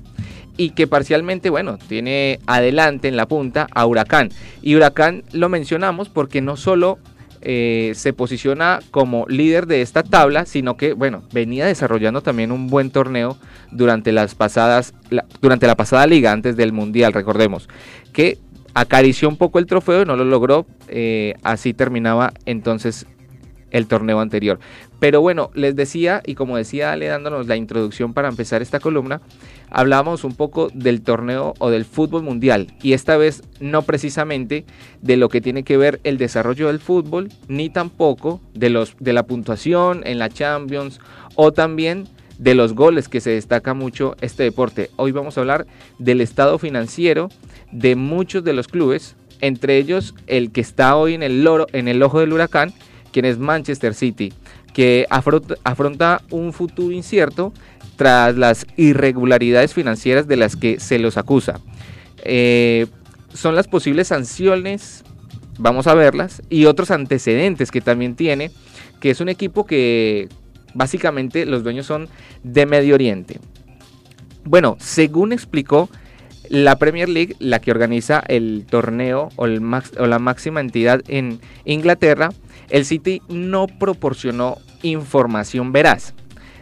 y 0.57 0.71
que 0.71 0.87
parcialmente, 0.87 1.49
bueno, 1.49 1.77
tiene 1.77 2.39
adelante 2.47 3.07
en 3.07 3.15
la 3.15 3.27
punta 3.27 3.67
a 3.73 3.85
Huracán. 3.85 4.29
Y 4.61 4.75
Huracán 4.75 5.23
lo 5.31 5.49
mencionamos 5.49 6.09
porque 6.09 6.41
no 6.41 6.57
solo 6.57 6.97
eh, 7.41 7.93
se 7.95 8.13
posiciona 8.13 8.79
como 8.91 9.25
líder 9.29 9.67
de 9.67 9.81
esta 9.83 10.01
tabla, 10.03 10.45
sino 10.45 10.75
que, 10.75 10.93
bueno, 10.93 11.23
venía 11.31 11.67
desarrollando 11.67 12.21
también 12.21 12.51
un 12.51 12.67
buen 12.67 12.89
torneo 12.89 13.37
durante 13.71 14.11
las 14.11 14.33
pasadas, 14.33 14.93
la- 15.11 15.25
durante 15.41 15.67
la 15.67 15.75
pasada 15.75 16.07
liga, 16.07 16.31
antes 16.31 16.57
del 16.57 16.73
Mundial, 16.73 17.13
recordemos, 17.13 17.69
que 18.11 18.39
acarició 18.73 19.29
un 19.29 19.37
poco 19.37 19.59
el 19.59 19.67
trofeo 19.67 20.01
y 20.01 20.05
no 20.05 20.15
lo 20.15 20.25
logró, 20.25 20.65
eh, 20.87 21.35
así 21.43 21.73
terminaba 21.73 22.33
entonces 22.45 23.05
el 23.69 23.87
torneo 23.87 24.19
anterior. 24.19 24.59
Pero 24.99 25.21
bueno, 25.21 25.51
les 25.53 25.75
decía, 25.75 26.23
y 26.25 26.33
como 26.33 26.57
decía 26.57 26.91
Ale 26.91 27.05
dándonos 27.07 27.45
la 27.47 27.55
introducción 27.55 28.13
para 28.13 28.29
empezar 28.29 28.61
esta 28.61 28.79
columna, 28.79 29.21
hablábamos 29.69 30.23
un 30.23 30.35
poco 30.35 30.69
del 30.73 31.01
torneo 31.01 31.53
o 31.59 31.69
del 31.69 31.85
fútbol 31.85 32.23
mundial, 32.23 32.67
y 32.81 32.93
esta 32.93 33.17
vez 33.17 33.43
no 33.59 33.81
precisamente 33.81 34.65
de 35.01 35.17
lo 35.17 35.29
que 35.29 35.41
tiene 35.41 35.63
que 35.63 35.77
ver 35.77 35.99
el 36.03 36.17
desarrollo 36.17 36.67
del 36.67 36.79
fútbol, 36.79 37.29
ni 37.47 37.69
tampoco 37.69 38.41
de, 38.53 38.69
los, 38.69 38.95
de 38.99 39.13
la 39.13 39.23
puntuación 39.23 40.01
en 40.05 40.19
la 40.19 40.29
Champions, 40.29 40.99
o 41.35 41.51
también 41.51 42.05
de 42.37 42.55
los 42.55 42.73
goles 42.73 43.09
que 43.09 43.21
se 43.21 43.31
destaca 43.31 43.73
mucho 43.73 44.15
este 44.21 44.43
deporte. 44.43 44.91
Hoy 44.95 45.11
vamos 45.11 45.37
a 45.37 45.41
hablar 45.41 45.65
del 45.97 46.21
estado 46.21 46.59
financiero 46.59 47.29
de 47.71 47.95
muchos 47.95 48.43
de 48.43 48.53
los 48.53 48.67
clubes, 48.67 49.15
entre 49.41 49.77
ellos 49.77 50.15
el 50.27 50.51
que 50.51 50.61
está 50.61 50.95
hoy 50.95 51.13
en 51.13 51.23
el, 51.23 51.43
loro, 51.43 51.67
en 51.73 51.87
el 51.87 52.01
ojo 52.01 52.19
del 52.19 52.33
huracán, 52.33 52.73
quien 53.11 53.25
es 53.25 53.37
Manchester 53.37 53.93
City, 53.93 54.33
que 54.73 55.05
afronta, 55.09 55.55
afronta 55.63 56.21
un 56.29 56.53
futuro 56.53 56.91
incierto 56.91 57.53
tras 57.97 58.37
las 58.37 58.65
irregularidades 58.77 59.73
financieras 59.73 60.27
de 60.27 60.37
las 60.37 60.55
que 60.55 60.79
se 60.79 60.99
los 60.99 61.17
acusa. 61.17 61.59
Eh, 62.23 62.87
son 63.33 63.55
las 63.55 63.67
posibles 63.67 64.07
sanciones, 64.07 65.03
vamos 65.57 65.87
a 65.87 65.93
verlas, 65.93 66.41
y 66.49 66.65
otros 66.65 66.91
antecedentes 66.91 67.71
que 67.71 67.81
también 67.81 68.15
tiene, 68.15 68.51
que 69.01 69.09
es 69.09 69.19
un 69.19 69.29
equipo 69.29 69.65
que 69.65 70.29
básicamente 70.73 71.45
los 71.45 71.63
dueños 71.63 71.85
son 71.85 72.07
de 72.43 72.65
Medio 72.65 72.95
Oriente. 72.95 73.39
Bueno, 74.45 74.77
según 74.79 75.33
explicó 75.33 75.89
la 76.49 76.77
Premier 76.77 77.09
League, 77.09 77.35
la 77.39 77.59
que 77.59 77.71
organiza 77.71 78.23
el 78.27 78.65
torneo 78.69 79.29
o, 79.35 79.45
el 79.45 79.59
max- 79.59 79.97
o 79.99 80.07
la 80.07 80.19
máxima 80.19 80.61
entidad 80.61 81.01
en 81.07 81.39
Inglaterra, 81.65 82.29
el 82.69 82.85
City 82.85 83.21
no 83.27 83.67
proporcionó 83.67 84.57
información 84.83 85.71
veraz 85.73 86.13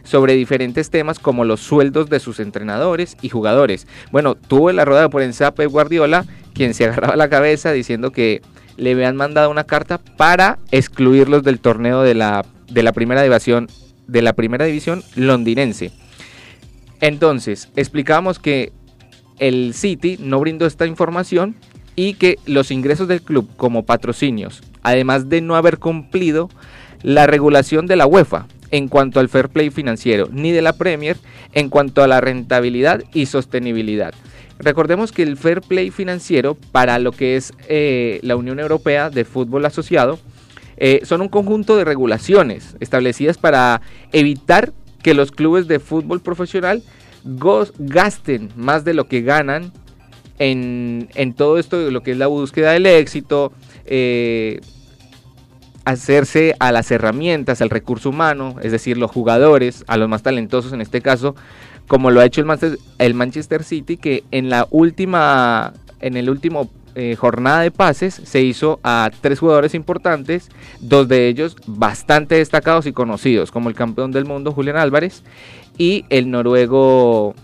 sobre 0.06 0.36
diferentes 0.36 0.90
temas 0.90 1.20
como 1.20 1.44
los 1.44 1.60
sueldos 1.60 2.10
de 2.10 2.22
sus 2.22 2.40
entrenadores 2.40 3.18
y 3.22 3.30
jugadores. 3.30 3.88
Bueno, 4.12 4.36
tuvo 4.36 4.70
en 4.70 4.78
la 4.78 4.86
rueda 4.86 5.02
de 5.02 5.10
prensa 5.10 5.54
Pep 5.54 5.70
Guardiola, 5.70 6.26
quien 6.54 6.74
se 6.74 6.86
agarraba 6.86 7.18
la 7.18 7.30
cabeza 7.30 7.74
diciendo 7.74 8.12
que 8.12 8.42
le 8.78 8.92
habían 8.92 9.18
mandado 9.18 9.50
una 9.50 9.66
carta 9.66 9.98
para 9.98 10.60
excluirlos 10.72 11.44
del 11.44 11.60
torneo 11.60 12.02
de 12.04 12.14
la, 12.14 12.46
de 12.70 12.84
la 12.84 12.94
primera 12.94 13.22
división 13.22 13.68
de 14.08 14.22
la 14.22 14.34
primera 14.34 14.66
división 14.66 15.04
londinense. 15.16 15.92
Entonces, 17.02 17.70
explicábamos 17.76 18.38
que 18.38 18.72
el 19.40 19.74
City 19.74 20.18
no 20.20 20.40
brindó 20.40 20.68
esta 20.68 20.86
información 20.86 21.56
y 21.96 22.14
que 22.14 22.38
los 22.46 22.70
ingresos 22.70 23.08
del 23.08 23.22
club 23.22 23.50
como 23.58 23.84
patrocinios, 23.84 24.62
además 24.84 25.28
de 25.28 25.42
no 25.42 25.56
haber 25.56 25.80
cumplido 25.80 26.50
la 27.02 27.26
regulación 27.26 27.88
de 27.88 27.96
la 27.96 28.06
UEFA 28.06 28.48
en 28.72 28.88
cuanto 28.88 29.20
al 29.20 29.30
fair 29.30 29.50
play 29.50 29.70
financiero, 29.70 30.28
ni 30.32 30.52
de 30.52 30.62
la 30.62 30.74
Premier 30.74 31.18
en 31.54 31.70
cuanto 31.70 32.04
a 32.04 32.08
la 32.08 32.22
rentabilidad 32.22 33.04
y 33.14 33.26
sostenibilidad. 33.28 34.14
Recordemos 34.60 35.12
que 35.12 35.24
el 35.24 35.38
fair 35.38 35.62
play 35.62 35.92
financiero 35.92 36.56
para 36.72 36.98
lo 37.00 37.12
que 37.12 37.36
es 37.36 37.54
eh, 37.68 38.20
la 38.24 38.36
Unión 38.36 38.60
Europea 38.60 39.10
de 39.10 39.26
Fútbol 39.26 39.66
Asociado 39.66 40.18
eh, 40.78 41.02
son 41.04 41.22
un 41.22 41.30
conjunto 41.30 41.78
de 41.78 41.86
regulaciones 41.86 42.76
establecidas 42.80 43.38
para 43.38 43.82
evitar 44.12 44.74
que 45.04 45.14
los 45.14 45.32
clubes 45.32 45.68
de 45.68 45.80
fútbol 45.80 46.22
profesional 46.22 46.84
gasten 47.78 48.50
más 48.56 48.84
de 48.86 48.94
lo 48.94 49.08
que 49.08 49.22
ganan 49.22 49.72
en, 50.40 51.10
en 51.16 51.34
todo 51.34 51.60
esto 51.60 51.80
de 51.80 51.92
lo 51.92 52.04
que 52.04 52.12
es 52.12 52.18
la 52.18 52.28
búsqueda 52.28 52.72
del 52.72 52.86
éxito, 52.86 53.54
eh, 53.86 54.60
hacerse 55.86 56.56
a 56.60 56.72
las 56.72 56.92
herramientas, 56.92 57.62
al 57.62 57.70
recurso 57.70 58.10
humano, 58.10 58.56
es 58.62 58.72
decir, 58.72 58.98
los 58.98 59.12
jugadores, 59.12 59.86
a 59.88 59.98
los 59.98 60.10
más 60.10 60.24
talentosos 60.24 60.74
en 60.74 60.82
este 60.82 61.02
caso, 61.02 61.36
como 61.88 62.12
lo 62.12 62.20
ha 62.20 62.26
hecho 62.26 62.44
el 62.98 63.14
Manchester, 63.14 63.64
City, 63.64 63.98
que 63.98 64.24
en 64.32 64.50
la 64.50 64.68
última, 64.72 65.74
en 66.02 66.18
el 66.18 66.30
último 66.30 66.70
eh, 66.96 67.16
jornada 67.16 67.62
de 67.62 67.72
pases 67.72 68.14
se 68.14 68.42
hizo 68.42 68.80
a 68.84 69.12
tres 69.22 69.40
jugadores 69.40 69.76
importantes, 69.76 70.50
dos 70.80 71.08
de 71.08 71.28
ellos 71.28 71.56
bastante 71.68 72.36
destacados 72.36 72.88
y 72.88 72.94
conocidos, 72.94 73.52
como 73.52 73.70
el 73.70 73.76
campeón 73.76 74.12
del 74.12 74.26
mundo 74.26 74.52
Julián 74.52 74.78
Álvarez 74.78 75.24
y 75.78 76.06
el 76.10 76.32
noruego 76.32 77.36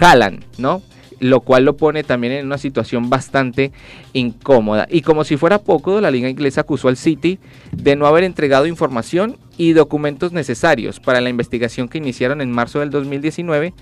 Haaland, 0.00 0.44
¿no? 0.56 0.82
Lo 1.18 1.40
cual 1.40 1.64
lo 1.64 1.76
pone 1.76 2.04
también 2.04 2.34
en 2.34 2.46
una 2.46 2.58
situación 2.58 3.08
bastante 3.08 3.72
incómoda. 4.12 4.86
Y 4.90 5.00
como 5.00 5.24
si 5.24 5.36
fuera 5.36 5.58
poco, 5.58 6.00
la 6.00 6.10
liga 6.10 6.28
inglesa 6.28 6.62
acusó 6.62 6.88
al 6.88 6.96
City 6.96 7.38
de 7.72 7.96
no 7.96 8.06
haber 8.06 8.24
entregado 8.24 8.66
información 8.66 9.36
y 9.56 9.72
documentos 9.72 10.32
necesarios 10.32 11.00
para 11.00 11.20
la 11.20 11.30
investigación 11.30 11.88
que 11.88 11.98
iniciaron 11.98 12.40
en 12.40 12.52
marzo 12.52 12.80
del 12.80 12.90
2019 12.90 13.72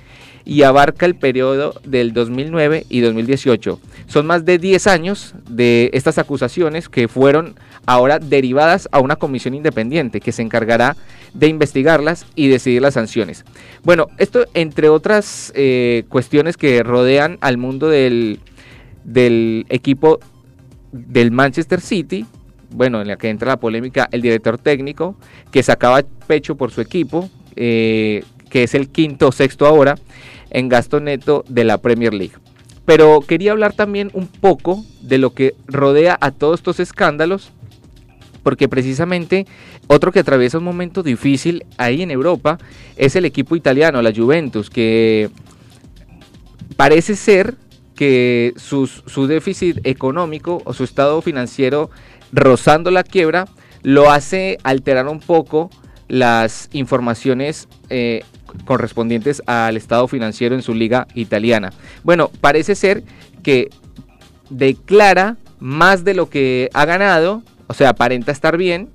y 0.44 0.62
abarca 0.62 1.06
el 1.06 1.14
periodo 1.14 1.74
del 1.84 2.12
2009 2.12 2.86
y 2.88 3.00
2018. 3.00 3.80
Son 4.06 4.26
más 4.26 4.44
de 4.44 4.58
10 4.58 4.86
años 4.86 5.34
de 5.48 5.90
estas 5.94 6.18
acusaciones 6.18 6.88
que 6.88 7.08
fueron 7.08 7.54
ahora 7.86 8.18
derivadas 8.18 8.88
a 8.92 9.00
una 9.00 9.16
comisión 9.16 9.54
independiente 9.54 10.20
que 10.20 10.32
se 10.32 10.42
encargará 10.42 10.96
de 11.32 11.48
investigarlas 11.48 12.26
y 12.34 12.48
decidir 12.48 12.82
las 12.82 12.94
sanciones. 12.94 13.44
Bueno, 13.82 14.06
esto 14.18 14.46
entre 14.54 14.88
otras 14.88 15.52
eh, 15.54 16.04
cuestiones 16.08 16.56
que 16.56 16.82
rodean 16.82 17.38
al 17.40 17.58
mundo 17.58 17.88
del, 17.88 18.40
del 19.04 19.66
equipo 19.68 20.20
del 20.92 21.30
Manchester 21.30 21.80
City, 21.80 22.24
bueno, 22.70 23.00
en 23.00 23.08
la 23.08 23.16
que 23.16 23.28
entra 23.28 23.48
la 23.48 23.60
polémica, 23.60 24.08
el 24.10 24.22
director 24.22 24.58
técnico, 24.58 25.16
que 25.50 25.62
sacaba 25.62 26.02
pecho 26.26 26.56
por 26.56 26.70
su 26.70 26.80
equipo, 26.80 27.28
eh, 27.56 28.24
que 28.50 28.64
es 28.64 28.74
el 28.74 28.88
quinto 28.88 29.28
o 29.28 29.32
sexto 29.32 29.66
ahora, 29.66 29.96
en 30.50 30.68
gasto 30.68 31.00
neto 31.00 31.44
de 31.48 31.64
la 31.64 31.78
Premier 31.78 32.14
League. 32.14 32.34
Pero 32.84 33.20
quería 33.20 33.52
hablar 33.52 33.72
también 33.72 34.10
un 34.12 34.26
poco 34.26 34.84
de 35.00 35.18
lo 35.18 35.34
que 35.34 35.54
rodea 35.66 36.18
a 36.20 36.30
todos 36.30 36.60
estos 36.60 36.80
escándalos, 36.80 37.52
porque 38.44 38.68
precisamente 38.68 39.46
otro 39.88 40.12
que 40.12 40.20
atraviesa 40.20 40.58
un 40.58 40.64
momento 40.64 41.02
difícil 41.02 41.64
ahí 41.76 42.02
en 42.02 42.12
Europa 42.12 42.58
es 42.96 43.16
el 43.16 43.24
equipo 43.24 43.56
italiano, 43.56 44.00
la 44.00 44.12
Juventus, 44.14 44.70
que 44.70 45.30
parece 46.76 47.16
ser 47.16 47.56
que 47.96 48.52
su 48.56 49.26
déficit 49.26 49.78
económico 49.84 50.62
o 50.64 50.72
su 50.72 50.84
estado 50.84 51.20
financiero 51.22 51.90
rozando 52.32 52.92
la 52.92 53.02
quiebra 53.02 53.46
lo 53.82 54.10
hace 54.10 54.58
alterar 54.62 55.08
un 55.08 55.20
poco 55.20 55.70
las 56.08 56.68
informaciones 56.72 57.68
eh, 57.90 58.24
correspondientes 58.64 59.42
al 59.46 59.76
estado 59.76 60.06
financiero 60.08 60.54
en 60.54 60.62
su 60.62 60.74
liga 60.74 61.06
italiana. 61.14 61.72
Bueno, 62.02 62.30
parece 62.40 62.74
ser 62.74 63.02
que 63.42 63.70
declara 64.50 65.36
más 65.60 66.04
de 66.04 66.14
lo 66.14 66.28
que 66.28 66.70
ha 66.74 66.84
ganado 66.84 67.42
o 67.66 67.74
sea, 67.74 67.90
aparenta 67.90 68.32
estar 68.32 68.56
bien 68.56 68.90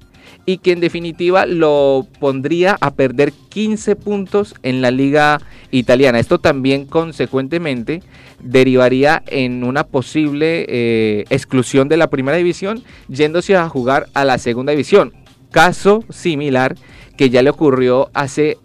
y 0.46 0.58
que 0.58 0.72
en 0.72 0.80
definitiva 0.80 1.46
lo 1.46 2.08
pondría 2.20 2.78
a 2.82 2.94
perder 2.94 3.34
15 3.50 3.96
puntos 3.96 4.56
en 4.64 4.82
la 4.82 4.92
liga 4.92 5.40
italiana. 5.72 6.20
Esto 6.20 6.40
también 6.40 6.86
consecuentemente 6.86 8.02
derivaría 8.42 9.22
en 9.28 9.64
una 9.64 9.86
posible 9.86 10.66
eh, 10.68 11.26
exclusión 11.30 11.90
de 11.90 11.98
la 11.98 12.10
primera 12.10 12.38
división 12.38 12.84
yéndose 13.08 13.56
a 13.56 13.70
jugar 13.70 14.08
a 14.14 14.26
la 14.26 14.38
segunda 14.38 14.72
división. 14.72 15.14
Caso 15.52 16.04
similar 16.10 16.76
que 17.18 17.30
ya 17.30 17.42
le 17.42 17.50
ocurrió 17.50 18.10
hace 18.14 18.58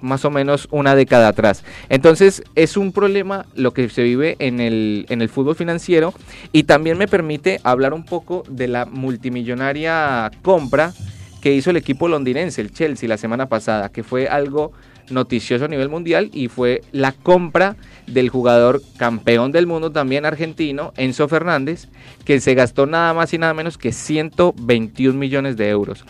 más 0.00 0.24
o 0.24 0.30
menos 0.30 0.68
una 0.70 0.94
década 0.94 1.28
atrás. 1.28 1.64
Entonces 1.88 2.42
es 2.54 2.76
un 2.76 2.92
problema 2.92 3.46
lo 3.54 3.72
que 3.72 3.88
se 3.88 4.02
vive 4.02 4.36
en 4.38 4.60
el, 4.60 5.06
en 5.08 5.22
el 5.22 5.28
fútbol 5.28 5.56
financiero 5.56 6.14
y 6.52 6.64
también 6.64 6.98
me 6.98 7.08
permite 7.08 7.60
hablar 7.64 7.94
un 7.94 8.04
poco 8.04 8.44
de 8.48 8.68
la 8.68 8.86
multimillonaria 8.86 10.30
compra 10.42 10.92
que 11.40 11.54
hizo 11.54 11.70
el 11.70 11.76
equipo 11.76 12.08
londinense, 12.08 12.60
el 12.60 12.72
Chelsea, 12.72 13.08
la 13.08 13.16
semana 13.16 13.46
pasada, 13.46 13.88
que 13.88 14.02
fue 14.02 14.28
algo 14.28 14.72
noticioso 15.10 15.64
a 15.64 15.68
nivel 15.68 15.88
mundial 15.88 16.30
y 16.32 16.48
fue 16.48 16.82
la 16.92 17.12
compra 17.12 17.76
del 18.06 18.28
jugador 18.28 18.82
campeón 18.96 19.52
del 19.52 19.66
mundo 19.66 19.90
también 19.92 20.26
argentino, 20.26 20.92
Enzo 20.96 21.28
Fernández, 21.28 21.88
que 22.24 22.40
se 22.40 22.54
gastó 22.54 22.86
nada 22.86 23.14
más 23.14 23.32
y 23.32 23.38
nada 23.38 23.54
menos 23.54 23.78
que 23.78 23.92
121 23.92 25.18
millones 25.18 25.56
de 25.56 25.68
euros. 25.68 26.04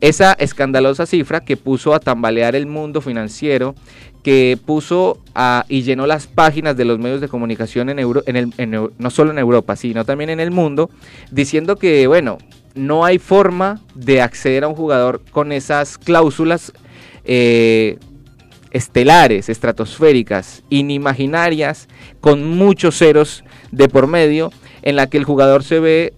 Esa 0.00 0.32
escandalosa 0.34 1.06
cifra 1.06 1.40
que 1.40 1.56
puso 1.56 1.94
a 1.94 2.00
tambalear 2.00 2.56
el 2.56 2.66
mundo 2.66 3.00
financiero, 3.00 3.74
que 4.22 4.58
puso 4.64 5.22
a, 5.34 5.64
y 5.68 5.82
llenó 5.82 6.06
las 6.06 6.26
páginas 6.26 6.76
de 6.76 6.84
los 6.84 6.98
medios 6.98 7.20
de 7.20 7.28
comunicación 7.28 7.90
en, 7.90 7.98
Euro, 7.98 8.22
en 8.26 8.36
el, 8.36 8.90
no 8.98 9.10
solo 9.10 9.30
en 9.30 9.38
Europa, 9.38 9.76
sino 9.76 10.04
también 10.04 10.30
en 10.30 10.40
el 10.40 10.50
mundo, 10.50 10.90
diciendo 11.30 11.76
que, 11.76 12.06
bueno, 12.06 12.38
no 12.74 13.04
hay 13.04 13.18
forma 13.18 13.80
de 13.94 14.20
acceder 14.20 14.64
a 14.64 14.68
un 14.68 14.74
jugador 14.74 15.22
con 15.30 15.52
esas 15.52 15.98
cláusulas 15.98 16.72
eh, 17.24 17.98
estelares, 18.74 19.48
estratosféricas, 19.48 20.64
inimaginarias, 20.68 21.88
con 22.20 22.44
muchos 22.44 22.98
ceros 22.98 23.44
de 23.70 23.88
por 23.88 24.08
medio, 24.08 24.52
en 24.82 24.96
la 24.96 25.08
que 25.08 25.16
el 25.16 25.24
jugador 25.24 25.62
se 25.62 25.78
ve 25.80 26.12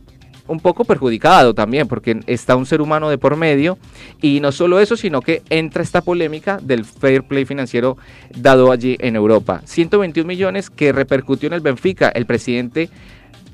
un 0.48 0.60
poco 0.60 0.84
perjudicado 0.84 1.54
también, 1.54 1.86
porque 1.86 2.20
está 2.26 2.56
un 2.56 2.66
ser 2.66 2.80
humano 2.80 3.10
de 3.10 3.18
por 3.18 3.36
medio, 3.36 3.78
y 4.22 4.40
no 4.40 4.52
solo 4.52 4.80
eso, 4.80 4.96
sino 4.96 5.20
que 5.20 5.42
entra 5.50 5.82
esta 5.82 6.00
polémica 6.00 6.58
del 6.62 6.84
fair 6.84 7.24
play 7.24 7.44
financiero 7.44 7.98
dado 8.34 8.72
allí 8.72 8.96
en 9.00 9.16
Europa. 9.16 9.60
121 9.64 10.26
millones 10.26 10.70
que 10.70 10.92
repercutió 10.92 11.48
en 11.48 11.52
el 11.52 11.60
Benfica, 11.60 12.08
el 12.08 12.24
presidente 12.24 12.88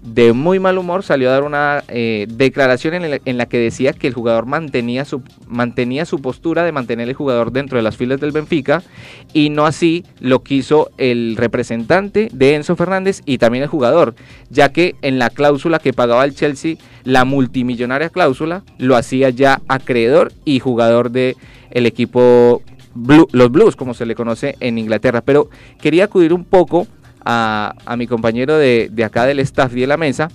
de 0.02 0.32
muy 0.32 0.58
mal 0.58 0.78
humor 0.78 1.04
salió 1.04 1.28
a 1.28 1.32
dar 1.32 1.44
una 1.44 1.84
eh, 1.88 2.26
declaración 2.28 2.94
en 2.94 3.38
la, 3.38 3.46
que 3.46 3.58
decía 3.58 3.92
que 3.92 4.08
el 4.08 4.14
jugador 4.14 4.46
mantenía 4.46 5.04
su, 5.04 5.22
mantenía 5.46 6.04
su 6.04 6.20
postura 6.20 6.64
de 6.64 6.72
mantener 6.72 7.08
el 7.08 7.14
jugador 7.14 7.52
dentro 7.52 7.76
de 7.76 7.82
las 7.82 7.96
filas 7.96 8.20
del 8.20 8.32
Benfica 8.32 8.82
y 9.32 9.50
no 9.50 9.64
así 9.64 10.04
lo 10.18 10.42
quiso 10.42 10.90
el 10.98 11.36
representante 11.36 12.28
de 12.32 12.56
Enzo 12.56 12.74
Fernández 12.74 13.22
y 13.26 13.38
también 13.38 13.62
el 13.62 13.70
jugador, 13.70 14.16
ya 14.50 14.70
que 14.72 14.96
en 15.02 15.20
la 15.20 15.30
cláusula 15.30 15.78
que 15.78 15.92
pagaba 15.92 16.24
el 16.24 16.34
Chelsea, 16.34 16.76
la 17.04 17.24
multimillonaria 17.24 18.08
cláusula, 18.08 18.64
lo 18.78 18.96
hacía 18.96 19.30
ya 19.30 19.62
acreedor 19.68 20.32
y 20.44 20.58
jugador 20.58 21.10
de 21.10 21.36
el 21.70 21.86
equipo 21.86 22.62
los 22.94 23.50
Blues, 23.50 23.76
como 23.76 23.94
se 23.94 24.04
le 24.04 24.14
conoce 24.14 24.56
en 24.60 24.78
Inglaterra. 24.78 25.22
Pero 25.22 25.48
quería 25.80 26.04
acudir 26.04 26.32
un 26.32 26.44
poco 26.44 26.86
a, 27.24 27.74
a 27.84 27.96
mi 27.96 28.06
compañero 28.06 28.56
de, 28.56 28.88
de 28.92 29.04
acá 29.04 29.26
del 29.26 29.38
staff 29.40 29.74
y 29.76 29.80
de 29.80 29.86
la 29.86 29.96
mesa, 29.96 30.28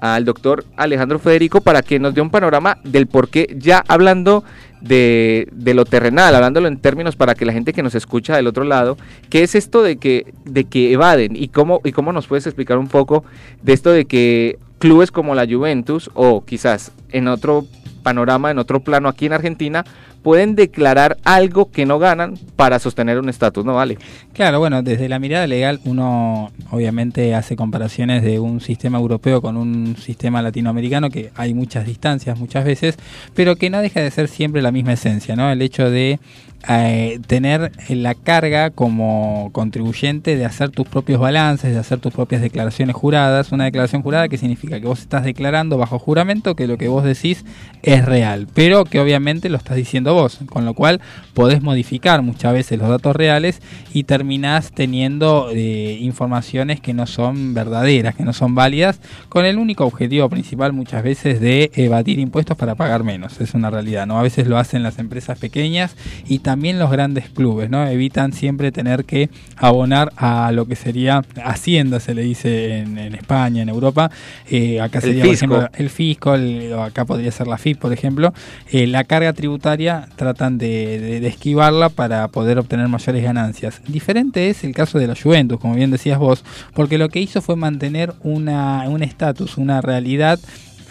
al 0.00 0.24
doctor 0.24 0.64
Alejandro 0.76 1.18
Federico, 1.18 1.60
para 1.60 1.82
que 1.82 1.98
nos 1.98 2.14
dé 2.14 2.20
un 2.20 2.30
panorama 2.30 2.78
del 2.84 3.06
por 3.06 3.28
qué, 3.28 3.54
ya 3.58 3.82
hablando 3.88 4.44
de, 4.80 5.48
de 5.52 5.74
lo 5.74 5.84
terrenal, 5.84 6.34
hablándolo 6.34 6.68
en 6.68 6.78
términos 6.78 7.16
para 7.16 7.34
que 7.34 7.44
la 7.44 7.52
gente 7.52 7.72
que 7.72 7.82
nos 7.82 7.94
escucha 7.94 8.36
del 8.36 8.46
otro 8.46 8.64
lado, 8.64 8.96
¿qué 9.28 9.42
es 9.42 9.54
esto 9.54 9.82
de 9.82 9.96
que, 9.96 10.32
de 10.44 10.64
que 10.64 10.92
evaden? 10.92 11.34
¿Y 11.34 11.48
cómo, 11.48 11.80
¿Y 11.84 11.92
cómo 11.92 12.12
nos 12.12 12.26
puedes 12.26 12.46
explicar 12.46 12.78
un 12.78 12.88
poco 12.88 13.24
de 13.62 13.72
esto 13.72 13.90
de 13.90 14.04
que 14.04 14.58
clubes 14.78 15.10
como 15.10 15.34
la 15.34 15.46
Juventus 15.46 16.10
o 16.14 16.44
quizás 16.44 16.92
en 17.10 17.26
otro 17.26 17.66
panorama, 18.02 18.50
en 18.50 18.58
otro 18.58 18.80
plano 18.80 19.08
aquí 19.08 19.26
en 19.26 19.32
Argentina, 19.32 19.84
pueden 20.22 20.54
declarar 20.54 21.18
algo 21.24 21.70
que 21.70 21.86
no 21.86 21.98
ganan 21.98 22.38
para 22.56 22.78
sostener 22.78 23.18
un 23.18 23.28
estatus, 23.28 23.64
¿no 23.64 23.74
vale? 23.74 23.98
Claro, 24.32 24.58
bueno, 24.58 24.82
desde 24.82 25.08
la 25.08 25.18
mirada 25.18 25.46
legal 25.46 25.80
uno 25.84 26.50
obviamente 26.70 27.34
hace 27.34 27.56
comparaciones 27.56 28.22
de 28.22 28.38
un 28.38 28.60
sistema 28.60 28.98
europeo 28.98 29.40
con 29.40 29.56
un 29.56 29.96
sistema 29.96 30.42
latinoamericano 30.42 31.10
que 31.10 31.30
hay 31.34 31.54
muchas 31.54 31.86
distancias 31.86 32.38
muchas 32.38 32.64
veces, 32.64 32.96
pero 33.34 33.56
que 33.56 33.70
no 33.70 33.80
deja 33.80 34.00
de 34.00 34.10
ser 34.10 34.28
siempre 34.28 34.62
la 34.62 34.72
misma 34.72 34.92
esencia, 34.94 35.36
¿no? 35.36 35.50
El 35.50 35.62
hecho 35.62 35.90
de 35.90 36.18
eh, 36.68 37.20
tener 37.26 37.70
la 37.88 38.14
carga 38.14 38.70
como 38.70 39.50
contribuyente 39.52 40.36
de 40.36 40.44
hacer 40.44 40.70
tus 40.70 40.88
propios 40.88 41.20
balances, 41.20 41.72
de 41.72 41.78
hacer 41.78 42.00
tus 42.00 42.12
propias 42.12 42.42
declaraciones 42.42 42.96
juradas. 42.96 43.52
Una 43.52 43.64
declaración 43.64 44.02
jurada 44.02 44.28
que 44.28 44.38
significa 44.38 44.80
que 44.80 44.86
vos 44.86 45.00
estás 45.00 45.24
declarando 45.24 45.78
bajo 45.78 45.98
juramento 45.98 46.56
que 46.56 46.66
lo 46.66 46.76
que 46.76 46.88
vos 46.88 47.04
decís 47.04 47.44
es 47.82 48.04
real, 48.04 48.48
pero 48.54 48.84
que 48.84 48.98
obviamente 48.98 49.48
lo 49.48 49.56
estás 49.56 49.76
diciendo 49.76 50.14
vos, 50.14 50.40
con 50.50 50.64
lo 50.64 50.74
cual 50.74 51.00
podés 51.32 51.62
modificar 51.62 52.22
muchas 52.22 52.52
veces 52.52 52.78
los 52.78 52.88
datos 52.88 53.14
reales 53.14 53.62
y 53.94 54.04
terminás 54.04 54.72
teniendo 54.72 55.50
eh, 55.52 55.96
informaciones 56.00 56.80
que 56.80 56.92
no 56.92 57.06
son 57.06 57.54
verdaderas, 57.54 58.16
que 58.16 58.24
no 58.24 58.32
son 58.32 58.54
válidas, 58.54 59.00
con 59.28 59.44
el 59.44 59.58
único 59.58 59.84
objetivo 59.84 60.28
principal 60.28 60.72
muchas 60.72 61.02
veces 61.02 61.40
de 61.40 61.70
evadir 61.74 62.18
impuestos 62.18 62.56
para 62.56 62.74
pagar 62.74 63.04
menos. 63.04 63.40
Es 63.40 63.54
una 63.54 63.70
realidad, 63.70 64.06
¿no? 64.06 64.18
A 64.18 64.22
veces 64.22 64.46
lo 64.48 64.58
hacen 64.58 64.82
las 64.82 64.98
empresas 64.98 65.38
pequeñas 65.38 65.96
y 66.26 66.40
también 66.48 66.78
los 66.78 66.90
grandes 66.90 67.28
clubes, 67.28 67.68
¿no? 67.68 67.86
Evitan 67.86 68.32
siempre 68.32 68.72
tener 68.72 69.04
que 69.04 69.28
abonar 69.56 70.12
a 70.16 70.50
lo 70.50 70.64
que 70.66 70.76
sería 70.76 71.22
Hacienda, 71.44 72.00
se 72.00 72.14
le 72.14 72.22
dice 72.22 72.78
en, 72.78 72.96
en 72.96 73.14
España, 73.14 73.60
en 73.60 73.68
Europa. 73.68 74.10
Eh, 74.48 74.80
acá 74.80 75.00
El 75.00 75.04
sería, 75.04 75.24
por 75.24 75.34
ejemplo, 75.34 75.68
el 75.74 75.90
fisco, 75.90 76.34
el- 76.34 76.72
o 76.72 76.82
acá 76.82 77.04
podría 77.04 77.30
ser 77.32 77.48
la 77.48 77.58
FIP, 77.58 77.78
por 77.78 77.92
ejemplo. 77.92 78.32
Eh, 78.72 78.86
la 78.86 79.04
carga 79.04 79.34
tributaria 79.34 80.08
tratan 80.16 80.56
de, 80.56 80.98
de- 80.98 81.20
de 81.20 81.28
esquivarla 81.28 81.90
para 81.90 82.26
poder 82.28 82.58
obtener 82.58 82.88
mayores 82.88 83.22
ganancias. 83.22 83.82
Diferente 83.86 84.48
es 84.48 84.64
el 84.64 84.72
caso 84.74 84.98
de 84.98 85.06
la 85.06 85.14
Juventus, 85.22 85.60
como 85.60 85.74
bien 85.74 85.90
decías 85.90 86.18
vos, 86.18 86.44
porque 86.72 86.96
lo 86.96 87.10
que 87.10 87.20
hizo 87.20 87.42
fue 87.42 87.56
mantener 87.56 88.14
una, 88.22 88.88
un 88.88 89.02
estatus, 89.02 89.58
una 89.58 89.82
realidad 89.82 90.38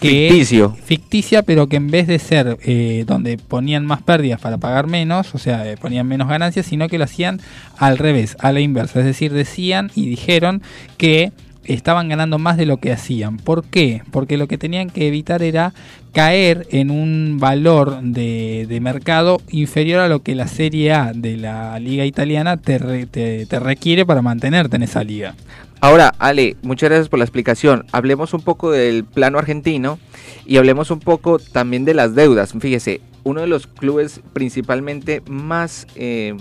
que 0.00 0.28
Ficticio. 0.30 0.76
ficticia, 0.84 1.42
pero 1.42 1.66
que 1.68 1.76
en 1.76 1.90
vez 1.90 2.06
de 2.06 2.18
ser 2.18 2.58
eh, 2.62 3.04
donde 3.06 3.36
ponían 3.36 3.84
más 3.84 4.02
pérdidas 4.02 4.40
para 4.40 4.58
pagar 4.58 4.86
menos, 4.86 5.34
o 5.34 5.38
sea, 5.38 5.68
eh, 5.70 5.76
ponían 5.76 6.06
menos 6.06 6.28
ganancias, 6.28 6.66
sino 6.66 6.88
que 6.88 6.98
lo 6.98 7.04
hacían 7.04 7.40
al 7.76 7.98
revés, 7.98 8.36
a 8.40 8.52
la 8.52 8.60
inversa. 8.60 9.00
Es 9.00 9.06
decir, 9.06 9.32
decían 9.32 9.90
y 9.94 10.06
dijeron 10.08 10.62
que 10.98 11.32
estaban 11.64 12.08
ganando 12.08 12.38
más 12.38 12.56
de 12.56 12.64
lo 12.64 12.78
que 12.78 12.92
hacían. 12.92 13.36
¿Por 13.36 13.64
qué? 13.64 14.02
Porque 14.10 14.38
lo 14.38 14.46
que 14.48 14.56
tenían 14.56 14.88
que 14.88 15.06
evitar 15.08 15.42
era 15.42 15.74
caer 16.12 16.66
en 16.70 16.90
un 16.90 17.36
valor 17.38 18.00
de, 18.00 18.64
de 18.66 18.80
mercado 18.80 19.42
inferior 19.50 20.00
a 20.00 20.08
lo 20.08 20.22
que 20.22 20.34
la 20.34 20.46
Serie 20.48 20.92
A 20.92 21.12
de 21.14 21.36
la 21.36 21.78
liga 21.78 22.06
italiana 22.06 22.56
te, 22.56 22.78
re- 22.78 23.04
te, 23.06 23.44
te 23.44 23.60
requiere 23.60 24.06
para 24.06 24.22
mantenerte 24.22 24.76
en 24.76 24.84
esa 24.84 25.04
liga. 25.04 25.34
Ahora, 25.80 26.12
Ale, 26.18 26.56
muchas 26.62 26.88
gracias 26.88 27.08
por 27.08 27.20
la 27.20 27.24
explicación. 27.24 27.86
Hablemos 27.92 28.34
un 28.34 28.40
poco 28.40 28.72
del 28.72 29.04
plano 29.04 29.38
argentino 29.38 30.00
y 30.44 30.56
hablemos 30.56 30.90
un 30.90 30.98
poco 30.98 31.38
también 31.38 31.84
de 31.84 31.94
las 31.94 32.16
deudas. 32.16 32.52
Fíjese, 32.58 33.00
uno 33.22 33.42
de 33.42 33.46
los 33.46 33.68
clubes 33.68 34.20
principalmente 34.32 35.22
más 35.28 35.86
eh, 35.94 36.36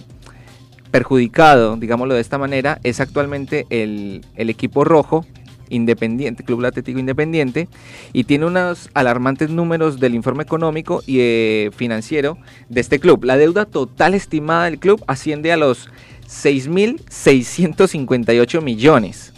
perjudicado, 0.90 1.76
digámoslo 1.78 2.16
de 2.16 2.22
esta 2.22 2.40
manera, 2.40 2.80
es 2.84 3.00
actualmente 3.00 3.68
el, 3.70 4.26
el 4.36 4.50
equipo 4.50 4.84
rojo, 4.84 5.24
Independiente, 5.70 6.44
Club 6.44 6.66
Atlético 6.66 6.98
Independiente, 6.98 7.68
y 8.14 8.24
tiene 8.24 8.46
unos 8.46 8.90
alarmantes 8.94 9.50
números 9.50 10.00
del 10.00 10.16
informe 10.16 10.44
económico 10.44 11.04
y 11.06 11.18
eh, 11.20 11.70
financiero 11.76 12.38
de 12.70 12.82
este 12.82 13.00
club. 13.00 13.24
La 13.26 13.38
deuda 13.38 13.66
total 13.66 14.14
estimada 14.14 14.66
del 14.66 14.80
club 14.80 15.04
asciende 15.08 15.52
a 15.52 15.58
los 15.58 15.90
6.658 16.28 18.62
millones, 18.62 19.34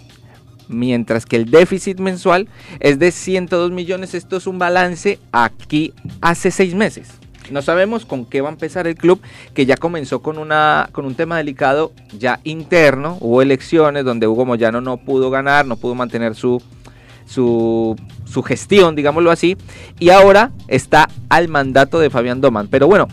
mientras 0.67 1.25
que 1.25 1.35
el 1.35 1.49
déficit 1.49 1.99
mensual 1.99 2.47
es 2.79 2.99
de 2.99 3.11
102 3.11 3.71
millones. 3.71 4.13
Esto 4.13 4.37
es 4.37 4.45
un 4.47 4.59
balance 4.59 5.19
aquí 5.31 5.93
hace 6.21 6.51
seis 6.51 6.75
meses. 6.75 7.19
No 7.51 7.61
sabemos 7.61 8.05
con 8.05 8.25
qué 8.25 8.41
va 8.41 8.49
a 8.49 8.51
empezar 8.51 8.87
el 8.87 8.95
club, 8.95 9.21
que 9.53 9.65
ya 9.65 9.75
comenzó 9.75 10.21
con, 10.21 10.37
una, 10.37 10.89
con 10.91 11.05
un 11.05 11.15
tema 11.15 11.37
delicado 11.37 11.91
ya 12.17 12.39
interno. 12.43 13.17
Hubo 13.21 13.41
elecciones 13.41 14.05
donde 14.05 14.27
Hugo 14.27 14.45
Moyano 14.45 14.81
no 14.81 14.97
pudo 14.97 15.31
ganar, 15.31 15.65
no 15.65 15.75
pudo 15.75 15.95
mantener 15.95 16.35
su, 16.35 16.61
su, 17.25 17.95
gestión, 18.45 18.95
digámoslo 18.95 19.31
así, 19.31 19.57
y 19.99 20.09
ahora 20.09 20.51
está 20.67 21.09
al 21.29 21.47
mandato 21.47 21.99
de 21.99 22.11
Fabián 22.11 22.41
Doman. 22.41 22.67
Pero 22.67 22.87
bueno, 22.87 23.07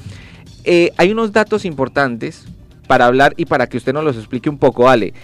eh, 0.65 0.93
hay 0.99 1.13
unos 1.13 1.33
datos 1.33 1.65
importantes 1.65 2.47
para 2.87 3.07
hablar 3.07 3.35
y 3.37 3.47
para 3.47 3.69
que 3.69 3.77
usted 3.77 3.93
nos 3.93 4.05
los 4.05 4.17
explique 4.17 4.49
un 4.49 4.59
poco, 4.59 4.89
Ale. 4.89 5.15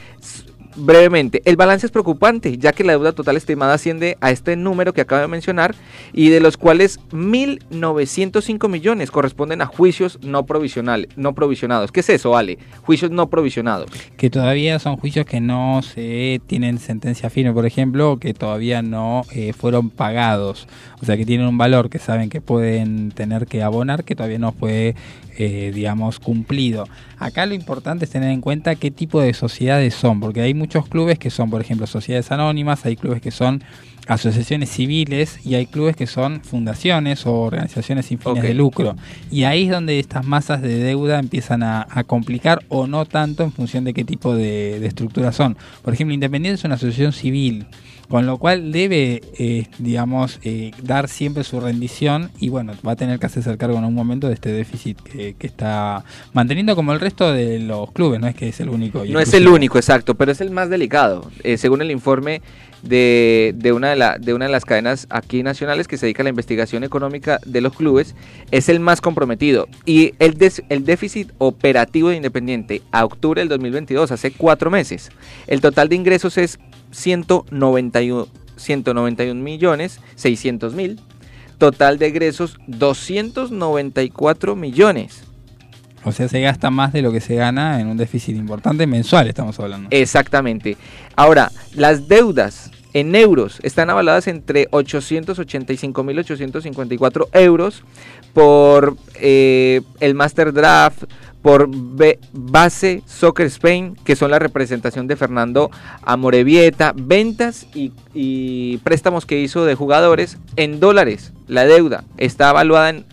Brevemente, 0.75 1.43
el 1.45 1.57
balance 1.57 1.87
es 1.87 1.93
preocupante, 1.93 2.57
ya 2.57 2.73
que 2.73 2.83
la 2.83 2.93
deuda 2.93 3.13
total 3.13 3.37
estimada 3.37 3.75
asciende 3.75 4.17
a 4.21 4.31
este 4.31 4.57
número 4.57 4.95
que 4.95 5.03
acabo 5.03 5.21
de 5.21 5.29
mencionar 5.29 5.75
y 6.15 6.31
de 6.31 6.41
los 6.41 6.57
cuales 6.57 6.99
1.905 7.11 8.69
millones 8.71 9.11
corresponden 9.11 9.61
a 9.61 9.67
juicios 9.67 10.19
no 10.23 10.47
provisionales, 10.47 11.09
no 11.17 11.35
provisionados. 11.35 11.93
¿Qué 11.93 12.01
es 12.01 12.09
eso, 12.09 12.37
Ale? 12.37 12.59
Juicios 12.83 13.11
no 13.11 13.29
provisionados. 13.29 13.91
que 14.17 14.31
todavía 14.31 14.79
son 14.79 14.97
juicios 14.97 15.27
que 15.27 15.41
no 15.41 15.83
se 15.83 16.41
tienen 16.47 16.79
sentencia 16.79 17.29
firme, 17.29 17.53
por 17.53 17.67
ejemplo, 17.67 18.19
que 18.19 18.33
todavía 18.33 18.81
no 18.81 19.23
eh, 19.33 19.53
fueron 19.53 19.91
pagados, 19.91 20.69
o 21.03 21.05
sea 21.05 21.17
que 21.17 21.27
tienen 21.27 21.47
un 21.47 21.59
valor 21.59 21.91
que 21.91 21.99
saben 21.99 22.31
que 22.31 22.41
pueden 22.41 23.11
tener 23.11 23.47
que 23.47 23.63
abonar, 23.63 24.05
que 24.05 24.15
todavía 24.15 24.39
no 24.39 24.53
fue, 24.53 24.95
eh, 25.39 25.73
digamos, 25.75 26.19
cumplido. 26.19 26.87
Acá 27.19 27.47
lo 27.47 27.55
importante 27.55 28.05
es 28.05 28.11
tener 28.11 28.31
en 28.31 28.41
cuenta 28.41 28.75
qué 28.75 28.91
tipo 28.91 29.21
de 29.21 29.35
sociedades 29.35 29.95
son, 29.95 30.21
porque 30.21 30.41
hay 30.43 30.55
muchos 30.55 30.89
clubes 30.89 31.19
que 31.19 31.31
son, 31.31 31.51
por 31.51 31.61
ejemplo, 31.61 31.87
sociedades 31.87 32.31
anónimas, 32.33 32.85
hay 32.85 32.97
clubes 32.97 33.21
que 33.21 33.31
son 33.31 33.63
asociaciones 34.09 34.69
civiles 34.69 35.39
y 35.45 35.55
hay 35.55 35.67
clubes 35.67 35.95
que 35.97 36.07
son 36.07 36.43
fundaciones 36.43 37.25
o 37.27 37.35
organizaciones 37.35 38.07
sin 38.07 38.19
fines 38.19 38.43
de 38.43 38.55
lucro. 38.55 38.97
Y 39.31 39.45
ahí 39.45 39.65
es 39.65 39.71
donde 39.71 39.99
estas 39.99 40.27
masas 40.27 40.61
de 40.61 40.77
deuda 40.79 41.19
empiezan 41.19 41.63
a, 41.63 41.87
a 41.89 42.05
complicar 42.05 42.65
o 42.69 42.87
no 42.87 43.05
tanto 43.05 43.45
en 43.45 43.53
función 43.53 43.85
de 43.85 43.95
qué 43.95 44.05
tipo 44.05 44.35
de, 44.35 44.81
de 44.81 44.87
estructura 44.87 45.33
son. 45.33 45.57
Por 45.83 45.95
ejemplo, 45.95 46.15
Independiente 46.15 46.57
es 46.57 46.65
una 46.65 46.75
asociación 46.75 47.13
civil, 47.13 47.67
con 48.09 48.27
lo 48.27 48.37
cual 48.39 48.73
debe, 48.73 49.23
eh, 49.39 49.67
digamos, 49.79 50.39
eh, 50.43 50.71
dar 50.83 51.09
siempre 51.09 51.45
su 51.45 51.61
rendición 51.61 52.31
y 52.39 52.49
bueno, 52.51 52.75
va 52.87 52.93
a 52.93 52.97
tener 52.97 53.19
que 53.19 53.27
hacerse 53.27 53.57
cargo 53.57 53.79
en 53.79 53.85
un 53.85 53.95
momento 53.95 54.29
de 54.29 54.35
este 54.35 54.53
déficit 54.53 55.01
que, 55.01 55.35
que 55.35 55.47
está 55.47 56.05
manteniendo 56.35 56.77
como 56.77 56.93
el 56.93 57.01
resto 57.01 57.33
de 57.33 57.59
los 57.59 57.91
clubes, 57.93 58.21
no 58.21 58.27
es 58.29 58.35
que 58.35 58.49
es 58.49 58.61
el 58.61 58.69
único. 58.69 59.05
y 59.05 59.11
No 59.11 59.21
es 59.21 59.33
el 59.35 59.49
único, 59.49 59.79
exacto, 59.79 60.15
pero 60.15 60.33
es 60.33 60.41
el 60.41 60.51
más 60.51 60.69
delicado. 60.69 61.31
Eh, 61.43 61.57
según 61.57 61.81
el 61.83 61.91
informe 61.91 62.43
de, 62.83 63.55
de 63.57 63.73
una 63.73 63.91
de, 63.91 63.97
la- 63.97 64.19
de 64.19 64.35
una 64.35 64.47
de 64.47 64.53
las 64.53 64.65
cadenas 64.65 65.07
aquí 65.09 65.43
nacionales 65.43 65.87
que 65.89 65.97
se 65.97 66.07
dedica 66.07 66.23
a 66.23 66.25
la 66.25 66.31
investigación 66.31 66.85
económica 66.85 67.39
de 67.47 67.61
los 67.61 67.75
clubes, 67.75 68.15
es 68.51 68.69
el 68.69 68.81
más 68.81 69.01
comprometido. 69.01 69.69
Y 69.87 70.15
el, 70.19 70.35
des- 70.35 70.63
el 70.69 70.85
déficit 70.85 71.31
operativo 71.39 72.09
de 72.11 72.17
Independiente 72.17 72.83
a 72.91 73.05
octubre 73.05 73.41
del 73.41 73.49
2022, 73.49 74.11
hace 74.13 74.33
cuatro 74.33 74.71
meses, 74.71 75.11
el 75.47 75.61
total 75.61 75.89
de 75.89 75.97
ingresos 75.97 76.37
es 76.39 76.59
191, 76.93 78.29
191 78.57 79.43
millones 79.43 80.01
600 80.15 80.75
mil. 80.75 81.01
Total 81.59 81.99
de 81.99 82.07
egresos 82.07 82.57
294 82.69 84.57
millones. 84.57 85.25
O 86.05 86.13
sea, 86.13 86.29
se 86.29 86.41
gasta 86.41 86.71
más 86.71 86.93
de 86.93 87.03
lo 87.03 87.13
que 87.13 87.21
se 87.21 87.37
gana 87.37 87.81
en 87.81 87.87
un 87.87 87.97
déficit 87.97 88.37
importante 88.37 88.85
mensual, 88.87 89.29
estamos 89.29 89.61
hablando. 89.61 89.89
Exactamente. 89.93 90.77
Ahora, 91.15 91.53
las 91.75 92.09
deudas 92.09 92.73
en 92.93 93.15
euros 93.15 93.61
están 93.63 93.89
avaladas 93.91 94.27
entre 94.27 94.69
885.854 94.71 97.29
euros 97.33 97.85
por 98.33 98.97
eh, 99.15 99.83
el 100.01 100.15
Master 100.15 100.53
Draft, 100.53 101.05
por 101.43 101.69
Base 102.33 103.03
Soccer 103.07 103.47
Spain, 103.47 103.97
que 104.05 104.17
son 104.17 104.31
la 104.31 104.39
representación 104.39 105.07
de 105.09 105.17
Fernando 105.17 105.71
Amorevieta, 106.03 106.95
ventas 106.97 107.67
y, 107.75 108.79
préstamos 108.79 109.27
que 109.27 109.41
hizo 109.41 109.65
de 109.65 109.75
jugadores 109.75 110.39
en 110.57 110.81
dólares. 110.81 111.33
La 111.49 111.65
deuda 111.65 112.05
está 112.17 112.51
evaluada 112.51 112.91
en, 112.91 113.05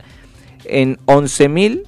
en 0.65 0.97
11.000 1.07 1.84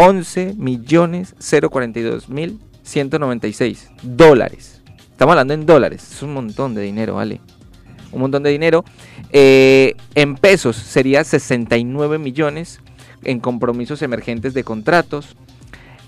11 0.00 0.54
millones 0.56 1.34
042 1.40 2.28
mil 2.28 2.60
196 2.84 3.90
dólares. 4.02 4.80
Estamos 5.10 5.32
hablando 5.32 5.54
en 5.54 5.66
dólares. 5.66 6.12
Es 6.12 6.22
un 6.22 6.34
montón 6.34 6.74
de 6.76 6.82
dinero, 6.82 7.16
¿vale? 7.16 7.40
Un 8.12 8.20
montón 8.20 8.44
de 8.44 8.50
dinero. 8.50 8.84
Eh, 9.32 9.96
en 10.14 10.36
pesos 10.36 10.76
sería 10.76 11.24
69 11.24 12.18
millones 12.18 12.80
en 13.24 13.40
compromisos 13.40 14.02
emergentes 14.02 14.54
de 14.54 14.64
contratos. 14.64 15.36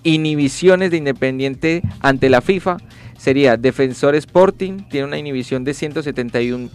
Inhibiciones 0.02 0.90
de 0.90 0.96
Independiente 0.96 1.82
ante 2.00 2.30
la 2.30 2.40
FIFA 2.40 2.78
sería 3.18 3.56
Defensor 3.58 4.14
Sporting, 4.14 4.84
tiene 4.88 5.06
una 5.06 5.18
inhibición 5.18 5.62
de 5.64 5.74
171 5.74 6.70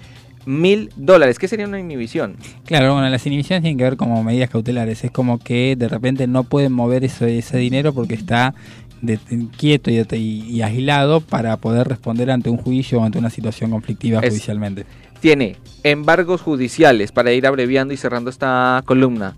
mil 0.45 0.91
dólares. 0.95 1.39
¿Qué 1.39 1.47
sería 1.47 1.65
una 1.67 1.79
inhibición? 1.79 2.35
Claro, 2.65 2.93
bueno, 2.93 3.09
las 3.09 3.25
inhibiciones 3.25 3.63
tienen 3.63 3.79
que 3.79 3.83
ver 3.83 3.97
como 3.97 4.23
medidas 4.23 4.51
cautelares. 4.51 5.03
Es 5.03 5.09
como 5.09 5.39
que 5.39 5.75
de 5.75 5.87
repente 5.89 6.27
no 6.27 6.43
pueden 6.43 6.71
mover 6.71 7.03
ese, 7.03 7.39
ese 7.39 7.57
dinero 7.57 7.93
porque 7.95 8.13
está 8.13 8.53
de- 9.01 9.17
quieto 9.57 9.89
y, 9.89 9.97
y- 10.11 10.43
y 10.57 10.61
aislado 10.61 11.19
para 11.21 11.57
poder 11.57 11.87
responder 11.87 12.29
ante 12.29 12.51
un 12.51 12.57
juicio 12.57 12.99
o 13.01 13.03
ante 13.03 13.17
una 13.17 13.31
situación 13.31 13.71
conflictiva 13.71 14.19
Es- 14.19 14.29
judicialmente. 14.29 14.85
Tiene 15.19 15.55
embargos 15.81 16.41
judiciales, 16.41 17.11
para 17.11 17.31
ir 17.33 17.47
abreviando 17.47 17.91
y 17.95 17.97
cerrando 17.97 18.29
esta 18.29 18.83
columna. 18.85 19.35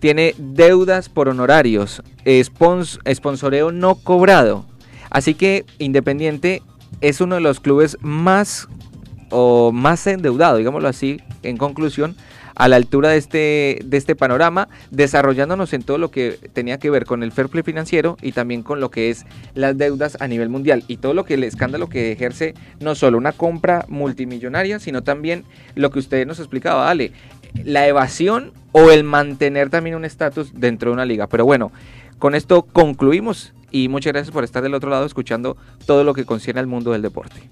Tiene 0.00 0.34
deudas 0.38 1.08
por 1.08 1.28
honorarios, 1.28 2.02
spons- 2.24 2.98
sponsoreo 3.14 3.70
no 3.70 3.94
cobrado. 3.94 4.66
Así 5.10 5.34
que 5.34 5.64
Independiente 5.78 6.62
es 7.00 7.20
uno 7.20 7.36
de 7.36 7.40
los 7.40 7.60
clubes 7.60 7.96
más 8.00 8.66
o 9.30 9.70
más 9.72 10.06
endeudado, 10.06 10.56
digámoslo 10.56 10.88
así, 10.88 11.20
en 11.42 11.56
conclusión, 11.56 12.16
a 12.56 12.68
la 12.68 12.76
altura 12.76 13.10
de 13.10 13.16
este, 13.16 13.78
de 13.84 13.96
este 13.96 14.14
panorama, 14.16 14.68
desarrollándonos 14.90 15.72
en 15.72 15.82
todo 15.82 15.96
lo 15.98 16.10
que 16.10 16.38
tenía 16.52 16.78
que 16.78 16.90
ver 16.90 17.06
con 17.06 17.22
el 17.22 17.32
fair 17.32 17.48
play 17.48 17.62
financiero 17.62 18.18
y 18.20 18.32
también 18.32 18.62
con 18.62 18.80
lo 18.80 18.90
que 18.90 19.08
es 19.08 19.24
las 19.54 19.78
deudas 19.78 20.18
a 20.20 20.26
nivel 20.26 20.48
mundial 20.50 20.84
y 20.88 20.98
todo 20.98 21.14
lo 21.14 21.24
que 21.24 21.34
el 21.34 21.44
escándalo 21.44 21.88
que 21.88 22.12
ejerce 22.12 22.54
no 22.80 22.94
solo 22.94 23.16
una 23.16 23.32
compra 23.32 23.86
multimillonaria, 23.88 24.78
sino 24.78 25.02
también 25.02 25.44
lo 25.74 25.90
que 25.90 26.00
usted 26.00 26.26
nos 26.26 26.38
explicaba, 26.38 26.90
Ale, 26.90 27.12
la 27.64 27.86
evasión 27.86 28.52
o 28.72 28.90
el 28.90 29.04
mantener 29.04 29.70
también 29.70 29.96
un 29.96 30.04
estatus 30.04 30.52
dentro 30.54 30.90
de 30.90 30.94
una 30.94 31.04
liga. 31.04 31.26
Pero 31.26 31.44
bueno, 31.44 31.72
con 32.18 32.34
esto 32.34 32.62
concluimos 32.62 33.52
y 33.70 33.88
muchas 33.88 34.12
gracias 34.12 34.32
por 34.32 34.44
estar 34.44 34.62
del 34.62 34.74
otro 34.74 34.90
lado 34.90 35.06
escuchando 35.06 35.56
todo 35.86 36.04
lo 36.04 36.14
que 36.14 36.24
concierne 36.24 36.60
al 36.60 36.66
mundo 36.66 36.92
del 36.92 37.02
deporte. 37.02 37.48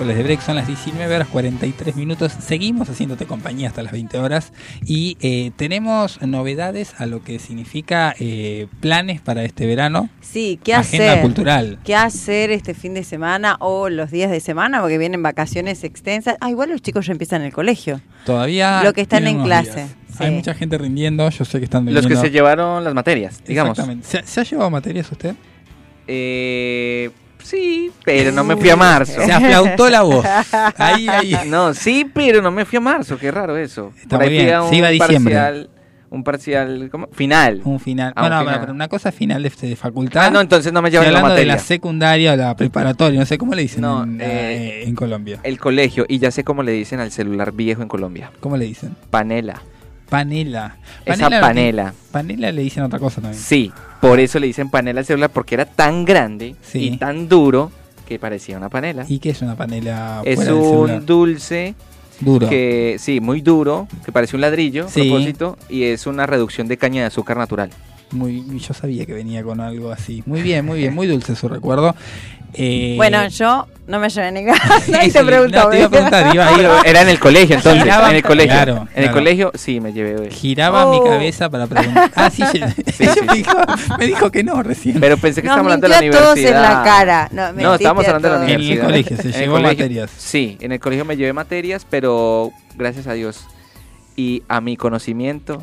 Miércoles 0.00 0.16
de 0.16 0.22
break. 0.22 0.40
Son 0.40 0.56
las 0.56 0.66
19 0.66 1.14
horas 1.14 1.28
43 1.28 1.94
minutos. 1.96 2.32
Seguimos 2.40 2.88
haciéndote 2.88 3.26
compañía 3.26 3.68
hasta 3.68 3.82
las 3.82 3.92
20 3.92 4.18
horas. 4.18 4.52
Y 4.86 5.18
eh, 5.20 5.50
tenemos 5.56 6.22
novedades 6.22 6.94
a 6.98 7.04
lo 7.06 7.22
que 7.22 7.38
significa 7.38 8.14
eh, 8.18 8.66
planes 8.80 9.20
para 9.20 9.44
este 9.44 9.66
verano. 9.66 10.08
Sí, 10.22 10.58
¿qué 10.64 10.74
Agenda 10.74 11.10
hacer? 11.12 11.22
cultural. 11.22 11.78
¿Qué 11.84 11.94
hacer 11.94 12.50
este 12.50 12.72
fin 12.72 12.94
de 12.94 13.04
semana 13.04 13.56
o 13.60 13.90
los 13.90 14.10
días 14.10 14.30
de 14.30 14.40
semana? 14.40 14.80
Porque 14.80 14.96
vienen 14.96 15.22
vacaciones 15.22 15.84
extensas. 15.84 16.36
Ah, 16.40 16.48
igual 16.50 16.70
los 16.70 16.80
chicos 16.80 17.06
ya 17.06 17.12
empiezan 17.12 17.42
el 17.42 17.52
colegio. 17.52 18.00
Todavía. 18.24 18.82
Lo 18.82 18.94
que 18.94 19.02
están 19.02 19.26
en 19.26 19.42
clase, 19.42 19.74
días. 19.74 19.88
sí. 20.16 20.24
Hay 20.24 20.30
mucha 20.30 20.54
gente 20.54 20.78
rindiendo. 20.78 21.28
Yo 21.28 21.44
sé 21.44 21.58
que 21.58 21.64
están 21.64 21.84
Los 21.84 21.94
que 21.94 22.00
rindiendo. 22.00 22.22
se 22.22 22.30
llevaron 22.30 22.84
las 22.84 22.94
materias, 22.94 23.42
digamos. 23.46 23.72
Exactamente. 23.78 24.06
¿Se, 24.08 24.22
se 24.26 24.40
ha 24.40 24.44
llevado 24.44 24.70
materias 24.70 25.12
usted? 25.12 25.34
Eh, 26.06 27.10
sí, 27.42 27.90
pero 28.04 28.32
no 28.32 28.44
me 28.44 28.56
fui 28.56 28.70
a 28.70 28.76
marzo. 28.76 29.20
Se 29.24 29.32
aplautó 29.32 29.88
la 29.90 30.02
voz. 30.02 30.24
Ahí, 30.78 31.08
ahí. 31.08 31.36
No, 31.46 31.74
sí, 31.74 32.06
pero 32.12 32.40
no 32.42 32.50
me 32.50 32.64
fui 32.64 32.76
a 32.78 32.80
marzo. 32.80 33.18
Qué 33.18 33.30
raro 33.30 33.56
eso. 33.56 33.92
Está 34.00 34.16
Por 34.18 34.26
ahí 34.26 34.30
bien. 34.30 34.54
a 34.54 34.68
Se 34.68 34.76
iba 34.76 34.88
a 34.88 34.90
diciembre. 34.90 35.34
parcial, 35.34 35.70
un 36.10 36.24
parcial 36.24 36.88
¿cómo? 36.90 37.08
final. 37.12 37.60
Un 37.64 37.78
final. 37.80 38.12
Ah, 38.16 38.22
no, 38.22 38.26
un 38.26 38.32
no, 38.32 38.40
final. 38.40 38.60
pero 38.60 38.72
una 38.72 38.88
cosa 38.88 39.12
final 39.12 39.42
de, 39.42 39.50
de 39.68 39.76
facultad. 39.76 40.26
Ah, 40.26 40.30
no, 40.30 40.40
entonces 40.40 40.72
no 40.72 40.82
me 40.82 40.90
llevan 40.90 41.04
la 41.12 41.18
hablando 41.20 41.28
de 41.34 41.40
materia. 41.42 41.54
la 41.54 41.58
secundaria 41.60 42.32
o 42.32 42.36
la 42.36 42.56
preparatoria, 42.56 43.20
no 43.20 43.26
sé 43.26 43.38
cómo 43.38 43.54
le 43.54 43.62
dicen 43.62 43.82
No, 43.82 44.02
en, 44.04 44.20
eh, 44.20 44.24
eh, 44.24 44.84
en 44.86 44.94
Colombia. 44.94 45.40
El 45.42 45.58
colegio, 45.58 46.06
y 46.08 46.18
ya 46.18 46.30
sé 46.30 46.42
cómo 46.44 46.62
le 46.62 46.72
dicen 46.72 47.00
al 47.00 47.10
celular 47.12 47.52
viejo 47.52 47.82
en 47.82 47.88
Colombia. 47.88 48.30
¿Cómo 48.40 48.56
le 48.56 48.64
dicen? 48.66 48.96
Panela. 49.10 49.62
Panela. 50.10 50.76
Esa 51.06 51.30
Panela- 51.30 51.94
panela. 52.12 52.52
Le 52.52 52.62
dicen 52.62 52.82
otra 52.82 52.98
cosa 52.98 53.20
también. 53.22 53.40
Sí, 53.42 53.72
por 54.00 54.20
eso 54.20 54.38
le 54.38 54.46
dicen 54.48 54.68
panela 54.68 55.00
al 55.00 55.06
celular, 55.06 55.30
porque 55.30 55.54
era 55.54 55.64
tan 55.64 56.04
grande 56.04 56.56
Sí. 56.62 56.80
y 56.90 56.96
tan 56.98 57.28
duro 57.28 57.70
que 58.06 58.18
parecía 58.18 58.56
una 58.58 58.68
panela. 58.68 59.04
¿Y 59.08 59.20
qué 59.20 59.30
es 59.30 59.40
una 59.40 59.56
panela? 59.56 60.20
Es 60.24 60.34
fuera 60.36 60.52
del 60.52 60.62
celular? 60.62 60.98
un 60.98 61.06
dulce 61.06 61.74
Duro. 62.20 62.48
que 62.48 62.96
sí, 62.98 63.20
muy 63.20 63.40
duro, 63.40 63.86
que 64.04 64.10
parece 64.12 64.36
un 64.36 64.42
ladrillo, 64.42 64.86
a 64.86 64.88
Sí. 64.90 65.02
propósito, 65.08 65.56
y 65.68 65.84
es 65.84 66.06
una 66.06 66.26
reducción 66.26 66.66
de 66.68 66.76
caña 66.76 67.02
de 67.02 67.06
azúcar 67.06 67.36
natural. 67.36 67.70
Muy, 68.10 68.44
yo 68.58 68.74
sabía 68.74 69.06
que 69.06 69.12
venía 69.14 69.44
con 69.44 69.60
algo 69.60 69.92
así. 69.92 70.24
Muy 70.26 70.42
bien, 70.42 70.66
muy 70.66 70.80
bien, 70.80 70.92
muy 70.92 71.06
dulce 71.06 71.36
su 71.36 71.48
recuerdo. 71.48 71.94
Eh, 72.54 72.94
Bueno, 72.96 73.26
yo 73.28 73.66
no 73.86 73.98
me 73.98 74.08
llevé 74.08 74.32
ni. 74.32 74.42
Nadie 74.88 75.10
te 75.12 75.24
preguntó. 75.24 75.64
no, 75.64 75.68
te 75.70 75.76
iba 75.78 75.86
a 75.86 75.90
preguntar, 75.90 76.34
iba 76.34 76.46
a 76.48 76.52
ir- 76.52 76.70
Era 76.84 77.02
en 77.02 77.08
el 77.08 77.18
colegio 77.18 77.56
entonces, 77.56 77.82
Giraba- 77.82 78.10
en 78.10 78.16
el 78.16 78.22
colegio. 78.22 78.52
Claro, 78.52 78.88
en 78.94 79.04
el 79.04 79.10
colegio 79.10 79.50
sí 79.54 79.80
me 79.80 79.92
llevé. 79.92 80.30
Giraba 80.30 80.86
Oh. 80.86 80.90
mi 81.02 81.08
cabeza 81.10 81.48
para 81.50 81.66
preguntar. 81.66 82.10
Ah, 82.14 82.30
sí, 82.30 82.42
sí. 82.52 82.60
Sí, 82.92 83.04
sí. 83.06 83.20
me, 83.26 83.34
dijo, 83.34 83.56
me 83.98 84.06
dijo 84.06 84.30
que 84.30 84.42
no 84.44 84.62
recién. 84.62 85.00
Pero 85.00 85.16
pensé 85.16 85.42
que 85.42 85.48
Nos 85.48 85.56
estábamos 85.56 85.72
hablando 85.72 85.86
de 85.88 86.10
la 86.10 86.16
a 86.16 86.20
todos 86.20 86.36
en 86.38 86.44
universidad. 86.44 86.62
la 86.78 86.84
cara. 86.84 87.28
No, 87.32 87.52
No, 87.52 87.74
estábamos 87.74 88.06
hablando 88.06 88.28
de 88.28 88.34
la 88.34 88.40
todos. 88.40 88.48
En 88.50 88.54
el 88.54 88.60
universidad. 88.60 88.84
colegio 88.86 89.16
se 89.16 89.38
llevó 89.40 89.52
colegio- 89.54 89.78
materias. 89.78 90.10
Sí, 90.16 90.56
en 90.60 90.72
el 90.72 90.80
colegio 90.80 91.04
me 91.04 91.16
llevé 91.16 91.32
materias, 91.32 91.86
pero 91.88 92.52
gracias 92.76 93.06
a 93.06 93.14
Dios 93.14 93.44
y 94.16 94.42
a 94.48 94.60
mi 94.60 94.76
conocimiento 94.76 95.62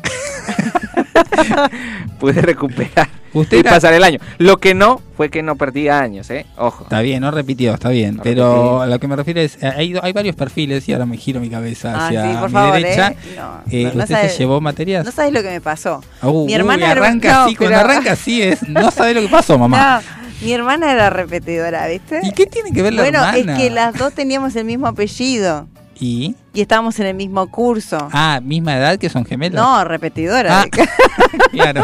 pude 2.20 2.40
recuperar 2.42 3.08
Usted 3.32 3.58
y 3.58 3.60
era- 3.60 3.70
pasar 3.72 3.92
el 3.92 4.02
año. 4.02 4.18
Lo 4.38 4.56
que 4.56 4.74
no 4.74 5.02
fue 5.16 5.28
que 5.30 5.42
no 5.42 5.56
perdí 5.56 5.88
años, 5.88 6.30
¿eh? 6.30 6.46
Ojo. 6.56 6.84
Está 6.84 7.00
bien, 7.02 7.20
no 7.20 7.30
repitió, 7.30 7.74
está 7.74 7.90
bien. 7.90 8.16
No 8.16 8.22
pero 8.22 8.78
repetí. 8.78 8.82
a 8.82 8.86
lo 8.86 9.00
que 9.00 9.08
me 9.08 9.16
refiero 9.16 9.40
es, 9.40 9.62
eh, 9.62 9.66
hay, 9.76 9.94
hay 10.02 10.12
varios 10.12 10.34
perfiles 10.34 10.88
y 10.88 10.92
ahora 10.94 11.04
me 11.06 11.16
giro 11.18 11.38
mi 11.40 11.50
cabeza 11.50 11.92
Ah, 11.94 12.06
hacia 12.06 12.22
sí, 12.32 12.36
por 12.38 12.48
mi 12.48 12.52
favor, 12.54 12.74
derecha. 12.80 13.08
¿eh? 13.08 13.16
No, 13.36 13.60
Eh, 13.70 13.84
no, 13.84 13.92
no 13.94 14.02
¿Usted 14.02 14.14
sabe- 14.14 14.28
se 14.30 14.38
llevó 14.38 14.60
materias? 14.62 15.04
No 15.04 15.12
sabes 15.12 15.32
lo 15.32 15.42
que 15.42 15.50
me 15.50 15.60
pasó. 15.60 16.02
Uh, 16.22 16.46
mi 16.46 16.54
hermana 16.54 16.90
era- 16.90 16.92
arranca 17.02 17.44
así, 17.44 17.54
cuando 17.54 17.76
pero- 17.76 17.88
arranca 17.90 18.12
así 18.12 18.42
es, 18.42 18.66
no 18.68 18.90
sabe 18.90 19.12
lo 19.14 19.20
que 19.20 19.28
pasó, 19.28 19.58
mamá. 19.58 20.00
No, 20.40 20.46
mi 20.46 20.52
hermana 20.52 20.92
era 20.92 21.10
repetidora, 21.10 21.86
¿viste? 21.88 22.20
¿Y 22.22 22.30
qué 22.30 22.46
tiene 22.46 22.70
que 22.72 22.80
ver 22.80 22.94
la 22.94 23.02
bueno, 23.02 23.18
hermana? 23.24 23.54
es 23.56 23.58
que 23.60 23.70
las 23.70 23.94
dos 23.98 24.12
teníamos 24.14 24.54
el 24.54 24.64
mismo 24.66 24.86
apellido 24.86 25.66
¿Y? 26.00 26.36
Y 26.58 26.62
estábamos 26.62 26.98
en 26.98 27.06
el 27.06 27.14
mismo 27.14 27.46
curso. 27.46 28.08
Ah, 28.10 28.40
misma 28.42 28.76
edad 28.76 28.98
que 28.98 29.08
son 29.08 29.24
gemelas. 29.24 29.62
No, 29.62 29.84
repetidora. 29.84 30.62
Ah, 30.62 30.66
claro. 31.52 31.82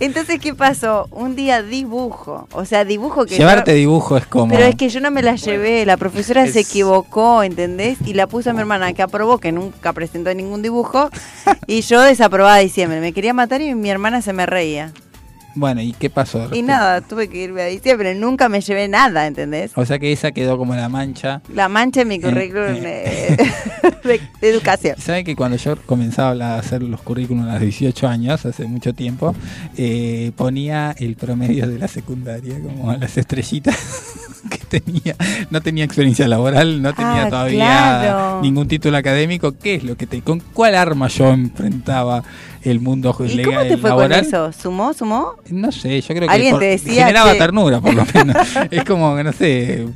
Entonces, 0.00 0.40
¿qué 0.40 0.54
pasó? 0.54 1.08
Un 1.10 1.36
día 1.36 1.62
dibujo. 1.62 2.48
O 2.52 2.64
sea, 2.64 2.86
dibujo 2.86 3.26
que. 3.26 3.36
Llevarte 3.36 3.72
yo- 3.72 3.76
dibujo 3.76 4.16
es 4.16 4.24
como... 4.24 4.48
Pero 4.54 4.64
es 4.64 4.76
que 4.76 4.88
yo 4.88 5.00
no 5.00 5.10
me 5.10 5.20
la 5.20 5.36
llevé. 5.36 5.84
La 5.84 5.98
profesora 5.98 6.46
se 6.46 6.60
equivocó, 6.60 7.42
¿entendés? 7.42 7.98
Y 8.06 8.14
la 8.14 8.26
puso 8.26 8.48
a 8.48 8.54
mi 8.54 8.60
hermana 8.60 8.94
que 8.94 9.02
aprobó, 9.02 9.36
que 9.36 9.52
nunca 9.52 9.92
presentó 9.92 10.32
ningún 10.32 10.62
dibujo. 10.62 11.10
y 11.66 11.82
yo 11.82 12.00
desaprobada 12.00 12.56
diciembre. 12.56 13.00
Me 13.02 13.12
quería 13.12 13.34
matar 13.34 13.60
y 13.60 13.74
mi 13.74 13.90
hermana 13.90 14.22
se 14.22 14.32
me 14.32 14.46
reía. 14.46 14.90
Bueno, 15.54 15.82
¿y 15.82 15.92
qué 15.92 16.10
pasó? 16.10 16.48
Y 16.54 16.62
nada, 16.62 17.00
tuve 17.00 17.28
que 17.28 17.38
irme 17.38 17.62
a 17.62 17.66
diciembre, 17.66 18.14
nunca 18.14 18.48
me 18.48 18.60
llevé 18.60 18.86
nada, 18.88 19.26
¿entendés? 19.26 19.72
O 19.74 19.84
sea 19.84 19.98
que 19.98 20.12
esa 20.12 20.30
quedó 20.32 20.56
como 20.56 20.74
la 20.76 20.88
mancha. 20.88 21.42
La 21.52 21.68
mancha 21.68 22.02
en 22.02 22.08
mi 22.08 22.20
currículum 22.20 22.76
eh, 22.84 23.36
de, 24.04 24.20
de 24.40 24.48
educación. 24.48 24.96
¿Saben 25.00 25.24
que 25.24 25.34
cuando 25.34 25.56
yo 25.56 25.76
comenzaba 25.86 26.54
a 26.54 26.58
hacer 26.58 26.82
los 26.82 27.00
currículums 27.02 27.48
a 27.48 27.54
los 27.54 27.62
18 27.62 28.06
años, 28.08 28.46
hace 28.46 28.64
mucho 28.66 28.92
tiempo, 28.94 29.34
eh, 29.76 30.32
ponía 30.36 30.94
el 30.98 31.16
promedio 31.16 31.66
de 31.68 31.78
la 31.78 31.88
secundaria, 31.88 32.54
como 32.60 32.92
las 32.94 33.18
estrellitas 33.18 33.76
que 34.50 34.80
tenía? 34.80 35.16
No 35.50 35.60
tenía 35.60 35.84
experiencia 35.84 36.28
laboral, 36.28 36.80
no 36.80 36.92
tenía 36.94 37.24
Ah, 37.24 37.28
todavía 37.28 37.64
claro. 37.66 38.40
ningún 38.42 38.68
título 38.68 38.96
académico. 38.96 39.52
¿Qué 39.52 39.74
es 39.74 39.84
lo 39.84 39.96
que 39.96 40.06
te, 40.06 40.22
con 40.22 40.38
cuál 40.40 40.76
arma 40.76 41.08
yo 41.08 41.28
enfrentaba 41.30 42.22
el 42.62 42.80
mundo 42.80 43.16
¿Y 43.20 43.28
legal 43.34 43.54
cómo 43.54 43.66
te 43.68 43.76
fue 43.78 43.90
laboral? 43.90 44.10
con 44.20 44.26
eso? 44.28 44.52
¿Sumó, 44.52 44.92
sumó? 44.94 45.34
No 45.50 45.72
sé, 45.72 46.00
yo 46.00 46.08
creo 46.14 46.28
que 46.28 46.34
Alguien 46.34 46.52
por- 46.52 46.60
te 46.60 46.66
decía, 46.66 47.06
generaba 47.06 47.32
che. 47.32 47.38
ternura, 47.38 47.80
por 47.80 47.94
lo 47.94 48.04
menos. 48.14 48.36
es 48.70 48.84
como 48.84 49.16
que 49.16 49.24
no 49.24 49.32
sé, 49.32 49.86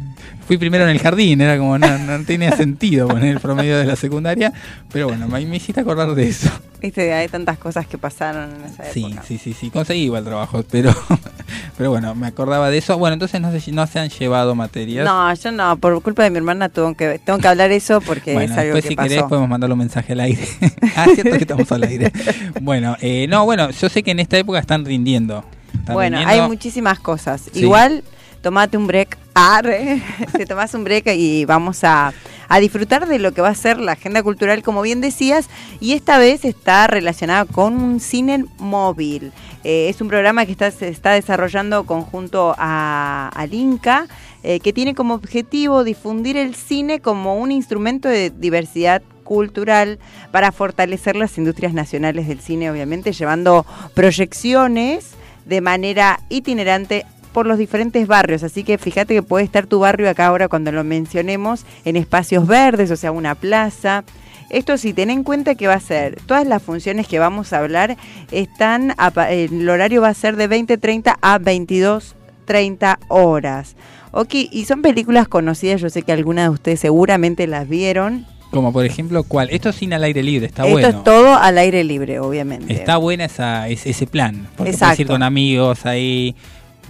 fui 0.46 0.58
primero 0.58 0.84
en 0.84 0.90
el 0.90 0.98
jardín, 0.98 1.40
era 1.40 1.58
como 1.58 1.78
no, 1.78 1.98
no 1.98 2.24
tenía 2.24 2.52
sentido 2.56 3.08
poner 3.08 3.30
el 3.36 3.40
promedio 3.40 3.78
de 3.78 3.84
la 3.84 3.96
secundaria, 3.96 4.52
pero 4.92 5.08
bueno, 5.08 5.26
me, 5.28 5.44
me 5.46 5.56
hiciste 5.56 5.80
acordar 5.80 6.14
de 6.14 6.28
eso. 6.28 6.50
Viste, 6.80 7.12
hay 7.14 7.28
tantas 7.28 7.56
cosas 7.58 7.86
que 7.86 7.96
pasaron 7.96 8.50
en 8.56 8.64
esa 8.70 8.84
Sí, 8.92 9.04
época. 9.06 9.22
sí, 9.26 9.38
sí, 9.38 9.54
sí, 9.54 9.70
conseguí 9.70 10.02
igual 10.02 10.22
trabajo, 10.24 10.62
pero 10.70 10.94
pero 11.78 11.90
bueno, 11.90 12.14
me 12.14 12.26
acordaba 12.26 12.68
de 12.70 12.76
eso. 12.78 12.98
Bueno, 12.98 13.14
entonces 13.14 13.40
no 13.40 13.50
sé 13.52 13.60
si 13.60 13.72
no 13.72 13.86
se 13.86 13.98
han 14.00 14.10
llevado 14.10 14.54
materias. 14.54 15.04
No, 15.06 15.32
yo 15.34 15.50
no, 15.50 15.76
por 15.78 16.02
culpa 16.02 16.22
de 16.24 16.30
mi 16.30 16.36
hermana 16.36 16.68
tengo 16.68 16.94
que, 16.94 17.18
tengo 17.24 17.38
que 17.38 17.48
hablar 17.48 17.72
eso 17.72 18.00
porque 18.02 18.34
Bueno, 18.34 18.52
es 18.52 18.58
algo 18.58 18.74
después 18.74 18.82
que 18.84 18.88
si 18.90 18.96
pasó. 18.96 19.08
querés 19.08 19.24
podemos 19.24 19.48
mandarle 19.48 19.72
un 19.72 19.78
mensaje 19.78 20.12
al 20.12 20.20
aire. 20.20 20.46
ah, 20.96 21.06
cierto 21.14 21.32
que 21.32 21.38
estamos 21.44 21.72
al 21.72 21.84
aire. 21.84 22.12
Bueno, 22.60 22.96
eh, 23.00 23.26
no, 23.30 23.44
bueno, 23.46 23.70
yo 23.70 23.88
sé 23.88 24.02
que 24.02 24.10
en 24.10 24.20
esta 24.20 24.36
época 24.36 24.58
están 24.58 24.84
rindiendo. 24.84 25.42
Bueno, 25.86 26.18
rindiendo. 26.18 26.42
hay 26.44 26.48
muchísimas 26.48 27.00
cosas. 27.00 27.42
Sí. 27.52 27.60
Igual, 27.60 28.04
tomate 28.44 28.76
un 28.76 28.86
break. 28.86 29.18
Arre, 29.34 30.00
te 30.36 30.46
tomás 30.46 30.74
un 30.74 30.84
break 30.84 31.08
y 31.16 31.44
vamos 31.44 31.82
a, 31.82 32.12
a 32.48 32.60
disfrutar 32.60 33.08
de 33.08 33.18
lo 33.18 33.32
que 33.32 33.40
va 33.40 33.48
a 33.48 33.54
ser 33.54 33.80
la 33.80 33.92
agenda 33.92 34.22
cultural, 34.22 34.62
como 34.62 34.82
bien 34.82 35.00
decías, 35.00 35.48
y 35.80 35.94
esta 35.94 36.18
vez 36.18 36.44
está 36.44 36.86
relacionada 36.86 37.46
con 37.46 37.74
un 37.82 37.98
cine 37.98 38.44
móvil. 38.58 39.32
Eh, 39.64 39.88
es 39.88 40.00
un 40.00 40.08
programa 40.08 40.46
que 40.46 40.52
está, 40.52 40.70
se 40.70 40.88
está 40.88 41.12
desarrollando 41.12 41.84
conjunto 41.84 42.54
a, 42.58 43.30
al 43.34 43.54
Inca, 43.54 44.06
eh, 44.44 44.60
que 44.60 44.72
tiene 44.74 44.94
como 44.94 45.14
objetivo 45.14 45.82
difundir 45.82 46.36
el 46.36 46.54
cine 46.54 47.00
como 47.00 47.36
un 47.36 47.50
instrumento 47.50 48.08
de 48.08 48.30
diversidad 48.30 49.02
cultural 49.24 49.98
para 50.30 50.52
fortalecer 50.52 51.16
las 51.16 51.38
industrias 51.38 51.72
nacionales 51.72 52.28
del 52.28 52.40
cine, 52.40 52.70
obviamente, 52.70 53.12
llevando 53.12 53.64
proyecciones 53.94 55.12
de 55.46 55.60
manera 55.60 56.20
itinerante 56.28 57.06
por 57.34 57.46
los 57.46 57.58
diferentes 57.58 58.06
barrios, 58.06 58.42
así 58.44 58.64
que 58.64 58.78
fíjate 58.78 59.12
que 59.12 59.22
puede 59.22 59.44
estar 59.44 59.66
tu 59.66 59.80
barrio 59.80 60.08
acá 60.08 60.26
ahora 60.26 60.48
cuando 60.48 60.72
lo 60.72 60.84
mencionemos 60.84 61.66
en 61.84 61.96
espacios 61.96 62.46
verdes, 62.46 62.90
o 62.90 62.96
sea, 62.96 63.12
una 63.12 63.34
plaza. 63.34 64.04
Esto 64.50 64.78
sí, 64.78 64.92
ten 64.92 65.10
en 65.10 65.24
cuenta 65.24 65.56
que 65.56 65.66
va 65.66 65.74
a 65.74 65.80
ser, 65.80 66.16
todas 66.26 66.46
las 66.46 66.62
funciones 66.62 67.08
que 67.08 67.18
vamos 67.18 67.52
a 67.52 67.58
hablar 67.58 67.96
están, 68.30 68.94
el 69.28 69.68
horario 69.68 70.00
va 70.00 70.08
a 70.08 70.14
ser 70.14 70.36
de 70.36 70.48
20.30 70.48 71.16
a 71.20 71.38
22.30 71.40 72.98
horas. 73.08 73.74
Ok, 74.12 74.34
y 74.34 74.64
son 74.66 74.80
películas 74.80 75.26
conocidas, 75.26 75.80
yo 75.80 75.90
sé 75.90 76.02
que 76.02 76.12
algunas 76.12 76.44
de 76.44 76.50
ustedes 76.50 76.80
seguramente 76.80 77.48
las 77.48 77.68
vieron. 77.68 78.26
Como 78.52 78.72
por 78.72 78.84
ejemplo, 78.84 79.24
¿cuál? 79.24 79.48
Esto 79.50 79.70
es 79.70 79.76
cine 79.76 79.96
al 79.96 80.04
aire 80.04 80.22
libre, 80.22 80.46
está 80.46 80.62
Esto 80.62 80.72
bueno. 80.72 80.88
es 80.88 81.02
todo 81.02 81.34
al 81.34 81.58
aire 81.58 81.82
libre, 81.82 82.20
obviamente. 82.20 82.72
Está 82.72 82.96
buena 82.98 83.24
esa, 83.24 83.68
ese, 83.68 83.90
ese 83.90 84.06
plan. 84.06 84.42
Porque 84.42 84.56
puedes 84.56 84.74
Exacto. 84.76 85.02
ir 85.02 85.08
con 85.08 85.24
amigos 85.24 85.84
ahí 85.84 86.36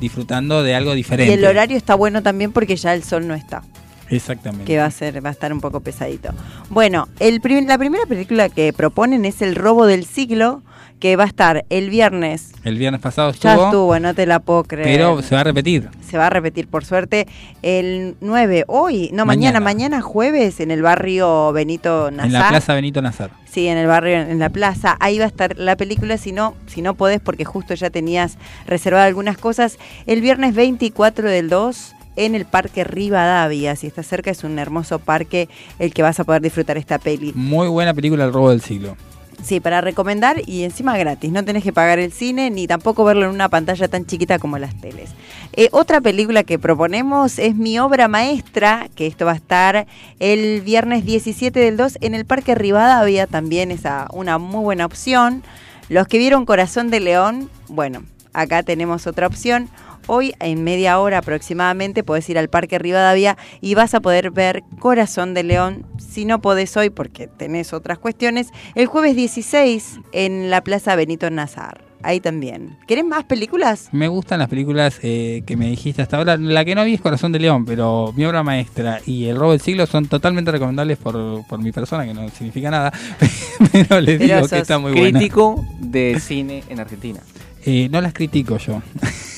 disfrutando 0.05 0.63
de 0.63 0.75
algo 0.75 0.93
y 0.93 0.97
diferente. 0.97 1.35
el 1.35 1.45
horario 1.45 1.77
está 1.77 1.95
bueno 1.95 2.23
también 2.23 2.53
porque 2.53 2.77
ya 2.77 2.95
el 2.95 3.03
sol 3.03 3.27
no 3.27 3.35
está. 3.35 3.63
Exactamente. 4.11 4.67
que 4.67 4.77
va 4.79 4.85
a 4.85 4.91
ser 4.91 5.25
va 5.25 5.31
a 5.31 5.33
estar 5.33 5.51
un 5.53 5.61
poco 5.61 5.81
pesadito. 5.81 6.31
Bueno, 6.69 7.09
el 7.21 7.41
prim- 7.41 7.67
la 7.67 7.79
primera 7.79 8.05
película 8.07 8.49
que 8.51 8.73
proponen 8.73 9.25
es 9.25 9.41
El 9.43 9.55
robo 9.57 9.87
del 9.87 10.05
siglo, 10.05 10.63
que 11.05 11.17
va 11.17 11.25
a 11.25 11.27
estar 11.27 11.67
el 11.69 11.91
viernes. 11.91 12.53
El 12.65 12.79
viernes 12.79 12.99
pasado 12.99 13.31
Ya 13.33 13.51
estuvo, 13.53 13.65
estuvo, 13.67 13.99
no 14.01 14.15
te 14.15 14.25
la 14.25 14.39
puedo 14.39 14.65
creer. 14.65 14.87
pero 14.87 15.21
se 15.21 15.35
va 15.35 15.43
a 15.43 15.45
repetir. 15.45 15.91
se 16.01 16.17
va 16.17 16.29
a 16.29 16.31
repetir 16.31 16.67
por 16.67 16.87
suerte 16.87 17.27
el 17.61 18.17
9 18.23 18.65
hoy, 18.69 19.11
no 19.13 19.27
mañana, 19.27 19.61
Mañana. 19.61 19.61
mañana, 19.61 20.01
jueves 20.01 20.61
en 20.61 20.71
el 20.71 20.81
barrio 20.81 21.53
Benito 21.53 22.11
Nazar. 22.11 22.27
En 22.27 22.33
la 22.33 22.49
Plaza 22.49 22.73
Benito 22.73 23.03
Nazar. 23.03 23.33
Sí, 23.45 23.69
en 23.69 23.77
el 23.77 23.87
barrio, 23.87 24.17
en 24.19 24.39
la 24.39 24.49
plaza. 24.49 24.97
Ahí 24.99 25.19
va 25.19 25.27
a 25.27 25.29
estar 25.29 25.59
la 25.59 25.77
película, 25.77 26.17
si 26.17 26.33
no, 26.33 26.55
si 26.65 26.81
no 26.81 26.95
podés, 26.95 27.21
porque 27.21 27.45
justo 27.45 27.75
ya 27.75 27.91
tenías 27.91 28.39
reservadas 28.67 29.07
algunas 29.07 29.37
cosas. 29.37 29.77
El 30.07 30.23
viernes 30.23 30.55
24 30.55 31.29
del 31.29 31.51
2 31.51 31.93
en 32.17 32.35
el 32.35 32.47
Parque 32.47 32.83
Rivadavia. 32.83 33.77
Si 33.77 33.87
estás 33.87 34.07
cerca, 34.07 34.31
es 34.31 34.43
un 34.43 34.59
hermoso 34.59 35.01
parque 35.01 35.51
el 35.79 35.93
que 35.93 36.03
vas 36.03 36.19
a 36.19 36.25
poder 36.25 36.41
disfrutar 36.41 36.79
esta 36.79 36.99
peli. 36.99 37.33
Muy 37.35 37.69
buena 37.69 37.93
película 37.93 38.25
El 38.25 38.33
robo 38.33 38.49
del 38.49 38.63
siglo. 38.63 38.97
Sí, 39.43 39.61
para 39.61 39.81
recomendar 39.81 40.41
y 40.47 40.63
encima 40.65 40.97
gratis. 40.97 41.31
No 41.31 41.45
tenés 41.45 41.63
que 41.63 41.73
pagar 41.73 41.99
el 41.99 42.13
cine 42.13 42.51
ni 42.51 42.67
tampoco 42.67 43.05
verlo 43.05 43.27
en 43.27 43.31
una 43.31 43.49
pantalla 43.49 43.89
tan 43.89 44.07
chiquita 44.07 44.39
como 44.39 44.59
las 44.59 44.75
teles. 44.81 45.11
Eh, 45.53 45.69
otra 45.73 46.01
película 46.01 46.45
que 46.45 46.59
proponemos 46.59 47.39
es 47.39 47.55
Mi 47.55 47.79
Obra 47.79 48.09
Maestra, 48.09 48.89
que 48.95 49.07
esto 49.07 49.27
va 49.27 49.33
a 49.33 49.37
estar 49.37 49.87
el 50.19 50.61
viernes 50.63 51.05
17 51.05 51.59
del 51.59 51.77
2 51.77 51.99
en 52.01 52.15
el 52.15 52.25
Parque 52.25 52.55
Rivadavia. 52.55 53.27
También 53.27 53.71
es 53.71 53.83
una 54.13 54.39
muy 54.39 54.63
buena 54.63 54.87
opción. 54.87 55.43
Los 55.89 56.09
que 56.09 56.19
vieron 56.19 56.47
Corazón 56.47 56.91
de 56.91 57.01
León, 57.01 57.51
bueno, 57.69 58.05
acá 58.33 58.63
tenemos 58.63 59.07
otra 59.07 59.27
opción. 59.27 59.69
Hoy, 60.07 60.35
en 60.39 60.65
media 60.65 60.99
hora 60.99 61.19
aproximadamente, 61.19 62.05
podés 62.05 62.29
ir 62.29 62.39
al 62.39 62.49
Parque 62.49 62.79
Rivadavia 62.79 63.39
y 63.61 63.75
vas 63.75 63.95
a 63.95 64.01
poder 64.01 64.31
ver 64.31 64.63
Corazón 64.79 65.33
de 65.33 65.45
León. 65.45 65.87
Si 65.99 66.27
no 66.27 66.43
podés 66.43 66.77
hoy, 66.77 66.91
porque 66.91 67.27
tenés 67.27 67.73
otras 67.73 67.99
cuestiones, 67.99 68.49
el 68.75 68.87
jueves 68.87 69.17
16 69.17 70.01
en 70.13 70.51
la 70.51 70.63
Plaza 70.63 70.95
Benito 70.95 71.31
Nazar. 71.31 71.83
Ahí 72.03 72.21
también. 72.21 72.77
¿Querés 72.87 73.07
más 73.07 73.25
películas? 73.25 73.89
Me 73.93 74.09
gustan 74.09 74.39
las 74.39 74.49
películas 74.51 75.01
eh, 75.03 75.43
que 75.47 75.57
me 75.57 75.71
dijiste 75.71 76.03
hasta 76.03 76.19
ahora. 76.19 76.37
La 76.37 76.63
que 76.67 76.75
no 76.75 76.85
vi 76.85 76.93
es 76.93 77.01
Corazón 77.01 77.33
de 77.33 77.39
León, 77.39 77.65
pero 77.65 78.13
mi 78.15 78.27
obra 78.27 78.43
maestra 78.43 79.01
y 79.07 79.25
El 79.25 79.37
robo 79.37 79.53
del 79.53 79.63
siglo 79.63 79.87
son 79.87 80.05
totalmente 80.05 80.51
recomendables 80.51 80.99
por, 80.99 81.47
por 81.47 81.59
mi 81.61 81.73
persona, 81.73 82.05
que 82.05 82.13
no 82.13 82.29
significa 82.29 82.71
nada. 82.71 82.93
pero 83.73 84.03
les 84.03 84.19
Pero 84.19 84.35
digo 84.37 84.49
que 84.49 84.59
está 84.59 84.79
muy 84.79 84.93
buena. 84.93 85.19
Crítico 85.19 85.65
de 85.81 86.21
cine 86.21 86.63
en 86.69 86.81
Argentina. 86.81 87.21
Eh, 87.65 87.89
no 87.91 88.03
las 88.03 88.13
critico 88.13 88.59
yo. 88.59 88.83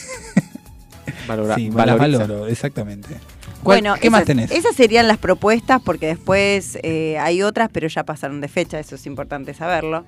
Valora, 1.27 1.55
sí, 1.55 1.71
valoro, 1.71 2.47
exactamente. 2.47 3.09
¿Cuál- 3.63 3.81
Bueno, 3.81 3.95
¿Qué 4.01 4.11
más 4.11 4.25
tenés? 4.25 4.51
Esas 4.51 4.77
serían 4.77 5.09
las 5.09 5.19
propuestas, 5.19 5.81
porque 5.85 6.07
después 6.07 6.79
eh, 6.83 7.19
hay 7.19 7.43
otras, 7.43 7.69
pero 7.73 7.89
ya 7.89 8.05
pasaron 8.05 8.41
de 8.41 8.49
fecha, 8.49 8.79
eso 8.79 8.95
es 8.95 9.07
importante 9.07 9.55
saberlo. 9.55 10.05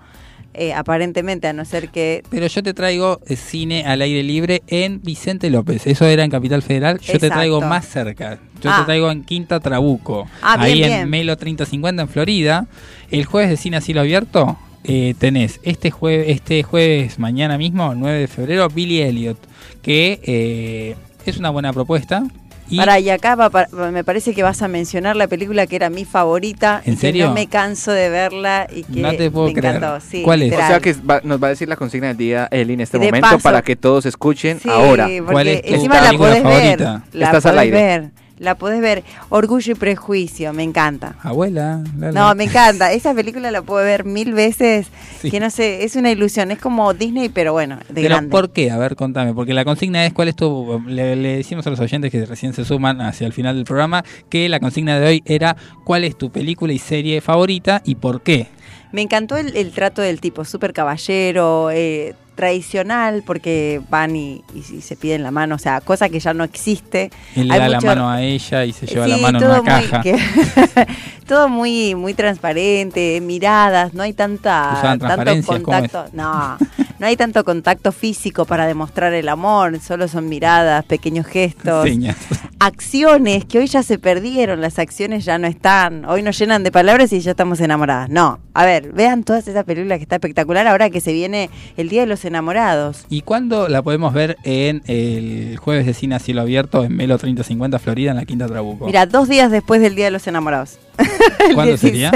Eh, 0.54 0.72
aparentemente, 0.72 1.46
a 1.46 1.52
no 1.52 1.64
ser 1.64 1.90
que 1.90 2.22
Pero 2.30 2.46
yo 2.46 2.62
te 2.62 2.72
traigo 2.74 3.20
eh, 3.26 3.36
cine 3.36 3.84
al 3.84 4.00
aire 4.00 4.22
libre 4.22 4.62
en 4.66 5.00
Vicente 5.02 5.50
López. 5.50 5.86
Eso 5.86 6.06
era 6.06 6.24
en 6.24 6.30
Capital 6.30 6.62
Federal. 6.62 6.98
Yo 7.00 7.18
te 7.18 7.28
traigo 7.28 7.60
más 7.60 7.86
cerca. 7.86 8.38
Yo 8.62 8.70
Ah. 8.70 8.78
te 8.80 8.84
traigo 8.86 9.10
en 9.10 9.24
Quinta 9.24 9.60
Trabuco. 9.60 10.26
Ah, 10.42 10.56
bien, 10.56 10.66
ahí 10.66 10.82
en 10.84 10.88
bien. 10.88 11.10
Melo 11.10 11.36
3050 11.36 12.02
en 12.02 12.08
Florida. 12.08 12.66
El 13.10 13.24
jueves 13.26 13.50
de 13.50 13.56
cine 13.56 13.76
a 13.76 13.80
cielo 13.82 14.00
abierto 14.00 14.56
eh, 14.84 15.14
tenés 15.18 15.60
este 15.64 15.90
jueves, 15.90 16.26
este 16.30 16.62
jueves 16.62 17.18
mañana 17.18 17.58
mismo, 17.58 17.94
9 17.94 18.18
de 18.20 18.26
febrero, 18.28 18.68
Billy 18.68 19.02
Elliot. 19.02 19.38
Que 19.82 20.18
eh, 20.24 20.96
es 21.30 21.38
una 21.38 21.50
buena 21.50 21.72
propuesta. 21.72 22.24
Y 22.70 22.76
Para, 22.76 23.00
y 23.00 23.08
acá 23.08 23.34
va- 23.34 23.48
pa- 23.48 23.66
me 23.90 24.04
parece 24.04 24.34
que 24.34 24.42
vas 24.42 24.60
a 24.60 24.68
mencionar 24.68 25.16
la 25.16 25.26
película 25.26 25.66
que 25.66 25.74
era 25.76 25.88
mi 25.88 26.04
favorita. 26.04 26.82
¿En 26.84 26.92
y 26.92 26.96
que 26.96 27.00
serio? 27.00 27.28
no 27.28 27.32
me 27.32 27.46
canso 27.46 27.92
de 27.92 28.10
verla 28.10 28.66
y 28.70 28.82
que 28.82 29.00
No 29.00 29.14
te 29.16 29.30
puedo 29.30 29.46
me 29.46 29.54
creer. 29.54 29.76
encantó. 29.76 30.04
Sí, 30.06 30.22
O 30.26 30.36
literal. 30.36 30.68
sea 30.68 30.80
que 30.80 30.92
va- 30.92 31.22
nos 31.24 31.42
va 31.42 31.46
a 31.46 31.50
decir 31.50 31.66
la 31.66 31.76
consigna 31.76 32.08
del 32.08 32.18
día 32.18 32.46
Eli 32.50 32.74
en 32.74 32.82
este 32.82 32.98
De 32.98 33.06
momento 33.06 33.26
paso. 33.26 33.38
para 33.42 33.62
que 33.62 33.74
todos 33.74 34.04
escuchen 34.04 34.60
Sí, 34.60 34.68
ahora. 34.68 35.08
porque 35.26 35.62
encima 35.64 35.98
la 36.02 36.12
podés 36.18 36.44
ver. 36.44 36.80
La 36.80 37.26
Estás 37.26 37.46
al 37.46 37.52
podés 37.54 37.58
aire. 37.62 37.76
ver. 37.76 38.10
La 38.38 38.56
podés 38.56 38.80
ver. 38.80 39.04
Orgullo 39.28 39.72
y 39.72 39.74
prejuicio, 39.74 40.52
me 40.52 40.62
encanta. 40.62 41.16
Abuela. 41.22 41.82
la, 41.98 42.12
la. 42.12 42.20
No, 42.20 42.34
me 42.34 42.44
encanta. 42.44 42.92
Esa 42.92 43.14
película 43.14 43.50
la 43.50 43.62
puedo 43.62 43.84
ver 43.84 44.04
mil 44.04 44.32
veces. 44.32 44.88
Sí. 45.20 45.30
Que 45.30 45.40
no 45.40 45.50
sé, 45.50 45.84
es 45.84 45.96
una 45.96 46.10
ilusión. 46.10 46.50
Es 46.50 46.58
como 46.58 46.94
Disney, 46.94 47.28
pero 47.28 47.52
bueno, 47.52 47.76
de 47.88 47.94
Pero 47.94 48.08
grande. 48.08 48.30
¿por 48.30 48.50
qué? 48.50 48.70
A 48.70 48.78
ver, 48.78 48.96
contame. 48.96 49.34
Porque 49.34 49.54
la 49.54 49.64
consigna 49.64 50.06
es 50.06 50.12
cuál 50.12 50.28
es 50.28 50.36
tu... 50.36 50.82
Le, 50.86 51.16
le 51.16 51.36
decimos 51.38 51.66
a 51.66 51.70
los 51.70 51.80
oyentes 51.80 52.10
que 52.10 52.24
recién 52.24 52.52
se 52.52 52.64
suman 52.64 53.00
hacia 53.00 53.26
el 53.26 53.32
final 53.32 53.56
del 53.56 53.64
programa 53.64 54.04
que 54.28 54.48
la 54.48 54.60
consigna 54.60 54.98
de 54.98 55.06
hoy 55.06 55.22
era 55.24 55.56
cuál 55.84 56.04
es 56.04 56.16
tu 56.16 56.30
película 56.30 56.72
y 56.72 56.78
serie 56.78 57.20
favorita 57.20 57.82
y 57.84 57.96
por 57.96 58.22
qué. 58.22 58.48
Me 58.92 59.02
encantó 59.02 59.36
el, 59.36 59.56
el 59.56 59.72
trato 59.72 60.00
del 60.00 60.20
tipo, 60.20 60.44
súper 60.44 60.72
caballero, 60.72 61.70
eh, 61.70 62.14
tradicional, 62.38 63.24
porque 63.26 63.80
van 63.90 64.14
y, 64.14 64.44
y- 64.54 64.76
y 64.76 64.80
se 64.80 64.94
piden 64.94 65.24
la 65.24 65.32
mano, 65.32 65.56
o 65.56 65.58
sea, 65.58 65.80
cosa 65.80 66.08
que 66.08 66.20
ya 66.20 66.32
no 66.34 66.44
existe. 66.44 67.10
Él 67.34 67.48
le 67.48 67.54
Hay 67.54 67.60
da 67.60 67.68
la 67.68 67.80
mano 67.80 68.08
a 68.08 68.22
ella 68.22 68.64
y 68.64 68.72
se 68.72 68.86
lleva 68.86 69.06
Sí, 69.06 69.10
la 69.10 69.16
mano 69.18 69.38
en 69.40 69.44
todo 69.44 69.60
una 69.60 69.76
muy- 69.78 69.88
caja. 69.88 70.02
que- 70.02 70.86
todo 71.26 71.48
muy 71.48 71.94
muy 71.96 72.14
transparente, 72.14 73.20
miradas, 73.20 73.92
no 73.92 74.02
hay 74.04 74.12
tanta 74.12 74.96
tanto 74.98 75.46
contacto. 75.46 76.04
No, 76.12 76.56
no 76.98 77.06
hay 77.06 77.16
tanto 77.16 77.44
contacto 77.44 77.90
físico 77.92 78.44
para 78.44 78.66
demostrar 78.66 79.12
el 79.12 79.28
amor, 79.28 79.78
solo 79.80 80.06
son 80.08 80.28
miradas, 80.28 80.84
pequeños 80.84 81.26
gestos, 81.26 81.84
Señas. 81.84 82.16
acciones 82.60 83.44
que 83.44 83.58
hoy 83.58 83.66
ya 83.66 83.82
se 83.82 83.98
perdieron, 83.98 84.60
las 84.60 84.78
acciones 84.78 85.24
ya 85.24 85.38
no 85.38 85.46
están, 85.46 86.04
hoy 86.06 86.22
nos 86.22 86.38
llenan 86.38 86.62
de 86.62 86.72
palabras 86.72 87.12
y 87.12 87.20
ya 87.20 87.32
estamos 87.32 87.60
enamoradas. 87.60 88.08
No, 88.08 88.38
a 88.54 88.64
ver, 88.64 88.92
vean 88.92 89.22
todas 89.24 89.46
esas 89.48 89.64
películas 89.64 89.98
que 89.98 90.04
está 90.04 90.16
espectacular 90.16 90.66
ahora 90.66 90.90
que 90.90 91.00
se 91.00 91.12
viene 91.12 91.50
el 91.76 91.88
Día 91.88 92.00
de 92.02 92.06
los 92.06 92.24
Enamorados. 92.28 93.04
¿Y 93.10 93.22
cuándo 93.22 93.68
la 93.68 93.82
podemos 93.82 94.14
ver 94.14 94.36
en 94.44 94.82
el 94.86 95.56
jueves 95.58 95.86
de 95.86 95.94
cine 95.94 96.14
a 96.14 96.18
cielo 96.18 96.42
abierto 96.42 96.84
en 96.84 96.96
Melo 96.96 97.18
3050 97.18 97.78
Florida 97.78 98.12
en 98.12 98.16
la 98.16 98.24
Quinta 98.24 98.46
Trabuco? 98.46 98.86
Mira, 98.86 99.06
dos 99.06 99.28
días 99.28 99.50
después 99.50 99.80
del 99.80 99.96
Día 99.96 100.06
de 100.06 100.10
los 100.12 100.26
Enamorados. 100.26 100.78
el 101.48 101.54
¿Cuándo 101.54 101.76
sería? 101.76 102.12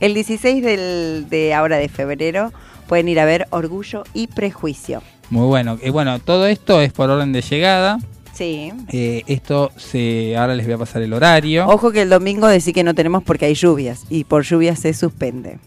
El 0.00 0.14
16 0.14 0.64
del, 0.64 1.26
de 1.30 1.54
ahora 1.54 1.76
de 1.76 1.88
febrero 1.88 2.52
pueden 2.88 3.08
ir 3.08 3.20
a 3.20 3.24
ver 3.24 3.46
Orgullo 3.50 4.02
y 4.14 4.26
Prejuicio. 4.26 5.02
Muy 5.30 5.46
bueno. 5.46 5.78
Eh, 5.80 5.90
bueno, 5.90 6.18
todo 6.18 6.46
esto 6.46 6.80
es 6.80 6.92
por 6.92 7.08
orden 7.08 7.32
de 7.32 7.40
llegada. 7.40 7.98
Sí. 8.32 8.72
Eh, 8.90 9.22
esto 9.26 9.70
se 9.76 10.36
ahora 10.36 10.54
les 10.54 10.66
voy 10.66 10.74
a 10.74 10.78
pasar 10.78 11.02
el 11.02 11.12
horario. 11.12 11.66
Ojo 11.68 11.92
que 11.92 12.02
el 12.02 12.08
domingo 12.08 12.48
decís 12.48 12.74
que 12.74 12.82
no 12.82 12.94
tenemos 12.94 13.22
porque 13.22 13.44
hay 13.44 13.54
lluvias 13.54 14.04
y 14.08 14.24
por 14.24 14.42
lluvias 14.44 14.80
se 14.80 14.92
suspende. 14.94 15.58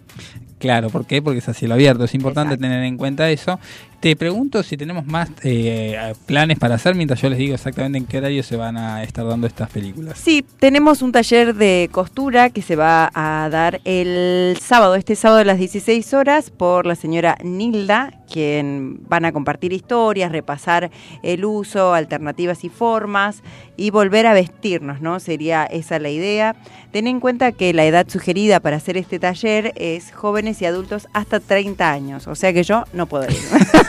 Claro, 0.64 0.90
¿por 0.90 1.06
qué? 1.06 1.22
Porque 1.22 1.40
es 1.40 1.50
a 1.50 1.54
cielo 1.54 1.74
abierto. 1.74 2.06
Es 2.06 2.14
importante 2.16 2.56
tener 2.56 2.86
en 2.86 2.96
cuenta 2.96 3.30
eso. 3.30 3.60
Te 4.04 4.18
pregunto 4.18 4.64
si 4.64 4.76
tenemos 4.76 5.06
más 5.06 5.30
eh, 5.46 6.14
planes 6.26 6.60
para 6.60 6.76
hacer 6.76 6.94
mientras 6.94 7.22
yo 7.22 7.30
les 7.30 7.38
digo 7.38 7.56
exactamente 7.56 7.98
en 7.98 8.06
qué 8.06 8.18
horario 8.18 8.44
se 8.44 8.58
van 8.58 8.76
a 8.76 9.02
estar 9.02 9.26
dando 9.26 9.48
estas 9.48 9.70
películas. 9.70 10.20
Sí, 10.20 10.44
tenemos 10.60 11.02
un 11.02 11.14
taller 11.14 11.56
de 11.56 11.88
costura 11.90 12.50
que 12.50 12.62
se 12.62 12.76
va 12.76 13.10
a 13.14 13.48
dar 13.50 13.80
el 13.86 14.58
sábado, 14.60 14.96
este 14.96 15.16
sábado 15.16 15.40
a 15.40 15.46
las 15.46 15.58
16 15.58 16.14
horas, 16.16 16.50
por 16.50 16.86
la 16.86 16.96
señora 16.96 17.38
Nilda, 17.46 18.12
quien 18.30 19.00
van 19.08 19.24
a 19.24 19.32
compartir 19.32 19.72
historias, 19.72 20.34
repasar 20.34 20.92
el 21.22 21.46
uso, 21.46 21.94
alternativas 21.94 22.66
y 22.66 22.70
formas 22.70 23.42
y 23.78 23.92
volver 23.92 24.28
a 24.28 24.34
vestirnos, 24.34 25.02
¿no? 25.02 25.20
Sería 25.20 25.64
esa 25.66 26.00
la 26.00 26.10
idea. 26.10 26.56
Ten 26.92 27.08
en 27.08 27.20
cuenta 27.20 27.52
que 27.52 27.74
la 27.74 27.86
edad 27.86 28.08
sugerida 28.10 28.60
para 28.60 28.78
hacer 28.78 28.98
este 28.98 29.20
taller 29.20 29.72
es 29.76 30.12
jóvenes 30.12 30.62
y 30.62 30.66
adultos 30.66 31.08
hasta 31.14 31.40
30 31.40 31.92
años, 31.92 32.28
o 32.28 32.36
sea 32.36 32.52
que 32.52 32.64
yo 32.64 32.84
no 32.92 33.06
puedo 33.06 33.26
ir. 33.30 33.38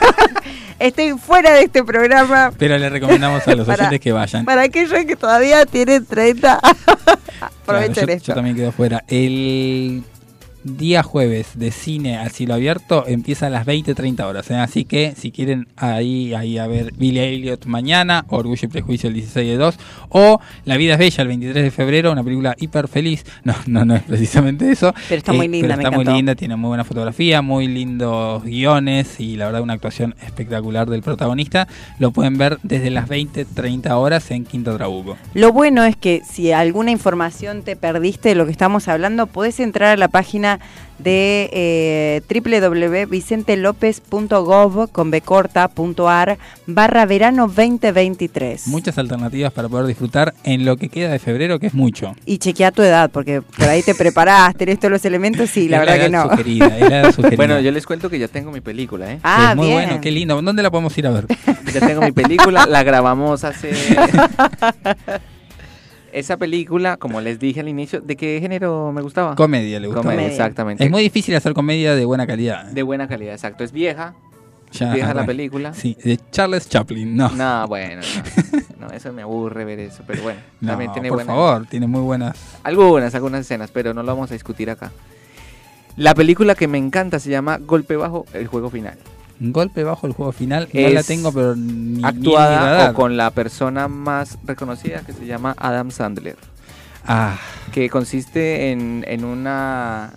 Estoy 0.78 1.12
fuera 1.18 1.52
de 1.54 1.62
este 1.62 1.84
programa. 1.84 2.52
Pero 2.58 2.76
le 2.76 2.90
recomendamos 2.90 3.46
a 3.46 3.54
los 3.54 3.66
Para- 3.66 3.84
oyentes 3.84 4.00
que 4.00 4.12
vayan. 4.12 4.44
Para 4.44 4.62
aquellos 4.62 5.04
que 5.04 5.16
todavía 5.16 5.64
tienen 5.66 6.04
30, 6.04 6.60
Claro, 6.62 7.18
aprovechen 7.64 8.06
yo, 8.06 8.12
esto. 8.12 8.26
yo 8.28 8.34
también 8.34 8.56
quedo 8.56 8.72
fuera. 8.72 9.04
El 9.08 10.02
día 10.64 11.02
jueves 11.02 11.58
de 11.58 11.70
cine 11.70 12.16
al 12.16 12.30
cielo 12.30 12.54
abierto 12.54 13.04
empieza 13.06 13.46
a 13.46 13.50
las 13.50 13.66
20-30 13.66 14.24
horas. 14.24 14.50
¿eh? 14.50 14.56
Así 14.56 14.84
que 14.84 15.14
si 15.16 15.30
quieren 15.30 15.68
ahí, 15.76 16.34
ahí 16.34 16.58
a 16.58 16.66
ver 16.66 16.92
Billy 16.96 17.20
Elliot 17.20 17.66
mañana, 17.66 18.24
Orgullo 18.28 18.66
y 18.66 18.68
Prejuicio 18.68 19.08
el 19.08 19.14
16 19.14 19.46
de 19.46 19.56
2, 19.56 19.78
o 20.08 20.40
La 20.64 20.76
vida 20.76 20.94
es 20.94 20.98
bella 20.98 21.22
el 21.22 21.28
23 21.28 21.64
de 21.64 21.70
febrero, 21.70 22.12
una 22.12 22.24
película 22.24 22.54
hiper 22.58 22.88
feliz. 22.88 23.24
No, 23.44 23.54
no, 23.66 23.84
no 23.84 23.94
es 23.94 24.02
precisamente 24.02 24.70
eso. 24.70 24.88
Eh, 24.88 24.92
Pero 25.08 25.18
está 25.18 25.32
muy 25.32 25.48
linda, 25.48 25.68
pero 25.68 25.76
me 25.76 25.84
está 25.84 25.96
muy 25.96 26.04
linda, 26.04 26.34
tiene 26.34 26.56
muy 26.56 26.68
buena 26.68 26.84
fotografía, 26.84 27.42
muy 27.42 27.68
lindos 27.68 28.42
guiones 28.42 29.20
y 29.20 29.36
la 29.36 29.46
verdad 29.46 29.60
una 29.60 29.74
actuación 29.74 30.14
espectacular 30.22 30.88
del 30.88 31.02
protagonista. 31.02 31.68
Lo 31.98 32.10
pueden 32.10 32.38
ver 32.38 32.58
desde 32.62 32.90
las 32.90 33.08
20-30 33.08 33.90
horas 33.92 34.30
en 34.30 34.44
Quinto 34.44 34.74
Trabuco. 34.76 35.16
Lo 35.34 35.52
bueno 35.52 35.84
es 35.84 35.96
que 35.96 36.22
si 36.28 36.52
alguna 36.52 36.90
información 36.90 37.62
te 37.62 37.76
perdiste 37.76 38.30
de 38.30 38.34
lo 38.34 38.46
que 38.46 38.52
estamos 38.52 38.88
hablando, 38.88 39.26
podés 39.26 39.60
entrar 39.60 39.90
a 39.90 39.96
la 39.96 40.08
página 40.08 40.53
de 40.98 41.50
eh, 41.52 42.22
www.vicentelopez.gov 42.28 44.90
con 44.90 45.10
bcorta.ar 45.10 46.38
barra 46.66 47.06
verano 47.06 47.46
2023. 47.48 48.68
Muchas 48.68 48.98
alternativas 48.98 49.52
para 49.52 49.68
poder 49.68 49.86
disfrutar 49.86 50.34
en 50.44 50.64
lo 50.64 50.76
que 50.76 50.88
queda 50.88 51.10
de 51.10 51.18
febrero, 51.18 51.58
que 51.58 51.66
es 51.66 51.74
mucho. 51.74 52.14
Y 52.26 52.38
chequea 52.38 52.72
tu 52.72 52.82
edad, 52.82 53.10
porque 53.10 53.42
por 53.42 53.68
ahí 53.68 53.82
te 53.82 53.94
preparás, 53.94 54.54
tenés 54.54 54.78
todos 54.78 54.92
los 54.92 55.04
elementos 55.04 55.56
y 55.56 55.68
la 55.68 55.80
verdad 55.80 55.98
que 55.98 56.10
no. 56.10 56.30
sugerida, 56.30 56.78
la. 56.78 57.12
Bueno, 57.36 57.60
yo 57.60 57.70
les 57.70 57.86
cuento 57.86 58.08
que 58.08 58.18
ya 58.18 58.28
tengo 58.28 58.50
mi 58.50 58.60
película, 58.60 59.12
¿eh? 59.12 59.18
Ah, 59.22 59.48
es 59.50 59.56
muy 59.56 59.66
bien. 59.66 59.84
bueno, 59.84 60.00
qué 60.00 60.10
lindo. 60.10 60.40
¿Dónde 60.40 60.62
la 60.62 60.70
podemos 60.70 60.96
ir 60.96 61.06
a 61.06 61.10
ver? 61.10 61.26
Ya 61.72 61.80
tengo 61.80 62.02
mi 62.02 62.12
película, 62.12 62.66
la 62.66 62.82
grabamos 62.82 63.44
hace... 63.44 63.72
Esa 66.14 66.36
película, 66.36 66.96
como 66.96 67.20
les 67.20 67.40
dije 67.40 67.58
al 67.60 67.68
inicio, 67.68 68.00
¿de 68.00 68.16
qué 68.16 68.38
género 68.40 68.92
me 68.92 69.02
gustaba? 69.02 69.34
Comedia 69.34 69.80
le 69.80 69.88
gusta. 69.88 70.02
Comedia, 70.02 70.26
exactamente. 70.28 70.84
Es 70.84 70.90
muy 70.90 71.02
difícil 71.02 71.34
hacer 71.34 71.54
comedia 71.54 71.94
de 71.96 72.04
buena 72.04 72.24
calidad. 72.26 72.66
De 72.66 72.82
buena 72.84 73.08
calidad, 73.08 73.34
exacto. 73.34 73.64
Es 73.64 73.72
vieja, 73.72 74.14
Ya, 74.70 74.92
vieja 74.94 75.12
la 75.12 75.26
película. 75.26 75.74
Sí, 75.74 75.96
de 76.04 76.20
Charles 76.30 76.68
Chaplin, 76.68 77.16
no. 77.16 77.30
No, 77.30 77.66
bueno, 77.66 78.00
no. 78.78 78.86
No, 78.86 78.92
eso 78.94 79.12
me 79.12 79.22
aburre 79.22 79.64
ver 79.64 79.80
eso, 79.80 80.04
pero 80.06 80.22
bueno. 80.22 80.38
No, 80.60 80.68
también 80.70 80.92
tiene 80.92 81.08
por 81.08 81.16
buenas- 81.18 81.34
favor, 81.34 81.66
tiene 81.66 81.86
muy 81.88 82.00
buenas. 82.02 82.36
Algunas, 82.62 83.12
algunas 83.16 83.40
escenas, 83.40 83.70
pero 83.72 83.92
no 83.92 84.02
lo 84.04 84.14
vamos 84.14 84.30
a 84.30 84.34
discutir 84.34 84.70
acá. 84.70 84.92
La 85.96 86.14
película 86.14 86.54
que 86.54 86.68
me 86.68 86.78
encanta 86.78 87.18
se 87.18 87.30
llama 87.30 87.58
Golpe 87.60 87.96
Bajo, 87.96 88.24
el 88.34 88.46
juego 88.46 88.70
final. 88.70 88.98
Un 89.40 89.52
golpe 89.52 89.82
bajo 89.84 90.06
el 90.06 90.12
juego 90.12 90.32
final, 90.32 90.68
no 90.72 90.80
la 90.80 91.00
Es 91.00 91.06
tengo, 91.06 91.32
pero 91.32 91.56
ni 91.56 92.04
Actuada 92.04 92.90
o 92.90 92.94
con 92.94 93.16
la 93.16 93.30
persona 93.30 93.88
más 93.88 94.38
reconocida 94.44 95.00
que 95.00 95.12
se 95.12 95.26
llama 95.26 95.54
Adam 95.58 95.90
Sandler. 95.90 96.36
Ah, 97.06 97.38
que 97.72 97.90
consiste 97.90 98.70
en, 98.70 99.04
en 99.06 99.24
una 99.24 100.12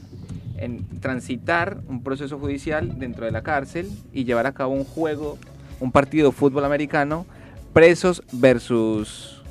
en 0.57 0.85
transitar 0.99 1.77
un 1.88 2.03
proceso 2.03 2.39
judicial 2.39 2.98
dentro 2.99 3.26
de 3.26 3.31
la 3.31 3.44
cárcel 3.44 3.89
y 4.11 4.26
llevar 4.26 4.48
a 4.48 4.53
cabo 4.53 4.73
un 4.73 4.84
juego, 4.84 5.38
un 5.80 5.91
partido 5.91 6.30
de 6.30 6.35
fútbol 6.35 6.65
americano, 6.65 7.26
presos 7.73 8.23
versus 8.31 9.41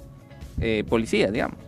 eh, 0.61 0.85
policías, 0.89 1.33
digamos. 1.33 1.59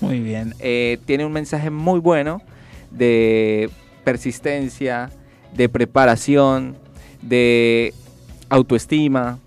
muy 0.00 0.20
bien. 0.20 0.54
Eh, 0.60 0.98
tiene 1.04 1.26
un 1.26 1.32
mensaje 1.32 1.70
muy 1.70 2.00
bueno 2.00 2.42
de 2.90 3.70
persistencia, 4.04 5.10
de 5.54 5.68
preparación, 5.68 6.76
de 7.22 7.94
autoestima. 8.48 9.38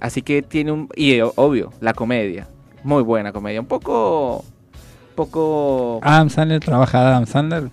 Así 0.00 0.22
que 0.22 0.42
tiene 0.42 0.72
un... 0.72 0.88
Y 0.96 1.12
eh, 1.12 1.24
obvio, 1.36 1.72
la 1.80 1.92
comedia. 1.92 2.48
Muy 2.82 3.02
buena 3.02 3.32
comedia. 3.32 3.60
Un 3.60 3.66
poco... 3.66 4.44
poco... 5.14 6.00
Adam 6.02 6.30
Sandler 6.30 6.60
trabaja 6.60 7.06
Adam 7.08 7.26
Sandler. 7.26 7.70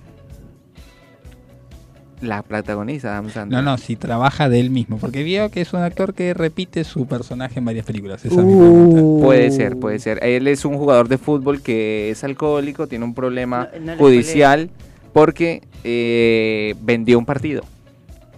La 2.20 2.42
protagoniza 2.42 3.12
Adam 3.14 3.30
Sandler. 3.30 3.64
No, 3.64 3.72
no, 3.72 3.78
si 3.78 3.96
trabaja 3.96 4.50
de 4.50 4.60
él 4.60 4.72
mismo, 4.72 4.98
porque 4.98 5.24
veo 5.24 5.52
que 5.52 5.62
es 5.62 5.72
un 5.74 5.82
actor 5.82 6.16
que 6.16 6.34
repite 6.34 6.84
su 6.84 7.06
personaje 7.06 7.60
en 7.60 7.66
varias 7.66 7.86
películas. 7.86 8.26
Esa 8.26 8.38
pregunta. 8.38 9.24
Puede 9.24 9.52
ser, 9.52 9.78
puede 9.78 10.00
ser. 10.00 10.24
Él 10.24 10.48
es 10.48 10.66
un 10.66 10.78
jugador 10.78 11.10
de 11.10 11.20
fútbol 11.20 11.62
que 11.62 12.10
es 12.10 12.24
alcohólico, 12.24 12.88
tiene 12.88 13.06
un 13.06 13.14
problema 13.14 13.70
No- 13.76 13.86
no 13.86 13.92
le 13.92 13.98
judicial 14.00 14.72
porque 15.14 15.62
eh, 15.84 16.74
vendió 16.82 17.20
un 17.20 17.26
partido. 17.26 17.64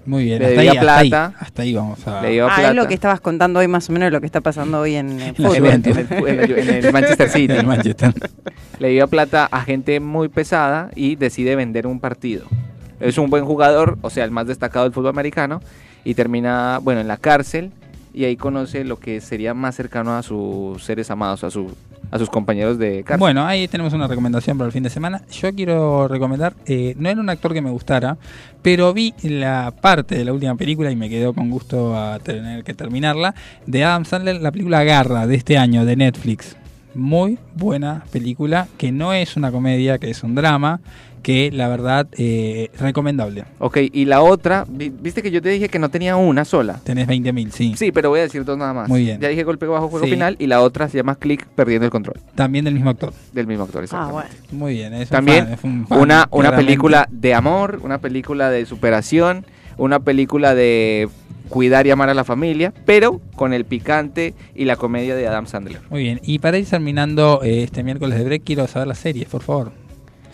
Muy 0.10 0.24
bien, 0.24 0.40
Le 0.40 0.46
hasta 0.48 0.60
ahí, 0.62 0.68
debía 0.68 0.82
hasta 0.82 0.98
ahí, 0.98 1.10
plata. 1.10 1.34
hasta 1.40 1.62
ahí 1.62 1.74
vamos 1.76 2.08
a... 2.08 2.22
Le 2.24 2.30
dio 2.32 2.46
Ah, 2.48 2.56
plata 2.56 2.70
es 2.72 2.76
lo 2.76 2.88
que 2.88 2.94
estabas 2.96 3.22
contando 3.22 3.60
hoy 3.60 3.68
más 3.68 3.88
o 3.90 3.94
menos 3.94 4.12
lo 4.12 4.20
que 4.20 4.26
está 4.26 4.42
pasando 4.42 4.80
hoy 4.80 4.96
en, 4.96 5.20
eh, 5.22 5.34
en 5.38 5.66
el, 5.66 5.66
en 5.86 6.40
el- 6.40 6.52
en 6.58 6.86
el 6.86 6.92
Manchester 6.92 7.30
City. 7.30 7.54
El 7.58 7.68
Manchester. 7.68 8.12
Le 8.80 8.90
dio 8.90 9.08
plata 9.08 9.48
a 9.52 9.62
gente 9.62 10.00
muy 10.00 10.28
pesada 10.30 10.90
y 10.96 11.16
decide 11.16 11.56
vender 11.56 11.86
un 11.86 12.00
partido. 12.00 12.46
Es 13.00 13.20
un 13.20 13.30
buen 13.30 13.46
jugador, 13.46 13.98
o 14.02 14.10
sea, 14.10 14.24
el 14.26 14.32
más 14.32 14.48
destacado 14.48 14.86
del 14.86 14.94
fútbol 14.94 15.10
americano, 15.12 15.62
y 16.04 16.16
termina, 16.16 16.80
bueno, 16.82 17.02
en 17.02 17.08
la 17.08 17.18
cárcel 17.18 17.72
y 18.12 18.26
ahí 18.26 18.36
conoce 18.36 18.84
lo 18.86 18.98
que 19.00 19.22
sería 19.22 19.54
más 19.54 19.76
cercano 19.76 20.18
a 20.18 20.24
sus 20.24 20.84
seres 20.84 21.12
amados, 21.12 21.44
a, 21.44 21.52
su, 21.52 21.72
a 22.12 22.20
sus 22.20 22.30
compañeros 22.30 22.78
de 22.78 23.04
cárcel. 23.04 23.20
Bueno, 23.20 23.46
ahí 23.46 23.68
tenemos 23.68 23.94
una 23.94 24.08
recomendación 24.08 24.58
para 24.58 24.68
el 24.68 24.72
fin 24.72 24.84
de 24.84 24.90
semana. 24.90 25.22
Yo 25.32 25.54
quiero 25.54 26.08
recomendar, 26.08 26.54
eh, 26.66 26.96
no 26.98 27.10
era 27.10 27.20
un 27.20 27.30
actor 27.30 27.54
que 27.54 27.62
me 27.62 27.70
gustara, 27.70 28.18
pero 28.62 28.94
vi 28.94 29.14
la 29.24 29.74
parte 29.82 30.16
de 30.16 30.26
la 30.26 30.34
última 30.34 30.56
película 30.56 30.92
y 30.92 30.96
me 30.96 31.10
quedó 31.10 31.34
con 31.34 31.50
gusto 31.50 31.96
a 31.96 32.20
tener 32.20 32.64
que 32.64 32.74
terminarla, 32.74 33.36
de 33.66 33.84
Adam 33.84 34.06
Sandler, 34.06 34.42
la 34.42 34.52
película 34.52 34.84
Garra 34.84 35.28
de 35.28 35.36
este 35.36 35.58
año 35.58 35.86
de 35.86 35.96
Netflix. 35.96 36.56
Muy 36.96 37.38
buena 37.56 38.04
película, 38.12 38.68
que 38.78 38.92
no 38.92 39.14
es 39.14 39.38
una 39.38 39.52
comedia, 39.52 40.00
que 40.00 40.10
es 40.10 40.24
un 40.24 40.34
drama, 40.34 40.82
que 41.22 41.52
la 41.52 41.68
verdad, 41.68 42.08
eh, 42.18 42.70
recomendable. 42.80 43.46
Ok, 43.60 43.78
y 43.92 44.06
la 44.06 44.22
otra, 44.22 44.66
vi- 44.70 44.90
viste 44.90 45.22
que 45.22 45.32
yo 45.32 45.42
te 45.42 45.50
dije 45.50 45.70
que 45.70 45.80
no 45.80 45.90
tenía 45.90 46.16
una 46.16 46.46
sola. 46.46 46.80
Tenés 46.84 47.08
20.000, 47.08 47.52
sí. 47.52 47.74
Sí, 47.78 47.92
pero 47.92 48.10
voy 48.10 48.20
a 48.20 48.24
decir 48.24 48.44
dos 48.46 48.58
nada 48.58 48.74
más. 48.74 48.90
Muy 48.90 49.04
bien. 49.06 49.20
Ya 49.22 49.28
dije 49.30 49.44
golpe 49.44 49.66
bajo 49.68 49.88
juego 49.90 50.06
Sí. 50.06 50.12
final 50.12 50.36
y 50.40 50.48
la 50.48 50.62
otra 50.62 50.90
se 50.90 50.98
llama 50.98 51.16
Click 51.16 51.46
perdiendo 51.48 51.86
el 51.86 51.92
control. 51.92 52.20
También 52.36 52.66
del 52.66 52.74
mismo 52.74 52.90
actor. 52.90 53.14
Del 53.34 53.48
mismo 53.48 53.64
actor, 53.66 53.86
Ah, 53.92 54.10
bueno. 54.12 54.30
Muy 54.52 54.74
bien. 54.74 54.94
Es 54.94 55.10
un 55.10 55.16
También 55.16 55.46
fan, 55.46 55.54
es 55.54 55.64
un 55.64 55.88
fan, 55.88 56.00
una, 56.00 56.28
una 56.32 56.56
película 56.56 57.08
de 57.12 57.34
amor, 57.34 57.80
una 57.84 58.00
película 58.00 58.50
de 58.50 58.66
superación, 58.66 59.46
una 59.78 60.00
película 60.00 60.56
de 60.56 61.08
cuidar 61.50 61.88
y 61.88 61.92
amar 61.92 62.10
a 62.10 62.14
la 62.14 62.24
familia, 62.24 62.74
pero 62.86 63.20
con 63.36 63.54
el 63.54 63.66
picante 63.66 64.36
y 64.54 64.66
la 64.66 64.76
comedia 64.76 65.16
de 65.16 65.28
Adam 65.28 65.48
Sandler. 65.48 65.82
Muy 65.90 66.04
bien, 66.04 66.20
y 66.24 66.38
para 66.40 66.60
ir 66.60 66.68
terminando 66.68 67.42
eh, 67.44 67.64
este 67.64 67.82
miércoles 67.84 68.20
de 68.20 68.24
break, 68.26 68.44
quiero 68.44 68.68
saber 68.68 68.88
las 68.88 69.00
series, 69.00 69.28
por 69.28 69.42
favor. 69.42 69.72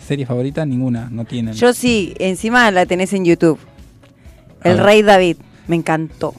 ¿Serie 0.06 0.24
favorita? 0.26 0.64
Ninguna, 0.64 1.08
no 1.10 1.24
tienen. 1.24 1.54
Yo 1.54 1.72
sí, 1.72 2.14
encima 2.18 2.70
la 2.70 2.86
tenés 2.86 3.12
en 3.12 3.24
YouTube. 3.24 3.58
El 4.62 4.72
A 4.72 4.74
ver. 4.76 4.84
Rey 4.84 5.02
David. 5.02 5.36
Me 5.66 5.76
encantó. 5.76 6.34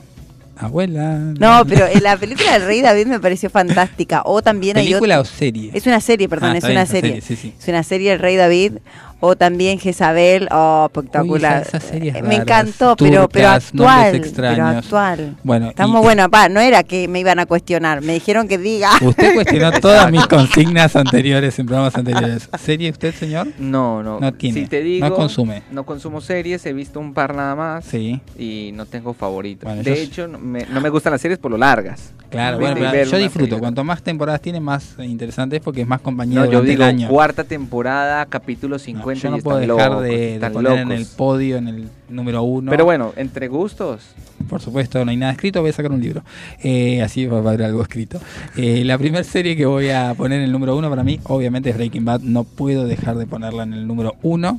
Abuela. 0.56 1.18
No, 1.40 1.64
pero 1.68 1.86
en 1.86 2.02
la 2.02 2.18
película 2.18 2.54
del 2.54 2.64
Rey 2.66 2.82
David 2.82 3.06
me 3.08 3.20
pareció 3.20 3.50
fantástica. 3.50 4.24
O 4.26 4.42
también 4.42 4.78
hay 4.78 4.86
¿Película 4.88 5.20
otra- 5.20 5.32
o 5.32 5.38
serie? 5.38 5.70
Es 5.74 5.86
una 5.86 6.02
serie, 6.02 6.28
perdón, 6.28 6.52
Ah, 6.52 6.58
es 6.58 6.64
bien, 6.64 6.78
una 6.78 6.86
serie. 6.86 7.22
serie, 7.22 7.22
sí, 7.22 7.36
sí. 7.36 7.54
Es 7.60 7.68
una 7.68 7.84
serie 7.84 8.14
El 8.14 8.20
Rey 8.20 8.36
David. 8.38 8.74
O 9.20 9.36
también 9.36 9.80
Jezabel. 9.80 10.48
Oh, 10.52 10.86
espectacular. 10.94 11.62
Uy, 11.62 11.68
esas 11.68 11.84
series 11.84 12.14
raras, 12.14 12.30
me 12.30 12.36
encantó, 12.36 12.96
pero, 12.98 13.28
pero 13.30 13.50
actual. 13.50 14.22
Pero 14.36 14.66
actual. 14.66 15.38
Bueno, 15.44 15.70
Está 15.70 15.86
y- 15.88 15.92
bueno, 15.92 16.30
pa. 16.30 16.50
No 16.50 16.60
era 16.60 16.84
que 16.84 17.08
me 17.08 17.20
iban 17.20 17.40
a 17.40 17.46
cuestionar. 17.46 18.02
Me 18.02 18.14
dijeron 18.14 18.48
que 18.48 18.58
diga. 18.58 18.92
Usted 19.02 19.34
cuestionó 19.34 19.72
todas 19.80 20.12
mis 20.12 20.26
consignas 20.28 20.96
anteriores 20.96 21.58
en 21.60 21.66
programas 21.66 21.96
anteriores. 21.96 22.50
¿Serie 22.60 22.92
usted, 22.92 23.14
señor? 23.14 23.48
No, 23.58 24.04
no. 24.04 24.20
No 24.20 24.34
tiene. 24.34 24.62
Si 24.62 24.68
te 24.68 24.82
digo, 24.82 25.08
no 25.10 25.16
consume. 25.16 25.64
No 25.72 25.86
consumo 25.86 26.22
series, 26.22 26.66
he 26.66 26.74
visto 26.74 27.00
un 27.00 27.14
par 27.14 27.34
nada 27.36 27.56
más. 27.56 27.86
Sí. 27.86 28.22
Y 28.38 28.72
no 28.76 28.86
tengo 28.86 29.14
favorito. 29.14 29.66
Bueno, 29.66 29.82
de 29.84 30.02
hecho, 30.02 30.28
no 30.28 30.38
me, 30.38 30.66
no 30.68 30.80
me 30.82 30.90
gustan 30.90 31.12
las 31.12 31.22
series 31.22 31.40
por 31.40 31.52
lo 31.52 31.58
largas. 31.58 32.14
Claro, 32.30 32.58
En 32.58 32.62
bueno, 32.62 32.88
pero 32.92 33.10
yo 33.10 33.18
disfruto. 33.18 33.40
película. 33.40 33.60
Cuanto 33.60 33.84
más 33.84 34.02
temporadas 34.02 34.42
tiene, 34.42 34.60
más 34.60 34.96
interesante 35.00 35.58
es 35.58 35.62
porque 35.62 35.82
es 35.82 35.88
más 35.88 36.02
compañía 36.02 36.40
No, 36.40 36.46
yo 36.46 36.52
durante 36.52 36.70
digo 36.72 36.84
el 36.84 36.90
año. 36.90 37.08
cuarta 37.10 37.44
temporada, 37.44 38.26
capítulo 38.26 38.78
50 38.80 39.22
yo 39.22 39.32
no 39.32 39.38
y 39.38 39.42
puedo 39.42 39.58
dejar 39.58 39.92
locos, 39.92 40.04
de, 40.04 40.50
poner 40.52 40.80
en 40.80 40.92
el 40.92 41.06
podio, 41.06 41.58
en 41.58 41.68
el 41.68 41.90
número 42.10 42.44
uno. 42.44 42.70
Pero 42.72 42.86
bueno, 42.86 43.14
entre 43.16 43.48
gustos. 43.48 44.02
Por 44.50 44.62
supuesto, 44.62 45.04
no 45.04 45.12
hay 45.12 45.18
nada 45.18 45.32
escrito, 45.32 45.62
voy 45.62 45.70
a 45.72 45.74
sacar 45.74 45.92
un 45.92 46.02
libro. 46.02 46.22
Eh, 46.64 47.02
así 47.02 47.26
va 47.26 47.38
a 47.38 47.40
haber 47.40 47.64
algo 47.64 47.82
escrito. 47.82 48.20
Eh, 48.56 48.84
la 48.86 48.98
primera 48.98 49.24
serie 49.24 49.56
que 49.56 49.66
voy 49.66 49.90
a 49.90 50.14
poner 50.14 50.40
en 50.40 50.46
el 50.46 50.52
número 50.52 50.76
uno 50.76 50.90
para 50.90 51.04
mí, 51.04 51.20
obviamente, 51.24 51.70
es 51.70 51.76
Breaking 51.78 52.06
Bad. 52.06 52.22
No 52.22 52.44
puedo 52.44 52.86
dejar 52.86 53.18
de 53.18 53.26
ponerla 53.26 53.64
en 53.64 53.74
el 53.74 53.88
número 53.88 54.16
uno. 54.22 54.58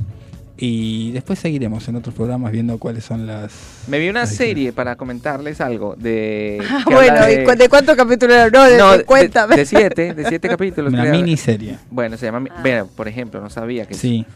Y 0.60 1.12
después 1.12 1.39
seguiremos 1.39 1.86
en 1.86 1.94
otros 1.94 2.14
programas 2.16 2.51
viendo 2.51 2.78
cuáles 2.78 3.05
son 3.05 3.28
las... 3.28 3.52
Me 3.86 4.01
vi 4.01 4.09
una 4.09 4.26
serie 4.26 4.72
para 4.72 4.97
comentarles 4.97 5.60
algo 5.60 5.94
de. 5.97 6.60
Ah, 6.68 6.82
bueno, 6.86 7.12
habla 7.14 7.30
¿y 7.32 7.36
de- 7.36 7.44
cu- 7.44 7.56
de 7.56 7.68
cuántos 7.68 7.94
capítulos 7.97 8.35
era? 8.36 8.51
No, 8.51 8.64
de, 8.64 8.76
No, 8.76 8.90
de- 8.93 8.98
de- 8.98 9.05
cuéntame. 9.05 9.55
De, 9.56 9.64
siete, 9.64 10.14
de 10.14 10.24
siete 10.28 10.48
capítulos. 10.56 10.93
Una 10.93 11.02
creo. 11.02 11.14
miniserie. 11.14 11.78
Bueno, 11.90 12.16
se 12.16 12.26
llama. 12.26 12.44
Bueno, 12.60 12.89
por 12.89 13.06
ejemplo, 13.06 13.40
no 13.40 13.51
sabía 13.51 13.86
que. 13.86 13.94
Sí. 13.94 14.26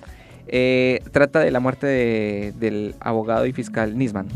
Eh, 0.47 1.03
trata 1.11 1.41
de 1.41 1.51
la 1.51 1.59
muerte 1.59 1.87
de- 1.89 2.53
del 2.59 2.95
abogado 3.01 3.45
y 3.47 3.53
fiscal 3.53 3.99
Nisman. 3.99 4.29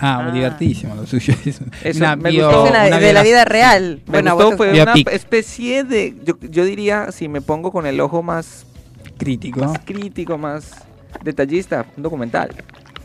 Ah, 0.00 0.22
muy 0.24 0.32
divertidísimo 0.32 0.94
lo 0.96 1.06
suyo. 1.06 1.34
Es 1.44 1.60
Eso 1.84 1.98
una 2.00 2.16
me 2.16 2.30
bio- 2.30 2.46
gustó. 2.46 2.64
Es 2.64 2.70
una- 2.70 2.84
de 2.84 3.12
la 3.12 3.20
biogra- 3.20 3.24
vida 3.24 3.44
real. 3.44 4.00
Me 4.06 4.10
Bueno, 4.12 4.34
gustó, 4.34 4.56
fue 4.56 4.82
una 4.82 4.94
especie 5.12 5.84
de. 5.84 6.16
Yo, 6.24 6.36
yo 6.50 6.64
diría, 6.64 7.12
si 7.12 7.28
me 7.28 7.40
pongo 7.42 7.70
con 7.70 7.86
el 7.86 8.00
ojo 8.00 8.24
más 8.24 8.66
Crítico. 9.18 9.60
más 9.60 9.78
crítico, 9.84 10.36
más 10.36 10.70
detallista, 11.22 11.86
un 11.96 12.02
documental. 12.02 12.50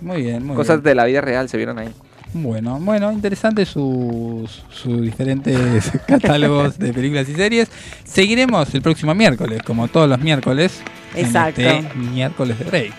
Muy 0.02 0.22
bien, 0.22 0.46
muy 0.46 0.56
Cosas 0.56 0.78
bien. 0.78 0.84
de 0.84 0.96
la 0.96 1.06
vida 1.06 1.22
real 1.22 1.50
se 1.50 1.58
vieron 1.58 1.80
ahí. 1.80 1.90
Bueno, 2.34 2.80
bueno, 2.80 3.12
interesante 3.12 3.66
sus, 3.66 4.64
sus 4.70 5.02
diferentes 5.02 5.92
catálogos 6.08 6.80
de 6.80 6.92
películas 6.92 7.30
y 7.30 7.36
series. 7.36 7.70
Seguiremos 8.04 8.74
el 8.74 8.82
próximo 8.82 9.14
miércoles, 9.14 9.62
como 9.64 9.88
todos 9.88 10.10
los 10.10 10.20
miércoles. 10.20 10.82
Exacto. 11.16 11.62
En 11.62 11.86
este 11.86 11.96
miércoles 11.98 12.58
de 12.58 12.66
break. 12.66 12.94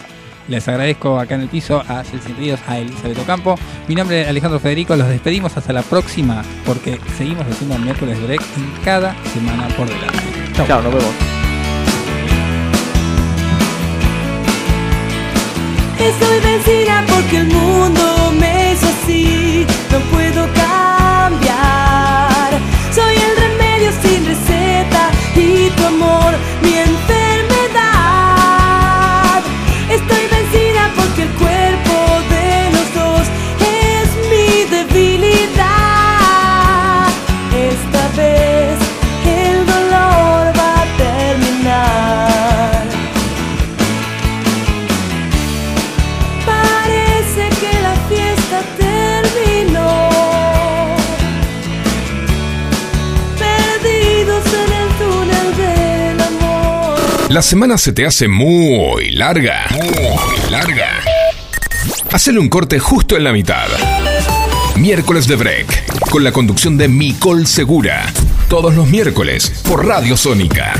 Les 0.47 0.69
agradezco 0.69 1.19
acá 1.19 1.36
en 1.36 1.41
el 1.43 1.49
piso 1.49 1.82
a 1.89 2.05
Celsin 2.05 2.36
Ríos, 2.36 2.61
a 2.66 2.78
Elizabeth 2.78 3.19
Ocampo. 3.19 3.57
Mi 3.89 3.95
nombre 3.95 4.23
es 4.23 4.28
Alejandro 4.28 4.61
Federico. 4.61 4.95
Los 4.95 5.09
despedimos 5.09 5.57
hasta 5.57 5.73
la 5.73 5.82
próxima 5.82 6.43
porque 6.66 7.01
seguimos 7.16 7.47
haciendo 7.47 7.78
miércoles 7.78 8.19
de 8.19 8.27
break 8.27 8.43
en 8.57 8.85
cada 8.85 9.16
semana 9.32 9.69
por 9.69 9.89
delante. 9.89 10.19
Chao, 10.66 10.82
nos 10.82 10.95
vemos. 10.95 11.44
Estoy 15.99 16.41
vencida 16.41 17.05
porque 17.09 17.39
el 17.39 17.47
mundo 17.47 18.33
me 18.39 18.73
hizo 18.73 18.87
así. 18.87 19.66
No 19.91 19.99
puedo 20.12 20.47
cambiar. 20.55 22.51
Soy 22.93 23.15
el 23.15 23.37
remedio 23.37 23.91
sin 24.03 24.27
receta 24.27 25.11
y 25.37 25.71
tu 25.71 25.85
amor 25.87 26.35
mi 26.62 26.79
enfermedad. 26.79 27.24
La 57.35 57.43
semana 57.43 57.77
se 57.78 57.93
te 57.93 58.06
hace 58.06 58.28
muy 58.28 59.11
larga. 59.11 59.66
Muy 59.73 60.51
larga. 60.52 61.02
Hacele 62.12 62.39
un 62.39 62.48
corte 62.48 62.78
justo 62.78 63.16
en 63.16 63.24
la 63.24 63.32
mitad. 63.32 63.66
Miércoles 64.77 65.27
de 65.27 65.35
Break. 65.35 66.11
Con 66.11 66.23
la 66.23 66.31
conducción 66.31 66.78
de 66.78 66.86
Micol 66.86 67.48
Segura. 67.48 68.06
Todos 68.48 68.77
los 68.77 68.86
miércoles 68.86 69.52
por 69.69 69.85
Radio 69.85 70.16
Sónica. 70.16 70.74